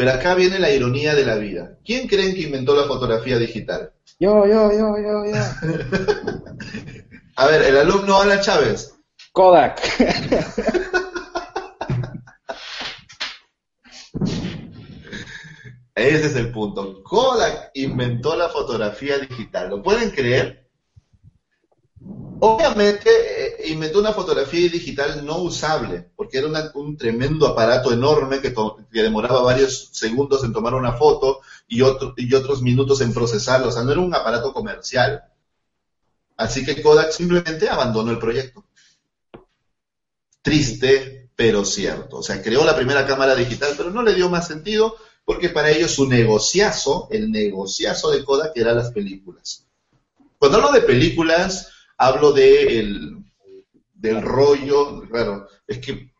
Pero 0.00 0.12
acá 0.12 0.34
viene 0.34 0.58
la 0.58 0.70
ironía 0.70 1.14
de 1.14 1.26
la 1.26 1.34
vida. 1.34 1.76
¿Quién 1.84 2.08
creen 2.08 2.34
que 2.34 2.44
inventó 2.44 2.74
la 2.74 2.84
fotografía 2.84 3.36
digital? 3.36 3.92
Yo, 4.18 4.46
yo, 4.46 4.72
yo, 4.72 4.96
yo, 4.96 5.26
yo. 5.26 5.34
a 7.36 7.46
ver, 7.46 7.60
el 7.64 7.76
alumno 7.76 8.18
Alan 8.18 8.40
Chávez. 8.40 8.94
Kodak. 9.32 9.78
Ese 15.94 16.26
es 16.28 16.36
el 16.36 16.50
punto. 16.50 17.02
Kodak 17.02 17.70
inventó 17.74 18.34
la 18.36 18.48
fotografía 18.48 19.18
digital. 19.18 19.68
¿Lo 19.68 19.82
pueden 19.82 20.12
creer? 20.12 20.69
Obviamente 22.42 23.10
eh, 23.10 23.68
inventó 23.68 24.00
una 24.00 24.14
fotografía 24.14 24.70
digital 24.70 25.24
no 25.26 25.38
usable, 25.38 26.10
porque 26.16 26.38
era 26.38 26.48
un 26.74 26.96
tremendo 26.96 27.46
aparato 27.46 27.92
enorme 27.92 28.40
que, 28.40 28.54
demoraba 28.90 29.42
varios 29.42 29.90
segundos 29.92 30.42
en 30.42 30.52
tomar 30.52 30.74
una 30.74 30.92
foto 30.92 31.40
y, 31.68 31.80
y 31.80 32.34
otros 32.34 32.62
minutos 32.62 33.02
en 33.02 33.12
procesarlo. 33.12 33.68
O 33.68 33.72
sea, 33.72 33.82
no 33.82 33.92
era 33.92 34.00
un 34.00 34.14
aparato 34.14 34.54
comercial. 34.54 35.22
Así 36.36 36.64
que 36.64 36.80
Kodak 36.80 37.12
simplemente 37.12 37.68
abandonó 37.68 38.10
el 38.10 38.18
proyecto. 38.18 38.64
Triste, 40.40 41.30
pero 41.36 41.66
cierto. 41.66 42.18
O 42.18 42.22
sea, 42.22 42.42
creó 42.42 42.64
la 42.64 42.74
primera 42.74 43.06
cámara 43.06 43.34
digital, 43.34 43.74
pero 43.76 43.90
no 43.90 44.02
le 44.02 44.14
dio 44.14 44.30
más 44.30 44.46
sentido 44.46 44.96
porque 45.26 45.50
para 45.50 45.70
ellos 45.70 45.92
su 45.92 46.08
negociazo, 46.08 47.08
el 47.10 47.30
negociazo 47.30 48.10
de 48.10 48.24
Kodak 48.24 48.52
era 48.56 48.72
las 48.72 48.90
películas. 48.90 49.66
Cuando 50.38 50.56
hablo 50.56 50.72
de 50.72 50.80
películas, 50.80 51.70
hablo 52.00 52.32
de 52.32 52.80
el, 52.80 53.24
del 53.92 54.22
rollo, 54.22 55.02
claro, 55.10 55.46
es 55.66 55.78
que, 55.78 56.10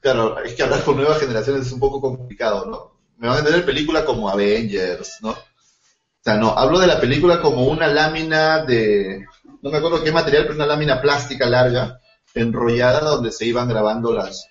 claro, 0.00 0.42
es 0.42 0.54
que 0.54 0.64
hablar 0.64 0.82
con 0.82 0.96
nuevas 0.96 1.20
generaciones 1.20 1.66
es 1.66 1.72
un 1.72 1.78
poco 1.78 2.00
complicado, 2.00 2.66
¿no? 2.66 3.00
Me 3.18 3.28
van 3.28 3.36
a 3.36 3.38
entender 3.38 3.64
película 3.64 4.04
como 4.04 4.28
Avengers, 4.28 5.18
¿no? 5.22 5.30
O 5.30 6.24
sea, 6.24 6.34
no, 6.34 6.50
hablo 6.50 6.80
de 6.80 6.88
la 6.88 7.00
película 7.00 7.40
como 7.40 7.66
una 7.66 7.86
lámina 7.86 8.64
de, 8.64 9.24
no 9.62 9.70
me 9.70 9.78
acuerdo 9.78 10.02
qué 10.02 10.10
material, 10.10 10.42
pero 10.42 10.56
una 10.56 10.66
lámina 10.66 11.00
plástica 11.00 11.46
larga, 11.46 12.00
enrollada, 12.34 13.00
donde 13.00 13.30
se 13.30 13.46
iban 13.46 13.68
grabando 13.68 14.12
las, 14.12 14.48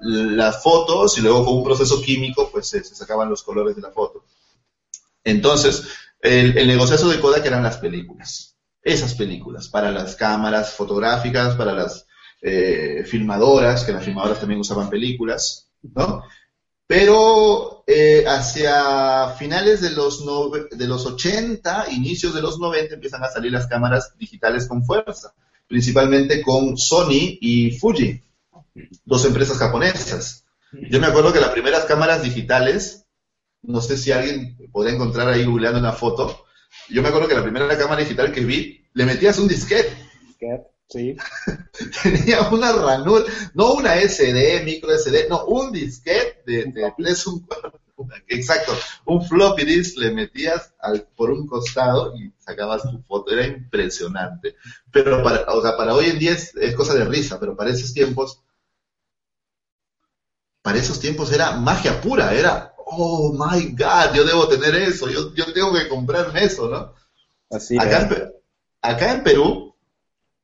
las 0.00 0.64
fotos 0.64 1.16
y 1.16 1.20
luego 1.20 1.44
con 1.44 1.58
un 1.58 1.64
proceso 1.64 2.02
químico, 2.02 2.50
pues 2.50 2.68
se, 2.68 2.82
sacaban 2.82 3.30
los 3.30 3.44
colores 3.44 3.76
de 3.76 3.82
la 3.82 3.92
foto. 3.92 4.24
Entonces, 5.22 5.84
el, 6.20 6.58
el 6.58 6.66
negociazo 6.66 7.08
de 7.08 7.20
Kodak 7.20 7.46
eran 7.46 7.62
las 7.62 7.76
películas. 7.76 8.47
Esas 8.88 9.14
películas, 9.14 9.68
para 9.68 9.90
las 9.90 10.16
cámaras 10.16 10.72
fotográficas, 10.72 11.56
para 11.56 11.74
las 11.74 12.06
eh, 12.40 13.04
filmadoras, 13.04 13.84
que 13.84 13.92
las 13.92 14.02
filmadoras 14.02 14.40
también 14.40 14.60
usaban 14.60 14.88
películas, 14.88 15.68
¿no? 15.82 16.24
Pero 16.86 17.84
eh, 17.86 18.24
hacia 18.26 19.28
finales 19.38 19.82
de 19.82 19.90
los, 19.90 20.24
de 20.70 20.88
los 20.88 21.04
80, 21.04 21.90
inicios 21.90 22.34
de 22.34 22.40
los 22.40 22.58
90, 22.58 22.94
empiezan 22.94 23.22
a 23.22 23.28
salir 23.28 23.52
las 23.52 23.66
cámaras 23.66 24.16
digitales 24.16 24.66
con 24.66 24.82
fuerza, 24.82 25.34
principalmente 25.66 26.40
con 26.40 26.78
Sony 26.78 27.36
y 27.42 27.72
Fuji, 27.72 28.22
dos 29.04 29.22
empresas 29.26 29.58
japonesas. 29.58 30.46
Yo 30.72 30.98
me 30.98 31.08
acuerdo 31.08 31.34
que 31.34 31.40
las 31.40 31.50
primeras 31.50 31.84
cámaras 31.84 32.22
digitales, 32.22 33.04
no 33.60 33.82
sé 33.82 33.98
si 33.98 34.12
alguien 34.12 34.56
podría 34.72 34.94
encontrar 34.94 35.28
ahí 35.28 35.44
googleando 35.44 35.78
una 35.78 35.92
foto, 35.92 36.46
yo 36.88 37.02
me 37.02 37.08
acuerdo 37.08 37.28
que 37.28 37.34
la 37.34 37.42
primera 37.42 37.76
cámara 37.76 38.00
digital 38.00 38.32
que 38.32 38.44
vi, 38.44 38.77
le 38.94 39.04
metías 39.04 39.38
un 39.38 39.48
disquete. 39.48 39.96
Disquete, 40.26 40.66
sí. 40.88 41.16
Tenía 42.02 42.48
una 42.48 42.72
ranura, 42.72 43.24
no 43.54 43.74
una 43.74 43.96
SD, 43.96 44.62
micro 44.64 44.96
SD, 44.96 45.28
no, 45.28 45.44
un 45.46 45.72
disquete 45.72 46.42
de, 46.46 46.64
de 46.72 46.92
exacto, 48.28 48.72
un 49.06 49.24
floppy 49.24 49.64
disk 49.64 49.98
le 49.98 50.12
metías 50.12 50.72
al, 50.80 51.08
por 51.16 51.30
un 51.30 51.46
costado 51.46 52.14
y 52.16 52.32
sacabas 52.38 52.82
tu 52.82 53.02
foto, 53.02 53.32
era 53.32 53.46
impresionante. 53.46 54.56
Pero 54.92 55.22
para, 55.22 55.42
o 55.52 55.62
sea, 55.62 55.76
para 55.76 55.94
hoy 55.94 56.06
en 56.06 56.18
día 56.18 56.32
es, 56.32 56.54
es 56.56 56.74
cosa 56.74 56.94
de 56.94 57.04
risa, 57.04 57.38
pero 57.40 57.56
para 57.56 57.70
esos 57.70 57.92
tiempos, 57.92 58.40
para 60.62 60.78
esos 60.78 61.00
tiempos 61.00 61.32
era 61.32 61.52
magia 61.52 62.00
pura, 62.00 62.32
era, 62.34 62.74
oh 62.78 63.32
my 63.32 63.70
god, 63.72 64.14
yo 64.14 64.24
debo 64.24 64.48
tener 64.48 64.74
eso, 64.76 65.08
yo, 65.08 65.34
yo 65.34 65.52
tengo 65.52 65.72
que 65.72 65.88
comprarme 65.88 66.44
eso, 66.44 66.68
¿no? 66.68 66.94
Así 67.50 67.78
acá, 67.78 68.30
acá 68.82 69.12
en 69.12 69.22
Perú 69.22 69.74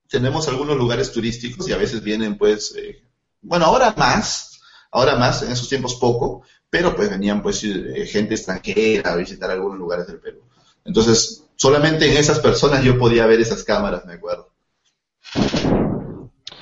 tenemos 0.09 0.47
algunos 0.48 0.77
lugares 0.77 1.12
turísticos 1.12 1.69
y 1.69 1.73
a 1.73 1.77
veces 1.77 2.02
vienen 2.02 2.36
pues, 2.39 2.74
eh, 2.77 3.02
bueno, 3.40 3.66
ahora 3.66 3.94
más, 3.97 4.61
ahora 4.90 5.16
más, 5.16 5.43
en 5.43 5.52
esos 5.52 5.69
tiempos 5.69 5.97
poco, 5.97 6.43
pero 6.70 6.94
pues 6.94 7.11
venían 7.11 7.43
pues 7.43 7.62
eh, 7.65 8.06
gente 8.06 8.35
extranjera 8.35 9.12
a 9.12 9.16
visitar 9.16 9.51
algunos 9.51 9.78
lugares 9.78 10.06
del 10.06 10.20
Perú. 10.20 10.43
Entonces, 10.85 11.44
solamente 11.56 12.11
en 12.11 12.16
esas 12.16 12.39
personas 12.40 12.82
yo 12.85 12.98
podía 12.98 13.27
ver 13.27 13.40
esas 13.40 13.65
cámaras, 13.65 14.05
me 14.05 14.15
acuerdo. 14.15 14.51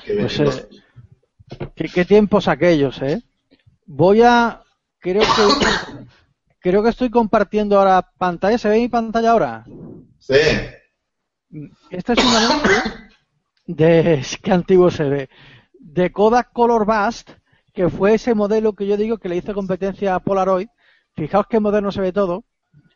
Pues, 0.05 0.39
eh, 0.39 0.67
¿qué, 1.75 1.89
¿qué, 1.89 2.05
tiempos 2.05 2.47
aquellos, 2.47 3.01
¿eh? 3.01 3.21
Voy 3.85 4.21
a, 4.21 4.63
creo 4.99 5.21
que, 5.21 6.05
creo 6.59 6.83
que 6.83 6.89
estoy 6.89 7.09
compartiendo 7.09 7.77
ahora 7.77 8.09
pantalla. 8.17 8.57
¿Se 8.57 8.69
ve 8.69 8.79
mi 8.79 8.87
pantalla 8.87 9.31
ahora? 9.31 9.65
Sí. 10.19 10.33
Este 11.91 12.13
es 12.13 12.19
un 12.19 12.35
anuncio 12.35 12.75
de, 13.67 14.25
qué 14.41 14.51
antiguo 14.51 14.89
se 14.89 15.03
ve, 15.03 15.29
de 15.73 16.11
Kodak 16.11 16.51
Color 16.51 16.85
Bust, 16.85 17.29
que 17.73 17.89
fue 17.89 18.15
ese 18.15 18.33
modelo 18.33 18.73
que 18.73 18.87
yo 18.87 18.97
digo 18.97 19.17
que 19.17 19.29
le 19.29 19.37
hizo 19.37 19.53
competencia 19.53 20.15
a 20.15 20.19
Polaroid. 20.19 20.67
Fijaos 21.15 21.45
qué 21.47 21.59
moderno 21.59 21.91
se 21.91 22.01
ve 22.01 22.11
todo. 22.11 22.43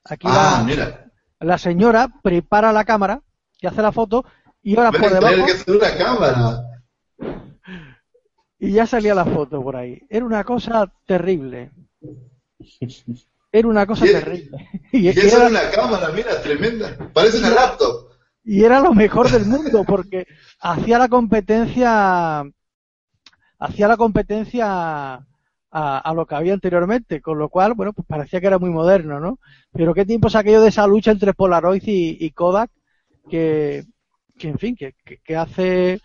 Aquí 0.04 0.28
ah, 0.30 0.58
la, 0.60 0.64
mira. 0.64 1.12
la 1.40 1.58
señora 1.58 2.10
prepara 2.24 2.72
la 2.72 2.86
cámara 2.86 3.22
y 3.60 3.68
hace 3.68 3.82
la 3.82 3.92
foto 3.92 4.26
y 4.64 4.76
ahora 4.76 4.92
por 4.92 5.12
debajo... 5.12 5.46
que 5.46 5.72
una 5.72 5.98
cámara. 5.98 6.64
Y 8.60 8.72
ya 8.72 8.88
salía 8.88 9.14
la 9.14 9.24
foto 9.24 9.62
por 9.62 9.76
ahí. 9.76 10.02
Era 10.10 10.26
una 10.26 10.44
cosa 10.44 10.92
terrible. 11.06 11.70
Era 13.52 13.68
una 13.68 13.86
cosa 13.86 14.08
y 14.08 14.10
terrible. 14.10 14.68
Y, 14.92 14.98
y 15.06 15.10
eso 15.10 15.38
era 15.38 15.48
una 15.48 15.70
cámara, 15.70 16.10
mira, 16.10 16.42
tremenda. 16.42 16.98
Parece 17.14 17.38
una 17.38 17.52
laptop. 17.52 18.07
Y 18.50 18.64
era 18.64 18.80
lo 18.80 18.94
mejor 18.94 19.30
del 19.30 19.46
mundo 19.46 19.84
porque 19.84 20.26
hacía 20.62 20.98
la 20.98 21.10
competencia 21.10 22.46
hacía 23.60 23.90
la 23.90 23.98
competencia 23.98 24.66
a, 24.70 25.20
a, 25.70 26.14
lo 26.14 26.26
que 26.26 26.36
había 26.36 26.54
anteriormente, 26.54 27.22
con 27.22 27.40
lo 27.40 27.50
cual, 27.50 27.74
bueno, 27.74 27.92
pues 27.92 28.08
parecía 28.08 28.40
que 28.40 28.48
era 28.48 28.58
muy 28.58 28.70
moderno, 28.70 29.20
¿no? 29.20 29.40
Pero 29.74 29.94
qué 29.94 30.06
tiempos 30.06 30.38
aquello 30.38 30.62
de 30.62 30.70
esa 30.70 30.88
lucha 30.88 31.12
entre 31.12 31.34
Polaroid 31.34 31.84
y, 31.86 32.26
y 32.26 32.32
Kodak 32.32 32.72
que, 33.30 33.84
que, 34.40 34.48
en 34.48 34.58
fin, 34.58 34.78
que, 34.78 34.96
que, 35.04 35.18
que, 35.18 35.36
hace 35.36 36.00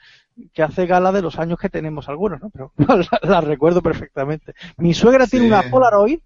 que 0.53 0.65
hace 0.65 0.87
gala 0.87 1.13
de 1.13 1.23
los 1.23 1.39
años 1.39 1.61
que 1.61 1.69
tenemos 1.69 2.09
algunos, 2.09 2.41
¿no? 2.41 2.51
Pero 2.51 2.73
la, 2.77 3.21
la 3.23 3.41
recuerdo 3.41 3.83
perfectamente. 3.83 4.53
Mi 4.79 4.95
suegra 4.95 5.27
sí. 5.27 5.33
tiene 5.33 5.47
una 5.47 5.71
Polaroid 5.71 6.19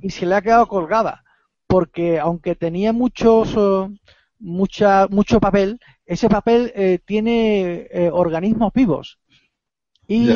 y 0.00 0.08
se 0.08 0.24
le 0.24 0.34
ha 0.34 0.40
quedado 0.40 0.66
colgada, 0.66 1.24
porque 1.66 2.18
aunque 2.18 2.54
tenía 2.54 2.94
muchos 2.94 3.54
mucha 4.38 5.06
mucho 5.08 5.40
papel, 5.40 5.80
ese 6.04 6.28
papel 6.28 6.72
eh, 6.74 6.98
tiene 7.04 7.88
eh, 7.90 8.10
organismos 8.12 8.72
vivos 8.72 9.18
y, 10.06 10.30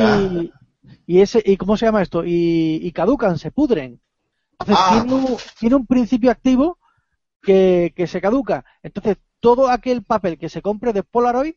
y 1.05 1.21
ese 1.21 1.41
y 1.45 1.57
cómo 1.57 1.77
se 1.77 1.85
llama 1.85 2.01
esto 2.01 2.23
y, 2.25 2.79
y 2.81 2.91
caducan, 2.91 3.37
se 3.37 3.51
pudren. 3.51 4.01
Entonces 4.59 4.77
ah. 4.79 5.01
tiene, 5.01 5.13
un, 5.13 5.37
tiene 5.59 5.75
un 5.75 5.85
principio 5.85 6.31
activo 6.31 6.77
que, 7.41 7.93
que 7.95 8.07
se 8.07 8.21
caduca. 8.21 8.65
Entonces 8.83 9.17
todo 9.39 9.69
aquel 9.69 10.03
papel 10.03 10.37
que 10.37 10.49
se 10.49 10.61
compre 10.61 10.93
de 10.93 11.03
Polaroid 11.03 11.55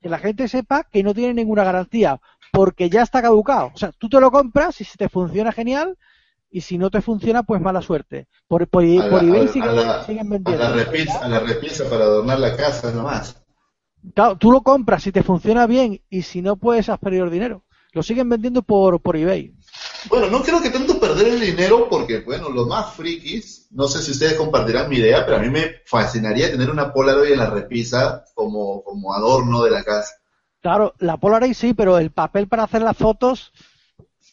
que 0.00 0.08
la 0.08 0.18
gente 0.18 0.48
sepa 0.48 0.84
que 0.84 1.02
no 1.02 1.14
tiene 1.14 1.34
ninguna 1.34 1.64
garantía, 1.64 2.20
porque 2.52 2.88
ya 2.90 3.02
está 3.02 3.22
caducado. 3.22 3.72
O 3.74 3.76
sea, 3.76 3.92
tú 3.92 4.08
te 4.08 4.20
lo 4.20 4.30
compras 4.30 4.80
y 4.80 4.84
si 4.84 4.96
te 4.96 5.08
funciona 5.08 5.52
genial, 5.52 5.98
y 6.50 6.60
si 6.62 6.78
no 6.78 6.90
te 6.90 7.00
funciona, 7.00 7.42
pues 7.42 7.60
mala 7.60 7.82
suerte. 7.82 8.28
Por, 8.46 8.66
por, 8.68 8.84
por 9.10 9.24
eBay 9.24 9.48
siguen, 9.48 9.76
la, 9.76 10.04
siguen 10.04 10.30
vendiendo. 10.30 10.64
A 10.64 10.70
la, 10.70 10.76
repisa, 10.76 11.18
a 11.18 11.28
la 11.28 11.40
repisa 11.40 11.88
para 11.88 12.04
adornar 12.04 12.38
la 12.38 12.56
casa 12.56 12.90
nomás. 12.92 13.42
Claro, 14.14 14.36
tú 14.36 14.50
lo 14.50 14.62
compras 14.62 15.02
si 15.02 15.12
te 15.12 15.22
funciona 15.22 15.66
bien 15.66 16.00
y 16.08 16.22
si 16.22 16.40
no, 16.40 16.56
pues 16.56 16.88
has 16.88 16.98
perdido 16.98 17.24
el 17.24 17.30
dinero. 17.30 17.64
Lo 17.92 18.02
siguen 18.02 18.28
vendiendo 18.28 18.62
por, 18.62 19.00
por 19.00 19.16
eBay. 19.16 19.54
Bueno, 20.08 20.28
no 20.28 20.42
creo 20.42 20.62
que 20.62 20.70
tanto 20.70 21.00
perder 21.00 21.28
el 21.28 21.40
dinero 21.40 21.88
porque, 21.88 22.20
bueno, 22.20 22.48
los 22.50 22.66
más 22.66 22.94
frikis, 22.94 23.68
no 23.72 23.88
sé 23.88 24.02
si 24.02 24.12
ustedes 24.12 24.34
compartirán 24.34 24.88
mi 24.88 24.96
idea, 24.96 25.24
pero 25.24 25.38
a 25.38 25.40
mí 25.40 25.50
me 25.50 25.82
fascinaría 25.84 26.50
tener 26.50 26.70
una 26.70 26.92
Polaroid 26.92 27.32
en 27.32 27.38
la 27.38 27.50
repisa 27.50 28.24
como, 28.34 28.82
como 28.84 29.14
adorno 29.14 29.62
de 29.62 29.70
la 29.70 29.82
casa. 29.82 30.14
Claro, 30.60 30.94
la 30.98 31.16
Polaroid 31.16 31.54
sí, 31.54 31.74
pero 31.74 31.98
el 31.98 32.10
papel 32.10 32.48
para 32.48 32.64
hacer 32.64 32.82
las 32.82 32.96
fotos... 32.96 33.52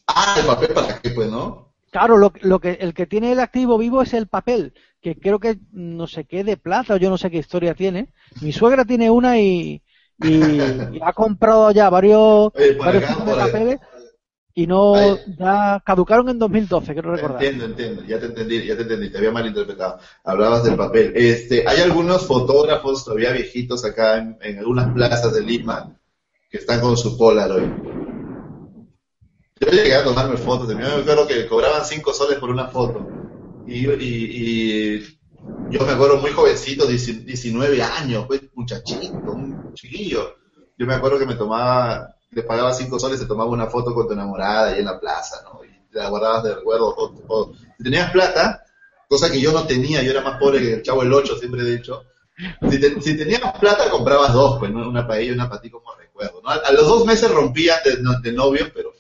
Ah, 0.08 0.36
el 0.38 0.46
papel 0.46 0.74
para 0.74 1.02
qué, 1.02 1.10
pues, 1.12 1.30
¿no? 1.30 1.65
Claro, 1.96 2.18
lo, 2.18 2.34
lo, 2.42 2.60
que 2.60 2.74
el 2.74 2.94
que 2.94 3.06
tiene 3.06 3.32
el 3.32 3.40
activo 3.40 3.78
vivo 3.78 4.02
es 4.02 4.14
el 4.14 4.28
papel, 4.28 4.74
que 5.02 5.16
creo 5.18 5.40
que 5.40 5.60
no 5.72 6.08
sé 6.08 6.26
qué 6.26 6.44
de 6.44 6.58
plata 6.58 6.96
o 6.96 6.98
yo 6.98 7.10
no 7.10 7.18
sé 7.18 7.32
qué 7.32 7.38
historia 7.38 7.74
tiene. 7.74 8.12
Mi 8.42 8.52
suegra 8.52 8.84
tiene 8.84 9.10
una 9.10 9.40
y, 9.40 9.82
y, 10.22 10.28
y 10.28 11.00
ha 11.02 11.14
comprado 11.14 11.72
ya 11.72 11.90
varios, 11.90 12.52
Oye, 12.54 12.74
varios 12.74 13.02
acá, 13.06 13.14
tipos 13.14 13.28
de 13.28 13.42
papeles 13.42 13.80
y 14.54 14.68
no 14.68 15.16
ya 15.40 15.82
caducaron 15.86 16.28
en 16.28 16.38
2012, 16.38 16.92
quiero 16.92 17.16
recordar. 17.16 17.42
Entiendo, 17.42 17.64
entiendo, 17.64 18.04
ya 18.04 18.20
te 18.20 18.26
entendí, 18.26 18.66
ya 18.66 18.76
te 18.76 18.82
entendí, 18.82 19.10
te 19.10 19.18
había 19.18 19.32
malinterpretado. 19.32 19.98
Hablabas 20.26 20.66
del 20.66 20.76
papel. 20.76 21.14
Este, 21.16 21.64
hay 21.66 21.80
algunos 21.80 22.28
fotógrafos 22.28 23.06
todavía 23.06 23.32
viejitos 23.32 23.86
acá 23.86 24.18
en, 24.18 24.38
en 24.42 24.60
algunas 24.60 24.94
plazas 24.94 25.34
de 25.34 25.44
Lima 25.44 25.98
que 26.50 26.58
están 26.58 26.82
con 26.82 26.98
su 26.98 27.18
Polaroid. 27.18 27.95
Yo 29.76 29.84
llegué 29.84 29.96
a 29.96 30.06
tomarme 30.06 30.38
fotos, 30.38 30.70
mí 30.70 30.76
me 30.76 30.86
acuerdo 30.86 31.28
que 31.28 31.48
cobraban 31.48 31.84
5 31.84 32.14
soles 32.14 32.40
por 32.40 32.50
una 32.50 32.68
foto. 32.68 33.06
Y, 33.68 33.86
y, 33.86 34.96
y, 34.96 35.20
yo 35.70 35.86
me 35.86 35.92
acuerdo 35.92 36.16
muy 36.16 36.32
jovencito, 36.32 36.88
19 36.88 37.84
años, 37.84 38.26
pues 38.26 38.42
muchachito, 38.54 39.34
un 39.34 39.74
chiquillo. 39.74 40.38
Yo 40.78 40.86
me 40.86 40.94
acuerdo 40.94 41.20
que 41.20 41.26
me 41.26 41.36
tomaba, 41.36 42.16
le 42.32 42.44
pagaba 42.44 42.72
5 42.72 42.98
soles, 42.98 43.20
se 43.20 43.26
tomaba 43.26 43.50
una 43.50 43.68
foto 43.68 43.94
con 43.94 44.08
tu 44.08 44.14
enamorada 44.14 44.70
ahí 44.70 44.80
en 44.80 44.86
la 44.86 44.98
plaza, 44.98 45.44
¿no? 45.44 45.60
Y 45.66 45.92
te 45.92 46.00
la 46.00 46.08
guardabas 46.08 46.44
de 46.44 46.56
recuerdo. 46.56 46.96
O, 46.96 47.14
o, 47.28 47.54
si 47.78 47.84
tenías 47.84 48.12
plata, 48.12 48.64
cosa 49.10 49.30
que 49.30 49.42
yo 49.42 49.52
no 49.52 49.68
tenía, 49.68 50.02
yo 50.04 50.12
era 50.12 50.22
más 50.22 50.40
pobre 50.40 50.62
que 50.62 50.74
el 50.76 50.84
chavo 50.84 51.04
el 51.04 51.12
8, 51.12 51.38
siempre 51.38 51.64
he 51.64 51.78
dicho. 51.78 52.06
Si, 52.72 52.80
te, 52.80 53.02
si 53.02 53.18
tenías 53.18 53.42
plata, 53.60 53.90
comprabas 53.90 54.32
dos, 54.32 54.58
pues, 54.58 54.72
¿no? 54.72 54.88
una 54.88 55.06
para 55.06 55.20
ella 55.20 55.32
y 55.32 55.36
una 55.36 55.50
para 55.50 55.60
ti 55.60 55.70
como 55.70 55.94
recuerdo, 55.96 56.42
¿no? 56.42 56.50
A, 56.50 56.56
a 56.56 56.72
los 56.72 56.88
dos 56.88 57.06
meses 57.06 57.30
rompía 57.30 57.76
de, 57.84 57.98
de 58.22 58.32
novio, 58.32 58.72
pero 58.74 58.94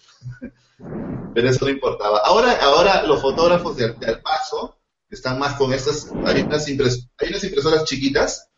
pero 1.33 1.49
eso 1.49 1.65
no 1.65 1.71
importaba. 1.71 2.19
Ahora, 2.19 2.57
ahora 2.61 3.03
los 3.03 3.21
fotógrafos 3.21 3.75
de, 3.77 3.93
de 3.93 4.07
Al 4.07 4.21
Paso 4.21 4.77
están 5.09 5.39
más 5.39 5.55
con 5.55 5.73
estas, 5.73 6.11
hay 6.25 6.41
unas, 6.41 6.67
hay 6.67 7.29
unas 7.29 7.43
impresoras 7.43 7.83
chiquitas, 7.85 8.49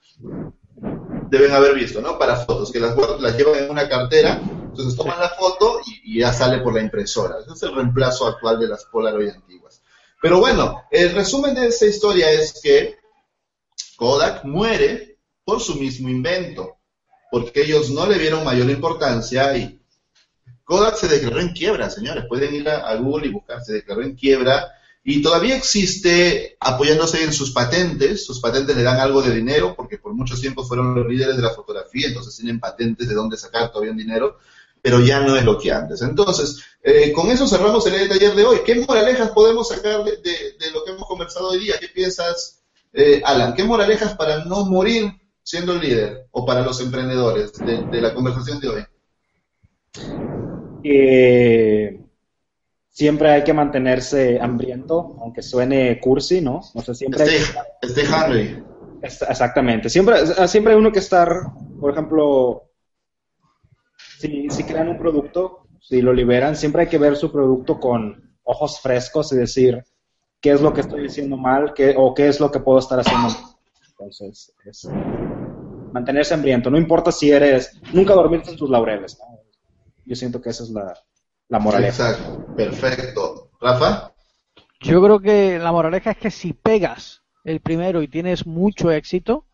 deben 1.30 1.52
haber 1.52 1.76
visto, 1.76 2.02
¿no? 2.02 2.18
Para 2.18 2.38
fotos, 2.38 2.72
que 2.72 2.80
las, 2.80 2.96
las 3.20 3.38
llevan 3.38 3.64
en 3.64 3.70
una 3.70 3.88
cartera, 3.88 4.42
entonces 4.42 4.96
toman 4.96 5.20
la 5.20 5.30
foto 5.30 5.82
y, 5.86 6.20
ya 6.20 6.34
sale 6.34 6.60
por 6.60 6.74
la 6.74 6.82
impresora. 6.82 7.40
Ese 7.40 7.54
es 7.54 7.64
el 7.64 7.76
reemplazo 7.76 8.28
actual 8.28 8.60
de 8.60 8.68
las 8.68 8.86
Polaroid 8.86 9.30
antiguas. 9.30 9.82
Pero 10.22 10.40
bueno, 10.40 10.84
el 10.92 11.14
resumen 11.14 11.54
de 11.54 11.68
esta 11.68 11.86
historia 11.86 12.32
es 12.32 12.60
que 12.62 12.98
Kodak 13.98 14.44
muere 14.46 15.20
por 15.44 15.62
su 15.62 15.76
mismo 15.76 16.10
invento, 16.10 16.78
porque 17.32 17.62
ellos 17.62 17.90
no 17.90 18.08
le 18.08 18.18
dieron 18.18 18.44
mayor 18.44 18.70
importancia 18.70 19.56
y 19.58 19.77
Kodak 20.68 20.98
se 20.98 21.08
declaró 21.08 21.40
en 21.40 21.54
quiebra, 21.54 21.90
señores. 21.90 22.26
Pueden 22.28 22.54
ir 22.54 22.68
a, 22.68 22.94
Google 22.98 23.28
y 23.28 23.32
buscar, 23.32 23.64
se 23.64 23.72
declaró 23.72 24.02
en 24.02 24.16
quiebra 24.16 24.68
y 25.02 25.22
todavía 25.22 25.56
existe 25.56 26.58
apoyándose 26.60 27.24
en 27.24 27.32
sus 27.32 27.52
patentes, 27.52 28.26
sus 28.26 28.42
patentes 28.42 28.76
le 28.76 28.84
dan 28.84 29.00
algo 29.00 29.22
de 29.22 29.34
dinero, 29.34 29.74
porque 29.78 29.98
por 29.98 30.14
mucho 30.14 30.36
tiempo 30.36 30.66
fueron 30.66 30.94
los 30.94 31.08
líderes 31.08 31.38
de 31.38 31.42
la 31.42 31.54
fotografía, 31.54 32.10
entonces 32.10 32.36
tienen 32.36 32.60
patentes 32.60 33.08
de 33.08 33.16
dónde 33.16 33.38
sacar 33.38 33.72
todavía 33.72 33.94
un 33.94 33.98
dinero, 33.98 34.40
pero 34.82 35.00
ya 35.00 35.22
no 35.22 35.38
es 35.38 35.46
lo 35.46 35.58
que 35.58 35.72
antes. 35.72 36.02
Entonces, 36.02 36.62
eh, 36.84 37.14
con 37.14 37.32
eso 37.32 37.48
cerramos 37.48 37.88
el 37.88 38.10
taller 38.10 38.36
de 38.36 38.44
hoy. 38.44 38.58
¿Qué 38.66 38.76
moralejas 38.76 39.30
podemos 39.30 39.70
sacar 39.70 40.04
de, 40.04 40.72
lo 40.74 40.84
que 40.84 40.92
hemos 40.92 41.08
conversado 41.08 41.48
hoy 41.48 41.60
día? 41.60 41.76
¿Qué 41.80 41.88
piensas, 41.88 42.60
eh, 42.92 43.22
Alan? 43.24 43.54
¿Qué 43.54 43.64
moralejas 43.64 44.18
para 44.18 44.44
no 44.44 44.66
morir 44.66 45.14
siendo 45.44 45.76
líder 45.76 46.28
o 46.32 46.46
para 46.46 46.62
los 46.62 46.82
emprendedores 46.82 47.54
de, 47.54 47.86
de 47.86 48.02
la 48.02 48.14
conversación 48.14 48.60
de 48.60 48.68
hoy? 48.68 48.86
Eh, 50.84 52.00
siempre 52.90 53.32
hay 53.32 53.44
que 53.44 53.54
mantenerse 53.54 54.40
hambriento, 54.40 55.18
aunque 55.22 55.42
suene 55.42 56.00
cursi, 56.00 56.42
¿no? 56.42 56.62
O 56.74 56.82
sea, 56.82 56.94
siempre 56.94 57.24
hay 57.24 57.30
que... 57.30 58.02
hungry. 58.02 58.64
Exactamente. 59.02 59.90
Siempre, 59.90 60.48
siempre 60.48 60.74
hay 60.74 60.80
uno 60.80 60.92
que 60.92 61.00
estar, 61.00 61.30
por 61.80 61.92
ejemplo, 61.92 62.64
si, 64.20 64.50
si 64.50 64.64
crean 64.64 64.90
un 64.90 64.98
producto, 64.98 65.68
si 65.80 66.02
lo 66.02 66.14
liberan, 66.14 66.56
siempre 66.56 66.84
hay 66.84 66.88
que 66.88 66.98
ver 66.98 67.16
su 67.16 67.32
producto 67.32 67.80
con 67.80 68.36
ojos 68.44 68.80
frescos 68.82 69.32
y 69.32 69.38
decir 69.38 69.84
qué 70.42 70.52
es 70.52 70.62
lo 70.62 70.74
que 70.74 70.82
estoy 70.82 71.04
diciendo 71.04 71.38
mal 71.38 71.74
qué, 71.74 71.94
o 71.98 72.14
qué 72.14 72.28
es 72.28 72.40
lo 72.40 72.52
que 72.52 72.60
puedo 72.60 72.80
estar 72.80 73.00
haciendo 73.00 73.30
mal. 73.30 73.38
Entonces, 73.90 74.54
es 74.66 74.90
mantenerse 75.92 76.34
hambriento. 76.34 76.70
No 76.70 76.78
importa 76.78 77.12
si 77.12 77.32
eres, 77.32 77.80
nunca 77.94 78.14
dormirte 78.14 78.52
en 78.52 78.58
tus 78.58 78.70
laureles. 78.70 79.18
¿no? 79.20 79.37
Yo 80.08 80.16
siento 80.16 80.42
que 80.42 80.50
esa 80.50 80.64
es 80.64 80.70
la, 80.70 80.98
la 81.50 81.60
moraleja. 81.60 82.12
Exacto, 82.12 82.56
perfecto. 82.56 83.52
Rafa. 83.60 84.14
Yo 84.80 85.02
creo 85.02 85.20
que 85.20 85.60
la 85.60 85.72
moraleja 85.72 86.12
es 86.12 86.18
que 86.18 86.32
si 86.32 86.54
pegas 86.54 87.24
el 87.44 87.60
primero 87.60 88.02
y 88.02 88.08
tienes 88.08 88.46
mucho 88.46 88.92
éxito, 88.92 89.46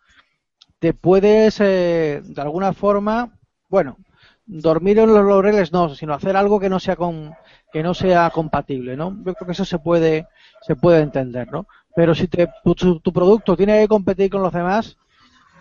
te 0.79 0.93
puedes 0.93 1.59
eh, 1.59 2.21
de 2.23 2.41
alguna 2.41 2.73
forma, 2.73 3.39
bueno, 3.69 3.97
dormir 4.45 4.99
en 4.99 5.13
los 5.13 5.25
laureles 5.25 5.71
no, 5.71 5.95
sino 5.95 6.13
hacer 6.13 6.35
algo 6.35 6.59
que 6.59 6.69
no 6.69 6.79
sea 6.79 6.95
con, 6.95 7.33
que 7.71 7.81
no 7.81 7.93
sea 7.93 8.29
compatible, 8.29 8.97
¿no? 8.97 9.15
Yo 9.25 9.33
creo 9.33 9.45
que 9.47 9.53
eso 9.53 9.65
se 9.65 9.79
puede 9.79 10.27
se 10.61 10.75
puede 10.75 11.01
entender, 11.01 11.51
¿no? 11.51 11.67
Pero 11.95 12.13
si 12.13 12.27
te, 12.27 12.49
tu, 12.63 12.99
tu 12.99 13.13
producto 13.13 13.55
tiene 13.55 13.81
que 13.81 13.87
competir 13.87 14.29
con 14.29 14.41
los 14.41 14.53
demás, 14.53 14.97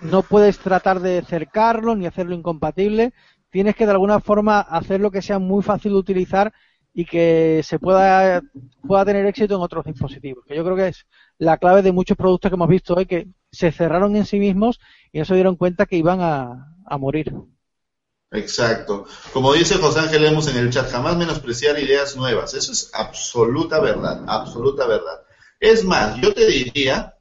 no 0.01 0.23
puedes 0.23 0.59
tratar 0.59 1.01
de 1.01 1.23
cercarlo 1.23 1.95
ni 1.95 2.07
hacerlo 2.07 2.35
incompatible, 2.35 3.13
tienes 3.53 3.77
que 3.77 3.85
de 3.85 3.93
alguna 3.93 4.19
forma 4.19 4.61
hacer 4.61 5.01
lo 5.01 5.11
que 5.11 5.23
sea 5.23 5.39
muy 5.39 5.63
fácil 5.63 5.93
de 5.93 5.99
utilizar 5.99 6.53
y 6.95 7.05
que 7.05 7.61
se 7.63 7.79
pueda, 7.79 8.43
pueda 8.87 9.05
tener 9.05 9.27
éxito 9.27 9.55
en 9.55 9.61
otros 9.61 9.85
dispositivos. 9.85 10.45
Que 10.47 10.57
yo 10.57 10.65
creo 10.65 10.77
que 10.77 10.89
es 10.89 11.07
la 11.39 11.59
clave 11.59 11.83
de 11.83 11.93
muchos 11.93 12.17
productos 12.17 12.51
que 12.51 12.55
hemos 12.55 12.69
visto 12.69 12.95
hoy 12.95 13.07
que 13.07 13.29
se 13.51 13.71
cerraron 13.71 14.17
en 14.17 14.25
sí 14.25 14.39
mismos 14.39 14.81
y 15.13 15.19
no 15.19 15.25
se 15.25 15.35
dieron 15.35 15.57
cuenta 15.57 15.87
que 15.87 15.97
iban 15.97 16.21
a, 16.21 16.75
a 16.87 16.99
morir. 16.99 17.33
Exacto. 18.31 19.05
Como 19.35 19.53
dice 19.53 19.77
José 19.77 20.01
Ángel 20.01 20.23
Lemos 20.23 20.49
en 20.49 20.57
el 20.57 20.71
chat, 20.71 20.91
jamás 20.91 21.17
menospreciar 21.17 21.79
ideas 21.79 22.17
nuevas. 22.17 22.55
Eso 22.55 22.73
es 22.73 22.91
absoluta 22.95 23.79
verdad, 23.81 24.25
absoluta 24.27 24.87
verdad. 24.87 25.21
Es 25.61 25.85
más, 25.85 26.19
yo 26.21 26.33
te 26.33 26.47
diría 26.47 27.15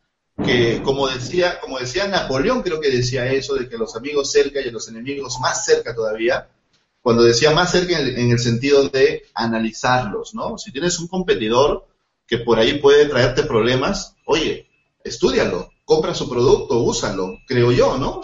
que 0.45 0.81
como 0.83 1.07
decía, 1.07 1.59
como 1.59 1.79
decía 1.79 2.07
Napoleón, 2.07 2.61
creo 2.61 2.79
que 2.79 2.89
decía 2.89 3.31
eso, 3.31 3.55
de 3.55 3.69
que 3.69 3.77
los 3.77 3.95
amigos 3.95 4.31
cerca 4.31 4.61
y 4.61 4.71
los 4.71 4.87
enemigos 4.87 5.39
más 5.39 5.65
cerca 5.65 5.95
todavía, 5.95 6.47
cuando 7.01 7.23
decía 7.23 7.51
más 7.51 7.71
cerca 7.71 7.99
en 7.99 8.31
el, 8.31 8.39
sentido 8.39 8.89
de 8.89 9.23
analizarlos, 9.33 10.35
¿no? 10.35 10.57
Si 10.57 10.71
tienes 10.71 10.99
un 10.99 11.07
competidor 11.07 11.85
que 12.27 12.39
por 12.39 12.59
ahí 12.59 12.79
puede 12.79 13.07
traerte 13.07 13.43
problemas, 13.43 14.15
oye, 14.25 14.67
estudialo, 15.03 15.71
compra 15.85 16.13
su 16.13 16.29
producto, 16.29 16.81
úsalo, 16.81 17.39
creo 17.47 17.71
yo, 17.71 17.97
¿no? 17.97 18.21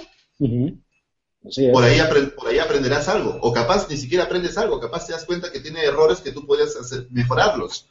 por, 1.72 1.84
ahí 1.84 2.00
por 2.36 2.48
ahí 2.48 2.60
aprenderás 2.60 3.08
algo, 3.08 3.38
o 3.42 3.52
capaz 3.52 3.90
ni 3.90 3.98
siquiera 3.98 4.26
aprendes 4.26 4.58
algo, 4.58 4.80
capaz 4.80 5.08
te 5.08 5.14
das 5.14 5.26
cuenta 5.26 5.52
que 5.52 5.60
tiene 5.60 5.84
errores 5.84 6.20
que 6.20 6.32
tú 6.32 6.46
puedes 6.46 6.76
hacer, 6.76 7.08
mejorarlos. 7.10 7.88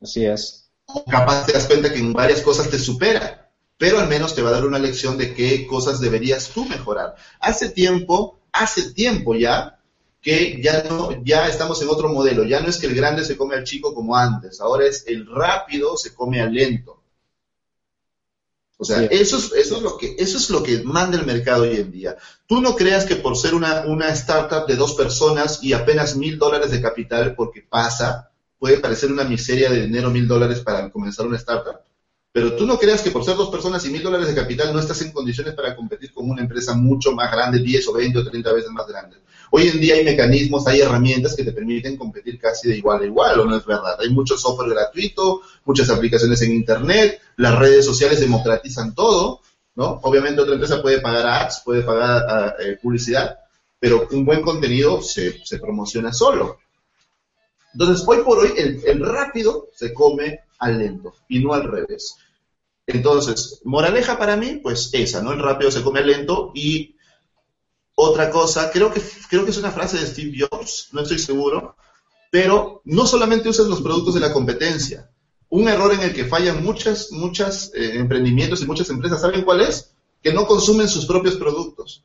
Así 0.00 0.24
es 0.24 0.69
capaz 1.10 1.46
te 1.46 1.52
das 1.52 1.66
cuenta 1.66 1.92
que 1.92 1.98
en 1.98 2.12
varias 2.12 2.40
cosas 2.42 2.68
te 2.70 2.78
supera, 2.78 3.50
pero 3.78 3.98
al 3.98 4.08
menos 4.08 4.34
te 4.34 4.42
va 4.42 4.50
a 4.50 4.52
dar 4.52 4.66
una 4.66 4.78
lección 4.78 5.16
de 5.16 5.34
qué 5.34 5.66
cosas 5.66 6.00
deberías 6.00 6.48
tú 6.50 6.64
mejorar. 6.66 7.16
Hace 7.40 7.70
tiempo, 7.70 8.38
hace 8.52 8.92
tiempo 8.92 9.34
ya, 9.34 9.80
que 10.20 10.60
ya 10.62 10.84
no, 10.84 11.24
ya 11.24 11.48
estamos 11.48 11.80
en 11.82 11.88
otro 11.88 12.08
modelo, 12.08 12.44
ya 12.44 12.60
no 12.60 12.68
es 12.68 12.78
que 12.78 12.86
el 12.86 12.94
grande 12.94 13.24
se 13.24 13.36
come 13.36 13.54
al 13.54 13.64
chico 13.64 13.94
como 13.94 14.16
antes, 14.16 14.60
ahora 14.60 14.86
es 14.86 15.04
el 15.06 15.26
rápido 15.26 15.96
se 15.96 16.14
come 16.14 16.40
al 16.40 16.52
lento. 16.52 17.00
O 18.76 18.84
sea, 18.84 19.02
eso, 19.04 19.36
es, 19.36 19.52
eso, 19.52 19.76
es 19.76 19.82
lo 19.82 19.98
que, 19.98 20.16
eso 20.18 20.38
es 20.38 20.48
lo 20.48 20.62
que 20.62 20.82
manda 20.82 21.18
el 21.18 21.26
mercado 21.26 21.64
hoy 21.64 21.76
en 21.76 21.92
día. 21.92 22.16
Tú 22.46 22.62
no 22.62 22.74
creas 22.76 23.04
que 23.04 23.16
por 23.16 23.36
ser 23.36 23.54
una, 23.54 23.84
una 23.86 24.08
startup 24.08 24.66
de 24.66 24.74
dos 24.74 24.94
personas 24.94 25.62
y 25.62 25.74
apenas 25.74 26.16
mil 26.16 26.38
dólares 26.38 26.70
de 26.70 26.80
capital, 26.80 27.34
porque 27.34 27.60
pasa, 27.60 28.29
puede 28.60 28.76
parecer 28.76 29.10
una 29.10 29.24
miseria 29.24 29.70
de 29.70 29.86
dinero, 29.86 30.10
mil 30.10 30.28
dólares 30.28 30.60
para 30.60 30.90
comenzar 30.90 31.26
una 31.26 31.38
startup, 31.38 31.80
pero 32.30 32.54
tú 32.54 32.66
no 32.66 32.78
creas 32.78 33.00
que 33.00 33.10
por 33.10 33.24
ser 33.24 33.34
dos 33.34 33.50
personas 33.50 33.84
y 33.86 33.90
mil 33.90 34.02
dólares 34.02 34.28
de 34.28 34.34
capital 34.34 34.72
no 34.72 34.78
estás 34.78 35.00
en 35.02 35.10
condiciones 35.10 35.54
para 35.54 35.74
competir 35.74 36.12
con 36.12 36.30
una 36.30 36.42
empresa 36.42 36.74
mucho 36.74 37.12
más 37.12 37.32
grande, 37.32 37.58
10 37.58 37.88
o 37.88 37.92
20 37.94 38.18
o 38.18 38.24
30 38.24 38.52
veces 38.52 38.70
más 38.70 38.86
grande. 38.86 39.16
Hoy 39.50 39.66
en 39.66 39.80
día 39.80 39.94
hay 39.94 40.04
mecanismos, 40.04 40.66
hay 40.68 40.80
herramientas 40.80 41.34
que 41.34 41.42
te 41.42 41.52
permiten 41.52 41.96
competir 41.96 42.38
casi 42.38 42.68
de 42.68 42.76
igual 42.76 43.02
a 43.02 43.06
igual, 43.06 43.40
¿o 43.40 43.46
no 43.46 43.56
es 43.56 43.64
verdad? 43.64 43.96
Hay 43.98 44.10
mucho 44.10 44.36
software 44.36 44.70
gratuito, 44.70 45.40
muchas 45.64 45.90
aplicaciones 45.90 46.40
en 46.42 46.52
Internet, 46.52 47.20
las 47.36 47.58
redes 47.58 47.84
sociales 47.84 48.20
democratizan 48.20 48.94
todo, 48.94 49.40
¿no? 49.74 49.98
Obviamente 50.02 50.42
otra 50.42 50.54
empresa 50.54 50.82
puede 50.82 51.00
pagar 51.00 51.26
ads, 51.26 51.62
puede 51.64 51.82
pagar 51.82 52.54
eh, 52.60 52.78
publicidad, 52.80 53.38
pero 53.80 54.06
un 54.12 54.24
buen 54.24 54.42
contenido 54.42 55.00
se, 55.02 55.44
se 55.44 55.58
promociona 55.58 56.12
solo. 56.12 56.58
Entonces, 57.72 58.06
hoy 58.06 58.18
por 58.24 58.38
hoy, 58.38 58.52
el, 58.56 59.04
rápido 59.04 59.68
se 59.74 59.94
come 59.94 60.40
al 60.58 60.78
lento 60.78 61.14
y 61.28 61.38
no 61.40 61.54
al 61.54 61.64
revés. 61.64 62.16
Entonces, 62.86 63.60
moraleja 63.64 64.18
para 64.18 64.36
mí, 64.36 64.60
pues 64.62 64.90
esa, 64.92 65.22
¿no? 65.22 65.32
El 65.32 65.40
rápido 65.40 65.70
se 65.70 65.82
come 65.82 66.00
al 66.00 66.08
lento 66.08 66.50
y 66.54 66.96
otra 67.94 68.30
cosa, 68.30 68.70
creo 68.72 68.92
que, 68.92 69.00
creo 69.28 69.44
que 69.44 69.50
es 69.50 69.58
una 69.58 69.70
frase 69.70 69.98
de 69.98 70.06
Steve 70.06 70.36
Jobs, 70.38 70.88
no 70.92 71.02
estoy 71.02 71.18
seguro, 71.18 71.76
pero 72.30 72.80
no 72.84 73.06
solamente 73.06 73.48
uses 73.48 73.66
los 73.66 73.82
productos 73.82 74.14
de 74.14 74.20
la 74.20 74.32
competencia. 74.32 75.10
Un 75.48 75.68
error 75.68 75.92
en 75.92 76.00
el 76.00 76.14
que 76.14 76.24
fallan 76.24 76.62
muchas, 76.62 77.10
muchas 77.12 77.72
eh, 77.74 77.98
emprendimientos 77.98 78.62
y 78.62 78.66
muchas 78.66 78.88
empresas, 78.90 79.20
¿saben 79.20 79.42
cuál 79.42 79.60
es? 79.60 79.92
Que 80.22 80.32
no 80.32 80.46
consumen 80.46 80.88
sus 80.88 81.06
propios 81.06 81.36
productos. 81.36 82.04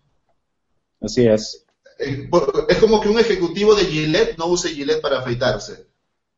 Así 0.99 1.27
es. 1.27 1.64
Eh, 1.99 2.29
es 2.69 2.77
como 2.77 2.99
que 3.01 3.09
un 3.09 3.19
ejecutivo 3.19 3.75
de 3.75 3.85
Gillette 3.85 4.37
no 4.37 4.47
use 4.47 4.69
Gillette 4.69 5.01
para 5.01 5.19
afeitarse. 5.19 5.87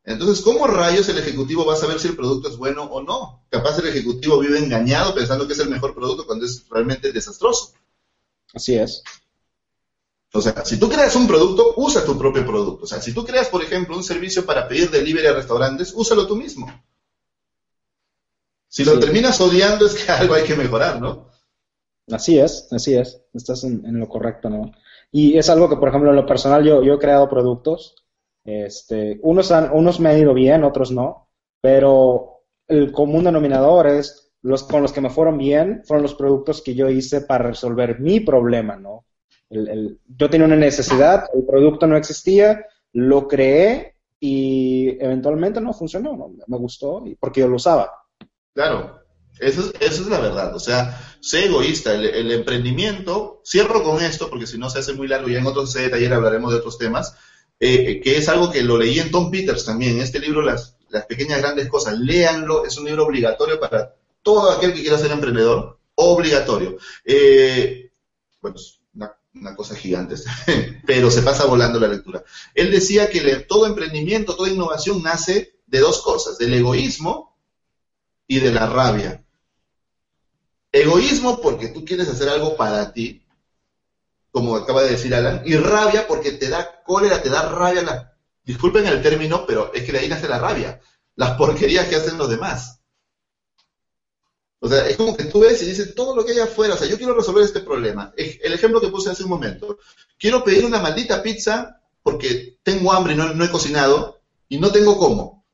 Entonces, 0.04 0.42
¿cómo 0.42 0.68
rayos 0.68 1.10
el 1.10 1.18
ejecutivo 1.18 1.66
va 1.66 1.74
a 1.74 1.78
saber 1.78 2.00
si 2.00 2.08
el 2.08 2.16
producto 2.16 2.48
es 2.48 2.56
bueno 2.56 2.84
o 2.84 3.04
no? 3.04 3.44
Capaz 3.50 3.78
el 3.80 3.88
ejecutivo 3.88 4.40
vive 4.40 4.58
engañado 4.58 5.14
pensando 5.14 5.46
que 5.46 5.52
es 5.52 5.60
el 5.60 5.70
mejor 5.70 5.94
producto 5.94 6.26
cuando 6.26 6.46
es 6.46 6.64
realmente 6.70 7.12
desastroso. 7.12 7.74
Así 8.54 8.76
es. 8.76 9.04
O 10.32 10.40
sea, 10.40 10.64
si 10.64 10.80
tú 10.80 10.88
creas 10.88 11.14
un 11.18 11.28
producto, 11.28 11.74
usa 11.76 12.06
tu 12.06 12.18
propio 12.18 12.46
producto. 12.46 12.86
O 12.86 12.88
sea, 12.88 13.02
si 13.02 13.14
tú 13.14 13.26
creas, 13.26 13.50
por 13.50 13.62
ejemplo, 13.62 13.98
un 13.98 14.04
servicio 14.04 14.46
para 14.46 14.68
pedir 14.68 14.90
delivery 14.90 15.28
a 15.28 15.34
restaurantes, 15.34 15.92
úsalo 15.94 16.26
tú 16.26 16.38
mismo. 16.38 16.72
Si 18.70 18.86
lo 18.86 18.98
terminas 19.00 19.42
odiando 19.42 19.86
es 19.86 19.96
que 19.96 20.10
algo 20.12 20.36
hay 20.36 20.44
que 20.44 20.56
mejorar, 20.56 21.02
¿no? 21.02 21.30
Así 22.10 22.40
es, 22.40 22.68
así 22.72 22.96
es. 22.96 23.20
Estás 23.34 23.66
en 23.66 24.00
lo 24.00 24.08
correcto, 24.08 24.50
¿no? 24.50 24.72
Y 25.12 25.38
es 25.38 25.50
algo 25.50 25.70
que, 25.70 25.78
por 25.78 25.90
ejemplo, 25.90 26.10
en 26.10 26.16
lo 26.16 26.26
personal 26.26 26.64
yo, 26.64 26.84
yo 26.84 26.96
he 26.96 27.00
creado 27.00 27.30
productos. 27.30 27.96
Este, 28.44 29.20
unos, 29.24 29.52
unos 29.74 30.00
me 30.00 30.10
han 30.10 30.20
ido 30.20 30.34
bien, 30.34 30.64
otros 30.64 30.92
no, 30.92 31.28
pero 31.62 32.44
el 32.68 32.92
común 32.92 33.26
denominador 33.26 33.88
es 33.88 34.32
los 34.42 34.64
con 34.64 34.82
los 34.82 34.94
que 34.94 35.02
me 35.02 35.10
fueron 35.10 35.38
bien 35.38 35.82
fueron 35.86 36.04
los 36.04 36.16
productos 36.16 36.62
que 36.62 36.76
yo 36.76 36.90
hice 36.90 37.22
para 37.22 37.46
resolver 37.48 38.00
mi 38.00 38.20
problema, 38.20 38.78
¿no? 38.78 39.06
El, 39.50 39.68
el, 39.68 40.00
yo 40.06 40.30
tenía 40.30 40.46
una 40.46 40.56
necesidad, 40.56 41.26
el 41.34 41.46
producto 41.46 41.88
no 41.88 41.98
existía, 41.98 42.66
lo 42.94 43.28
creé 43.28 43.96
y 44.20 44.98
eventualmente 45.04 45.62
no 45.62 45.74
funcionó, 45.74 46.16
¿no? 46.16 46.34
me 46.48 46.58
gustó 46.58 47.04
porque 47.20 47.42
yo 47.42 47.48
lo 47.48 47.56
usaba. 47.56 47.92
Claro, 48.54 49.02
eso 49.40 49.72
es, 49.80 50.00
es 50.00 50.08
la 50.08 50.20
verdad, 50.20 50.56
o 50.56 50.60
sea, 50.60 51.00
sé 51.20 51.46
egoísta, 51.46 51.94
el, 51.94 52.32
emprendimiento, 52.32 53.42
cierro 53.46 53.84
con 53.84 54.02
esto 54.02 54.30
porque 54.30 54.48
si 54.48 54.58
no 54.58 54.70
se 54.70 54.80
hace 54.80 54.94
muy 54.94 55.08
largo, 55.08 55.28
ya 55.28 55.40
en 55.40 55.46
otro 55.46 55.66
taller 55.66 56.14
hablaremos 56.14 56.52
de 56.52 56.60
otros 56.60 56.78
temas, 56.78 57.16
eh, 57.60 58.00
que 58.02 58.18
es 58.18 58.30
algo 58.30 58.52
que 58.52 58.64
lo 58.64 58.78
leí 58.78 59.00
en 59.00 59.12
Tom 59.12 59.32
Peters 59.32 59.66
también, 59.66 60.00
este 60.00 60.20
libro 60.20 60.42
las, 60.42 60.76
pequeñas 61.10 61.40
grandes 61.40 61.68
cosas, 61.68 62.00
léanlo, 62.00 62.66
es 62.66 62.78
un 62.78 62.86
libro 62.86 63.06
obligatorio 63.06 63.60
para 63.60 63.96
todo 64.22 64.52
aquel 64.52 64.74
que 64.74 64.82
quiera 64.82 64.98
ser 64.98 65.12
emprendedor, 65.12 65.78
obligatorio. 65.96 66.78
Eh, 67.04 67.92
bueno, 68.42 68.56
una, 68.94 69.56
cosa 69.56 69.76
gigante, 69.76 70.16
pero 70.86 71.12
se 71.12 71.22
pasa 71.22 71.46
volando 71.46 71.80
la 71.80 71.88
lectura. 71.88 72.24
Él 72.56 72.72
decía 72.72 73.10
que 73.10 73.22
todo 73.48 73.66
emprendimiento, 73.66 74.36
toda 74.36 74.50
innovación 74.50 75.04
nace 75.04 75.60
de 75.66 75.80
dos 75.80 76.02
cosas, 76.02 76.38
del 76.38 76.54
egoísmo 76.54 77.38
y 78.28 78.40
de 78.40 78.52
la 78.52 78.66
rabia. 78.68 79.24
Egoísmo 80.82 81.42
porque 81.42 81.70
tú 81.70 81.84
quieres 81.86 82.10
hacer 82.10 82.30
algo 82.30 82.56
para 82.56 82.94
ti, 82.94 83.24
como 84.32 84.56
acaba 84.56 84.84
de 84.84 84.92
decir 84.92 85.14
Alan, 85.16 85.42
y 85.46 85.56
rabia 85.56 86.08
porque 86.08 86.32
te 86.32 86.50
da 86.50 86.84
cólera, 86.84 87.22
te 87.22 87.30
da 87.30 87.50
rabia, 87.50 87.82
la, 87.84 88.14
disculpen 88.44 88.86
el 88.86 89.02
término, 89.02 89.46
pero 89.46 89.74
es 89.74 89.84
que 89.84 89.92
de 89.92 90.00
ahí 90.00 90.08
nace 90.08 90.28
la 90.28 90.40
rabia, 90.40 90.80
las 91.16 91.38
porquerías 91.38 91.88
que 91.88 91.96
hacen 91.96 92.18
los 92.18 92.30
demás. 92.30 92.80
O 94.60 94.68
sea, 94.68 94.88
es 94.88 94.98
como 94.98 95.16
que 95.16 95.26
tú 95.26 95.40
ves 95.40 95.62
y 95.62 95.66
dices 95.66 95.94
todo 95.94 96.16
lo 96.16 96.26
que 96.26 96.32
hay 96.32 96.40
afuera, 96.40 96.74
o 96.74 96.78
sea, 96.78 96.88
yo 96.88 96.98
quiero 96.98 97.14
resolver 97.14 97.44
este 97.44 97.62
problema. 97.62 98.12
El 98.16 98.54
ejemplo 98.54 98.82
que 98.82 98.90
puse 98.90 99.10
hace 99.10 99.24
un 99.24 99.30
momento, 99.30 99.78
quiero 100.18 100.44
pedir 100.44 100.66
una 100.66 100.80
maldita 100.80 101.22
pizza 101.22 101.82
porque 102.02 102.58
tengo 102.64 102.92
hambre 102.92 103.14
y 103.14 103.18
no, 103.18 103.34
no 103.34 103.46
he 103.46 103.52
cocinado 103.52 104.22
y 104.50 104.58
no 104.58 104.72
tengo 104.72 104.98
cómo, 104.98 105.46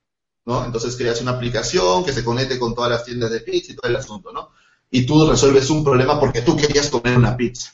¿no? 0.45 0.63
Entonces 0.63 0.95
creas 0.95 1.21
una 1.21 1.31
aplicación 1.31 2.05
que 2.05 2.13
se 2.13 2.23
conecte 2.23 2.59
con 2.59 2.75
todas 2.75 2.91
las 2.91 3.03
tiendas 3.03 3.31
de 3.31 3.41
pizza 3.41 3.71
y 3.71 3.75
todo 3.75 3.89
el 3.89 3.97
asunto, 3.97 4.31
¿no? 4.31 4.51
Y 4.95 5.07
tú 5.07 5.27
resuelves 5.27 5.71
un 5.71 5.83
problema 5.83 6.19
porque 6.19 6.43
tú 6.43 6.55
querías 6.55 6.91
comer 6.91 7.17
una 7.17 7.35
pizza. 7.35 7.73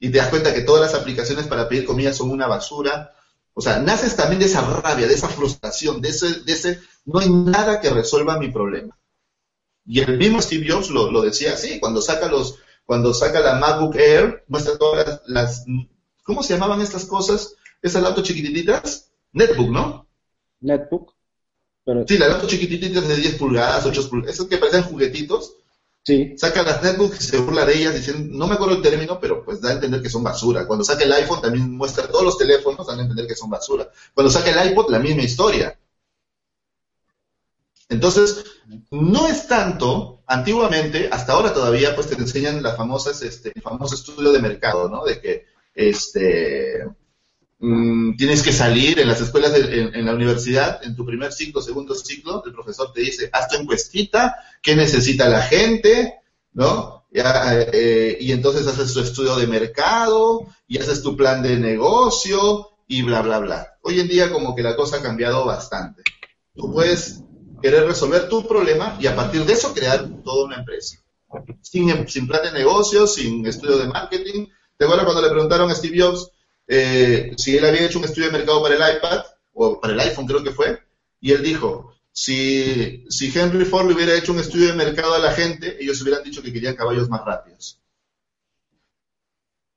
Y 0.00 0.08
te 0.08 0.16
das 0.16 0.28
cuenta 0.28 0.54
que 0.54 0.62
todas 0.62 0.80
las 0.90 0.98
aplicaciones 0.98 1.46
para 1.46 1.68
pedir 1.68 1.84
comida 1.84 2.14
son 2.14 2.30
una 2.30 2.46
basura. 2.46 3.14
O 3.52 3.60
sea, 3.60 3.78
naces 3.78 4.16
también 4.16 4.40
de 4.40 4.46
esa 4.46 4.62
rabia, 4.62 5.06
de 5.06 5.12
esa 5.12 5.28
frustración, 5.28 6.00
de 6.00 6.08
ese, 6.08 6.40
de 6.40 6.50
ese 6.50 6.80
no 7.04 7.18
hay 7.20 7.28
nada 7.28 7.78
que 7.78 7.90
resuelva 7.90 8.38
mi 8.38 8.50
problema. 8.50 8.98
Y 9.84 10.00
el 10.00 10.16
mismo 10.16 10.40
Steve 10.40 10.66
Jobs 10.66 10.88
lo, 10.88 11.20
decía 11.20 11.52
así, 11.52 11.78
cuando 11.78 12.00
saca 12.00 12.28
los, 12.28 12.58
cuando 12.86 13.12
saca 13.12 13.40
la 13.40 13.56
MacBook 13.56 13.96
Air, 13.96 14.44
muestra 14.48 14.78
todas 14.78 15.20
las, 15.26 15.66
¿cómo 16.22 16.42
se 16.42 16.54
llamaban 16.54 16.80
estas 16.80 17.04
cosas? 17.04 17.54
Esas 17.82 18.02
auto 18.02 18.22
chiquititas, 18.22 19.10
Netbook, 19.34 19.68
¿no? 19.68 20.08
Netbook. 20.60 21.12
Sí, 22.06 22.16
las 22.16 22.30
auto 22.30 22.46
chiquititas 22.46 23.06
de 23.06 23.16
10 23.16 23.34
pulgadas, 23.34 23.84
8 23.84 24.08
pulgadas, 24.08 24.34
esos 24.34 24.48
que 24.48 24.56
parecen 24.56 24.84
juguetitos. 24.84 25.56
Sí. 26.02 26.34
Saca 26.36 26.62
las 26.62 26.82
netbooks 26.82 27.20
y 27.20 27.24
se 27.24 27.38
burla 27.38 27.64
de 27.64 27.78
ellas 27.78 27.94
diciendo, 27.94 28.28
no 28.36 28.46
me 28.46 28.54
acuerdo 28.54 28.76
el 28.76 28.82
término, 28.82 29.18
pero 29.18 29.42
pues 29.42 29.60
da 29.60 29.70
a 29.70 29.72
entender 29.72 30.02
que 30.02 30.10
son 30.10 30.22
basura. 30.22 30.66
Cuando 30.66 30.84
saca 30.84 31.04
el 31.04 31.12
iPhone 31.12 31.40
también 31.40 31.70
muestra 31.72 32.08
todos 32.08 32.24
los 32.24 32.38
teléfonos, 32.38 32.86
dan 32.86 32.98
a 32.98 33.02
entender 33.02 33.26
que 33.26 33.34
son 33.34 33.50
basura. 33.50 33.90
Cuando 34.12 34.30
saca 34.30 34.50
el 34.50 34.70
iPod, 34.72 34.90
la 34.90 34.98
misma 34.98 35.22
historia. 35.22 35.78
Entonces, 37.88 38.44
no 38.90 39.28
es 39.28 39.46
tanto, 39.46 40.22
antiguamente, 40.26 41.08
hasta 41.10 41.32
ahora 41.32 41.54
todavía, 41.54 41.94
pues 41.94 42.08
te 42.08 42.16
enseñan 42.16 42.62
las 42.62 42.76
famosas, 42.76 43.22
este, 43.22 43.52
el 43.54 43.62
famoso 43.62 43.94
estudio 43.94 44.32
de 44.32 44.40
mercado, 44.40 44.88
¿no? 44.88 45.04
De 45.04 45.20
que, 45.20 45.46
este, 45.74 46.84
mm, 47.64 48.16
tienes 48.16 48.42
que 48.42 48.52
salir 48.52 48.98
en 48.98 49.08
las 49.08 49.20
escuelas, 49.20 49.52
en, 49.54 50.04
la 50.04 50.14
universidad, 50.14 50.84
en 50.84 50.94
tu 50.94 51.04
primer 51.04 51.32
ciclo, 51.32 51.60
segundo 51.60 51.94
ciclo, 51.94 52.42
el 52.44 52.52
profesor 52.52 52.92
te 52.92 53.00
dice, 53.00 53.30
haz 53.32 53.48
tu 53.48 53.56
encuestita, 53.56 54.36
qué 54.62 54.76
necesita 54.76 55.28
la 55.28 55.42
gente, 55.42 56.14
¿no? 56.52 57.06
Eh, 57.12 58.18
y 58.20 58.32
entonces 58.32 58.66
haces 58.66 58.92
tu 58.92 59.00
estudio 59.00 59.36
de 59.36 59.46
mercado, 59.46 60.46
y 60.66 60.78
haces 60.78 61.02
tu 61.02 61.16
plan 61.16 61.42
de 61.42 61.56
negocio, 61.56 62.70
y 62.86 63.02
bla, 63.02 63.22
bla, 63.22 63.38
bla. 63.38 63.78
Hoy 63.82 64.00
en 64.00 64.08
día 64.08 64.30
como 64.30 64.54
que 64.54 64.62
la 64.62 64.76
cosa 64.76 64.98
ha 64.98 65.02
cambiado 65.02 65.44
bastante. 65.44 66.02
Tú 66.54 66.72
puedes 66.72 67.22
querer 67.62 67.86
resolver 67.86 68.28
tu 68.28 68.46
problema 68.46 68.96
y 69.00 69.06
a 69.06 69.16
partir 69.16 69.44
de 69.44 69.54
eso 69.54 69.72
crear 69.72 70.08
toda 70.22 70.46
una 70.46 70.56
empresa. 70.56 70.98
Sin, 71.62 72.08
sin 72.08 72.28
plan 72.28 72.42
de 72.42 72.52
negocios, 72.52 73.14
sin 73.14 73.44
estudio 73.46 73.78
de 73.78 73.88
marketing. 73.88 74.46
¿Te 74.76 74.84
acuerdas 74.84 75.04
cuando 75.04 75.22
le 75.22 75.30
preguntaron 75.30 75.70
a 75.70 75.74
Steve 75.74 76.00
Jobs 76.00 76.30
eh, 76.66 77.32
si 77.36 77.56
él 77.56 77.64
había 77.64 77.86
hecho 77.86 77.98
un 77.98 78.04
estudio 78.04 78.26
de 78.26 78.38
mercado 78.38 78.62
para 78.62 78.74
el 78.74 78.96
iPad, 78.96 79.24
o 79.52 79.80
para 79.80 79.94
el 79.94 80.00
iPhone 80.00 80.26
creo 80.26 80.42
que 80.42 80.52
fue? 80.52 80.78
Y 81.20 81.32
él 81.32 81.42
dijo, 81.42 81.94
si, 82.12 83.04
si 83.08 83.36
Henry 83.36 83.64
Ford 83.64 83.88
le 83.88 83.94
hubiera 83.94 84.16
hecho 84.16 84.32
un 84.32 84.38
estudio 84.38 84.68
de 84.68 84.74
mercado 84.74 85.14
a 85.14 85.18
la 85.18 85.32
gente, 85.32 85.76
ellos 85.82 86.00
hubieran 86.02 86.22
dicho 86.22 86.42
que 86.42 86.52
querían 86.52 86.76
caballos 86.76 87.08
más 87.08 87.24
rápidos. 87.24 87.80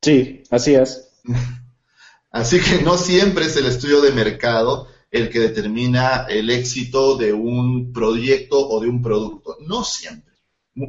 Sí, 0.02 0.44
así 0.50 0.76
es. 0.76 1.10
así 2.32 2.60
que 2.60 2.82
no 2.84 2.98
siempre 2.98 3.46
es 3.46 3.56
el 3.58 3.66
estudio 3.66 4.02
de 4.02 4.12
mercado 4.12 4.88
el 5.10 5.30
que 5.30 5.40
determina 5.40 6.26
el 6.30 6.50
éxito 6.50 7.18
de 7.18 7.34
un 7.34 7.94
proyecto 7.94 8.68
o 8.68 8.80
de 8.80 8.88
un 8.88 9.02
producto. 9.02 9.58
No 9.62 9.84
siempre. 9.84 10.34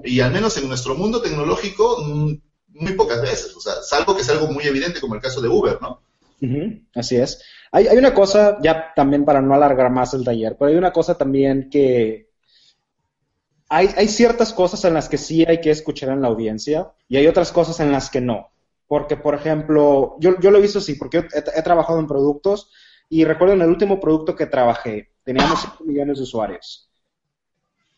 Y 0.05 0.21
al 0.21 0.33
menos 0.33 0.57
en 0.57 0.69
nuestro 0.69 0.95
mundo 0.95 1.23
tecnológico, 1.23 2.03
mm, 2.05 2.35
muy 2.79 2.93
pocas 2.93 3.21
veces. 3.23 3.55
O 3.57 3.61
sea, 3.61 3.75
salvo 3.83 4.15
que 4.15 4.23
es 4.23 4.31
algo 4.31 4.47
muy 4.49 4.65
evidente 4.65 5.01
como 5.01 5.15
el 5.15 5.21
caso 5.21 5.41
de 5.41 5.49
Uber, 5.49 5.79
¿no? 5.81 6.01
así 6.95 7.17
es. 7.17 7.43
Hay, 7.73 7.89
hay 7.89 7.99
una 7.99 8.15
cosa, 8.15 8.59
ya 8.63 8.93
también 8.95 9.25
para 9.25 9.43
no 9.43 9.55
alargar 9.55 9.91
más 9.91 10.15
el 10.15 10.25
taller, 10.25 10.57
pero 10.57 10.71
hay 10.71 10.77
una 10.77 10.93
cosa 10.93 11.17
también 11.17 11.69
que 11.69 12.29
hay, 13.69 13.91
hay, 13.97 14.09
ciertas 14.09 14.53
cosas 14.53 14.85
en 14.85 14.95
las 14.95 15.09
que 15.09 15.19
sí 15.19 15.45
hay 15.47 15.61
que 15.61 15.71
escuchar 15.71 16.11
en 16.11 16.23
la 16.23 16.29
audiencia 16.29 16.93
y 17.09 17.17
hay 17.17 17.27
otras 17.27 17.53
cosas 17.53 17.81
en 17.81 17.93
las 17.93 18.09
que 18.09 18.21
no. 18.21 18.51
Porque, 18.87 19.17
por 19.17 19.35
ejemplo, 19.35 20.17
yo, 20.21 20.41
yo 20.41 20.51
lo 20.51 20.59
he 20.59 20.63
visto 20.63 20.79
así, 20.79 20.95
porque 20.95 21.19
he, 21.19 21.59
he, 21.59 21.63
trabajado 21.63 21.99
en 21.99 22.07
productos 22.07 22.71
y 23.11 23.25
recuerdo 23.25 23.55
en 23.55 23.63
el 23.63 23.69
último 23.69 24.01
producto 24.01 24.35
que 24.35 24.47
trabajé, 24.47 25.11
teníamos 25.23 25.61
5 25.61 25.85
millones 25.85 26.17
de 26.17 26.23
usuarios. 26.23 26.89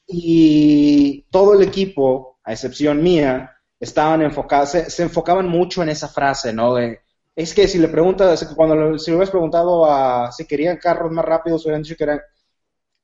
Y 0.09 1.23
todo 1.31 1.55
el 1.55 1.62
equipo, 1.62 2.40
a 2.43 2.52
excepción 2.52 3.01
mía, 3.01 3.60
estaban 3.81 4.23
enfocados, 4.23 4.70
se, 4.70 5.02
enfocaban 5.02 5.48
mucho 5.48 5.82
en 5.82 5.89
esa 5.89 6.07
frase, 6.07 6.52
¿no? 6.52 6.74
De, 6.74 7.01
es 7.35 7.55
que 7.55 7.66
si 7.66 7.78
le 7.78 7.89
preguntas, 7.89 8.52
cuando 8.55 8.98
si 8.98 9.11
le 9.11 9.16
hubieras 9.16 9.31
preguntado 9.31 9.90
a 9.90 10.31
si 10.31 10.47
querían 10.47 10.77
carros 10.77 11.11
más 11.11 11.24
rápidos, 11.24 11.65
hubieran 11.65 11.82
dicho 11.82 11.97
que 11.97 12.05
eran, 12.05 12.20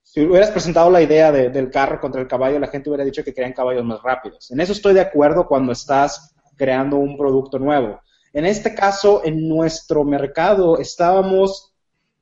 si 0.03 0.25
hubieras 0.25 0.51
presentado 0.51 0.91
la 0.91 1.03
idea 1.03 1.33
del 1.33 1.71
carro 1.71 2.01
contra 2.01 2.21
el 2.21 2.29
caballo, 2.29 2.59
la 2.59 2.69
gente 2.69 2.91
hubiera 2.91 3.05
dicho 3.05 3.25
que 3.25 3.35
querían 3.35 3.55
caballos 3.55 3.85
más 3.85 4.03
rápidos. 4.03 4.51
En 4.51 4.61
eso 4.61 4.73
estoy 4.73 4.95
de 4.95 5.01
acuerdo 5.01 5.47
cuando 5.47 5.73
estás 5.73 6.35
creando 6.57 6.97
un 6.97 7.17
producto 7.17 7.59
nuevo. 7.59 8.01
En 8.33 8.45
este 8.45 8.75
caso, 8.75 9.23
en 9.25 9.49
nuestro 9.49 10.05
mercado, 10.05 10.79
estábamos 10.79 11.73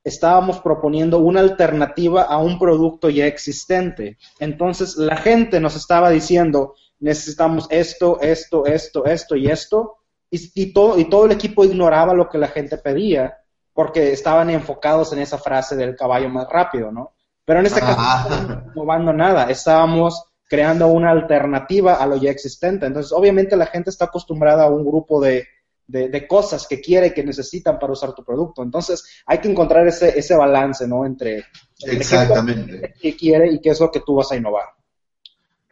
estábamos 0.04 0.60
proponiendo 0.60 1.18
una 1.18 1.40
alternativa 1.40 2.22
a 2.22 2.36
un 2.36 2.58
producto 2.58 3.08
ya 3.08 3.26
existente. 3.26 4.18
Entonces 4.38 4.96
la 4.96 5.16
gente 5.16 5.58
nos 5.60 5.74
estaba 5.76 6.10
diciendo, 6.10 6.74
necesitamos 7.04 7.66
esto, 7.70 8.20
esto, 8.20 8.66
esto, 8.66 9.04
esto 9.04 9.36
y 9.36 9.46
esto, 9.46 9.98
y, 10.30 10.72
todo, 10.72 10.98
y 10.98 11.04
todo 11.04 11.26
el 11.26 11.32
equipo 11.32 11.64
ignoraba 11.64 12.12
lo 12.12 12.28
que 12.28 12.38
la 12.38 12.48
gente 12.48 12.78
pedía 12.78 13.38
porque 13.72 14.12
estaban 14.12 14.50
enfocados 14.50 15.12
en 15.12 15.20
esa 15.20 15.38
frase 15.38 15.76
del 15.76 15.94
caballo 15.94 16.28
más 16.28 16.48
rápido, 16.48 16.90
¿no? 16.90 17.12
Pero 17.44 17.60
en 17.60 17.66
este 17.66 17.80
caso 17.80 18.00
no 18.00 18.32
estábamos 18.32 18.74
innovando 18.74 19.12
nada, 19.12 19.44
estábamos 19.50 20.24
creando 20.48 20.88
una 20.88 21.10
alternativa 21.10 21.94
a 21.94 22.06
lo 22.06 22.16
ya 22.16 22.30
existente. 22.30 22.86
Entonces, 22.86 23.12
obviamente 23.12 23.56
la 23.56 23.66
gente 23.66 23.90
está 23.90 24.06
acostumbrada 24.06 24.64
a 24.64 24.70
un 24.70 24.84
grupo 24.84 25.20
de 25.20 25.46
de, 25.86 26.26
cosas 26.26 26.66
que 26.66 26.80
quiere, 26.80 27.12
que 27.12 27.22
necesitan 27.22 27.78
para 27.78 27.92
usar 27.92 28.14
tu 28.14 28.24
producto. 28.24 28.62
Entonces, 28.62 29.04
hay 29.26 29.38
que 29.38 29.50
encontrar 29.50 29.86
ese, 29.86 30.18
ese 30.18 30.34
balance, 30.34 30.86
¿no? 30.88 31.04
Entre, 31.04 31.44
Exactamente. 31.84 32.94
qué, 33.00 33.16
quiere 33.16 33.52
y 33.52 33.60
qué 33.60 33.70
es 33.70 33.80
lo 33.80 33.90
que 33.90 34.00
tú 34.00 34.14
vas 34.16 34.32
a 34.32 34.36
innovar. 34.36 34.64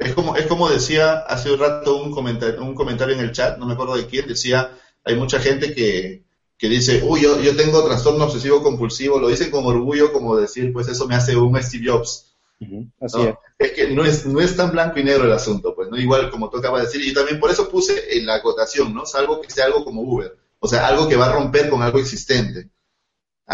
Es 0.05 0.15
como, 0.15 0.37
es 0.37 0.47
como 0.47 0.69
decía 0.69 1.19
hace 1.20 1.53
un 1.53 1.59
rato 1.59 1.97
un 1.97 2.11
comentario, 2.11 2.62
un 2.62 2.74
comentario 2.74 3.15
en 3.15 3.20
el 3.20 3.33
chat, 3.33 3.59
no 3.59 3.66
me 3.66 3.74
acuerdo 3.74 3.97
de 3.97 4.07
quién, 4.07 4.27
decía, 4.27 4.77
hay 5.05 5.16
mucha 5.16 5.39
gente 5.39 5.74
que, 5.74 6.24
que 6.59 6.69
dice, 6.69 7.03
uy, 7.05 7.23
yo, 7.23 7.41
yo 7.41 7.57
tengo 7.57 7.85
trastorno 7.85 8.24
obsesivo 8.24 8.62
compulsivo, 8.62 9.19
lo 9.19 9.29
dicen 9.29 9.51
con 9.51 9.66
orgullo, 9.66 10.12
como 10.12 10.37
decir, 10.37 10.73
pues 10.73 10.89
eso 10.89 11.07
me 11.07 11.15
hace 11.15 11.37
un 11.37 11.61
Steve 11.62 11.91
Jobs. 11.91 12.29
Así 13.01 13.19
es. 13.59 13.73
que 13.73 13.91
no 13.91 14.05
es, 14.05 14.24
no 14.27 14.41
es 14.41 14.57
tan 14.57 14.70
blanco 14.70 15.01
y 15.01 15.05
negro 15.05 15.24
el 15.24 15.33
asunto, 15.33 15.74
pues, 15.74 15.91
¿no? 15.91 15.97
Igual 15.99 16.31
como 16.31 16.49
de 16.49 16.81
decir, 16.81 17.05
y 17.05 17.12
también 17.12 17.41
por 17.41 17.51
eso 17.51 17.69
puse 17.69 18.16
en 18.16 18.27
la 18.27 18.37
acotación, 18.37 18.95
¿no? 18.95 19.05
Salvo 19.07 19.41
que 19.41 19.51
sea 19.51 19.66
algo 19.66 19.85
como 19.85 20.03
Uber, 20.03 20.37
o 20.61 20.69
sea, 20.69 20.87
algo 20.87 21.09
que 21.09 21.16
va 21.16 21.27
a 21.27 21.33
romper 21.33 21.69
con 21.69 21.83
algo 21.83 21.99
existente. 21.99 22.69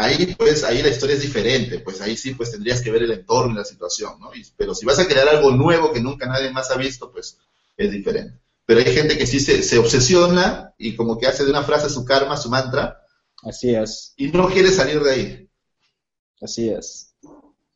Ahí, 0.00 0.34
pues, 0.38 0.64
ahí 0.64 0.82
la 0.82 0.88
historia 0.88 1.16
es 1.16 1.22
diferente, 1.22 1.80
pues 1.80 2.00
ahí 2.00 2.16
sí, 2.16 2.34
pues 2.34 2.50
tendrías 2.50 2.80
que 2.80 2.90
ver 2.90 3.02
el 3.02 3.10
entorno 3.10 3.52
y 3.52 3.56
la 3.56 3.64
situación, 3.64 4.18
¿no? 4.20 4.30
pero 4.56 4.74
si 4.74 4.86
vas 4.86 4.98
a 4.98 5.06
crear 5.06 5.28
algo 5.28 5.50
nuevo 5.50 5.92
que 5.92 6.00
nunca 6.00 6.26
nadie 6.26 6.50
más 6.50 6.70
ha 6.70 6.76
visto, 6.76 7.10
pues 7.10 7.38
es 7.76 7.90
diferente. 7.90 8.38
Pero 8.66 8.80
hay 8.80 8.92
gente 8.92 9.16
que 9.16 9.26
sí 9.26 9.40
se, 9.40 9.62
se 9.62 9.78
obsesiona 9.78 10.74
y 10.76 10.94
como 10.94 11.18
que 11.18 11.26
hace 11.26 11.44
de 11.44 11.50
una 11.50 11.62
frase 11.62 11.88
su 11.88 12.04
karma, 12.04 12.36
su 12.36 12.50
mantra. 12.50 13.02
Así 13.42 13.74
es. 13.74 14.12
Y 14.16 14.28
no 14.28 14.48
quiere 14.48 14.70
salir 14.70 15.02
de 15.02 15.10
ahí. 15.10 15.48
Así 16.40 16.68
es. 16.68 17.14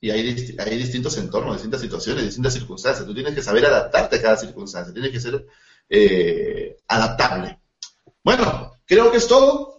Y 0.01 0.11
hay, 0.11 0.57
hay 0.59 0.77
distintos 0.77 1.17
entornos, 1.17 1.55
distintas 1.55 1.81
situaciones, 1.81 2.25
distintas 2.25 2.53
circunstancias. 2.53 3.07
Tú 3.07 3.15
tienes 3.15 3.35
que 3.35 3.43
saber 3.43 3.65
adaptarte 3.65 4.17
a 4.17 4.23
cada 4.23 4.37
circunstancia, 4.37 4.93
tienes 4.93 5.13
que 5.13 5.21
ser 5.21 5.47
eh, 5.89 6.77
adaptable. 6.89 7.59
Bueno, 8.23 8.73
creo 8.85 9.11
que 9.11 9.19
es 9.19 9.27
todo. 9.27 9.72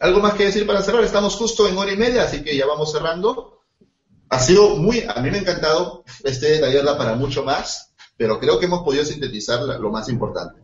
¿Algo 0.00 0.20
más 0.20 0.34
que 0.34 0.44
decir 0.44 0.66
para 0.66 0.82
cerrar? 0.82 1.04
Estamos 1.04 1.36
justo 1.36 1.66
en 1.66 1.76
hora 1.76 1.92
y 1.92 1.96
media, 1.96 2.24
así 2.24 2.42
que 2.42 2.56
ya 2.56 2.66
vamos 2.66 2.92
cerrando. 2.92 3.60
Ha 4.28 4.38
sido 4.38 4.76
muy, 4.76 5.04
a 5.08 5.20
mí 5.20 5.30
me 5.30 5.38
ha 5.38 5.40
encantado, 5.40 6.04
este 6.24 6.58
taller 6.58 6.84
para 6.84 7.14
mucho 7.14 7.44
más, 7.44 7.94
pero 8.16 8.38
creo 8.40 8.58
que 8.58 8.66
hemos 8.66 8.82
podido 8.82 9.04
sintetizar 9.04 9.60
lo 9.62 9.90
más 9.90 10.08
importante. 10.08 10.60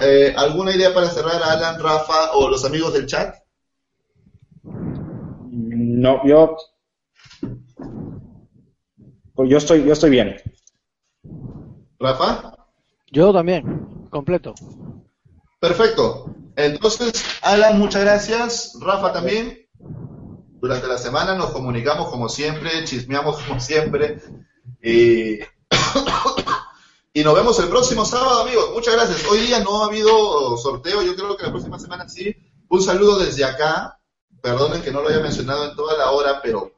Eh, 0.00 0.32
¿Alguna 0.36 0.74
idea 0.74 0.94
para 0.94 1.10
cerrar, 1.10 1.42
Alan, 1.42 1.82
Rafa 1.82 2.32
o 2.32 2.48
los 2.48 2.64
amigos 2.64 2.94
del 2.94 3.06
chat? 3.06 3.36
No, 4.62 6.26
yo. 6.26 6.56
Yo 9.36 9.58
estoy, 9.58 9.84
yo 9.84 9.92
estoy 9.92 10.10
bien. 10.10 10.36
¿Rafa? 11.98 12.54
Yo 13.10 13.32
también, 13.32 14.06
completo. 14.10 14.54
Perfecto. 15.60 16.34
Entonces, 16.56 17.22
Alan, 17.42 17.78
muchas 17.78 18.02
gracias. 18.02 18.72
Rafa 18.80 19.12
también. 19.12 19.68
Durante 20.60 20.88
la 20.88 20.98
semana 20.98 21.34
nos 21.34 21.50
comunicamos 21.50 22.08
como 22.08 22.28
siempre, 22.28 22.84
chismeamos 22.84 23.40
como 23.42 23.60
siempre. 23.60 24.20
Y, 27.12 27.24
nos 27.24 27.34
vemos 27.34 27.58
el 27.58 27.68
próximo 27.68 28.04
sábado, 28.04 28.42
amigos. 28.42 28.70
Muchas 28.72 28.94
gracias. 28.94 29.26
Hoy 29.28 29.40
día 29.40 29.58
no 29.58 29.82
ha 29.82 29.86
habido 29.86 30.56
sorteo, 30.56 31.02
yo 31.02 31.16
creo 31.16 31.36
que 31.36 31.42
la 31.42 31.50
próxima 31.50 31.76
semana 31.76 32.08
sí. 32.08 32.36
Un 32.68 32.80
saludo 32.80 33.18
desde 33.18 33.44
acá. 33.44 34.00
Perdonen 34.40 34.80
que 34.80 34.92
no 34.92 35.02
lo 35.02 35.08
haya 35.08 35.18
mencionado 35.18 35.68
en 35.68 35.74
toda 35.74 35.98
la 35.98 36.12
hora, 36.12 36.40
pero 36.40 36.72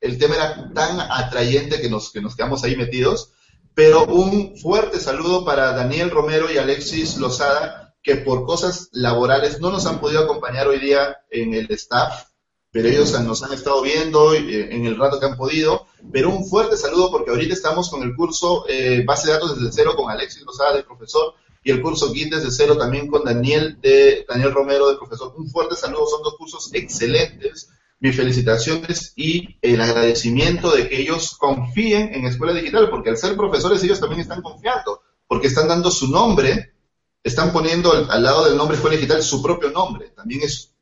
el 0.00 0.18
tema 0.18 0.36
era 0.36 0.72
tan 0.72 1.00
atrayente 1.00 1.80
que 1.80 1.90
nos 1.90 2.12
quedamos 2.12 2.62
ahí 2.62 2.76
metidos. 2.76 3.32
Pero 3.74 4.06
un 4.06 4.56
fuerte 4.56 5.00
saludo 5.00 5.44
para 5.44 5.72
Daniel 5.72 6.10
Romero 6.10 6.50
y 6.50 6.58
Alexis 6.58 7.16
Lozada, 7.16 7.94
que 8.02 8.16
por 8.16 8.44
cosas 8.44 8.88
laborales 8.92 9.60
no 9.60 9.70
nos 9.70 9.86
han 9.86 10.00
podido 10.00 10.22
acompañar 10.22 10.68
hoy 10.68 10.78
día 10.78 11.18
en 11.30 11.54
el 11.54 11.68
staff, 11.72 12.26
pero 12.70 12.88
ellos 12.88 13.18
nos 13.20 13.42
han 13.42 13.52
estado 13.52 13.82
viendo 13.82 14.32
eh, 14.34 14.74
en 14.74 14.86
el 14.86 14.96
rato 14.96 15.18
que 15.18 15.26
han 15.26 15.36
podido. 15.36 15.86
Pero 16.12 16.30
un 16.30 16.46
fuerte 16.46 16.76
saludo 16.76 17.10
porque 17.10 17.30
ahorita 17.30 17.54
estamos 17.54 17.90
con 17.90 18.02
el 18.02 18.14
curso 18.14 18.64
eh, 18.68 19.02
Base 19.04 19.26
de 19.26 19.32
Datos 19.32 19.58
desde 19.58 19.72
cero 19.72 19.94
con 19.96 20.10
Alexis 20.10 20.42
Lozada, 20.42 20.76
de 20.76 20.84
profesor, 20.84 21.34
y 21.64 21.70
el 21.72 21.82
curso 21.82 22.12
Git 22.12 22.32
desde 22.32 22.52
cero 22.52 22.76
también 22.76 23.08
con 23.08 23.24
Daniel, 23.24 23.78
de, 23.80 24.24
Daniel 24.28 24.52
Romero, 24.52 24.88
de 24.88 24.98
profesor. 24.98 25.34
Un 25.36 25.50
fuerte 25.50 25.74
saludo, 25.74 26.06
son 26.06 26.22
dos 26.22 26.36
cursos 26.36 26.70
excelentes 26.74 27.70
mis 28.00 28.16
felicitaciones 28.16 29.12
y 29.16 29.56
el 29.62 29.80
agradecimiento 29.80 30.70
de 30.74 30.88
que 30.88 31.00
ellos 31.00 31.36
confíen 31.38 32.14
en 32.14 32.26
Escuela 32.26 32.52
Digital, 32.52 32.90
porque 32.90 33.10
al 33.10 33.16
ser 33.16 33.36
profesores 33.36 33.82
ellos 33.82 34.00
también 34.00 34.20
están 34.20 34.42
confiando, 34.42 35.02
porque 35.26 35.46
están 35.46 35.68
dando 35.68 35.90
su 35.90 36.10
nombre, 36.10 36.74
están 37.22 37.52
poniendo 37.52 37.92
al, 37.92 38.22
lado 38.22 38.44
del 38.44 38.56
nombre 38.56 38.76
Escuela 38.76 38.96
Digital 38.96 39.22
su 39.22 39.42
propio 39.42 39.70
nombre. 39.70 40.10
También 40.10 40.42
es, 40.42 40.74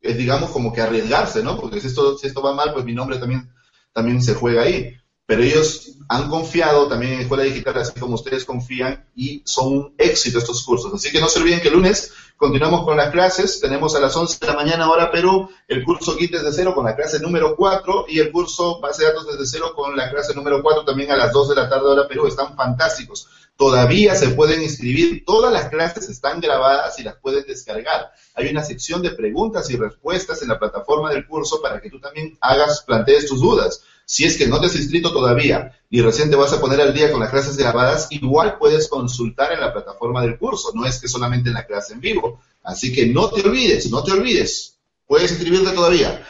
es, 0.00 0.16
digamos, 0.16 0.50
como 0.50 0.72
que 0.72 0.80
arriesgarse, 0.80 1.42
¿no? 1.42 1.58
Porque 1.58 1.80
si 1.80 1.88
esto, 1.88 2.16
si 2.16 2.28
esto 2.28 2.42
va 2.42 2.54
mal, 2.54 2.72
pues 2.72 2.84
mi 2.84 2.94
nombre 2.94 3.18
también, 3.18 3.50
también 3.92 4.22
se 4.22 4.34
juega 4.34 4.62
ahí 4.62 4.97
pero 5.28 5.42
ellos 5.42 5.90
han 6.08 6.30
confiado 6.30 6.88
también 6.88 7.12
en 7.12 7.20
Escuela 7.20 7.42
Digital, 7.42 7.76
así 7.76 8.00
como 8.00 8.14
ustedes 8.14 8.46
confían, 8.46 9.04
y 9.14 9.42
son 9.44 9.66
un 9.74 9.94
éxito 9.98 10.38
estos 10.38 10.64
cursos. 10.64 10.90
Así 10.94 11.12
que 11.12 11.20
no 11.20 11.28
se 11.28 11.40
olviden 11.40 11.60
que 11.60 11.68
el 11.68 11.74
lunes 11.74 12.14
continuamos 12.38 12.82
con 12.86 12.96
las 12.96 13.10
clases. 13.10 13.60
Tenemos 13.60 13.94
a 13.94 14.00
las 14.00 14.16
11 14.16 14.38
de 14.40 14.46
la 14.46 14.54
mañana 14.54 14.90
hora 14.90 15.10
Perú 15.10 15.50
el 15.68 15.84
curso 15.84 16.16
Kit 16.16 16.32
desde 16.32 16.50
cero 16.50 16.74
con 16.74 16.86
la 16.86 16.96
clase 16.96 17.20
número 17.20 17.54
4 17.56 18.06
y 18.08 18.20
el 18.20 18.32
curso 18.32 18.80
Base 18.80 19.02
de 19.02 19.08
Datos 19.10 19.26
desde 19.26 19.44
cero 19.44 19.74
con 19.76 19.94
la 19.94 20.10
clase 20.10 20.34
número 20.34 20.62
4 20.62 20.86
también 20.86 21.10
a 21.10 21.16
las 21.16 21.30
2 21.30 21.50
de 21.50 21.56
la 21.56 21.68
tarde 21.68 21.88
hora 21.88 22.08
Perú. 22.08 22.26
Están 22.26 22.56
fantásticos. 22.56 23.28
Todavía 23.54 24.14
se 24.14 24.30
pueden 24.30 24.62
inscribir. 24.62 25.26
Todas 25.26 25.52
las 25.52 25.68
clases 25.68 26.08
están 26.08 26.40
grabadas 26.40 26.98
y 27.00 27.02
las 27.02 27.16
pueden 27.16 27.44
descargar. 27.44 28.12
Hay 28.34 28.48
una 28.48 28.64
sección 28.64 29.02
de 29.02 29.10
preguntas 29.10 29.68
y 29.68 29.76
respuestas 29.76 30.40
en 30.40 30.48
la 30.48 30.58
plataforma 30.58 31.10
del 31.10 31.26
curso 31.26 31.60
para 31.60 31.82
que 31.82 31.90
tú 31.90 32.00
también 32.00 32.38
hagas, 32.40 32.82
plantees 32.86 33.26
tus 33.26 33.42
dudas. 33.42 33.82
Si 34.10 34.24
es 34.24 34.38
que 34.38 34.48
no 34.48 34.58
te 34.58 34.68
has 34.68 34.74
inscrito 34.74 35.12
todavía 35.12 35.78
y 35.90 36.00
recién 36.00 36.30
te 36.30 36.36
vas 36.36 36.50
a 36.54 36.60
poner 36.62 36.80
al 36.80 36.94
día 36.94 37.12
con 37.12 37.20
las 37.20 37.28
clases 37.28 37.58
grabadas, 37.58 38.08
igual 38.08 38.56
puedes 38.56 38.88
consultar 38.88 39.52
en 39.52 39.60
la 39.60 39.70
plataforma 39.70 40.22
del 40.22 40.38
curso, 40.38 40.70
no 40.72 40.86
es 40.86 40.98
que 40.98 41.08
solamente 41.08 41.50
en 41.50 41.54
la 41.56 41.66
clase 41.66 41.92
en 41.92 42.00
vivo. 42.00 42.40
Así 42.62 42.90
que 42.90 43.04
no 43.04 43.28
te 43.28 43.46
olvides, 43.46 43.90
no 43.90 44.02
te 44.02 44.12
olvides. 44.12 44.78
Puedes 45.06 45.30
inscribirte 45.32 45.72
todavía. 45.72 46.24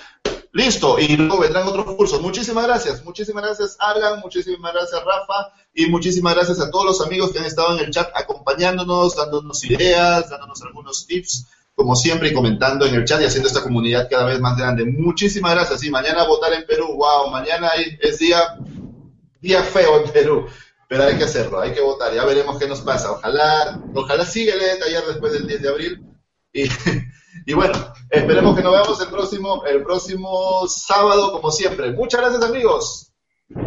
Listo, 0.51 0.99
y 0.99 1.17
luego 1.17 1.39
vendrán 1.39 1.69
otros 1.69 1.95
cursos. 1.95 2.21
Muchísimas 2.21 2.67
gracias, 2.67 3.05
muchísimas 3.05 3.45
gracias 3.45 3.77
Alan, 3.79 4.19
muchísimas 4.19 4.73
gracias 4.73 5.01
Rafa 5.05 5.53
y 5.73 5.87
muchísimas 5.87 6.35
gracias 6.35 6.59
a 6.59 6.73
todos 6.73 6.85
los 6.85 7.01
amigos 7.01 7.31
que 7.31 7.39
han 7.39 7.45
estado 7.45 7.79
en 7.79 7.85
el 7.85 7.93
chat 7.93 8.11
acompañándonos, 8.13 9.15
dándonos 9.15 9.65
ideas, 9.65 10.29
dándonos 10.29 10.61
algunos 10.63 11.07
tips 11.07 11.47
como 11.79 11.95
siempre, 11.95 12.29
y 12.29 12.35
comentando 12.35 12.87
en 12.87 12.95
el 12.97 13.05
chat 13.05 13.23
y 13.23 13.25
haciendo 13.25 13.47
esta 13.47 13.63
comunidad 13.63 14.09
cada 14.11 14.25
vez 14.25 14.41
más 14.41 14.59
grande. 14.59 14.85
Muchísimas 14.85 15.55
gracias. 15.55 15.85
Y 15.85 15.91
mañana 15.91 16.27
votar 16.27 16.53
en 16.53 16.67
Perú. 16.67 16.89
Wow, 16.97 17.31
mañana 17.31 17.71
es 18.01 18.19
día, 18.19 19.63
feo 19.63 20.03
en 20.03 20.11
Perú. 20.11 20.47
Pero 20.89 21.05
hay 21.05 21.17
que 21.17 21.23
hacerlo, 21.23 21.61
hay 21.61 21.71
que 21.73 21.81
votar. 21.81 22.13
Ya 22.13 22.25
veremos 22.25 22.59
qué 22.59 22.67
nos 22.67 22.81
pasa. 22.81 23.13
Ojalá, 23.13 23.81
ojalá 23.95 24.27
siga 24.27 24.55
el 24.55 24.81
taller 24.81 25.05
después 25.07 25.33
del 25.33 25.47
10 25.47 25.63
de 25.63 25.69
abril. 25.69 26.05
Y, 26.53 26.65
y 27.47 27.53
bueno, 27.55 27.95
esperemos 28.11 28.57
que 28.57 28.63
nos 28.65 28.73
veamos 28.73 29.01
el 29.01 29.09
próximo, 29.09 29.65
el 29.65 29.85
próximo 29.85 30.67
sábado, 30.67 31.31
como 31.31 31.53
siempre. 31.53 31.93
Muchas 31.93 32.21
gracias, 32.23 32.43
amigos. 32.43 33.13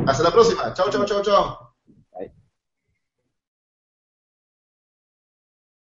Hasta 0.06 0.24
la 0.24 0.32
próxima. 0.32 0.74
Chao, 0.74 0.90
chao, 0.90 1.06
chao, 1.06 1.22
chao. 1.22 1.71